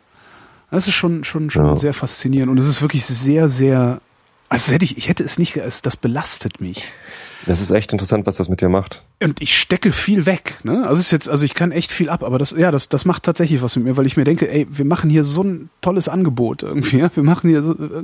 Das 0.71 0.87
ist 0.87 0.95
schon, 0.95 1.23
schon, 1.23 1.49
schon 1.51 1.65
ja. 1.67 1.77
sehr 1.77 1.93
faszinierend 1.93 2.51
und 2.51 2.57
es 2.57 2.67
ist 2.67 2.81
wirklich 2.81 3.05
sehr, 3.05 3.49
sehr. 3.49 4.01
Also 4.55 4.73
hätte 4.73 4.85
ich, 4.85 4.97
ich 4.97 5.09
hätte 5.09 5.23
es 5.23 5.37
nicht, 5.37 5.57
das 5.57 5.97
belastet 5.97 6.61
mich. 6.61 6.91
Das 7.45 7.61
ist 7.61 7.71
echt 7.71 7.91
interessant, 7.91 8.25
was 8.25 8.37
das 8.37 8.49
mit 8.49 8.61
dir 8.61 8.69
macht. 8.69 9.03
Und 9.21 9.41
ich 9.41 9.55
stecke 9.55 9.91
viel 9.91 10.25
weg, 10.25 10.59
ne? 10.63 10.87
Also 10.87 10.99
ist 10.99 11.11
jetzt, 11.11 11.29
also 11.29 11.45
ich 11.45 11.53
kann 11.53 11.71
echt 11.71 11.91
viel 11.91 12.09
ab, 12.09 12.23
aber 12.23 12.39
das, 12.39 12.51
ja, 12.51 12.71
das, 12.71 12.89
das 12.89 13.05
macht 13.05 13.23
tatsächlich 13.23 13.61
was 13.61 13.75
mit 13.75 13.85
mir, 13.85 13.97
weil 13.97 14.05
ich 14.05 14.17
mir 14.17 14.23
denke, 14.23 14.49
ey, 14.49 14.65
wir 14.69 14.85
machen 14.85 15.09
hier 15.09 15.23
so 15.23 15.43
ein 15.43 15.69
tolles 15.81 16.09
Angebot 16.09 16.63
irgendwie, 16.63 16.99
ja? 16.99 17.11
Wir 17.13 17.23
machen 17.23 17.49
hier 17.49 17.61
so, 17.61 17.73
äh, 17.73 18.03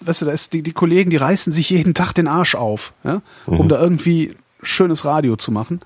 weißt 0.00 0.22
du, 0.22 0.26
da 0.26 0.32
ist 0.32 0.52
die, 0.52 0.62
die 0.62 0.72
Kollegen, 0.72 1.10
die 1.10 1.16
reißen 1.16 1.52
sich 1.52 1.70
jeden 1.70 1.94
Tag 1.94 2.12
den 2.14 2.26
Arsch 2.26 2.54
auf, 2.54 2.92
ja? 3.04 3.22
Um 3.46 3.64
mhm. 3.64 3.68
da 3.68 3.80
irgendwie 3.80 4.34
schönes 4.62 5.04
Radio 5.04 5.36
zu 5.36 5.52
machen. 5.52 5.80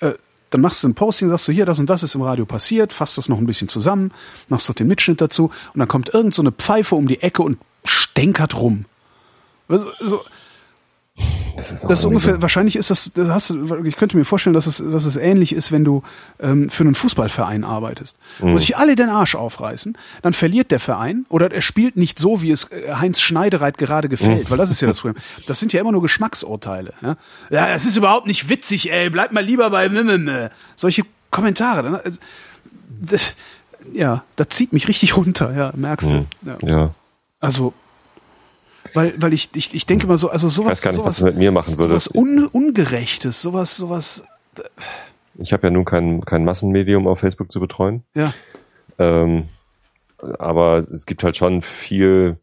Äh, 0.00 0.14
dann 0.50 0.60
machst 0.60 0.82
du 0.82 0.88
ein 0.88 0.94
Posting, 0.94 1.28
sagst 1.28 1.48
du 1.48 1.52
hier, 1.52 1.66
das 1.66 1.78
und 1.78 1.88
das 1.88 2.02
ist 2.02 2.14
im 2.14 2.22
Radio 2.22 2.46
passiert, 2.46 2.92
fasst 2.92 3.16
das 3.18 3.28
noch 3.28 3.38
ein 3.38 3.46
bisschen 3.46 3.68
zusammen, 3.68 4.12
machst 4.48 4.68
doch 4.68 4.74
den 4.74 4.88
Mitschnitt 4.88 5.20
dazu 5.20 5.50
und 5.72 5.78
dann 5.78 5.88
kommt 5.88 6.12
irgend 6.12 6.34
so 6.34 6.42
eine 6.42 6.52
Pfeife 6.52 6.94
um 6.94 7.06
die 7.06 7.22
Ecke 7.22 7.42
und 7.42 7.58
stänkert 7.88 8.56
rum. 8.56 8.84
So, 9.68 10.22
das 11.56 11.72
ist, 11.72 11.84
das 11.84 11.98
ist 11.98 12.04
ungefähr, 12.04 12.36
so. 12.36 12.42
wahrscheinlich 12.42 12.76
ist 12.76 12.90
das, 12.90 13.10
das 13.14 13.28
hast 13.28 13.52
ich 13.84 13.96
könnte 13.96 14.16
mir 14.16 14.24
vorstellen, 14.24 14.54
dass 14.54 14.66
es, 14.66 14.76
dass 14.76 15.04
es 15.04 15.16
ähnlich 15.16 15.52
ist, 15.52 15.72
wenn 15.72 15.84
du 15.84 16.04
ähm, 16.38 16.70
für 16.70 16.84
einen 16.84 16.94
Fußballverein 16.94 17.64
arbeitest, 17.64 18.16
mhm. 18.40 18.52
wo 18.52 18.58
sich 18.58 18.76
alle 18.76 18.94
den 18.94 19.08
Arsch 19.08 19.34
aufreißen, 19.34 19.98
dann 20.22 20.32
verliert 20.32 20.70
der 20.70 20.78
Verein 20.78 21.26
oder 21.28 21.50
er 21.50 21.60
spielt 21.60 21.96
nicht 21.96 22.20
so, 22.20 22.42
wie 22.42 22.52
es 22.52 22.70
äh, 22.70 22.94
Heinz 22.94 23.20
Schneidereit 23.20 23.76
gerade 23.76 24.08
gefällt, 24.08 24.44
mhm. 24.44 24.50
weil 24.50 24.58
das 24.58 24.70
ist 24.70 24.80
ja 24.80 24.86
das 24.86 25.00
Problem. 25.02 25.20
Das 25.48 25.58
sind 25.58 25.72
ja 25.72 25.80
immer 25.80 25.90
nur 25.90 26.02
Geschmacksurteile. 26.02 26.94
Ja, 27.02 27.16
ja 27.50 27.68
das 27.68 27.84
ist 27.84 27.96
überhaupt 27.96 28.28
nicht 28.28 28.48
witzig, 28.48 28.92
ey, 28.92 29.10
bleib 29.10 29.32
mal 29.32 29.44
lieber 29.44 29.70
bei 29.70 29.90
solche 30.76 31.02
Kommentare. 31.30 31.90
Ne? 31.90 32.02
Das, 33.00 33.34
ja, 33.92 34.22
das 34.36 34.48
zieht 34.50 34.72
mich 34.72 34.86
richtig 34.86 35.16
runter, 35.16 35.52
ja, 35.56 35.72
merkst 35.74 36.12
du. 36.12 36.16
Mhm. 36.16 36.26
Ja. 36.42 36.56
ja. 36.62 36.94
Also 37.40 37.72
weil, 38.94 39.14
weil 39.20 39.32
ich, 39.32 39.50
ich, 39.54 39.74
ich 39.74 39.86
denke 39.86 40.06
mal 40.06 40.18
so, 40.18 40.30
also 40.30 40.48
sowas. 40.48 40.66
Ich 40.66 40.70
weiß 40.70 40.82
gar 40.82 40.90
nicht, 40.92 40.98
sowas, 40.98 41.14
was 41.14 41.18
es 41.18 41.24
mit 41.24 41.36
mir 41.36 41.52
machen 41.52 41.78
würde. 41.78 41.90
Sowas 41.90 42.14
Un 42.14 42.46
Ungerechtes, 42.46 43.42
sowas, 43.42 43.76
sowas. 43.76 44.24
Ich 45.38 45.52
habe 45.52 45.66
ja 45.66 45.70
nun 45.70 45.84
kein, 45.84 46.24
kein 46.24 46.44
Massenmedium 46.44 47.06
auf 47.06 47.20
Facebook 47.20 47.50
zu 47.52 47.60
betreuen. 47.60 48.02
Ja. 48.14 48.32
Ähm, 48.98 49.48
aber 50.38 50.78
es 50.78 51.06
gibt 51.06 51.22
halt 51.22 51.36
schon 51.36 51.62
viel 51.62 52.38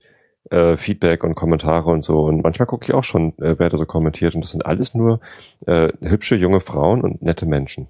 äh, 0.50 0.78
Feedback 0.78 1.24
und 1.24 1.36
Kommentare 1.36 1.90
und 1.90 2.04
so. 2.04 2.22
Und 2.22 2.44
manchmal 2.44 2.68
gucke 2.68 2.86
ich 2.86 2.94
auch 2.94 3.04
schon, 3.04 3.38
äh, 3.40 3.58
wer 3.58 3.70
da 3.70 3.78
so 3.78 3.86
kommentiert. 3.86 4.36
Und 4.36 4.42
das 4.42 4.52
sind 4.52 4.66
alles 4.66 4.94
nur 4.94 5.20
äh, 5.66 5.92
hübsche 6.02 6.36
junge 6.36 6.60
Frauen 6.60 7.02
und 7.02 7.22
nette 7.22 7.46
Menschen 7.46 7.88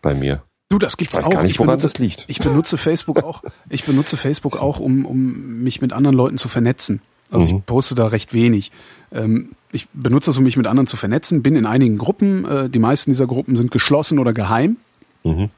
bei 0.00 0.14
mir. 0.14 0.42
Du, 0.68 0.78
das 0.78 0.96
gibt's 0.96 1.14
ich 1.14 1.18
weiß 1.18 1.26
auch. 1.26 1.32
Gar 1.32 1.42
nicht, 1.42 1.58
woran 1.58 1.76
benutze, 1.76 1.88
das 1.88 1.98
liegt. 1.98 2.24
Ich 2.28 2.38
benutze 2.38 2.78
Facebook 2.78 3.22
auch. 3.22 3.42
Ich 3.68 3.84
benutze 3.84 4.16
Facebook 4.16 4.60
auch, 4.60 4.80
um, 4.80 5.04
um 5.04 5.62
mich 5.62 5.80
mit 5.80 5.92
anderen 5.92 6.16
Leuten 6.16 6.38
zu 6.38 6.48
vernetzen. 6.48 7.00
Also 7.30 7.48
mhm. 7.48 7.56
ich 7.56 7.66
poste 7.66 7.94
da 7.94 8.06
recht 8.06 8.32
wenig. 8.32 8.72
Ähm, 9.12 9.52
ich 9.72 9.88
benutze 9.92 10.30
das, 10.30 10.38
um 10.38 10.44
mich 10.44 10.56
mit 10.56 10.66
anderen 10.66 10.86
zu 10.86 10.96
vernetzen, 10.96 11.42
bin 11.42 11.56
in 11.56 11.66
einigen 11.66 11.98
Gruppen. 11.98 12.44
Äh, 12.44 12.70
die 12.70 12.78
meisten 12.78 13.10
dieser 13.10 13.26
Gruppen 13.26 13.56
sind 13.56 13.70
geschlossen 13.70 14.18
oder 14.18 14.32
geheim. 14.32 14.76
Mhm. 15.22 15.50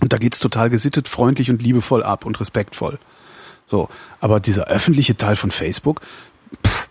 Und 0.00 0.12
da 0.12 0.18
geht's 0.18 0.40
total 0.40 0.70
gesittet, 0.70 1.08
freundlich 1.08 1.50
und 1.50 1.62
liebevoll 1.62 2.02
ab 2.02 2.26
und 2.26 2.40
respektvoll. 2.40 2.98
So, 3.66 3.88
aber 4.20 4.40
dieser 4.40 4.66
öffentliche 4.66 5.16
Teil 5.16 5.36
von 5.36 5.50
Facebook, 5.50 6.00
pff, 6.66 6.88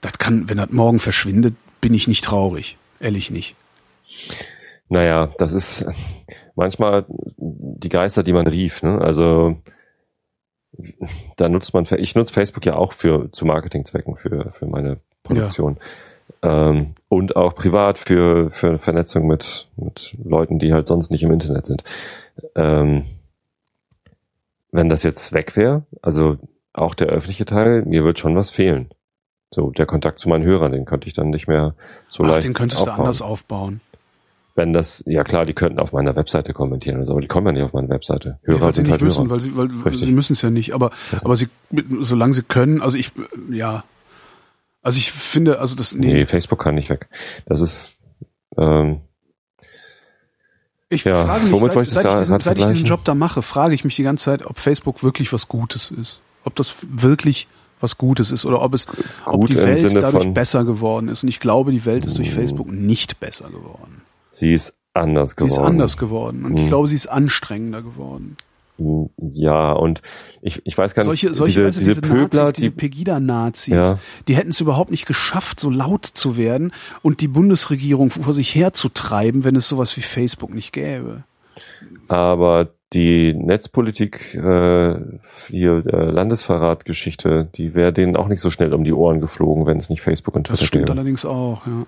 das 0.00 0.18
kann, 0.18 0.48
wenn 0.48 0.58
das 0.58 0.70
morgen 0.70 1.00
verschwindet, 1.00 1.54
bin 1.80 1.94
ich 1.94 2.08
nicht 2.08 2.24
traurig. 2.24 2.76
Ehrlich 3.00 3.30
nicht. 3.30 3.56
Naja, 4.88 5.32
das 5.38 5.52
ist 5.52 5.84
manchmal 6.58 7.06
die 7.08 7.88
Geister, 7.88 8.22
die 8.22 8.32
man 8.32 8.46
rief. 8.46 8.82
Ne? 8.82 9.00
Also 9.00 9.56
da 11.36 11.48
nutzt 11.48 11.72
man, 11.72 11.86
ich 11.96 12.14
nutze 12.14 12.32
Facebook 12.32 12.66
ja 12.66 12.74
auch 12.76 12.92
für 12.92 13.30
zu 13.32 13.46
Marketingzwecken 13.46 14.16
für, 14.16 14.52
für 14.52 14.66
meine 14.66 14.98
Produktion. 15.22 15.78
Ja. 16.42 16.70
Ähm, 16.70 16.94
und 17.08 17.36
auch 17.36 17.54
privat 17.54 17.96
für, 17.96 18.50
für 18.50 18.78
Vernetzung 18.78 19.26
mit, 19.26 19.68
mit 19.76 20.16
Leuten, 20.22 20.58
die 20.58 20.72
halt 20.72 20.86
sonst 20.86 21.10
nicht 21.10 21.22
im 21.22 21.32
Internet 21.32 21.66
sind. 21.66 21.84
Ähm, 22.54 23.06
wenn 24.70 24.88
das 24.88 25.02
jetzt 25.02 25.32
weg 25.32 25.56
wäre, 25.56 25.84
also 26.02 26.36
auch 26.74 26.94
der 26.94 27.08
öffentliche 27.08 27.46
Teil, 27.46 27.82
mir 27.82 28.04
wird 28.04 28.18
schon 28.18 28.36
was 28.36 28.50
fehlen. 28.50 28.90
So, 29.50 29.70
der 29.70 29.86
Kontakt 29.86 30.18
zu 30.18 30.28
meinen 30.28 30.44
Hörern, 30.44 30.72
den 30.72 30.84
könnte 30.84 31.08
ich 31.08 31.14
dann 31.14 31.30
nicht 31.30 31.48
mehr 31.48 31.74
so 32.08 32.22
Ach, 32.24 32.28
leicht 32.28 32.46
den 32.46 32.52
könntest 32.52 32.82
aufbauen. 32.82 32.96
du 32.96 33.02
anders 33.02 33.22
aufbauen. 33.22 33.80
Wenn 34.58 34.74
das, 34.74 35.02
ja 35.06 35.24
klar, 35.24 35.46
die 35.46 35.54
könnten 35.54 35.78
auf 35.78 35.92
meiner 35.92 36.14
Webseite 36.16 36.52
kommentieren, 36.52 36.98
also, 36.98 37.12
aber 37.12 37.22
die 37.22 37.28
kommen 37.28 37.46
ja 37.46 37.52
nicht 37.52 37.62
auf 37.62 37.72
meine 37.72 37.88
Webseite. 37.88 38.38
Hörer 38.42 38.58
ja, 38.58 38.64
weil 38.64 38.74
sie 38.74 38.82
nicht 38.82 38.90
halt 38.90 39.00
müssen, 39.00 39.24
Hörer. 39.24 39.30
weil 39.30 39.40
sie, 39.40 39.56
weil 39.56 39.66
Richtig. 39.68 40.06
sie 40.06 40.12
müssen 40.12 40.34
es 40.34 40.42
ja 40.42 40.50
nicht, 40.50 40.74
aber, 40.74 40.90
ja. 41.12 41.20
aber 41.24 41.36
sie, 41.36 41.48
solange 42.00 42.34
sie 42.34 42.42
können, 42.42 42.82
also 42.82 42.98
ich, 42.98 43.12
ja, 43.50 43.84
also 44.82 44.98
ich 44.98 45.10
finde, 45.10 45.60
also 45.60 45.76
das, 45.76 45.94
nee. 45.94 46.12
Nee, 46.12 46.26
Facebook 46.26 46.62
kann 46.62 46.74
nicht 46.74 46.90
weg. 46.90 47.08
Das 47.46 47.60
ist, 47.60 47.98
ähm, 48.58 49.00
ich 50.90 51.04
ja, 51.04 51.24
frage 51.24 51.46
mich, 51.46 51.60
seit, 51.60 51.82
ich, 51.82 51.92
seit, 51.92 52.06
ich 52.06 52.14
diesen, 52.14 52.40
seit 52.40 52.58
ich 52.58 52.66
diesen 52.66 52.84
Job 52.86 53.04
da 53.04 53.14
mache, 53.14 53.42
frage 53.42 53.74
ich 53.74 53.84
mich 53.84 53.96
die 53.96 54.02
ganze 54.02 54.26
Zeit, 54.26 54.44
ob 54.44 54.58
Facebook 54.58 55.02
wirklich 55.02 55.32
was 55.32 55.48
Gutes 55.48 55.90
ist. 55.90 56.20
Ob 56.44 56.56
das 56.56 56.74
wirklich 56.90 57.46
was 57.80 57.98
Gutes 57.98 58.32
ist 58.32 58.44
oder 58.44 58.62
ob 58.62 58.74
es, 58.74 58.86
Gut 58.86 59.04
ob 59.26 59.46
die 59.46 59.56
Welt 59.56 59.94
dadurch 59.94 60.32
besser 60.32 60.64
geworden 60.64 61.08
ist. 61.08 61.22
Und 61.22 61.28
ich 61.28 61.40
glaube, 61.40 61.70
die 61.70 61.84
Welt 61.84 62.06
ist 62.06 62.18
durch 62.18 62.28
hm. 62.28 62.34
Facebook 62.34 62.72
nicht 62.72 63.20
besser 63.20 63.50
geworden. 63.50 64.02
Sie 64.30 64.52
ist 64.52 64.78
anders 64.94 65.36
geworden. 65.36 65.50
Sie 65.50 65.60
ist 65.60 65.66
anders 65.66 65.96
geworden. 65.96 66.44
Und 66.44 66.56
hm. 66.56 66.58
ich 66.58 66.68
glaube, 66.68 66.88
sie 66.88 66.96
ist 66.96 67.06
anstrengender 67.06 67.82
geworden. 67.82 68.36
Hm, 68.78 69.10
ja, 69.32 69.72
und 69.72 70.02
ich, 70.40 70.62
ich 70.64 70.78
weiß 70.78 70.94
gar 70.94 71.02
nicht, 71.02 71.20
solche, 71.20 71.34
solche, 71.34 71.50
diese, 71.50 71.64
also 71.64 71.78
diese, 71.80 72.00
diese 72.00 72.00
Pöbler, 72.00 72.44
Nazis, 72.44 72.52
diese 72.54 72.70
Pegida-Nazis, 72.70 73.74
ja. 73.74 73.98
die 74.28 74.36
hätten 74.36 74.50
es 74.50 74.60
überhaupt 74.60 74.90
nicht 74.90 75.06
geschafft, 75.06 75.58
so 75.60 75.68
laut 75.68 76.06
zu 76.06 76.36
werden 76.36 76.72
und 77.02 77.20
die 77.20 77.28
Bundesregierung 77.28 78.10
vor 78.10 78.34
sich 78.34 78.54
herzutreiben, 78.54 79.44
wenn 79.44 79.56
es 79.56 79.68
sowas 79.68 79.96
wie 79.96 80.02
Facebook 80.02 80.54
nicht 80.54 80.72
gäbe. 80.72 81.24
Aber 82.06 82.68
die 82.92 83.34
Netzpolitik, 83.34 84.34
äh, 84.34 84.94
die 85.48 85.64
äh, 85.64 86.10
Landesverratgeschichte, 86.10 87.48
die 87.54 87.74
wäre 87.74 87.92
denen 87.92 88.16
auch 88.16 88.28
nicht 88.28 88.40
so 88.40 88.48
schnell 88.48 88.72
um 88.72 88.84
die 88.84 88.92
Ohren 88.92 89.20
geflogen, 89.20 89.66
wenn 89.66 89.76
es 89.78 89.90
nicht 89.90 90.00
Facebook 90.00 90.36
und 90.36 90.44
Twitter 90.44 90.60
Das 90.60 90.66
stimmt 90.66 90.90
allerdings 90.90 91.24
auch, 91.24 91.66
ja. 91.66 91.86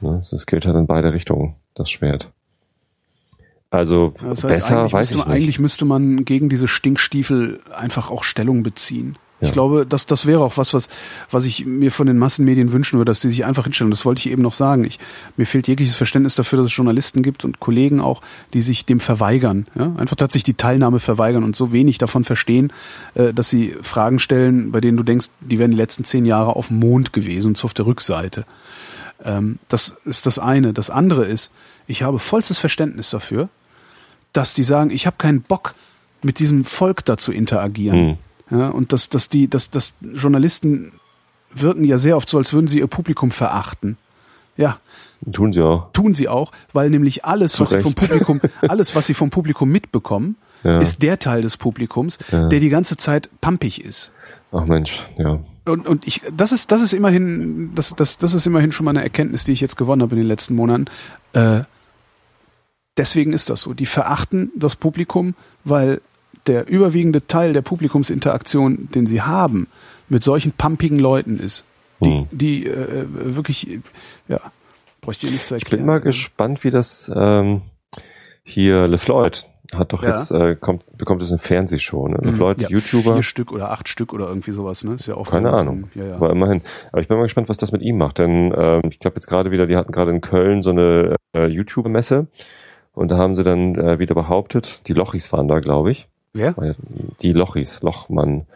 Ne, 0.00 0.20
das 0.30 0.46
gilt 0.46 0.66
halt 0.66 0.76
in 0.76 0.86
beide 0.86 1.12
Richtungen, 1.12 1.54
das 1.74 1.90
Schwert. 1.90 2.30
Also 3.70 4.14
das 4.20 4.42
heißt, 4.42 4.48
besser 4.48 4.92
weiß 4.92 5.10
ich 5.10 5.16
man, 5.16 5.28
nicht. 5.28 5.36
Eigentlich 5.36 5.58
müsste 5.58 5.84
man 5.84 6.24
gegen 6.24 6.48
diese 6.48 6.66
Stinkstiefel 6.66 7.60
einfach 7.72 8.10
auch 8.10 8.24
Stellung 8.24 8.62
beziehen. 8.62 9.16
Ja. 9.40 9.46
Ich 9.46 9.52
glaube, 9.52 9.86
das, 9.86 10.04
das 10.04 10.26
wäre 10.26 10.40
auch 10.40 10.58
was, 10.58 10.74
was, 10.74 10.88
was 11.30 11.46
ich 11.46 11.64
mir 11.64 11.90
von 11.90 12.06
den 12.06 12.18
Massenmedien 12.18 12.72
wünschen 12.72 12.98
würde, 12.98 13.10
dass 13.10 13.20
die 13.20 13.30
sich 13.30 13.44
einfach 13.44 13.64
hinstellen. 13.64 13.90
Das 13.90 14.04
wollte 14.04 14.18
ich 14.18 14.30
eben 14.30 14.42
noch 14.42 14.52
sagen. 14.52 14.84
Ich, 14.84 14.98
mir 15.36 15.46
fehlt 15.46 15.66
jegliches 15.66 15.96
Verständnis 15.96 16.34
dafür, 16.34 16.58
dass 16.58 16.66
es 16.66 16.76
Journalisten 16.76 17.22
gibt 17.22 17.44
und 17.44 17.58
Kollegen 17.58 18.00
auch, 18.00 18.20
die 18.52 18.60
sich 18.60 18.84
dem 18.84 19.00
verweigern. 19.00 19.66
Ja? 19.74 19.94
Einfach 19.96 20.16
tatsächlich 20.16 20.44
die 20.44 20.54
Teilnahme 20.54 21.00
verweigern 21.00 21.44
und 21.44 21.56
so 21.56 21.72
wenig 21.72 21.96
davon 21.96 22.24
verstehen, 22.24 22.72
äh, 23.14 23.32
dass 23.32 23.48
sie 23.48 23.76
Fragen 23.80 24.18
stellen, 24.18 24.72
bei 24.72 24.80
denen 24.82 24.98
du 24.98 25.04
denkst, 25.04 25.28
die 25.40 25.58
wären 25.58 25.70
die 25.70 25.76
letzten 25.76 26.04
zehn 26.04 26.26
Jahre 26.26 26.56
auf 26.56 26.68
dem 26.68 26.78
Mond 26.78 27.14
gewesen, 27.14 27.54
so 27.54 27.64
auf 27.64 27.74
der 27.74 27.86
Rückseite. 27.86 28.44
Ähm, 29.24 29.58
das 29.68 29.98
ist 30.04 30.26
das 30.26 30.38
eine. 30.38 30.72
Das 30.72 30.90
andere 30.90 31.26
ist, 31.26 31.52
ich 31.86 32.02
habe 32.02 32.18
vollstes 32.18 32.58
Verständnis 32.58 33.10
dafür, 33.10 33.48
dass 34.32 34.54
die 34.54 34.62
sagen, 34.62 34.90
ich 34.90 35.06
habe 35.06 35.16
keinen 35.18 35.42
Bock, 35.42 35.74
mit 36.22 36.38
diesem 36.38 36.64
Volk 36.64 37.04
da 37.04 37.16
zu 37.16 37.32
interagieren. 37.32 38.18
Mhm. 38.50 38.58
Ja, 38.58 38.68
und 38.68 38.92
dass, 38.92 39.08
dass 39.08 39.28
die, 39.28 39.48
dass, 39.48 39.70
dass 39.70 39.94
Journalisten 40.02 40.92
wirken 41.52 41.84
ja 41.84 41.98
sehr 41.98 42.16
oft 42.16 42.28
so, 42.28 42.38
als 42.38 42.52
würden 42.52 42.68
sie 42.68 42.78
ihr 42.78 42.86
Publikum 42.86 43.30
verachten. 43.30 43.96
Ja. 44.56 44.78
Tun 45.32 45.52
sie 45.52 45.62
auch. 45.62 45.92
Tun 45.92 46.14
sie 46.14 46.28
auch, 46.28 46.52
weil 46.72 46.90
nämlich 46.90 47.24
alles, 47.24 47.52
Zu 47.52 47.62
was 47.62 47.72
Recht. 47.72 47.82
sie 47.82 47.82
vom 47.82 47.94
Publikum, 47.94 48.40
alles, 48.68 48.94
was 48.94 49.06
sie 49.06 49.14
vom 49.14 49.30
Publikum 49.30 49.70
mitbekommen, 49.70 50.36
ja. 50.64 50.78
ist 50.78 51.02
der 51.02 51.18
Teil 51.18 51.42
des 51.42 51.56
Publikums, 51.56 52.18
ja. 52.32 52.48
der 52.48 52.60
die 52.60 52.68
ganze 52.68 52.96
Zeit 52.96 53.28
pampig 53.40 53.84
ist. 53.84 54.12
Ach 54.52 54.66
Mensch, 54.66 55.04
ja. 55.16 55.40
Und, 55.64 55.86
und 55.86 56.06
ich, 56.06 56.22
das 56.34 56.52
ist, 56.52 56.72
das 56.72 56.82
ist 56.82 56.92
immerhin, 56.92 57.74
das, 57.74 57.94
das, 57.94 58.18
das 58.18 58.34
ist 58.34 58.46
immerhin 58.46 58.72
schon 58.72 58.84
mal 58.84 58.90
eine 58.90 59.02
Erkenntnis, 59.02 59.44
die 59.44 59.52
ich 59.52 59.60
jetzt 59.60 59.76
gewonnen 59.76 60.02
habe 60.02 60.14
in 60.14 60.20
den 60.20 60.28
letzten 60.28 60.54
Monaten. 60.54 60.86
Äh, 61.32 61.62
deswegen 62.96 63.32
ist 63.32 63.50
das 63.50 63.62
so. 63.62 63.74
Die 63.74 63.86
verachten 63.86 64.50
das 64.56 64.76
Publikum, 64.76 65.34
weil 65.64 66.00
der 66.46 66.68
überwiegende 66.68 67.26
Teil 67.26 67.52
der 67.52 67.62
Publikumsinteraktion, 67.62 68.88
den 68.94 69.06
sie 69.06 69.22
haben, 69.22 69.68
mit 70.08 70.24
solchen 70.24 70.52
pumpigen 70.52 70.98
Leuten 70.98 71.38
ist, 71.38 71.64
die, 72.00 72.10
hm. 72.10 72.26
die 72.30 72.66
äh, 72.66 73.06
wirklich, 73.08 73.78
ja, 74.28 74.40
bräuchte 75.00 75.26
ich 75.26 75.32
nicht 75.32 75.46
zu 75.46 75.54
erklären. 75.54 75.80
Ich 75.80 75.84
bin 75.84 75.86
mal 75.86 76.00
gespannt, 76.00 76.64
wie 76.64 76.70
das 76.70 77.12
ähm, 77.14 77.62
hier 78.42 78.88
LeFloid 78.88 79.46
hat 79.74 79.92
doch 79.92 80.02
ja. 80.02 80.10
jetzt, 80.10 80.30
äh, 80.30 80.56
kommt, 80.56 80.84
bekommt 80.96 81.22
es 81.22 81.30
eine 81.30 81.38
Fernsehshow, 81.38 82.08
ne? 82.08 82.18
Mhm. 82.20 82.30
LeFloid, 82.30 82.60
ja, 82.62 82.68
YouTuber. 82.68 83.14
Vier 83.14 83.22
Stück 83.22 83.52
oder 83.52 83.70
acht 83.70 83.88
Stück 83.88 84.12
oder 84.12 84.28
irgendwie 84.28 84.52
sowas, 84.52 84.84
ne? 84.84 84.94
Ist 84.94 85.06
ja 85.06 85.14
auch 85.14 85.30
Keine 85.30 85.52
Ahnung. 85.52 85.90
Ja, 85.94 86.04
ja. 86.04 86.14
Aber 86.16 86.30
immerhin. 86.30 86.62
Aber 86.92 87.02
ich 87.02 87.08
bin 87.08 87.16
mal 87.16 87.24
gespannt, 87.24 87.48
was 87.48 87.56
das 87.56 87.72
mit 87.72 87.82
ihm 87.82 87.98
macht, 87.98 88.18
denn 88.18 88.52
ähm, 88.56 88.82
ich 88.90 88.98
glaube 88.98 89.16
jetzt 89.16 89.26
gerade 89.26 89.50
wieder, 89.50 89.66
die 89.66 89.76
hatten 89.76 89.92
gerade 89.92 90.10
in 90.10 90.20
Köln 90.20 90.62
so 90.62 90.70
eine 90.70 91.16
äh, 91.34 91.46
YouTube-Messe 91.46 92.26
und 92.92 93.10
da 93.10 93.16
haben 93.16 93.34
sie 93.34 93.44
dann 93.44 93.76
äh, 93.76 93.98
wieder 93.98 94.14
behauptet, 94.14 94.82
die 94.88 94.92
Lochis 94.92 95.32
waren 95.32 95.48
da, 95.48 95.60
glaube 95.60 95.90
ich. 95.90 96.08
Wer? 96.32 96.54
Die 97.22 97.32
Lochis, 97.32 97.82
Lochmann. 97.82 98.46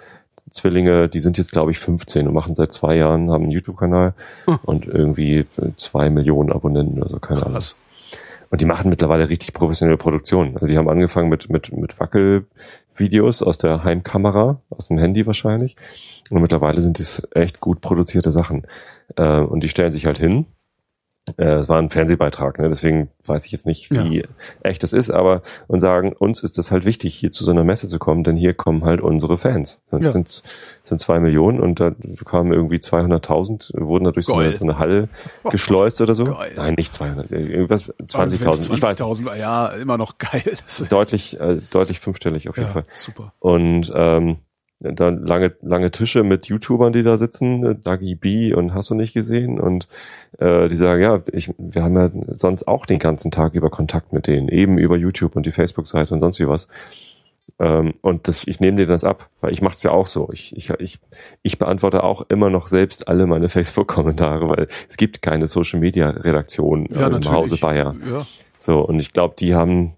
Zwillinge, 0.51 1.09
die 1.09 1.19
sind 1.19 1.37
jetzt, 1.39 1.51
glaube 1.51 1.73
ich, 1.73 1.81
15 1.81 2.29
und 2.29 2.35
machen 2.35 2.55
seit 2.55 2.73
zwei 2.73 2.95
Jahren, 2.97 3.31
haben 3.31 3.45
einen 3.45 3.51
YouTube-Kanal 3.51 4.15
hm. 4.45 4.59
und 4.63 4.87
irgendwie 4.87 5.47
zwei 5.77 6.11
Millionen 6.11 6.53
Abonnenten 6.53 7.03
oder 7.03 7.11
so, 7.11 7.19
keine 7.19 7.45
Ahnung. 7.45 7.59
Und 8.55 8.61
die 8.61 8.67
machen 8.67 8.89
mittlerweile 8.89 9.29
richtig 9.29 9.53
professionelle 9.53 9.97
Produktionen. 9.97 10.55
Also 10.55 10.67
die 10.69 10.79
haben 10.79 10.89
angefangen 10.89 11.29
mit, 11.29 11.51
mit, 11.51 11.77
mit 11.77 11.99
Wackelvideos 11.99 13.43
aus 13.43 13.59
der 13.59 13.83
Heimkamera, 13.83 14.61
aus 14.71 14.87
dem 14.87 14.97
Handy 14.97 15.27
wahrscheinlich. 15.27 15.75
Und 16.31 16.41
mittlerweile 16.41 16.81
sind 16.81 17.01
das 17.01 17.27
echt 17.35 17.59
gut 17.59 17.81
produzierte 17.81 18.31
Sachen. 18.31 18.65
Äh, 19.17 19.41
und 19.41 19.65
die 19.65 19.69
stellen 19.69 19.91
sich 19.91 20.07
halt 20.07 20.19
hin 20.19 20.47
äh, 21.37 21.67
war 21.67 21.79
ein 21.79 21.89
Fernsehbeitrag, 21.89 22.59
ne? 22.59 22.69
deswegen 22.69 23.09
weiß 23.25 23.47
ich 23.47 23.53
jetzt 23.53 23.65
nicht, 23.65 23.91
wie 23.91 24.19
ja. 24.19 24.25
echt 24.63 24.83
das 24.83 24.93
ist, 24.93 25.11
aber 25.11 25.43
und 25.69 25.81
sagen, 25.81 26.13
uns 26.13 26.43
ist 26.43 26.59
das 26.59 26.71
halt 26.71 26.85
wichtig, 26.85 27.15
hier 27.15 27.31
zu 27.31 27.45
so 27.45 27.51
einer 27.51 27.65
Messe 27.65 27.89
zu 27.89 27.99
kommen, 27.99 28.25
denn 28.25 28.37
hier 28.37 28.53
kommen 28.53 28.85
halt 28.85 29.01
unsere 29.01 29.39
Fans. 29.39 29.83
Das 29.91 30.03
ja. 30.03 30.09
sind, 30.09 30.43
sind 30.83 31.01
zwei 31.01 31.21
Millionen 31.21 31.61
und 31.61 31.81
da 31.81 31.93
kamen 32.25 32.53
irgendwie 32.53 32.77
200.000, 32.77 33.81
wurden 33.81 34.05
dadurch 34.05 34.27
so 34.27 34.35
eine, 34.35 34.55
so 34.55 34.65
eine, 34.65 34.79
Halle 34.79 35.09
geschleust 35.51 36.01
oder 36.03 36.15
so. 36.15 36.25
Geil. 36.25 36.53
Nein, 36.57 36.75
nicht 36.75 36.93
200, 36.93 37.31
irgendwas 37.31 37.91
20.000. 37.91 38.79
20.000, 38.79 39.37
ja, 39.37 39.69
immer 39.69 39.97
noch 39.97 40.19
geil. 40.19 40.57
deutlich, 40.91 41.41
äh, 41.41 41.61
deutlich 41.71 42.01
fünfstellig 42.01 42.51
auf 42.51 42.57
jeden 42.57 42.69
ja, 42.69 42.73
Fall. 42.73 42.85
Super. 42.95 43.33
Und 43.39 43.91
ähm, 43.95 44.37
da 44.93 45.09
lange, 45.09 45.55
lange 45.63 45.91
Tische 45.91 46.23
mit 46.23 46.47
YouTubern, 46.47 46.93
die 46.93 47.03
da 47.03 47.17
sitzen, 47.17 47.65
äh, 47.65 47.75
Dagi 47.75 48.15
B 48.15 48.55
und 48.55 48.75
hast 48.75 48.91
du 48.91 48.95
nicht 48.95 49.15
gesehen 49.15 49.59
und 49.59 49.89
äh, 50.39 50.69
die 50.69 50.77
sagen, 50.77 51.03
ja, 51.03 51.23
ich, 51.33 51.53
wir 51.59 51.83
haben 51.83 51.97
ja 51.97 52.11
sonst 52.35 52.69
auch 52.69 52.87
den 52.87 52.99
ganzen 52.99 53.31
Tag 53.31 53.55
über 53.55 53.71
Kontakt 53.71 54.13
mit 54.13 54.27
denen, 54.27 54.49
eben 54.49 54.79
über 54.79 54.97
YouTube 54.97 55.37
und 55.37 55.47
die 55.47 55.53
Facebook-Seite 55.53 56.13
und 56.15 56.21
sonst 56.21 56.41
wie 56.41 56.49
was. 56.49 56.69
Ähm, 57.59 57.95
und 58.01 58.27
das, 58.29 58.47
ich 58.47 58.61
nehme 58.61 58.79
dir 58.79 58.87
das 58.87 59.05
ab, 59.05 59.29
weil 59.41 59.53
ich 59.53 59.63
mache 59.63 59.77
es 59.77 59.83
ja 59.83 59.91
auch 59.91 60.07
so. 60.07 60.29
Ich, 60.33 60.57
ich, 60.57 60.71
ich, 60.71 60.99
ich 61.43 61.59
beantworte 61.59 62.03
auch 62.03 62.23
immer 62.29 62.51
noch 62.51 62.67
selbst 62.67 63.07
alle 63.09 63.27
meine 63.27 63.49
Facebook-Kommentare, 63.51 64.49
weil 64.49 64.69
es 64.89 64.97
gibt 64.97 65.23
keine 65.23 65.47
Social-Media-Redaktion 65.47 66.89
ja, 66.91 67.09
äh, 67.09 67.17
im 67.17 67.31
Hause 67.31 67.57
Bayer. 67.57 67.95
Ja. 68.11 68.27
So, 68.59 68.81
und 68.81 68.99
ich 68.99 69.13
glaube, 69.13 69.35
die 69.39 69.55
haben 69.55 69.95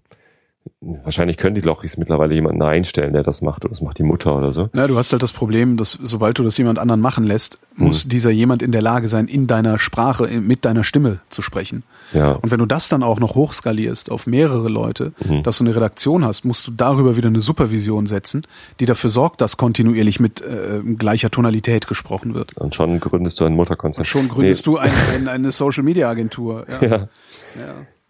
wahrscheinlich 0.81 1.37
können 1.37 1.55
die 1.55 1.61
Lochis 1.61 1.97
mittlerweile 1.97 2.33
jemanden 2.33 2.61
einstellen, 2.61 3.13
der 3.13 3.23
das 3.23 3.41
macht, 3.41 3.65
oder 3.65 3.71
das 3.71 3.81
macht 3.81 3.97
die 3.97 4.03
Mutter 4.03 4.35
oder 4.35 4.53
so. 4.53 4.69
Na, 4.73 4.87
du 4.87 4.97
hast 4.97 5.11
halt 5.11 5.23
das 5.23 5.33
Problem, 5.33 5.77
dass 5.77 5.91
sobald 5.91 6.37
du 6.39 6.43
das 6.43 6.57
jemand 6.57 6.79
anderen 6.79 7.01
machen 7.01 7.25
lässt, 7.25 7.59
muss 7.75 8.03
hm. 8.03 8.09
dieser 8.09 8.31
jemand 8.31 8.61
in 8.61 8.71
der 8.71 8.81
Lage 8.81 9.07
sein, 9.07 9.27
in 9.27 9.47
deiner 9.47 9.77
Sprache, 9.79 10.27
mit 10.27 10.65
deiner 10.65 10.83
Stimme 10.83 11.19
zu 11.29 11.41
sprechen. 11.41 11.83
Ja. 12.13 12.31
Und 12.31 12.51
wenn 12.51 12.59
du 12.59 12.65
das 12.65 12.89
dann 12.89 13.03
auch 13.03 13.19
noch 13.19 13.35
hochskalierst 13.35 14.11
auf 14.11 14.27
mehrere 14.27 14.69
Leute, 14.69 15.13
mhm. 15.23 15.43
dass 15.43 15.57
du 15.57 15.63
eine 15.63 15.75
Redaktion 15.75 16.25
hast, 16.25 16.45
musst 16.45 16.67
du 16.67 16.71
darüber 16.71 17.17
wieder 17.17 17.27
eine 17.27 17.41
Supervision 17.41 18.07
setzen, 18.07 18.45
die 18.79 18.85
dafür 18.85 19.09
sorgt, 19.09 19.41
dass 19.41 19.57
kontinuierlich 19.57 20.19
mit 20.19 20.41
äh, 20.41 20.81
gleicher 20.97 21.29
Tonalität 21.29 21.87
gesprochen 21.87 22.33
wird. 22.33 22.55
Und 22.57 22.75
schon 22.75 22.99
gründest 22.99 23.39
du 23.39 23.45
ein 23.45 23.53
Mutterkonzert. 23.53 23.99
Und 23.99 24.05
schon 24.05 24.29
gründest 24.29 24.65
nee. 24.65 24.73
du 24.73 24.77
eine, 24.77 24.93
eine, 25.15 25.31
eine 25.31 25.51
Social-Media-Agentur. 25.51 26.65
Ja. 26.81 26.87
ja. 26.87 26.97
ja. 26.97 27.07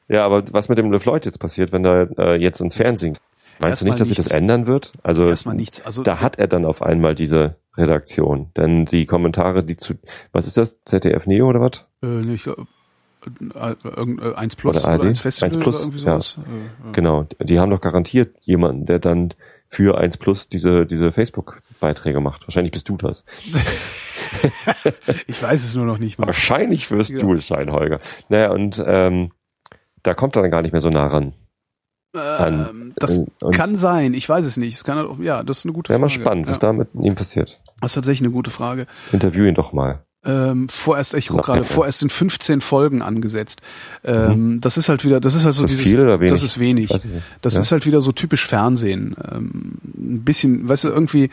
Ja, 0.07 0.25
aber 0.25 0.43
was 0.51 0.69
mit 0.69 0.77
dem 0.77 0.91
LeFloid 0.91 1.25
jetzt 1.25 1.39
passiert, 1.39 1.71
wenn 1.71 1.85
er 1.85 2.09
äh, 2.17 2.35
jetzt 2.35 2.61
ins 2.61 2.75
Fernsehen? 2.75 3.17
Meinst 3.59 3.81
Erstmal 3.81 3.89
du 3.89 3.91
nicht, 3.93 3.99
dass 4.01 4.09
nichts. 4.09 4.23
sich 4.23 4.31
das 4.31 4.37
ändern 4.37 4.67
wird? 4.67 4.93
Also 5.03 5.27
Erstmal 5.27 5.55
nichts. 5.55 5.81
Also 5.81 6.03
da 6.03 6.21
hat 6.21 6.37
er 6.37 6.47
dann 6.47 6.63
auf 6.63 6.81
einmal 6.81 7.15
diese 7.15 7.55
Redaktion. 7.75 8.51
Denn 8.55 8.85
die 8.85 9.05
Kommentare, 9.05 9.63
die 9.63 9.75
zu 9.75 9.95
was 10.31 10.47
ist 10.47 10.57
das? 10.57 10.83
ZDF 10.83 11.25
Neo 11.25 11.47
oder 11.49 11.61
was? 11.61 11.85
Äh, 12.03 12.07
nicht, 12.07 12.47
äh, 12.47 12.51
äh, 13.55 14.35
1 14.35 14.55
Plus 14.55 14.77
oder, 14.77 14.87
ARD? 14.87 14.99
oder 14.99 15.09
1 15.09 15.19
Festival 15.21 15.49
1 15.49 15.57
Plus, 15.57 15.75
oder 15.75 15.83
irgendwie 15.83 15.99
sowas. 15.99 16.37
Ja. 16.37 16.89
Äh, 16.89 16.93
genau. 16.93 17.23
Die 17.41 17.59
haben 17.59 17.71
doch 17.71 17.81
garantiert 17.81 18.35
jemanden, 18.41 18.85
der 18.85 18.99
dann 18.99 19.33
für 19.69 19.97
1 19.97 20.17
Plus 20.17 20.49
diese, 20.49 20.85
diese 20.85 21.11
Facebook-Beiträge 21.11 22.19
macht. 22.19 22.47
Wahrscheinlich 22.47 22.71
bist 22.71 22.87
du 22.89 22.97
das. 22.97 23.25
ich 25.27 25.41
weiß 25.41 25.63
es 25.63 25.75
nur 25.75 25.85
noch 25.85 25.97
nicht 25.97 26.19
mal. 26.19 26.27
Wahrscheinlich 26.27 26.89
wirst 26.91 27.11
ja. 27.11 27.19
du 27.19 27.33
es 27.33 27.47
sein, 27.47 27.71
Holger. 27.71 27.99
Naja, 28.29 28.51
und 28.51 28.81
ähm, 28.85 29.31
da 30.07 30.13
kommt 30.13 30.35
er 30.37 30.41
dann 30.41 30.51
gar 30.51 30.61
nicht 30.61 30.71
mehr 30.71 30.81
so 30.81 30.89
nah 30.89 31.07
ran. 31.07 31.33
Ähm, 32.15 32.93
das 32.95 33.21
und 33.41 33.53
kann 33.53 33.75
sein, 33.75 34.13
ich 34.13 34.27
weiß 34.27 34.45
es 34.45 34.57
nicht. 34.57 34.73
Es 34.73 34.83
kann 34.83 35.21
ja, 35.21 35.43
das 35.43 35.59
ist 35.59 35.65
eine 35.65 35.73
gute 35.73 35.89
Frage. 35.89 35.99
Wäre 35.99 36.01
mal 36.01 36.09
spannend, 36.09 36.47
was 36.47 36.57
ja. 36.57 36.59
da 36.61 36.73
mit 36.73 36.87
ihm 36.95 37.15
passiert. 37.15 37.61
Das 37.81 37.91
ist 37.91 37.95
tatsächlich 37.95 38.21
eine 38.21 38.31
gute 38.31 38.49
Frage. 38.49 38.87
Interview 39.11 39.45
ihn 39.45 39.53
doch 39.53 39.73
mal. 39.73 40.03
Ähm, 40.25 40.67
vorerst, 40.67 41.13
ich 41.13 41.27
guck 41.27 41.43
gerade, 41.43 41.63
vorerst 41.63 41.99
sind 41.99 42.11
15 42.11 42.61
Folgen 42.61 43.01
angesetzt. 43.01 43.61
Ähm, 44.03 44.53
mhm. 44.53 44.61
Das 44.61 44.77
ist 44.77 44.89
halt 44.89 45.05
wieder, 45.05 45.19
das 45.19 45.35
ist 45.35 45.45
halt 45.45 45.53
so 45.53 45.65
ist 45.65 45.71
dieses, 45.71 45.85
viel 45.85 46.01
oder 46.01 46.19
wenig? 46.19 46.31
das 46.31 46.43
ist 46.43 46.59
wenig. 46.59 46.89
Das 47.41 47.53
ja? 47.53 47.59
ist 47.59 47.71
halt 47.71 47.85
wieder 47.85 48.01
so 48.01 48.11
typisch 48.13 48.47
Fernsehen. 48.47 49.15
Ähm, 49.29 49.77
ein 49.95 50.23
bisschen, 50.23 50.67
weißt 50.67 50.85
du, 50.85 50.89
irgendwie 50.89 51.29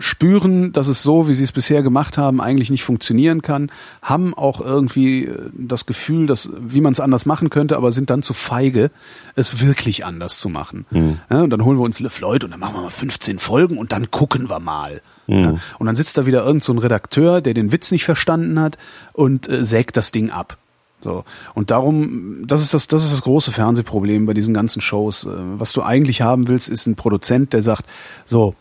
spüren, 0.00 0.72
dass 0.72 0.88
es 0.88 1.02
so, 1.02 1.28
wie 1.28 1.34
sie 1.34 1.44
es 1.44 1.52
bisher 1.52 1.82
gemacht 1.82 2.18
haben, 2.18 2.40
eigentlich 2.40 2.70
nicht 2.70 2.82
funktionieren 2.82 3.42
kann, 3.42 3.70
haben 4.02 4.34
auch 4.34 4.60
irgendwie 4.60 5.26
äh, 5.26 5.50
das 5.52 5.86
Gefühl, 5.86 6.26
dass 6.26 6.50
wie 6.58 6.80
man 6.80 6.92
es 6.92 7.00
anders 7.00 7.26
machen 7.26 7.50
könnte, 7.50 7.76
aber 7.76 7.92
sind 7.92 8.10
dann 8.10 8.22
zu 8.22 8.34
feige, 8.34 8.90
es 9.36 9.64
wirklich 9.64 10.04
anders 10.04 10.40
zu 10.40 10.48
machen. 10.48 10.86
Mhm. 10.90 11.18
Ja, 11.30 11.42
und 11.42 11.50
dann 11.50 11.64
holen 11.64 11.78
wir 11.78 11.84
uns 11.84 12.00
LeFloid 12.00 12.44
und 12.44 12.50
dann 12.50 12.60
machen 12.60 12.74
wir 12.74 12.82
mal 12.82 12.90
15 12.90 13.38
Folgen 13.38 13.78
und 13.78 13.92
dann 13.92 14.10
gucken 14.10 14.50
wir 14.50 14.58
mal. 14.58 15.02
Mhm. 15.26 15.38
Ja, 15.38 15.54
und 15.78 15.86
dann 15.86 15.96
sitzt 15.96 16.18
da 16.18 16.26
wieder 16.26 16.44
irgend 16.44 16.64
so 16.64 16.72
ein 16.72 16.78
Redakteur, 16.78 17.40
der 17.40 17.54
den 17.54 17.72
Witz 17.72 17.92
nicht 17.92 18.04
verstanden 18.04 18.58
hat 18.58 18.78
und 19.12 19.48
äh, 19.48 19.64
sägt 19.64 19.96
das 19.96 20.12
Ding 20.12 20.30
ab. 20.30 20.56
So. 21.00 21.24
Und 21.54 21.70
darum, 21.70 22.46
das 22.46 22.62
ist 22.62 22.74
das, 22.74 22.86
das 22.88 23.04
ist 23.04 23.12
das 23.12 23.22
große 23.22 23.52
Fernsehproblem 23.52 24.26
bei 24.26 24.34
diesen 24.34 24.54
ganzen 24.54 24.80
Shows. 24.80 25.24
Äh, 25.24 25.30
was 25.32 25.72
du 25.72 25.82
eigentlich 25.82 26.22
haben 26.22 26.48
willst, 26.48 26.68
ist 26.68 26.86
ein 26.86 26.96
Produzent, 26.96 27.52
der 27.52 27.62
sagt, 27.62 27.86
so, 28.26 28.54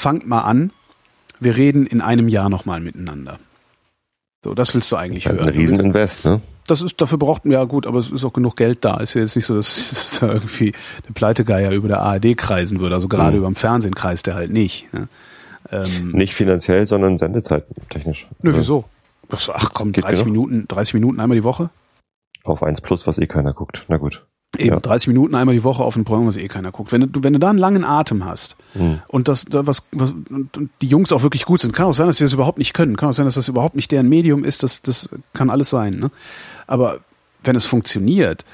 fangt 0.00 0.26
mal 0.26 0.40
an, 0.40 0.72
wir 1.38 1.56
reden 1.56 1.86
in 1.86 2.00
einem 2.00 2.28
Jahr 2.28 2.48
nochmal 2.48 2.80
miteinander. 2.80 3.38
So, 4.42 4.54
das 4.54 4.74
willst 4.74 4.90
du 4.90 4.96
eigentlich 4.96 5.24
das 5.24 5.34
hören. 5.34 5.48
Ein 5.48 5.54
Rieseninvest, 5.54 6.24
ne? 6.24 6.40
Das 6.66 6.82
ist, 6.82 7.00
dafür 7.00 7.18
braucht 7.18 7.44
man 7.44 7.52
ja 7.52 7.64
gut, 7.64 7.86
aber 7.86 7.98
es 7.98 8.10
ist 8.10 8.24
auch 8.24 8.32
genug 8.32 8.56
Geld 8.56 8.84
da. 8.84 8.98
Ist 8.98 9.14
ja 9.14 9.22
jetzt 9.22 9.36
nicht 9.36 9.44
so, 9.44 9.54
dass, 9.54 9.76
dass 9.90 10.20
da 10.20 10.32
irgendwie 10.32 10.72
der 11.06 11.12
Pleitegeier 11.12 11.72
über 11.72 11.88
der 11.88 12.00
ARD 12.00 12.36
kreisen 12.36 12.80
würde. 12.80 12.94
Also 12.94 13.08
gerade 13.08 13.32
mhm. 13.32 13.38
über 13.38 13.46
dem 13.48 13.56
Fernsehen 13.56 13.94
kreist 13.94 14.26
der 14.26 14.34
halt 14.34 14.50
nicht. 14.50 14.92
Ne? 14.92 15.08
Ähm, 15.70 16.12
nicht 16.12 16.34
finanziell, 16.34 16.86
sondern 16.86 17.18
sendezeittechnisch. 17.18 18.26
Nö, 18.42 18.52
wieso? 18.56 18.84
Ach 19.30 19.70
komm, 19.72 19.92
30 19.92 20.24
Minuten, 20.24 20.66
30 20.66 20.94
Minuten 20.94 21.20
einmal 21.20 21.36
die 21.36 21.44
Woche? 21.44 21.70
Auf 22.42 22.62
1 22.62 22.80
plus, 22.80 23.06
was 23.06 23.18
eh 23.18 23.26
keiner 23.26 23.52
guckt. 23.52 23.84
Na 23.88 23.98
gut. 23.98 24.24
Eben, 24.58 24.74
ja. 24.74 24.80
30 24.80 25.08
Minuten 25.08 25.34
einmal 25.36 25.54
die 25.54 25.62
Woche 25.62 25.84
auf 25.84 25.94
ein 25.94 26.04
Programm, 26.04 26.26
was 26.26 26.36
eh 26.36 26.48
keiner 26.48 26.72
guckt. 26.72 26.90
Wenn 26.90 27.12
du, 27.12 27.22
wenn 27.22 27.32
du 27.32 27.38
da 27.38 27.50
einen 27.50 27.58
langen 27.58 27.84
Atem 27.84 28.24
hast 28.24 28.56
mhm. 28.74 29.00
und 29.06 29.28
das, 29.28 29.44
da 29.44 29.66
was, 29.66 29.84
was 29.92 30.12
die 30.82 30.88
Jungs 30.88 31.12
auch 31.12 31.22
wirklich 31.22 31.44
gut 31.44 31.60
sind, 31.60 31.72
kann 31.72 31.86
auch 31.86 31.94
sein, 31.94 32.08
dass 32.08 32.16
sie 32.16 32.24
das 32.24 32.32
überhaupt 32.32 32.58
nicht 32.58 32.74
können. 32.74 32.96
Kann 32.96 33.10
auch 33.10 33.14
sein, 33.14 33.26
dass 33.26 33.36
das 33.36 33.46
überhaupt 33.46 33.76
nicht 33.76 33.92
deren 33.92 34.08
Medium 34.08 34.44
ist. 34.44 34.64
Das, 34.64 34.82
das 34.82 35.08
kann 35.34 35.50
alles 35.50 35.70
sein. 35.70 36.00
Ne? 36.00 36.10
Aber 36.66 36.98
wenn 37.44 37.54
es 37.54 37.66
funktioniert, 37.66 38.44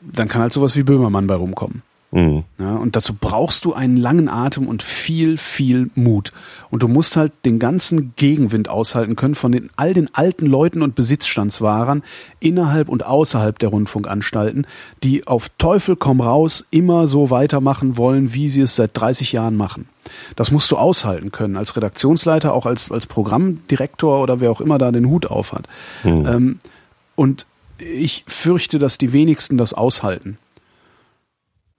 dann 0.00 0.28
kann 0.28 0.42
halt 0.42 0.52
sowas 0.52 0.76
wie 0.76 0.82
Böhmermann 0.82 1.26
bei 1.26 1.34
rumkommen. 1.34 1.82
Mhm. 2.12 2.44
Ja, 2.58 2.76
und 2.76 2.94
dazu 2.94 3.14
brauchst 3.18 3.64
du 3.64 3.72
einen 3.72 3.96
langen 3.96 4.28
Atem 4.28 4.68
und 4.68 4.82
viel, 4.82 5.38
viel 5.38 5.90
Mut. 5.94 6.32
Und 6.70 6.82
du 6.82 6.88
musst 6.88 7.16
halt 7.16 7.32
den 7.46 7.58
ganzen 7.58 8.12
Gegenwind 8.16 8.68
aushalten 8.68 9.16
können 9.16 9.34
von 9.34 9.50
den, 9.50 9.70
all 9.76 9.94
den 9.94 10.14
alten 10.14 10.44
Leuten 10.44 10.82
und 10.82 10.94
Besitzstandswahrern 10.94 12.02
innerhalb 12.38 12.90
und 12.90 13.06
außerhalb 13.06 13.58
der 13.58 13.70
Rundfunkanstalten, 13.70 14.66
die 15.02 15.26
auf 15.26 15.48
Teufel 15.56 15.96
komm 15.96 16.20
raus 16.20 16.66
immer 16.70 17.08
so 17.08 17.30
weitermachen 17.30 17.96
wollen, 17.96 18.34
wie 18.34 18.50
sie 18.50 18.60
es 18.60 18.76
seit 18.76 18.90
30 18.92 19.32
Jahren 19.32 19.56
machen. 19.56 19.88
Das 20.36 20.50
musst 20.50 20.70
du 20.70 20.76
aushalten 20.76 21.32
können, 21.32 21.56
als 21.56 21.76
Redaktionsleiter, 21.76 22.52
auch 22.52 22.66
als, 22.66 22.92
als 22.92 23.06
Programmdirektor 23.06 24.22
oder 24.22 24.40
wer 24.40 24.50
auch 24.50 24.60
immer 24.60 24.76
da 24.76 24.92
den 24.92 25.08
Hut 25.08 25.26
auf 25.26 25.54
hat. 25.54 25.66
Mhm. 26.04 26.26
Ähm, 26.26 26.58
und 27.14 27.46
ich 27.78 28.24
fürchte, 28.28 28.78
dass 28.78 28.98
die 28.98 29.14
wenigsten 29.14 29.56
das 29.56 29.72
aushalten. 29.72 30.36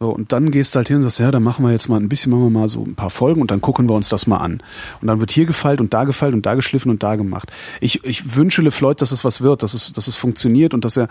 So, 0.04 0.10
und 0.10 0.34
dann 0.34 0.52
gehst 0.52 0.76
du 0.76 0.80
halt 0.80 0.90
hin 0.90 0.98
und 0.98 1.04
sagst, 1.04 1.20
ja, 1.20 1.32
dann 1.32 1.44
machen 1.44 1.64
wir 1.64 1.72
jetzt 1.72 1.88
mal 1.88 1.98
ein 1.98 2.10
bisschen, 2.10 2.30
machen 2.30 2.44
wir 2.44 2.50
mal 2.50 2.68
so 2.68 2.84
ein 2.84 2.94
paar 2.94 3.10
Folgen 3.10 3.40
und 3.40 3.52
dann 3.52 3.62
gucken 3.62 3.88
wir 3.88 3.96
uns 3.96 4.10
das 4.10 4.28
mal 4.28 4.40
an. 4.40 4.62
Und 5.00 5.08
dann 5.08 5.22
wird 5.22 5.32
hier 5.32 5.46
gefeilt 5.46 5.80
und 5.80 5.94
da 5.94 6.04
gefeilt 6.04 6.34
und 6.34 6.46
da 6.46 6.56
geschliffen 6.56 6.92
und 6.92 7.04
da 7.04 7.16
gemacht. 7.16 7.54
Ich, 7.80 8.04
ich 8.04 8.36
wünsche 8.36 8.62
LeFloid, 8.62 9.02
dass 9.02 9.14
es 9.14 9.24
was 9.24 9.40
wird, 9.40 9.64
dass 9.64 9.74
es, 9.74 9.94
dass 9.94 10.08
es 10.08 10.18
funktioniert 10.18 10.74
und 10.74 10.84
dass 10.84 10.98
er 10.98 11.08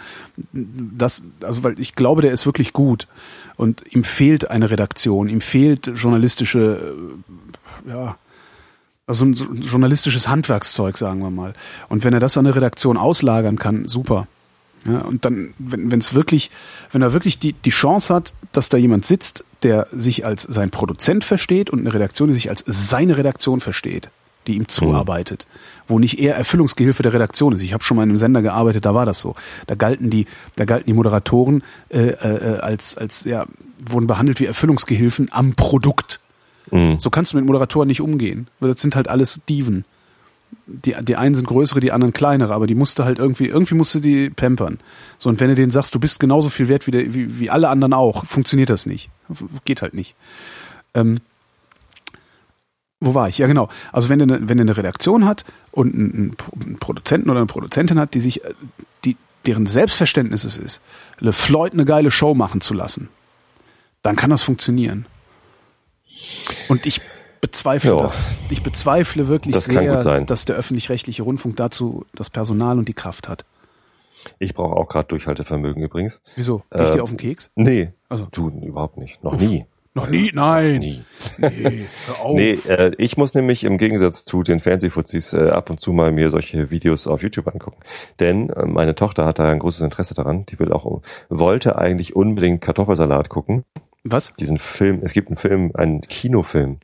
das, 0.52 1.24
also 1.40 1.64
weil 1.64 1.80
ich 1.80 1.94
glaube, 1.94 2.20
der 2.20 2.32
ist 2.32 2.44
wirklich 2.44 2.74
gut. 2.74 3.08
Und 3.56 3.82
ihm 3.94 4.04
fehlt 4.04 4.50
eine 4.50 4.70
Redaktion, 4.70 5.30
ihm 5.30 5.40
fehlt 5.40 5.86
journalistische, 5.86 6.94
äh, 7.86 7.90
ja, 7.92 8.16
also 9.06 9.24
ein 9.24 9.32
journalistisches 9.32 10.28
Handwerkszeug, 10.28 10.98
sagen 10.98 11.20
wir 11.20 11.30
mal. 11.30 11.54
Und 11.88 12.04
wenn 12.04 12.12
er 12.12 12.20
das 12.20 12.36
an 12.36 12.44
eine 12.44 12.54
Redaktion 12.54 12.98
auslagern 12.98 13.58
kann, 13.58 13.88
super. 13.88 14.26
Ja, 14.84 15.00
und 15.02 15.24
dann, 15.24 15.54
wenn 15.58 15.98
es 15.98 16.14
wirklich, 16.14 16.50
wenn 16.90 17.02
er 17.02 17.12
wirklich 17.12 17.38
die, 17.38 17.52
die 17.52 17.70
Chance 17.70 18.12
hat, 18.12 18.34
dass 18.50 18.68
da 18.68 18.76
jemand 18.76 19.06
sitzt, 19.06 19.44
der 19.62 19.86
sich 19.92 20.26
als 20.26 20.42
sein 20.42 20.70
Produzent 20.70 21.24
versteht 21.24 21.70
und 21.70 21.80
eine 21.80 21.94
Redaktion, 21.94 22.28
die 22.28 22.34
sich 22.34 22.50
als 22.50 22.64
seine 22.66 23.16
Redaktion 23.16 23.60
versteht, 23.60 24.10
die 24.48 24.56
ihm 24.56 24.66
zuarbeitet, 24.66 25.46
mhm. 25.48 25.58
wo 25.86 25.98
nicht 26.00 26.18
er 26.18 26.34
Erfüllungsgehilfe 26.34 27.04
der 27.04 27.12
Redaktion 27.12 27.52
ist. 27.52 27.62
Ich 27.62 27.72
habe 27.72 27.84
schon 27.84 27.96
mal 27.96 28.02
in 28.02 28.10
einem 28.10 28.16
Sender 28.16 28.42
gearbeitet, 28.42 28.84
da 28.84 28.94
war 28.94 29.06
das 29.06 29.20
so. 29.20 29.36
Da 29.68 29.76
galten 29.76 30.10
die, 30.10 30.26
da 30.56 30.64
galten 30.64 30.86
die 30.86 30.94
Moderatoren 30.94 31.62
äh, 31.90 32.08
äh, 32.08 32.58
als, 32.58 32.98
als 32.98 33.24
ja, 33.24 33.46
wurden 33.84 34.08
behandelt 34.08 34.40
wie 34.40 34.46
Erfüllungsgehilfen 34.46 35.28
am 35.30 35.54
Produkt. 35.54 36.18
Mhm. 36.72 36.98
So 36.98 37.08
kannst 37.10 37.32
du 37.32 37.36
mit 37.36 37.46
Moderatoren 37.46 37.86
nicht 37.86 38.00
umgehen. 38.00 38.48
Das 38.60 38.82
sind 38.82 38.96
halt 38.96 39.06
alles 39.06 39.40
Steven 39.44 39.84
die, 40.66 40.94
die 41.02 41.16
einen 41.16 41.34
sind 41.34 41.46
größere, 41.46 41.80
die 41.80 41.92
anderen 41.92 42.12
kleinere, 42.12 42.54
aber 42.54 42.66
die 42.66 42.74
musste 42.74 43.04
halt 43.04 43.18
irgendwie, 43.18 43.46
irgendwie 43.46 43.74
musste 43.74 44.00
die 44.00 44.30
pampern. 44.30 44.78
So, 45.18 45.28
und 45.28 45.40
wenn 45.40 45.48
du 45.48 45.54
denen 45.54 45.70
sagst, 45.70 45.94
du 45.94 46.00
bist 46.00 46.20
genauso 46.20 46.48
viel 46.48 46.68
wert 46.68 46.86
wie, 46.86 46.90
der, 46.90 47.14
wie, 47.14 47.38
wie 47.38 47.50
alle 47.50 47.68
anderen 47.68 47.92
auch, 47.92 48.24
funktioniert 48.24 48.70
das 48.70 48.86
nicht. 48.86 49.10
Geht 49.64 49.82
halt 49.82 49.94
nicht. 49.94 50.14
Ähm, 50.94 51.18
wo 53.00 53.14
war 53.14 53.28
ich? 53.28 53.38
Ja, 53.38 53.46
genau. 53.46 53.68
Also 53.90 54.08
wenn 54.08 54.20
du 54.20 54.24
eine, 54.24 54.48
wenn 54.48 54.58
du 54.58 54.62
eine 54.62 54.76
Redaktion 54.76 55.24
hat 55.24 55.44
und 55.72 55.94
einen, 55.94 56.36
einen 56.54 56.78
Produzenten 56.78 57.30
oder 57.30 57.40
eine 57.40 57.46
Produzentin 57.46 57.98
hat, 57.98 58.14
die 58.14 58.20
sich, 58.20 58.40
die, 59.04 59.16
deren 59.44 59.66
Selbstverständnis 59.66 60.44
es 60.44 60.56
ist, 60.56 60.80
LeFloid 61.18 61.72
eine 61.72 61.84
geile 61.84 62.10
Show 62.10 62.34
machen 62.34 62.60
zu 62.60 62.74
lassen, 62.74 63.08
dann 64.02 64.16
kann 64.16 64.30
das 64.30 64.42
funktionieren. 64.42 65.06
Und 66.68 66.86
ich 66.86 67.00
bezweifle 67.42 67.90
ja. 67.90 68.00
das. 68.00 68.26
Ich 68.48 68.62
bezweifle 68.62 69.28
wirklich 69.28 69.54
das 69.54 69.66
sehr, 69.66 70.24
dass 70.24 70.46
der 70.46 70.56
öffentlich-rechtliche 70.56 71.22
Rundfunk 71.22 71.56
dazu 71.56 72.06
das 72.14 72.30
Personal 72.30 72.78
und 72.78 72.88
die 72.88 72.94
Kraft 72.94 73.28
hat. 73.28 73.44
Ich 74.38 74.54
brauche 74.54 74.76
auch 74.76 74.88
gerade 74.88 75.08
Durchhaltevermögen 75.08 75.82
übrigens. 75.82 76.22
Wieso? 76.36 76.62
Ich 76.72 76.80
äh, 76.80 76.92
dir 76.92 77.02
auf 77.02 77.10
den 77.10 77.18
Keks? 77.18 77.50
Nee, 77.56 77.90
also. 78.08 78.28
du 78.30 78.48
überhaupt 78.48 78.96
nicht. 78.96 79.22
Noch 79.22 79.34
Uff. 79.34 79.40
nie. 79.40 79.66
Noch 79.94 80.08
nie? 80.08 80.30
Nein. 80.32 80.78
Nie. 80.78 81.02
Nee, 81.36 81.84
hör 82.06 82.24
auf. 82.24 82.36
nee 82.36 82.52
äh, 82.66 82.92
ich 82.96 83.18
muss 83.18 83.34
nämlich 83.34 83.64
im 83.64 83.76
Gegensatz 83.76 84.24
zu 84.24 84.42
den 84.42 84.58
Fernsehfuzis 84.58 85.34
äh, 85.34 85.50
ab 85.50 85.68
und 85.68 85.80
zu 85.80 85.92
mal 85.92 86.12
mir 86.12 86.30
solche 86.30 86.70
Videos 86.70 87.06
auf 87.06 87.22
YouTube 87.22 87.48
angucken. 87.48 87.78
Denn 88.18 88.48
äh, 88.50 88.64
meine 88.64 88.94
Tochter 88.94 89.26
hat 89.26 89.38
da 89.38 89.50
ein 89.50 89.58
großes 89.58 89.82
Interesse 89.82 90.14
daran. 90.14 90.46
Die 90.46 90.58
will 90.58 90.72
auch, 90.72 91.02
wollte 91.28 91.76
eigentlich 91.76 92.16
unbedingt 92.16 92.62
Kartoffelsalat 92.62 93.28
gucken. 93.28 93.64
Was? 94.04 94.32
Diesen 94.36 94.56
Film, 94.56 95.00
es 95.02 95.12
gibt 95.12 95.28
einen 95.28 95.36
Film, 95.36 95.72
einen 95.74 96.00
Kinofilm, 96.00 96.78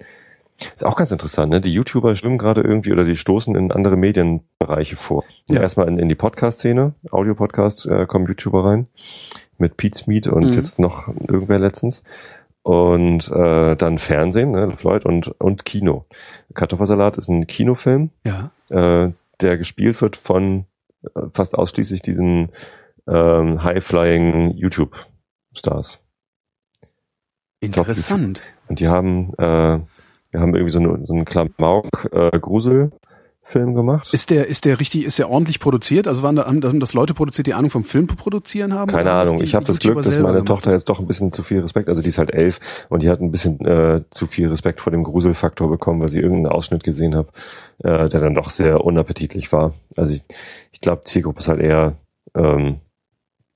ist 0.74 0.84
auch 0.84 0.96
ganz 0.96 1.10
interessant, 1.10 1.52
ne? 1.52 1.60
Die 1.60 1.72
YouTuber 1.72 2.16
schwimmen 2.16 2.38
gerade 2.38 2.62
irgendwie 2.62 2.92
oder 2.92 3.04
die 3.04 3.16
stoßen 3.16 3.54
in 3.54 3.70
andere 3.72 3.96
Medienbereiche 3.96 4.96
vor. 4.96 5.24
Ja. 5.50 5.60
Erstmal 5.60 5.88
in, 5.88 5.98
in 5.98 6.08
die 6.08 6.14
Podcast-Szene, 6.14 6.94
Audio-Podcasts 7.10 7.86
äh, 7.86 8.06
kommen 8.06 8.26
YouTuber 8.26 8.64
rein. 8.64 8.88
Mit 9.56 9.76
Pete's 9.76 10.06
Meet 10.06 10.28
und 10.28 10.46
mhm. 10.46 10.52
jetzt 10.52 10.78
noch 10.78 11.08
irgendwer 11.08 11.58
letztens. 11.58 12.02
Und 12.62 13.30
äh, 13.30 13.76
dann 13.76 13.98
Fernsehen, 13.98 14.50
ne, 14.50 14.76
Floyd 14.76 15.04
und, 15.04 15.28
und 15.40 15.64
Kino. 15.64 16.06
Kartoffelsalat 16.54 17.16
ist 17.16 17.28
ein 17.28 17.46
Kinofilm, 17.46 18.10
ja. 18.24 18.50
äh, 18.68 19.12
der 19.40 19.58
gespielt 19.58 20.00
wird 20.02 20.16
von 20.16 20.66
äh, 21.02 21.20
fast 21.32 21.56
ausschließlich 21.56 22.02
diesen 22.02 22.50
ähm, 23.08 23.62
High-Flying 23.62 24.56
YouTube-Stars. 24.56 26.00
Interessant. 27.60 28.42
Und 28.68 28.80
die 28.80 28.88
haben 28.88 29.32
äh, 29.38 29.80
wir 30.30 30.40
haben 30.40 30.54
irgendwie 30.54 30.72
so, 30.72 30.78
eine, 30.78 31.04
so 31.06 31.14
einen 31.14 31.24
Klamauk-Grusel-Film 31.24 33.70
äh, 33.70 33.74
gemacht. 33.74 34.12
Ist 34.12 34.28
der, 34.30 34.46
ist 34.46 34.66
der 34.66 34.78
richtig, 34.78 35.04
ist 35.04 35.18
der 35.18 35.30
ordentlich 35.30 35.58
produziert? 35.58 36.06
Also 36.06 36.22
waren 36.22 36.36
da, 36.36 36.46
haben 36.46 36.80
das 36.80 36.94
Leute 36.94 37.14
produziert, 37.14 37.46
die 37.46 37.54
Ahnung 37.54 37.70
vom 37.70 37.84
Film 37.84 38.06
produzieren 38.06 38.74
haben? 38.74 38.90
Keine 38.90 39.10
Ahnung. 39.10 39.42
Ich 39.42 39.54
habe 39.54 39.64
das 39.64 39.78
Glück, 39.78 39.96
dass 39.96 40.18
meine 40.18 40.44
Tochter 40.44 40.72
jetzt 40.72 40.88
doch 40.88 41.00
ein 41.00 41.06
bisschen 41.06 41.32
zu 41.32 41.42
viel 41.42 41.60
Respekt, 41.60 41.88
also 41.88 42.02
die 42.02 42.08
ist 42.08 42.18
halt 42.18 42.30
elf 42.30 42.60
und 42.88 43.02
die 43.02 43.08
hat 43.08 43.20
ein 43.20 43.30
bisschen 43.30 43.64
äh, 43.64 44.02
zu 44.10 44.26
viel 44.26 44.48
Respekt 44.48 44.80
vor 44.80 44.90
dem 44.90 45.04
Gruselfaktor 45.04 45.70
bekommen, 45.70 46.02
weil 46.02 46.08
sie 46.08 46.20
irgendeinen 46.20 46.52
Ausschnitt 46.52 46.84
gesehen 46.84 47.14
hat, 47.14 47.28
äh, 47.78 48.08
der 48.08 48.20
dann 48.20 48.34
doch 48.34 48.50
sehr 48.50 48.84
unappetitlich 48.84 49.52
war. 49.52 49.72
Also 49.96 50.12
ich, 50.12 50.22
ich 50.72 50.80
glaube, 50.80 51.04
Zielgruppe 51.04 51.40
ist 51.40 51.48
halt 51.48 51.60
eher 51.60 51.94
ähm, 52.34 52.80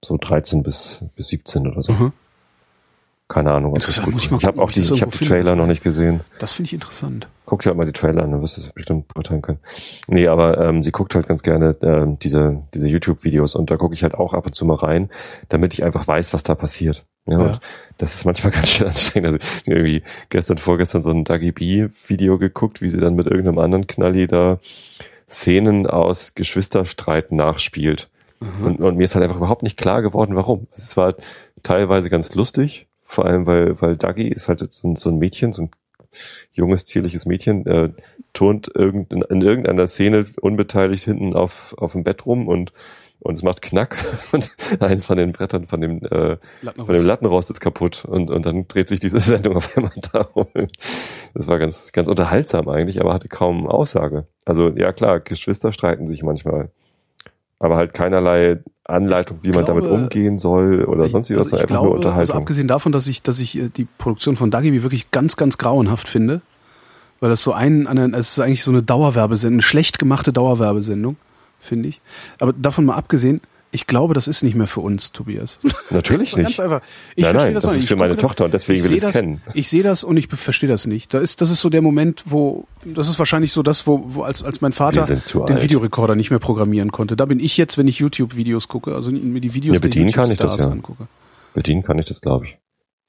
so 0.04 0.16
13 0.20 0.62
bis, 0.62 1.04
bis 1.14 1.28
17 1.28 1.68
oder 1.68 1.82
so. 1.82 1.92
Mhm. 1.92 2.12
Keine 3.32 3.50
Ahnung. 3.50 3.74
Interessant, 3.74 4.14
ich, 4.14 4.30
ich 4.30 4.44
habe 4.44 4.60
auch 4.60 4.70
die, 4.70 4.80
ich 4.80 5.00
hab 5.00 5.10
die 5.10 5.24
Trailer 5.24 5.56
noch 5.56 5.66
nicht 5.66 5.82
gesehen. 5.82 6.20
Das 6.38 6.52
finde 6.52 6.66
ich 6.66 6.74
interessant. 6.74 7.28
Guck 7.46 7.62
dir 7.62 7.70
halt 7.70 7.78
mal 7.78 7.86
die 7.86 7.92
Trailer 7.92 8.22
an, 8.22 8.30
dann 8.30 8.42
wirst 8.42 8.58
du 8.58 8.60
es 8.60 8.68
bestimmt 8.68 9.08
beurteilen 9.08 9.40
können. 9.40 9.58
Nee, 10.06 10.28
aber 10.28 10.58
ähm, 10.58 10.82
sie 10.82 10.92
guckt 10.92 11.14
halt 11.14 11.28
ganz 11.28 11.42
gerne 11.42 11.74
ähm, 11.82 12.18
diese, 12.18 12.62
diese 12.74 12.88
YouTube-Videos 12.88 13.54
und 13.54 13.70
da 13.70 13.78
gucke 13.78 13.94
ich 13.94 14.02
halt 14.02 14.12
auch 14.12 14.34
ab 14.34 14.44
und 14.44 14.54
zu 14.54 14.66
mal 14.66 14.74
rein, 14.74 15.08
damit 15.48 15.72
ich 15.72 15.82
einfach 15.82 16.06
weiß, 16.06 16.34
was 16.34 16.42
da 16.42 16.54
passiert. 16.54 17.06
Ja, 17.24 17.38
ja. 17.38 17.46
Und 17.46 17.60
das 17.96 18.16
ist 18.16 18.26
manchmal 18.26 18.50
ganz 18.52 18.68
schön 18.68 18.88
anstrengend. 18.88 19.32
Also 19.32 19.38
irgendwie 19.64 20.02
gestern, 20.28 20.58
vorgestern 20.58 21.00
so 21.00 21.10
ein 21.10 21.24
Dagi 21.24 21.52
B-Video 21.52 22.36
geguckt, 22.36 22.82
wie 22.82 22.90
sie 22.90 23.00
dann 23.00 23.14
mit 23.14 23.28
irgendeinem 23.28 23.60
anderen 23.60 23.86
Knalli 23.86 24.26
da 24.26 24.58
Szenen 25.26 25.86
aus 25.86 26.34
Geschwisterstreit 26.34 27.32
nachspielt. 27.32 28.10
Mhm. 28.40 28.66
Und, 28.66 28.80
und, 28.80 28.96
mir 28.98 29.04
ist 29.04 29.14
halt 29.14 29.24
einfach 29.24 29.38
überhaupt 29.38 29.62
nicht 29.62 29.78
klar 29.78 30.02
geworden, 30.02 30.36
warum. 30.36 30.66
Es 30.74 30.98
war 30.98 31.14
teilweise 31.62 32.10
ganz 32.10 32.34
lustig, 32.34 32.88
vor 33.12 33.26
allem 33.26 33.46
weil, 33.46 33.80
weil 33.80 33.96
Dagi 33.96 34.28
ist 34.28 34.48
halt 34.48 34.60
so, 34.72 34.94
so 34.96 35.10
ein 35.10 35.18
Mädchen, 35.18 35.52
so 35.52 35.64
ein 35.64 35.70
junges, 36.52 36.84
zierliches 36.86 37.26
Mädchen, 37.26 37.66
äh, 37.66 37.90
turnt 38.32 38.70
irgend, 38.74 39.12
in, 39.12 39.22
in 39.22 39.42
irgendeiner 39.42 39.86
Szene 39.86 40.24
unbeteiligt 40.40 41.04
hinten 41.04 41.34
auf, 41.34 41.74
auf 41.78 41.92
dem 41.92 42.04
Bett 42.04 42.26
rum 42.26 42.48
und 42.48 42.72
und 43.24 43.36
es 43.36 43.44
macht 43.44 43.62
Knack 43.62 43.96
und 44.32 44.50
eins 44.80 45.06
von 45.06 45.16
den 45.16 45.30
Brettern 45.30 45.66
von 45.66 45.80
dem, 45.80 45.98
äh, 46.06 46.38
von 46.74 46.94
dem 46.94 47.06
Lattenrost 47.06 47.50
ist 47.50 47.60
kaputt 47.60 48.04
und, 48.04 48.30
und 48.30 48.44
dann 48.44 48.66
dreht 48.66 48.88
sich 48.88 48.98
diese 48.98 49.20
Sendung 49.20 49.54
auf 49.54 49.76
einmal 49.76 49.92
darum. 50.12 50.48
Das 51.32 51.46
war 51.46 51.60
ganz, 51.60 51.92
ganz 51.92 52.08
unterhaltsam 52.08 52.68
eigentlich, 52.68 53.00
aber 53.00 53.14
hatte 53.14 53.28
kaum 53.28 53.68
Aussage. 53.68 54.26
Also 54.44 54.70
ja 54.70 54.92
klar, 54.92 55.20
Geschwister 55.20 55.72
streiten 55.72 56.08
sich 56.08 56.24
manchmal, 56.24 56.70
aber 57.62 57.76
halt 57.76 57.94
keinerlei 57.94 58.58
Anleitung, 58.84 59.38
wie 59.42 59.52
man 59.52 59.64
glaube, 59.64 59.80
damit 59.80 59.92
umgehen 59.92 60.38
soll 60.38 60.84
oder 60.84 61.08
sonst 61.08 61.30
wie 61.30 61.36
was, 61.36 61.46
also 61.46 61.56
einfach 61.56 61.68
glaube, 61.68 61.86
nur 61.86 61.96
Unterhaltung. 61.96 62.18
Also 62.20 62.32
abgesehen 62.34 62.68
davon, 62.68 62.92
dass 62.92 63.06
ich, 63.06 63.22
dass 63.22 63.40
ich 63.40 63.56
äh, 63.58 63.68
die 63.68 63.86
Produktion 63.98 64.36
von 64.36 64.50
Dagibi 64.50 64.82
wirklich 64.82 65.10
ganz, 65.10 65.36
ganz 65.36 65.56
grauenhaft 65.56 66.08
finde, 66.08 66.42
weil 67.20 67.30
das 67.30 67.42
so 67.42 67.52
ein, 67.52 67.86
es 68.14 68.32
ist 68.32 68.40
eigentlich 68.40 68.64
so 68.64 68.72
eine 68.72 68.82
Dauerwerbesendung, 68.82 69.56
eine 69.56 69.62
schlecht 69.62 69.98
gemachte 69.98 70.32
Dauerwerbesendung 70.32 71.16
finde 71.62 71.88
ich. 71.88 72.00
Aber 72.40 72.52
davon 72.52 72.84
mal 72.84 72.96
abgesehen, 72.96 73.40
ich 73.74 73.86
glaube, 73.86 74.12
das 74.12 74.28
ist 74.28 74.42
nicht 74.42 74.54
mehr 74.54 74.66
für 74.66 74.80
uns, 74.80 75.12
Tobias. 75.12 75.58
Natürlich 75.90 76.36
nicht. 76.36 76.44
Ganz 76.44 76.60
einfach. 76.60 76.82
Ich 77.16 77.24
nein, 77.24 77.34
nein, 77.34 77.54
das, 77.54 77.64
das 77.64 77.76
ist 77.76 77.88
für 77.88 77.96
meine 77.96 78.18
Tochter 78.18 78.44
und 78.44 78.52
deswegen 78.52 78.84
will 78.84 78.92
ich 78.92 79.02
es 79.02 79.12
kennen. 79.12 79.40
Ich 79.54 79.70
sehe 79.70 79.82
das 79.82 80.04
und 80.04 80.18
ich 80.18 80.28
verstehe 80.28 80.68
das 80.68 80.86
nicht. 80.86 81.12
Da 81.14 81.20
ist, 81.20 81.40
das 81.40 81.50
ist 81.50 81.60
so 81.60 81.70
der 81.70 81.80
Moment, 81.80 82.22
wo, 82.26 82.66
das 82.84 83.08
ist 83.08 83.18
wahrscheinlich 83.18 83.50
so 83.50 83.62
das, 83.62 83.86
wo, 83.86 84.04
wo 84.06 84.22
als, 84.22 84.44
als 84.44 84.60
mein 84.60 84.72
Vater 84.72 85.02
den 85.06 85.16
alt. 85.16 85.62
Videorekorder 85.62 86.14
nicht 86.14 86.30
mehr 86.30 86.38
programmieren 86.38 86.92
konnte. 86.92 87.16
Da 87.16 87.24
bin 87.24 87.40
ich 87.40 87.56
jetzt, 87.56 87.78
wenn 87.78 87.88
ich 87.88 87.98
YouTube-Videos 87.98 88.68
gucke, 88.68 88.94
also 88.94 89.10
mir 89.10 89.40
die 89.40 89.54
Videos 89.54 89.76
ja, 89.76 89.88
der 89.88 89.90
YouTube-Stars 89.90 90.58
ja. 90.58 90.70
angucke. 90.70 91.08
Bedienen 91.54 91.82
kann 91.82 91.98
ich 91.98 92.04
das, 92.06 92.20
glaube 92.20 92.46
ich. 92.46 92.58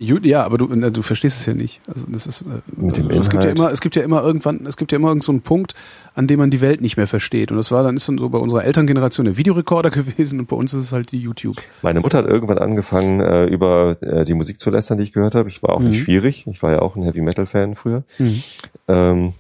Ja, 0.04 0.44
aber 0.44 0.58
du, 0.58 0.68
du 0.68 1.02
verstehst 1.02 1.40
es 1.40 1.46
ja 1.46 1.54
nicht. 1.54 1.82
Also 1.88 2.06
das 2.10 2.28
ist, 2.28 2.42
äh, 2.42 2.46
Mit 2.76 2.98
dem 2.98 3.08
also 3.08 3.22
es 3.22 3.30
gibt 3.30 3.44
ja 3.44 3.52
immer, 3.52 3.72
es 3.72 3.80
gibt 3.80 3.96
ja 3.96 4.04
immer 4.04 4.22
irgendwann, 4.22 4.66
es 4.66 4.76
gibt 4.76 4.92
ja 4.92 4.98
immer 4.98 5.08
irgendeinen 5.08 5.40
so 5.40 5.44
Punkt, 5.44 5.74
an 6.14 6.28
dem 6.28 6.40
man 6.40 6.52
die 6.52 6.62
Welt 6.62 6.82
nicht 6.82 6.98
mehr 6.98 7.08
versteht. 7.08 7.52
Und 7.52 7.58
das 7.58 7.72
war 7.72 7.84
dann 7.84 7.96
ist 7.96 8.08
dann 8.08 8.18
so 8.18 8.30
bei 8.30 8.38
unserer 8.38 8.66
Elterngeneration 8.66 9.26
der 9.26 9.38
Videorekorder 9.38 9.90
gewesen 9.92 10.40
und 10.40 10.48
bei 10.48 10.56
uns 10.56 10.74
ist 10.74 10.82
es 10.82 10.92
halt 10.92 11.12
die 11.12 11.20
YouTube. 11.20 11.56
Meine 11.82 12.02
Mutter 12.02 12.18
hat 12.18 12.28
irgendwann 12.28 12.58
angefangen, 12.58 13.22
äh, 13.22 13.46
über 13.46 13.98
äh, 14.02 14.26
die 14.26 14.34
Musik 14.34 14.60
zu 14.60 14.70
lästern, 14.70 14.98
die 14.98 15.06
ich 15.06 15.14
gehört 15.14 15.36
habe. 15.36 15.50
Ich 15.50 15.64
war 15.64 15.72
auch 15.72 15.80
mhm. 15.80 15.90
nicht 15.90 16.04
schwierig. 16.04 16.46
Ich 16.48 16.62
war 16.62 16.72
ja 16.72 16.82
auch 16.82 16.96
ein 16.96 17.04
Heavy 17.04 17.22
Metal 17.22 17.46
Fan 17.46 17.76
früher. 17.76 18.04
Mhm. 18.20 18.44
Ähm, 18.88 19.34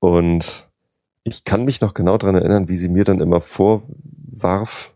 und 0.00 0.68
ich 1.22 1.44
kann 1.44 1.64
mich 1.64 1.80
noch 1.80 1.94
genau 1.94 2.18
daran 2.18 2.34
erinnern, 2.34 2.68
wie 2.68 2.76
sie 2.76 2.88
mir 2.88 3.04
dann 3.04 3.20
immer 3.20 3.40
vorwarf, 3.40 4.94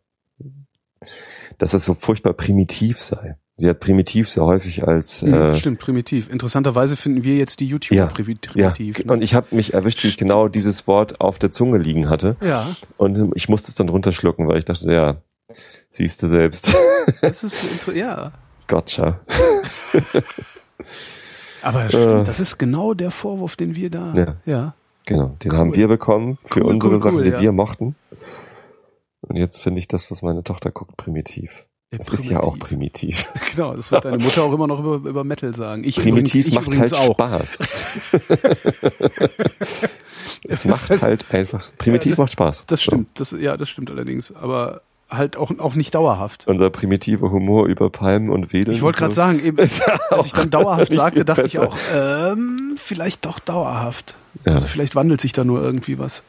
dass 1.59 1.75
es 1.75 1.85
so 1.85 1.95
furchtbar 1.95 2.33
primitiv 2.33 3.01
sei. 3.01 3.37
Sie 3.57 3.69
hat 3.69 3.79
primitiv 3.79 4.29
sehr 4.29 4.45
häufig 4.45 4.87
als. 4.87 5.21
Ja, 5.21 5.47
äh, 5.47 5.57
stimmt, 5.57 5.79
primitiv. 5.79 6.29
Interessanterweise 6.29 6.97
finden 6.97 7.23
wir 7.23 7.37
jetzt 7.37 7.61
die 7.61 7.69
YouTuber 7.69 7.95
ja, 7.95 8.07
primitiv. 8.07 8.99
Ja. 8.99 9.05
Ne? 9.05 9.13
Und 9.13 9.23
ich 9.23 9.37
habe 9.37 9.55
mich 9.55 9.75
erwischt, 9.75 10.03
wie 10.03 10.09
ich 10.09 10.17
genau 10.17 10.49
dieses 10.49 10.89
Wort 10.89 11.21
auf 11.21 11.39
der 11.39 11.53
Zunge 11.53 11.79
liegen 11.79 12.09
hatte. 12.11 12.37
Ja. 12.41 12.67
Und 12.97 13.33
ich 13.37 13.49
musste 13.49 13.69
es 13.69 13.77
dann 13.77 13.89
runterschlucken, 13.89 14.49
weil 14.49 14.59
ich 14.59 14.65
dachte, 14.65 14.93
ja, 14.93 15.19
siehst 15.91 16.21
du 16.23 16.29
selbst. 16.29 16.77
Das 17.23 17.45
ist 17.45 17.87
ja. 17.95 18.33
Gotcha. 18.67 19.21
Aber 21.63 21.89
stimmt, 21.89 22.11
äh, 22.11 22.25
das 22.25 22.41
ist 22.41 22.59
genau 22.59 22.95
der 22.95 23.11
Vorwurf, 23.11 23.57
den 23.57 23.77
wir 23.77 23.91
da. 23.91 24.15
Ja. 24.15 24.37
ja. 24.47 24.75
Genau, 25.07 25.37
den 25.43 25.53
cool. 25.53 25.59
haben 25.59 25.75
wir 25.75 25.87
bekommen 25.87 26.39
für 26.45 26.63
cool, 26.63 26.71
unsere 26.73 26.95
cool, 26.95 27.03
Sachen, 27.03 27.25
die 27.25 27.31
ja. 27.31 27.41
wir 27.41 27.53
mochten. 27.53 27.95
Und 29.21 29.37
jetzt 29.37 29.61
finde 29.61 29.79
ich 29.79 29.89
das, 29.89 30.11
was 30.11 30.23
meine 30.23 30.43
Tochter 30.43 30.71
guckt, 30.71 30.97
primitiv. 30.97 31.67
Das 31.99 32.07
primitiv. 32.09 32.31
ist 32.31 32.33
ja 32.33 32.41
auch 32.41 32.59
primitiv. 32.59 33.27
Genau, 33.55 33.75
das 33.77 33.93
wird 33.93 34.05
deine 34.05 34.19
Mutter 34.19 34.43
auch 34.43 34.53
immer 34.53 34.67
noch 34.67 34.81
über, 34.81 35.09
über 35.09 35.23
Metal 35.23 35.55
sagen. 35.55 35.85
Ich 35.85 35.97
primitiv 35.97 36.49
übrigens, 36.49 36.67
macht 36.67 36.79
halt 36.79 36.95
auch. 36.95 37.15
Spaß. 37.15 37.59
es 40.49 40.65
macht 40.65 41.03
halt 41.03 41.33
einfach, 41.33 41.65
primitiv 41.79 42.17
ja, 42.17 42.23
macht 42.25 42.33
Spaß. 42.33 42.65
Das 42.67 42.83
stimmt, 42.83 43.09
das, 43.21 43.31
ja, 43.31 43.57
das 43.57 43.69
stimmt 43.69 43.91
allerdings, 43.91 44.35
aber 44.35 44.83
halt 45.11 45.37
auch, 45.37 45.53
auch 45.59 45.75
nicht 45.75 45.95
dauerhaft. 45.95 46.47
Unser 46.47 46.71
primitiver 46.71 47.31
Humor 47.31 47.67
über 47.67 47.91
Palmen 47.91 48.31
und 48.31 48.53
Wedeln. 48.53 48.77
Ich 48.77 48.83
wollte 48.83 48.99
gerade 48.99 49.13
so. 49.13 49.17
sagen, 49.17 49.45
eben, 49.45 49.59
als 50.11 50.27
ich 50.27 50.33
dann 50.33 50.51
dauerhaft 50.51 50.93
sagte, 50.93 51.25
dachte 51.25 51.43
besser. 51.43 51.63
ich 51.63 51.69
auch, 51.69 51.77
ähm, 51.95 52.75
vielleicht 52.77 53.27
doch 53.27 53.39
dauerhaft. 53.39 54.15
Ja. 54.45 54.55
Also 54.55 54.67
vielleicht 54.67 54.95
wandelt 54.95 55.21
sich 55.21 55.33
da 55.33 55.45
nur 55.45 55.63
irgendwie 55.63 55.99
was. 55.99 56.23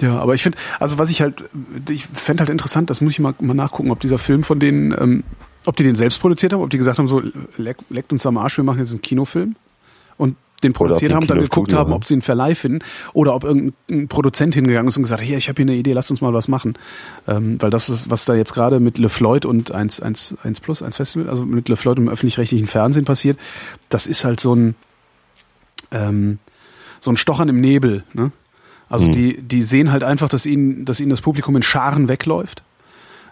Ja, 0.00 0.18
aber 0.18 0.34
ich 0.34 0.42
finde, 0.42 0.58
also 0.80 0.98
was 0.98 1.10
ich 1.10 1.20
halt, 1.20 1.44
ich 1.88 2.06
fände 2.06 2.40
halt 2.40 2.50
interessant, 2.50 2.90
das 2.90 3.00
muss 3.00 3.12
ich 3.12 3.20
mal, 3.20 3.34
mal 3.40 3.54
nachgucken, 3.54 3.90
ob 3.90 4.00
dieser 4.00 4.18
Film 4.18 4.42
von 4.42 4.58
denen, 4.58 4.92
ähm, 4.92 5.24
ob 5.66 5.76
die 5.76 5.84
den 5.84 5.94
selbst 5.94 6.20
produziert 6.20 6.52
haben, 6.52 6.62
ob 6.62 6.70
die 6.70 6.78
gesagt 6.78 6.98
haben, 6.98 7.08
so 7.08 7.22
leck, 7.56 7.76
leckt 7.90 8.12
uns 8.12 8.26
am 8.26 8.36
Arsch, 8.36 8.56
wir 8.56 8.64
machen 8.64 8.80
jetzt 8.80 8.92
einen 8.92 9.02
Kinofilm 9.02 9.56
und 10.16 10.36
den 10.62 10.72
produziert 10.72 11.12
haben 11.12 11.22
und 11.22 11.30
dann 11.30 11.40
geguckt 11.40 11.72
haben, 11.72 11.92
ob 11.92 12.06
sie 12.06 12.14
einen 12.14 12.22
Verleih 12.22 12.54
finden 12.54 12.80
oder 13.12 13.34
ob 13.34 13.44
irgendein 13.44 14.08
Produzent 14.08 14.54
hingegangen 14.54 14.88
ist 14.88 14.96
und 14.96 15.02
gesagt, 15.02 15.22
hier, 15.22 15.36
ich 15.36 15.48
habe 15.48 15.56
hier 15.56 15.70
eine 15.70 15.76
Idee, 15.76 15.92
lasst 15.92 16.10
uns 16.10 16.20
mal 16.20 16.32
was 16.32 16.48
machen. 16.48 16.74
Ähm, 17.28 17.60
weil 17.60 17.70
das 17.70 17.88
ist, 17.88 18.10
was 18.10 18.24
da 18.24 18.34
jetzt 18.34 18.54
gerade 18.54 18.80
mit 18.80 18.98
Le 18.98 19.08
Floyd 19.08 19.44
und 19.44 19.72
1, 19.72 20.00
1, 20.00 20.36
1 20.42 20.60
Plus, 20.60 20.82
1 20.82 20.96
Festival, 20.96 21.28
also 21.28 21.44
mit 21.44 21.68
Le 21.68 21.76
Floyd 21.76 21.98
im 21.98 22.08
öffentlich-rechtlichen 22.08 22.66
Fernsehen 22.66 23.04
passiert, 23.04 23.38
das 23.90 24.06
ist 24.06 24.24
halt 24.24 24.40
so 24.40 24.54
ein 24.54 24.74
ähm, 25.92 26.38
so 27.00 27.10
ein 27.10 27.16
Stochern 27.16 27.48
im 27.48 27.60
Nebel. 27.60 28.04
Ne? 28.14 28.32
Also 28.88 29.08
mhm. 29.08 29.12
die, 29.12 29.42
die 29.42 29.62
sehen 29.62 29.90
halt 29.90 30.04
einfach, 30.04 30.28
dass 30.28 30.46
ihnen, 30.46 30.84
dass 30.84 31.00
ihnen 31.00 31.10
das 31.10 31.20
Publikum 31.20 31.56
in 31.56 31.62
Scharen 31.62 32.08
wegläuft, 32.08 32.62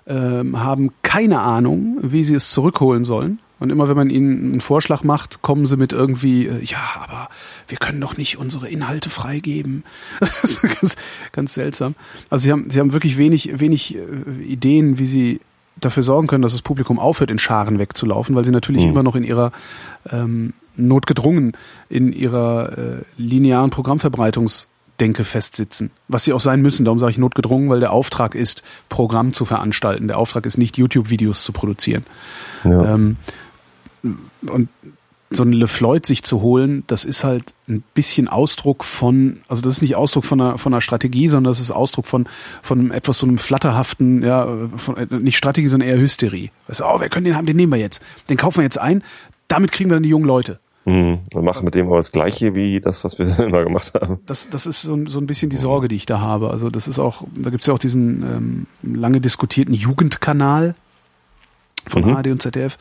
ähm, 0.07 0.62
haben 0.62 0.91
keine 1.03 1.41
Ahnung, 1.41 1.99
wie 2.03 2.24
sie 2.24 2.35
es 2.35 2.51
zurückholen 2.51 3.05
sollen. 3.05 3.39
Und 3.61 3.70
immer 3.70 3.89
wenn 3.89 3.97
man 3.97 4.11
ihnen 4.11 4.53
einen 4.53 4.61
Vorschlag 4.61 5.05
macht, 5.05 5.41
kommen 5.41 5.66
sie 5.66 5.77
mit 5.77 5.93
irgendwie, 5.93 6.47
äh, 6.47 6.65
ja, 6.65 6.81
aber 7.01 7.29
wir 7.69 7.79
können 7.79 8.01
doch 8.01 8.16
nicht 8.16 8.37
unsere 8.37 8.69
Inhalte 8.69 9.09
freigeben. 9.09 9.85
Das 10.20 10.45
ist 10.45 10.62
ganz, 10.62 10.97
ganz 11.31 11.55
seltsam. 11.55 11.95
Also 12.29 12.43
sie 12.43 12.51
haben, 12.51 12.70
sie 12.70 12.81
haben 12.81 12.93
wirklich 12.93 13.19
wenig, 13.19 13.61
wenig 13.61 13.95
äh, 13.95 14.43
Ideen, 14.43 14.99
wie 14.99 15.07
sie 15.07 15.41
dafür 15.81 16.03
sorgen 16.03 16.27
können, 16.27 16.43
dass 16.43 16.53
das 16.53 16.62
Publikum 16.62 16.99
aufhört, 16.99 17.31
in 17.31 17.39
Scharen 17.39 17.79
wegzulaufen, 17.79 18.35
weil 18.35 18.45
sie 18.45 18.51
natürlich 18.51 18.83
mhm. 18.83 18.91
immer 18.91 19.03
noch 19.05 19.15
in 19.15 19.24
ihrer 19.24 19.53
ähm, 20.11 20.55
notgedrungen 20.77 21.53
in 21.89 22.12
ihrer 22.12 22.79
äh, 22.79 23.03
linearen 23.16 23.70
Programmverbreitungs 23.70 24.69
Denke 25.03 25.24
festsitzen. 25.24 25.91
Was 26.07 26.23
sie 26.23 26.33
auch 26.33 26.39
sein 26.39 26.62
müssen. 26.62 26.85
Darum 26.85 27.01
sage 27.01 27.11
ich 27.11 27.19
notgedrungen, 27.19 27.69
weil 27.69 27.81
der 27.81 27.91
Auftrag 27.91 28.37
ist, 28.37 28.62
Programm 28.89 29.33
zu 29.33 29.45
veranstalten. 29.45 30.07
Der 30.07 30.16
Auftrag 30.16 30.47
ist 30.47 30.59
nicht, 30.59 30.79
YouTube-Videos 30.79 31.43
zu 31.43 31.53
produzieren. 31.53 32.07
Ja. 32.62 32.95
Ähm, 32.95 33.16
und 34.47 34.69
so 35.31 35.43
ein 35.43 35.53
LeFloid 35.53 36.07
sich 36.07 36.23
zu 36.23 36.41
holen, 36.41 36.85
das 36.87 37.05
ist 37.05 37.24
halt 37.24 37.53
ein 37.69 37.83
bisschen 37.95 38.29
Ausdruck 38.29 38.85
von, 38.85 39.41
also 39.49 39.61
das 39.62 39.73
ist 39.73 39.83
nicht 39.83 39.97
Ausdruck 39.97 40.24
von 40.24 40.41
einer, 40.41 40.59
von 40.59 40.73
einer 40.73 40.81
Strategie, 40.81 41.29
sondern 41.29 41.51
das 41.51 41.59
ist 41.59 41.73
Ausdruck 41.73 42.07
von, 42.07 42.29
von 42.62 42.93
etwas 42.93 43.19
so 43.19 43.27
einem 43.27 43.39
flatterhaften, 43.39 44.23
ja, 44.23 44.47
von, 44.77 44.95
nicht 45.11 45.37
Strategie, 45.37 45.66
sondern 45.66 45.89
eher 45.89 45.99
Hysterie. 45.99 46.51
Weißt 46.69 46.79
du, 46.79 46.85
oh, 46.85 47.01
wir 47.01 47.09
können 47.09 47.24
den 47.24 47.35
haben, 47.35 47.47
den 47.47 47.57
nehmen 47.57 47.73
wir 47.73 47.81
jetzt. 47.81 48.03
Den 48.29 48.37
kaufen 48.37 48.59
wir 48.59 48.65
jetzt 48.65 48.79
ein, 48.79 49.03
damit 49.49 49.73
kriegen 49.73 49.91
wir 49.91 49.97
dann 49.97 50.05
die 50.05 50.11
jungen 50.11 50.27
Leute. 50.27 50.61
Mhm. 50.84 51.20
Wir 51.30 51.42
machen 51.42 51.64
mit 51.64 51.74
dem 51.74 51.86
aber 51.86 51.96
das 51.96 52.12
Gleiche 52.12 52.54
wie 52.54 52.80
das, 52.80 53.04
was 53.04 53.18
wir 53.18 53.38
immer 53.46 53.62
gemacht 53.62 53.92
haben. 53.94 54.20
Das, 54.26 54.50
das 54.50 54.66
ist 54.66 54.82
so, 54.82 54.98
so 55.06 55.20
ein 55.20 55.26
bisschen 55.26 55.50
die 55.50 55.56
Sorge, 55.56 55.88
die 55.88 55.96
ich 55.96 56.06
da 56.06 56.20
habe. 56.20 56.50
Also 56.50 56.70
das 56.70 56.88
ist 56.88 56.98
auch, 56.98 57.24
da 57.34 57.50
gibt's 57.50 57.66
ja 57.66 57.74
auch 57.74 57.78
diesen 57.78 58.66
ähm, 58.82 58.96
lange 58.98 59.20
diskutierten 59.20 59.74
Jugendkanal 59.74 60.74
von 61.88 62.04
mhm. 62.04 62.16
ARD 62.16 62.26
und 62.28 62.42
ZDF, 62.42 62.78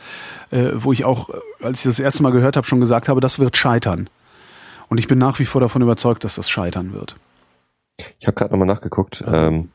äh, 0.52 0.72
wo 0.76 0.94
ich 0.94 1.06
auch, 1.06 1.30
als 1.62 1.80
ich 1.80 1.86
das 1.86 2.00
erste 2.00 2.24
Mal 2.24 2.32
gehört 2.32 2.58
habe, 2.58 2.68
schon 2.68 2.80
gesagt 2.80 3.10
habe, 3.10 3.22
das 3.22 3.40
wird 3.40 3.58
scheitern. 3.58 4.10
Und 4.90 4.98
ich 4.98 5.08
bin 5.08 5.18
nach 5.18 5.40
wie 5.40 5.46
vor 5.46 5.62
davon 5.62 5.82
überzeugt, 5.82 6.24
dass 6.24 6.36
das 6.36 6.50
scheitern 6.50 6.94
wird. 6.94 7.16
Ich 8.20 8.28
habe 8.28 8.36
gerade 8.36 8.52
nochmal 8.52 8.68
nachgeguckt. 8.68 9.24
Also, 9.26 9.42
ähm, 9.42 9.70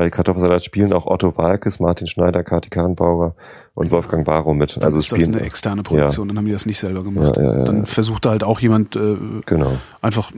bei 0.00 0.08
Kartoffelsalat 0.08 0.64
spielen 0.64 0.94
auch 0.94 1.06
Otto 1.06 1.36
Walkes, 1.36 1.78
Martin 1.78 2.08
Schneider, 2.08 2.42
Kati 2.42 2.70
Kahnbauer 2.70 3.34
und 3.74 3.90
Wolfgang 3.90 4.24
Barrow 4.24 4.54
mit. 4.54 4.74
Dann 4.74 4.84
also 4.84 4.96
ist 4.96 5.12
das 5.12 5.28
eine 5.28 5.40
externe 5.40 5.82
Produktion, 5.82 6.26
ja. 6.26 6.28
dann 6.28 6.38
haben 6.38 6.46
die 6.46 6.52
das 6.52 6.64
nicht 6.64 6.78
selber 6.78 7.04
gemacht. 7.04 7.36
Ja, 7.36 7.42
ja, 7.42 7.64
dann 7.64 7.84
versucht 7.84 8.24
da 8.24 8.30
halt 8.30 8.42
auch 8.42 8.60
jemand 8.60 8.96
äh, 8.96 9.16
genau. 9.44 9.72
einfach 10.00 10.32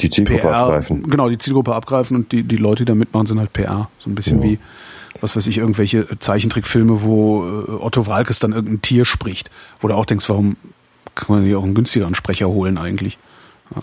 die 0.00 0.08
Zielgruppe 0.08 0.40
PR, 0.40 0.56
abgreifen. 0.56 1.02
Genau, 1.10 1.28
die 1.28 1.36
Zielgruppe 1.36 1.74
abgreifen 1.74 2.16
und 2.16 2.32
die, 2.32 2.42
die 2.42 2.56
Leute, 2.56 2.86
die 2.86 2.88
da 2.88 2.94
mitmachen, 2.94 3.26
sind 3.26 3.38
halt 3.38 3.52
PR. 3.52 3.90
So 3.98 4.08
ein 4.08 4.14
bisschen 4.14 4.42
wie, 4.42 4.58
was 5.20 5.36
weiß 5.36 5.46
ich, 5.46 5.58
irgendwelche 5.58 6.18
Zeichentrickfilme, 6.18 7.02
wo 7.02 7.44
äh, 7.44 7.70
Otto 7.70 8.06
Walkes 8.06 8.38
dann 8.38 8.52
irgendein 8.52 8.80
Tier 8.80 9.04
spricht, 9.04 9.50
wo 9.82 9.88
du 9.88 9.94
auch 9.94 10.06
denkst, 10.06 10.26
warum 10.30 10.56
kann 11.14 11.36
man 11.36 11.44
hier 11.44 11.58
auch 11.58 11.64
einen 11.64 11.74
günstigeren 11.74 12.14
Sprecher 12.14 12.48
holen 12.48 12.78
eigentlich? 12.78 13.18
Ja, 13.74 13.82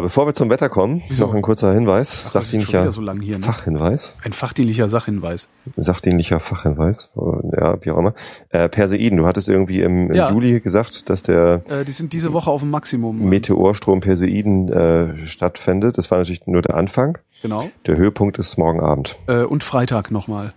bevor 0.00 0.26
wir 0.26 0.32
zum 0.32 0.48
Wetter 0.48 0.70
kommen, 0.70 1.02
Wieso? 1.08 1.26
noch 1.26 1.34
ein 1.34 1.42
kurzer 1.42 1.72
Hinweis. 1.74 2.22
Ach, 2.26 2.30
Sachdienlicher 2.30 2.90
so 2.90 3.02
hier, 3.20 3.38
ne? 3.38 3.44
Fachhinweis. 3.44 4.16
Ein 4.24 4.32
fachdienlicher 4.32 4.88
Sachhinweis. 4.88 5.50
Sachdienlicher 5.76 6.40
Fachhinweis. 6.40 7.10
Ja, 7.54 7.76
wie 7.84 7.90
auch 7.90 7.98
immer. 7.98 8.14
Äh, 8.48 8.70
Perseiden, 8.70 9.18
du 9.18 9.26
hattest 9.26 9.48
irgendwie 9.50 9.80
im, 9.82 10.08
im 10.10 10.14
Ja. 10.14 10.30
Juli 10.30 10.60
gesagt, 10.60 11.10
dass 11.10 11.22
der 11.22 11.60
Äh, 11.68 11.84
die 11.84 11.92
sind 11.92 12.14
diese 12.14 12.32
Woche 12.32 12.50
auf 12.50 12.60
dem 12.62 12.70
Maximum. 12.70 13.28
Meteorstrom 13.28 14.00
Perseiden 14.00 14.72
äh, 14.72 15.26
stattfindet. 15.26 15.98
Das 15.98 16.10
war 16.10 16.16
natürlich 16.18 16.46
nur 16.46 16.62
der 16.62 16.76
Anfang. 16.76 17.18
Genau. 17.42 17.68
Der 17.86 17.96
Höhepunkt 17.98 18.38
ist 18.38 18.56
morgen 18.56 18.80
Abend. 18.80 19.16
Äh, 19.26 19.42
und 19.42 19.62
Freitag 19.64 20.10
nochmal. 20.10 20.54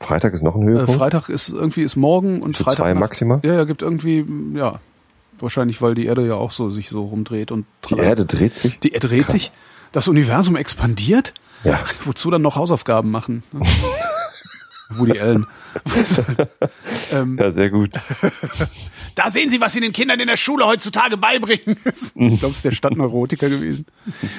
Freitag 0.00 0.34
ist 0.34 0.42
noch 0.42 0.56
ein 0.56 0.62
Äh, 0.62 0.72
Höhepunkt. 0.72 0.98
Freitag 0.98 1.28
ist 1.28 1.50
irgendwie 1.50 1.82
ist 1.82 1.94
morgen 1.94 2.42
und 2.42 2.56
Für 2.56 2.64
Freitag. 2.64 2.78
zwei 2.78 2.92
Nacht- 2.94 3.00
Maxima? 3.00 3.40
Ja, 3.44 3.54
ja, 3.54 3.64
gibt 3.64 3.82
irgendwie, 3.82 4.26
ja. 4.54 4.80
Wahrscheinlich, 5.38 5.82
weil 5.82 5.94
die 5.94 6.06
Erde 6.06 6.26
ja 6.26 6.34
auch 6.34 6.50
so 6.52 6.70
sich 6.70 6.88
so 6.88 7.04
rumdreht 7.04 7.50
und 7.50 7.66
Die. 7.90 7.96
Erde 7.98 8.24
dreht 8.26 8.54
sich. 8.54 8.78
Die 8.80 8.92
Erde 8.92 9.08
dreht 9.08 9.24
Krass. 9.24 9.32
sich. 9.32 9.52
Das 9.92 10.08
Universum 10.08 10.56
expandiert? 10.56 11.34
Ja. 11.64 11.80
Wozu 12.04 12.30
dann 12.30 12.42
noch 12.42 12.56
Hausaufgaben 12.56 13.10
machen? 13.10 13.42
Woody 14.90 15.18
Allen. 15.18 15.46
ähm, 17.12 17.36
Ja, 17.38 17.50
sehr 17.50 17.70
gut. 17.70 17.90
da 19.14 19.30
sehen 19.30 19.50
Sie, 19.50 19.60
was 19.60 19.72
Sie 19.72 19.80
den 19.80 19.92
Kindern 19.92 20.20
in 20.20 20.28
der 20.28 20.36
Schule 20.36 20.64
heutzutage 20.66 21.16
beibringen. 21.16 21.76
ich 21.84 22.12
glaube, 22.14 22.48
es 22.50 22.56
ist 22.56 22.64
der 22.64 22.70
Stadtneurotiker 22.72 23.48
gewesen. 23.48 23.86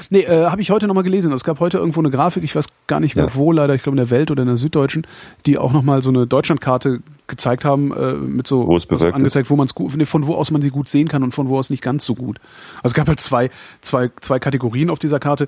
Nee, 0.10 0.22
äh, 0.22 0.45
habe 0.45 0.61
ich 0.61 0.72
heute 0.72 0.88
nochmal 0.88 1.03
gelesen. 1.03 1.32
Es 1.34 1.44
gab 1.44 1.60
heute 1.60 1.78
irgendwo 1.78 1.99
eine 1.99 2.10
Grafik, 2.10 2.44
ich 2.44 2.56
weiß 2.56 2.68
gar 2.88 2.99
nicht 2.99 3.15
mehr 3.15 3.26
Ja. 3.26 3.36
wo, 3.36 3.52
leider, 3.52 3.76
ich 3.76 3.84
glaube 3.84 3.95
in 3.95 4.03
der 4.03 4.10
Welt 4.10 4.32
oder 4.32 4.44
in 4.44 4.48
der 4.48 4.57
Süddeutschen, 4.57 5.06
die 5.45 5.57
auch 5.57 5.74
nochmal 5.74 6.02
so 6.02 6.10
eine 6.10 6.28
Deutschlandkarte 6.28 7.02
gezeigt 7.28 7.65
haben, 7.65 7.91
äh, 7.91 8.14
mit 8.14 8.48
so 8.48 8.69
angezeigt, 9.11 9.49
wo 9.49 9.56
man 9.57 9.65
es 9.65 9.76
gut, 9.76 9.95
nee, 9.98 10.06
von 10.06 10.28
wo 10.28 10.36
aus 10.36 10.52
man 10.52 10.61
sie 10.61 10.69
gut 10.69 10.88
sehen 10.88 11.07
kann 11.10 11.24
und 11.24 11.34
von 11.34 11.49
wo 11.49 11.57
aus 11.57 11.69
nicht 11.69 11.84
ganz 11.84 12.06
so 12.06 12.15
gut. 12.15 12.40
Also 12.78 12.91
es 12.91 12.94
gab 12.94 13.07
halt 13.07 13.19
zwei, 13.19 13.49
zwei, 13.82 14.10
zwei 14.22 14.40
Kategorien 14.40 14.90
auf 14.90 14.99
dieser 14.99 15.19
Karte. 15.19 15.48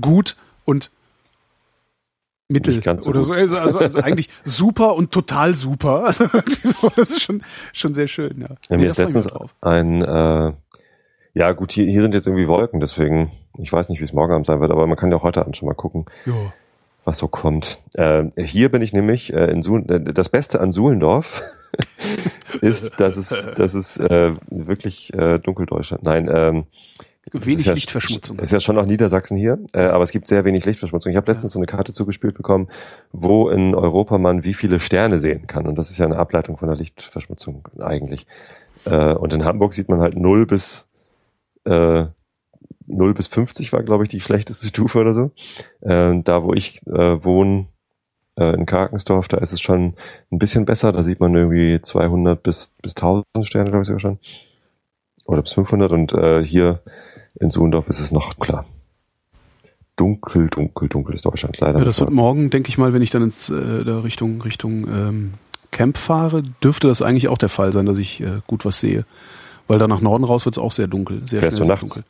Gut 0.00 0.36
und 0.64 0.90
Mittel 2.48 2.74
so 2.98 3.08
oder 3.10 3.22
so. 3.22 3.32
Also, 3.32 3.56
also, 3.58 3.78
also 3.78 3.98
eigentlich 4.00 4.28
super 4.44 4.94
und 4.96 5.10
total 5.12 5.54
super. 5.54 6.04
Also 6.04 6.26
so, 6.62 6.90
das 6.94 7.10
ist 7.10 7.22
schon, 7.22 7.42
schon 7.72 7.94
sehr 7.94 8.06
schön, 8.08 8.40
ja. 8.40 8.48
Ja, 8.48 8.56
Nee, 8.70 8.76
mir 8.76 8.82
da 8.84 8.88
ist 8.90 8.98
letztens 8.98 9.28
ein, 9.62 10.02
äh, 10.02 10.52
ja 11.34 11.52
gut, 11.52 11.72
hier, 11.72 11.86
hier 11.86 12.02
sind 12.02 12.14
jetzt 12.14 12.26
irgendwie 12.26 12.46
Wolken, 12.46 12.80
deswegen, 12.80 13.32
ich 13.58 13.72
weiß 13.72 13.88
nicht, 13.88 14.00
wie 14.00 14.04
es 14.04 14.12
morgen 14.12 14.32
Abend 14.32 14.46
sein 14.46 14.60
wird, 14.60 14.70
aber 14.70 14.86
man 14.86 14.96
kann 14.96 15.10
ja 15.10 15.16
auch 15.16 15.22
heute 15.22 15.40
Abend 15.40 15.56
schon 15.56 15.66
mal 15.68 15.74
gucken, 15.74 16.04
Ja. 16.26 16.34
was 17.04 17.18
so 17.18 17.28
kommt. 17.28 17.78
Äh, 17.94 18.24
hier 18.36 18.70
bin 18.70 18.82
ich 18.82 18.92
nämlich 18.92 19.32
äh, 19.32 19.50
in 19.50 19.62
Suhl, 19.62 19.84
äh, 19.90 20.12
das 20.12 20.28
Beste 20.28 20.60
an 20.60 20.70
Suhlendorf 20.70 21.42
ist, 22.60 23.00
dass 23.00 23.16
es, 23.16 23.50
dass 23.56 23.74
es 23.74 23.96
äh, 23.96 24.32
wirklich 24.50 25.12
äh, 25.14 25.38
Dunkeldeutschland, 25.38 26.02
nein, 26.04 26.30
ähm, 26.32 26.64
Wenig 27.32 27.64
ja, 27.64 27.72
Lichtverschmutzung. 27.72 28.38
Ist 28.38 28.52
ja 28.52 28.60
schon 28.60 28.76
noch 28.76 28.86
Niedersachsen 28.86 29.36
hier, 29.36 29.58
äh, 29.72 29.82
aber 29.82 30.04
es 30.04 30.10
gibt 30.10 30.26
sehr 30.26 30.44
wenig 30.44 30.64
Lichtverschmutzung. 30.64 31.10
Ich 31.10 31.16
habe 31.16 31.30
letztens 31.30 31.52
so 31.52 31.58
eine 31.58 31.66
Karte 31.66 31.92
zugespielt 31.92 32.34
bekommen, 32.34 32.68
wo 33.12 33.48
in 33.48 33.74
Europa 33.74 34.18
man 34.18 34.44
wie 34.44 34.54
viele 34.54 34.78
Sterne 34.78 35.18
sehen 35.18 35.46
kann. 35.46 35.66
Und 35.66 35.76
das 35.76 35.90
ist 35.90 35.98
ja 35.98 36.06
eine 36.06 36.18
Ableitung 36.18 36.58
von 36.58 36.68
der 36.68 36.76
Lichtverschmutzung 36.76 37.66
eigentlich. 37.78 38.26
Äh, 38.84 39.14
und 39.14 39.32
in 39.32 39.44
Hamburg 39.44 39.72
sieht 39.72 39.88
man 39.88 40.00
halt 40.00 40.16
0 40.16 40.46
bis 40.46 40.86
äh, 41.64 42.06
0 42.86 43.14
bis 43.14 43.28
50 43.28 43.72
war, 43.72 43.82
glaube 43.82 44.04
ich, 44.04 44.08
die 44.08 44.20
schlechteste 44.20 44.68
Stufe 44.68 45.00
oder 45.00 45.14
so. 45.14 45.30
Äh, 45.80 46.20
da, 46.22 46.42
wo 46.42 46.52
ich 46.52 46.86
äh, 46.86 47.24
wohne, 47.24 47.66
äh, 48.36 48.54
in 48.54 48.66
Karkensdorf, 48.66 49.28
da 49.28 49.38
ist 49.38 49.52
es 49.52 49.60
schon 49.60 49.94
ein 50.30 50.38
bisschen 50.38 50.64
besser. 50.64 50.92
Da 50.92 51.02
sieht 51.02 51.20
man 51.20 51.34
irgendwie 51.34 51.80
200 51.80 52.42
bis, 52.42 52.74
bis 52.82 52.94
1000 52.96 53.24
Sterne, 53.42 53.70
glaube 53.70 53.82
ich 53.82 53.86
sogar 53.86 54.00
schon. 54.00 54.18
Oder 55.24 55.42
bis 55.42 55.52
500. 55.52 55.92
Und 55.92 56.12
äh, 56.12 56.44
hier 56.44 56.82
in 57.40 57.50
Suhendorf 57.50 57.88
ist 57.88 58.00
es 58.00 58.12
noch 58.12 58.38
klar. 58.38 58.64
Dunkel, 59.96 60.48
dunkel, 60.48 60.88
dunkel 60.88 61.14
ist 61.14 61.24
Deutschland 61.24 61.58
leider. 61.60 61.78
Ja, 61.78 61.84
das 61.84 62.00
wird 62.00 62.10
morgen, 62.10 62.50
denke 62.50 62.68
ich 62.68 62.78
mal, 62.78 62.92
wenn 62.92 63.02
ich 63.02 63.10
dann 63.10 63.22
ins 63.22 63.48
äh, 63.50 63.84
da 63.84 64.00
Richtung 64.00 64.42
Richtung 64.42 64.88
ähm, 64.88 65.34
Camp 65.70 65.96
fahre, 65.98 66.42
dürfte 66.62 66.88
das 66.88 67.00
eigentlich 67.00 67.28
auch 67.28 67.38
der 67.38 67.48
Fall 67.48 67.72
sein, 67.72 67.86
dass 67.86 67.98
ich 67.98 68.20
äh, 68.20 68.40
gut 68.46 68.64
was 68.64 68.80
sehe. 68.80 69.04
Weil 69.68 69.78
da 69.78 69.86
nach 69.86 70.00
Norden 70.00 70.24
raus 70.24 70.44
wird 70.46 70.56
es 70.56 70.62
auch 70.62 70.72
sehr 70.72 70.88
dunkel. 70.88 71.22
Sehr 71.26 71.40
Fährst 71.40 71.56
schnell 71.58 71.68
du 71.68 71.72
nachts? 71.74 71.90
dunkel. 71.90 72.04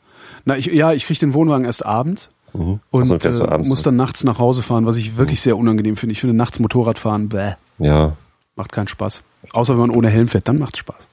Na, 0.46 0.56
ich, 0.56 0.66
ja, 0.66 0.92
ich 0.92 1.04
kriege 1.06 1.20
den 1.20 1.34
Wohnwagen 1.34 1.64
erst 1.66 1.84
abends 1.84 2.30
Mhm. 2.56 2.78
und 2.90 3.08
du 3.24 3.28
äh, 3.28 3.42
abends 3.48 3.68
muss 3.68 3.82
dann 3.82 3.96
nachts 3.96 4.22
nach 4.22 4.38
Hause 4.38 4.62
fahren, 4.62 4.86
was 4.86 4.96
ich 4.96 5.16
wirklich 5.16 5.40
sehr 5.40 5.58
unangenehm 5.58 5.96
finde. 5.96 6.12
Ich 6.12 6.20
finde 6.20 6.36
nachts 6.36 6.60
Motorrad 6.60 7.00
fahren, 7.00 7.28
bäh, 7.28 7.54
Ja, 7.78 8.16
macht 8.54 8.70
keinen 8.70 8.86
Spaß. 8.86 9.24
Außer 9.52 9.74
wenn 9.74 9.80
man 9.80 9.90
ohne 9.90 10.08
Helm 10.08 10.28
fährt, 10.28 10.46
dann 10.46 10.60
macht 10.60 10.76
Spaß. 10.76 11.08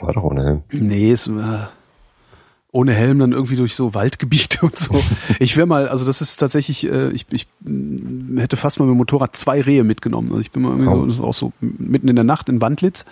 war 0.00 0.12
doch 0.14 0.22
ohne 0.24 0.42
Helm. 0.44 0.62
Nee, 0.72 1.10
es, 1.12 1.26
äh, 1.26 1.30
ohne 2.70 2.92
Helm 2.92 3.18
dann 3.18 3.32
irgendwie 3.32 3.56
durch 3.56 3.74
so 3.74 3.94
Waldgebiete 3.94 4.60
und 4.66 4.78
so. 4.78 5.02
Ich 5.40 5.56
wäre 5.56 5.66
mal, 5.66 5.88
also 5.88 6.04
das 6.04 6.20
ist 6.20 6.36
tatsächlich, 6.36 6.86
äh, 6.90 7.10
ich, 7.10 7.26
ich 7.30 7.46
mh, 7.60 8.40
hätte 8.42 8.56
fast 8.56 8.78
mal 8.78 8.84
mit 8.86 8.94
dem 8.94 8.98
Motorrad 8.98 9.34
zwei 9.36 9.60
Rehe 9.60 9.84
mitgenommen. 9.84 10.28
Also 10.28 10.40
ich 10.40 10.50
bin 10.50 10.62
mal 10.62 10.70
irgendwie 10.72 10.90
Oh. 10.90 10.96
so, 11.00 11.06
das 11.06 11.18
war 11.18 11.24
auch 11.28 11.34
so 11.34 11.52
mitten 11.60 12.08
in 12.08 12.16
der 12.16 12.24
Nacht 12.24 12.48
in 12.48 12.60
Wandlitz 12.60 13.04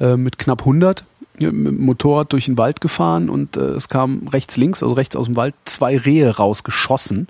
äh, 0.00 0.16
mit 0.16 0.38
knapp 0.38 0.60
100 0.60 1.04
ja, 1.38 1.52
mit 1.52 1.66
dem 1.74 1.84
Motorrad 1.84 2.32
durch 2.32 2.46
den 2.46 2.56
Wald 2.56 2.80
gefahren 2.80 3.28
und 3.28 3.58
äh, 3.58 3.60
es 3.72 3.90
kam 3.90 4.28
rechts, 4.28 4.56
links, 4.56 4.82
also 4.82 4.94
rechts 4.94 5.14
aus 5.16 5.26
dem 5.26 5.36
Wald, 5.36 5.54
zwei 5.66 5.98
Rehe 5.98 6.34
rausgeschossen. 6.34 7.28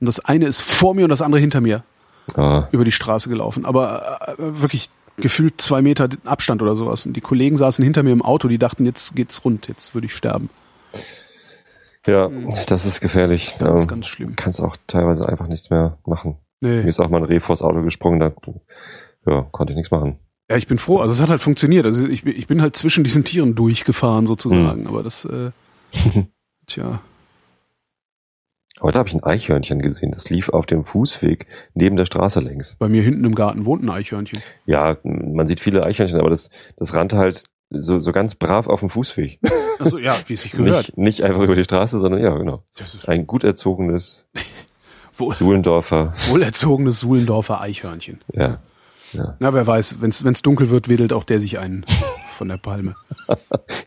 Und 0.00 0.06
das 0.06 0.18
eine 0.18 0.46
ist 0.46 0.60
vor 0.60 0.94
mir 0.94 1.04
und 1.04 1.10
das 1.10 1.22
andere 1.22 1.40
hinter 1.40 1.60
mir 1.60 1.84
Ah, 2.34 2.66
über 2.72 2.84
die 2.84 2.90
Straße 2.90 3.28
gelaufen. 3.28 3.64
Aber 3.64 4.18
äh, 4.26 4.34
wirklich 4.38 4.88
gefühlt 5.18 5.60
zwei 5.60 5.82
Meter 5.82 6.08
Abstand 6.24 6.60
oder 6.62 6.74
sowas. 6.74 7.06
Und 7.06 7.12
die 7.14 7.20
Kollegen 7.20 7.56
saßen 7.56 7.84
hinter 7.84 8.02
mir 8.02 8.10
im 8.12 8.22
Auto, 8.22 8.48
die 8.48 8.58
dachten, 8.58 8.84
jetzt 8.86 9.14
geht's 9.14 9.44
rund, 9.44 9.68
jetzt 9.68 9.94
würde 9.94 10.06
ich 10.06 10.12
sterben. 10.14 10.48
Ja, 12.06 12.28
das 12.68 12.84
ist 12.86 13.00
gefährlich. 13.00 13.54
Ganz, 13.58 13.82
Ähm, 13.82 13.88
ganz 13.88 14.06
schlimm. 14.06 14.36
Kannst 14.36 14.60
auch 14.60 14.76
teilweise 14.86 15.28
einfach 15.28 15.46
nichts 15.48 15.70
mehr 15.70 15.98
machen. 16.06 16.36
Mir 16.60 16.82
Nee. 16.82 16.88
ist 16.88 17.00
auch 17.00 17.08
mal 17.10 17.18
ein 17.18 17.24
Reh 17.24 17.40
vors 17.40 17.62
Auto 17.62 17.82
gesprungen, 17.82 18.20
da 18.20 18.32
ja, 19.26 19.42
konnte 19.52 19.72
ich 19.72 19.76
nichts 19.76 19.90
machen. 19.90 20.18
Ja, 20.50 20.56
ich 20.56 20.66
bin 20.66 20.78
froh. 20.78 20.98
Also 20.98 21.12
es 21.14 21.20
hat 21.22 21.30
halt 21.30 21.40
funktioniert. 21.40 21.86
Also 21.86 22.06
ich, 22.06 22.24
bin- 22.24 22.36
ich 22.36 22.46
bin 22.46 22.60
halt 22.60 22.76
zwischen 22.76 23.04
diesen 23.04 23.24
Tieren 23.24 23.54
durchgefahren 23.54 24.26
sozusagen. 24.26 24.86
Aber 24.86 25.02
das, 25.02 25.24
äh, 25.24 25.50
tja. 26.66 27.00
Heute 28.82 28.98
habe 28.98 29.08
ich 29.08 29.14
ein 29.14 29.22
Eichhörnchen 29.22 29.80
gesehen, 29.80 30.10
das 30.10 30.28
lief 30.30 30.48
auf 30.48 30.66
dem 30.66 30.84
Fußweg 30.84 31.46
neben 31.74 31.96
der 31.96 32.06
Straße 32.06 32.40
längs. 32.40 32.74
Bei 32.76 32.88
mir 32.88 33.02
hinten 33.02 33.24
im 33.24 33.34
Garten 33.34 33.64
wohnt 33.64 33.82
ein 33.84 33.88
Eichhörnchen. 33.88 34.42
Ja, 34.66 34.98
man 35.04 35.46
sieht 35.46 35.60
viele 35.60 35.84
Eichhörnchen, 35.84 36.18
aber 36.20 36.28
das, 36.30 36.50
das 36.76 36.92
rannte 36.94 37.16
halt 37.16 37.44
so, 37.70 38.00
so 38.00 38.12
ganz 38.12 38.34
brav 38.34 38.66
auf 38.66 38.80
dem 38.80 38.88
Fußweg. 38.88 39.40
Also 39.78 39.98
ja, 39.98 40.16
wie 40.26 40.34
es 40.34 40.42
sich 40.42 40.52
gehört. 40.52 40.96
Nicht, 40.96 40.98
nicht 40.98 41.22
einfach 41.22 41.42
über 41.42 41.56
die 41.56 41.64
Straße, 41.64 41.98
sondern 41.98 42.22
ja, 42.22 42.36
genau. 42.36 42.64
Ein 43.06 43.26
gut 43.26 43.44
erzogenes 43.44 44.28
wohl, 45.16 45.34
Suhlendorfer. 45.34 46.14
wohlerzogenes 46.28 47.00
Suhlendorfer 47.00 47.60
Eichhörnchen. 47.60 48.20
Ja. 48.32 48.60
Na, 49.38 49.54
wer 49.54 49.66
weiß, 49.66 50.00
wenn 50.00 50.10
es 50.10 50.42
dunkel 50.42 50.70
wird, 50.70 50.88
wedelt 50.88 51.12
auch 51.12 51.24
der 51.24 51.38
sich 51.38 51.58
ein 51.58 51.84
von 52.36 52.48
der 52.48 52.56
Palme. 52.56 52.96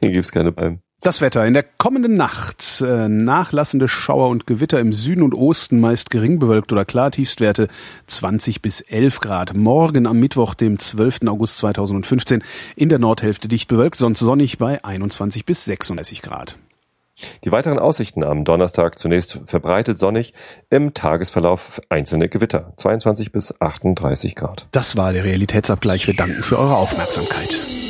Hier 0.01 0.11
gibt's 0.11 0.31
keine 0.31 0.51
Palmen. 0.51 0.81
Das 1.01 1.21
Wetter 1.21 1.45
in 1.45 1.53
der 1.53 1.63
kommenden 1.63 2.15
Nacht. 2.15 2.81
Äh, 2.81 3.07
nachlassende 3.07 3.87
Schauer 3.87 4.29
und 4.29 4.47
Gewitter 4.47 4.79
im 4.79 4.93
Süden 4.93 5.21
und 5.21 5.35
Osten 5.35 5.79
meist 5.79 6.09
gering 6.09 6.39
bewölkt 6.39 6.73
oder 6.73 6.85
klar. 6.85 7.11
Tiefstwerte 7.11 7.67
20 8.07 8.61
bis 8.61 8.81
11 8.81 9.19
Grad. 9.19 9.53
Morgen 9.53 10.07
am 10.07 10.19
Mittwoch, 10.19 10.55
dem 10.55 10.79
12. 10.79 11.27
August 11.27 11.59
2015, 11.59 12.43
in 12.75 12.89
der 12.89 12.99
Nordhälfte 12.99 13.47
dicht 13.47 13.67
bewölkt, 13.67 13.97
sonst 13.97 14.19
sonnig 14.19 14.57
bei 14.57 14.83
21 14.83 15.45
bis 15.45 15.65
36 15.65 16.23
Grad. 16.23 16.57
Die 17.43 17.51
weiteren 17.51 17.79
Aussichten 17.79 18.23
am 18.23 18.43
Donnerstag 18.43 18.99
zunächst 18.99 19.39
verbreitet 19.45 19.97
sonnig, 19.97 20.33
im 20.69 20.93
Tagesverlauf 20.93 21.81
einzelne 21.89 22.27
Gewitter. 22.27 22.73
22 22.77 23.31
bis 23.31 23.59
38 23.59 24.35
Grad. 24.35 24.67
Das 24.71 24.97
war 24.97 25.13
der 25.13 25.23
Realitätsabgleich. 25.23 26.05
Wir 26.07 26.15
danken 26.15 26.43
für 26.43 26.59
eure 26.59 26.75
Aufmerksamkeit. 26.75 27.86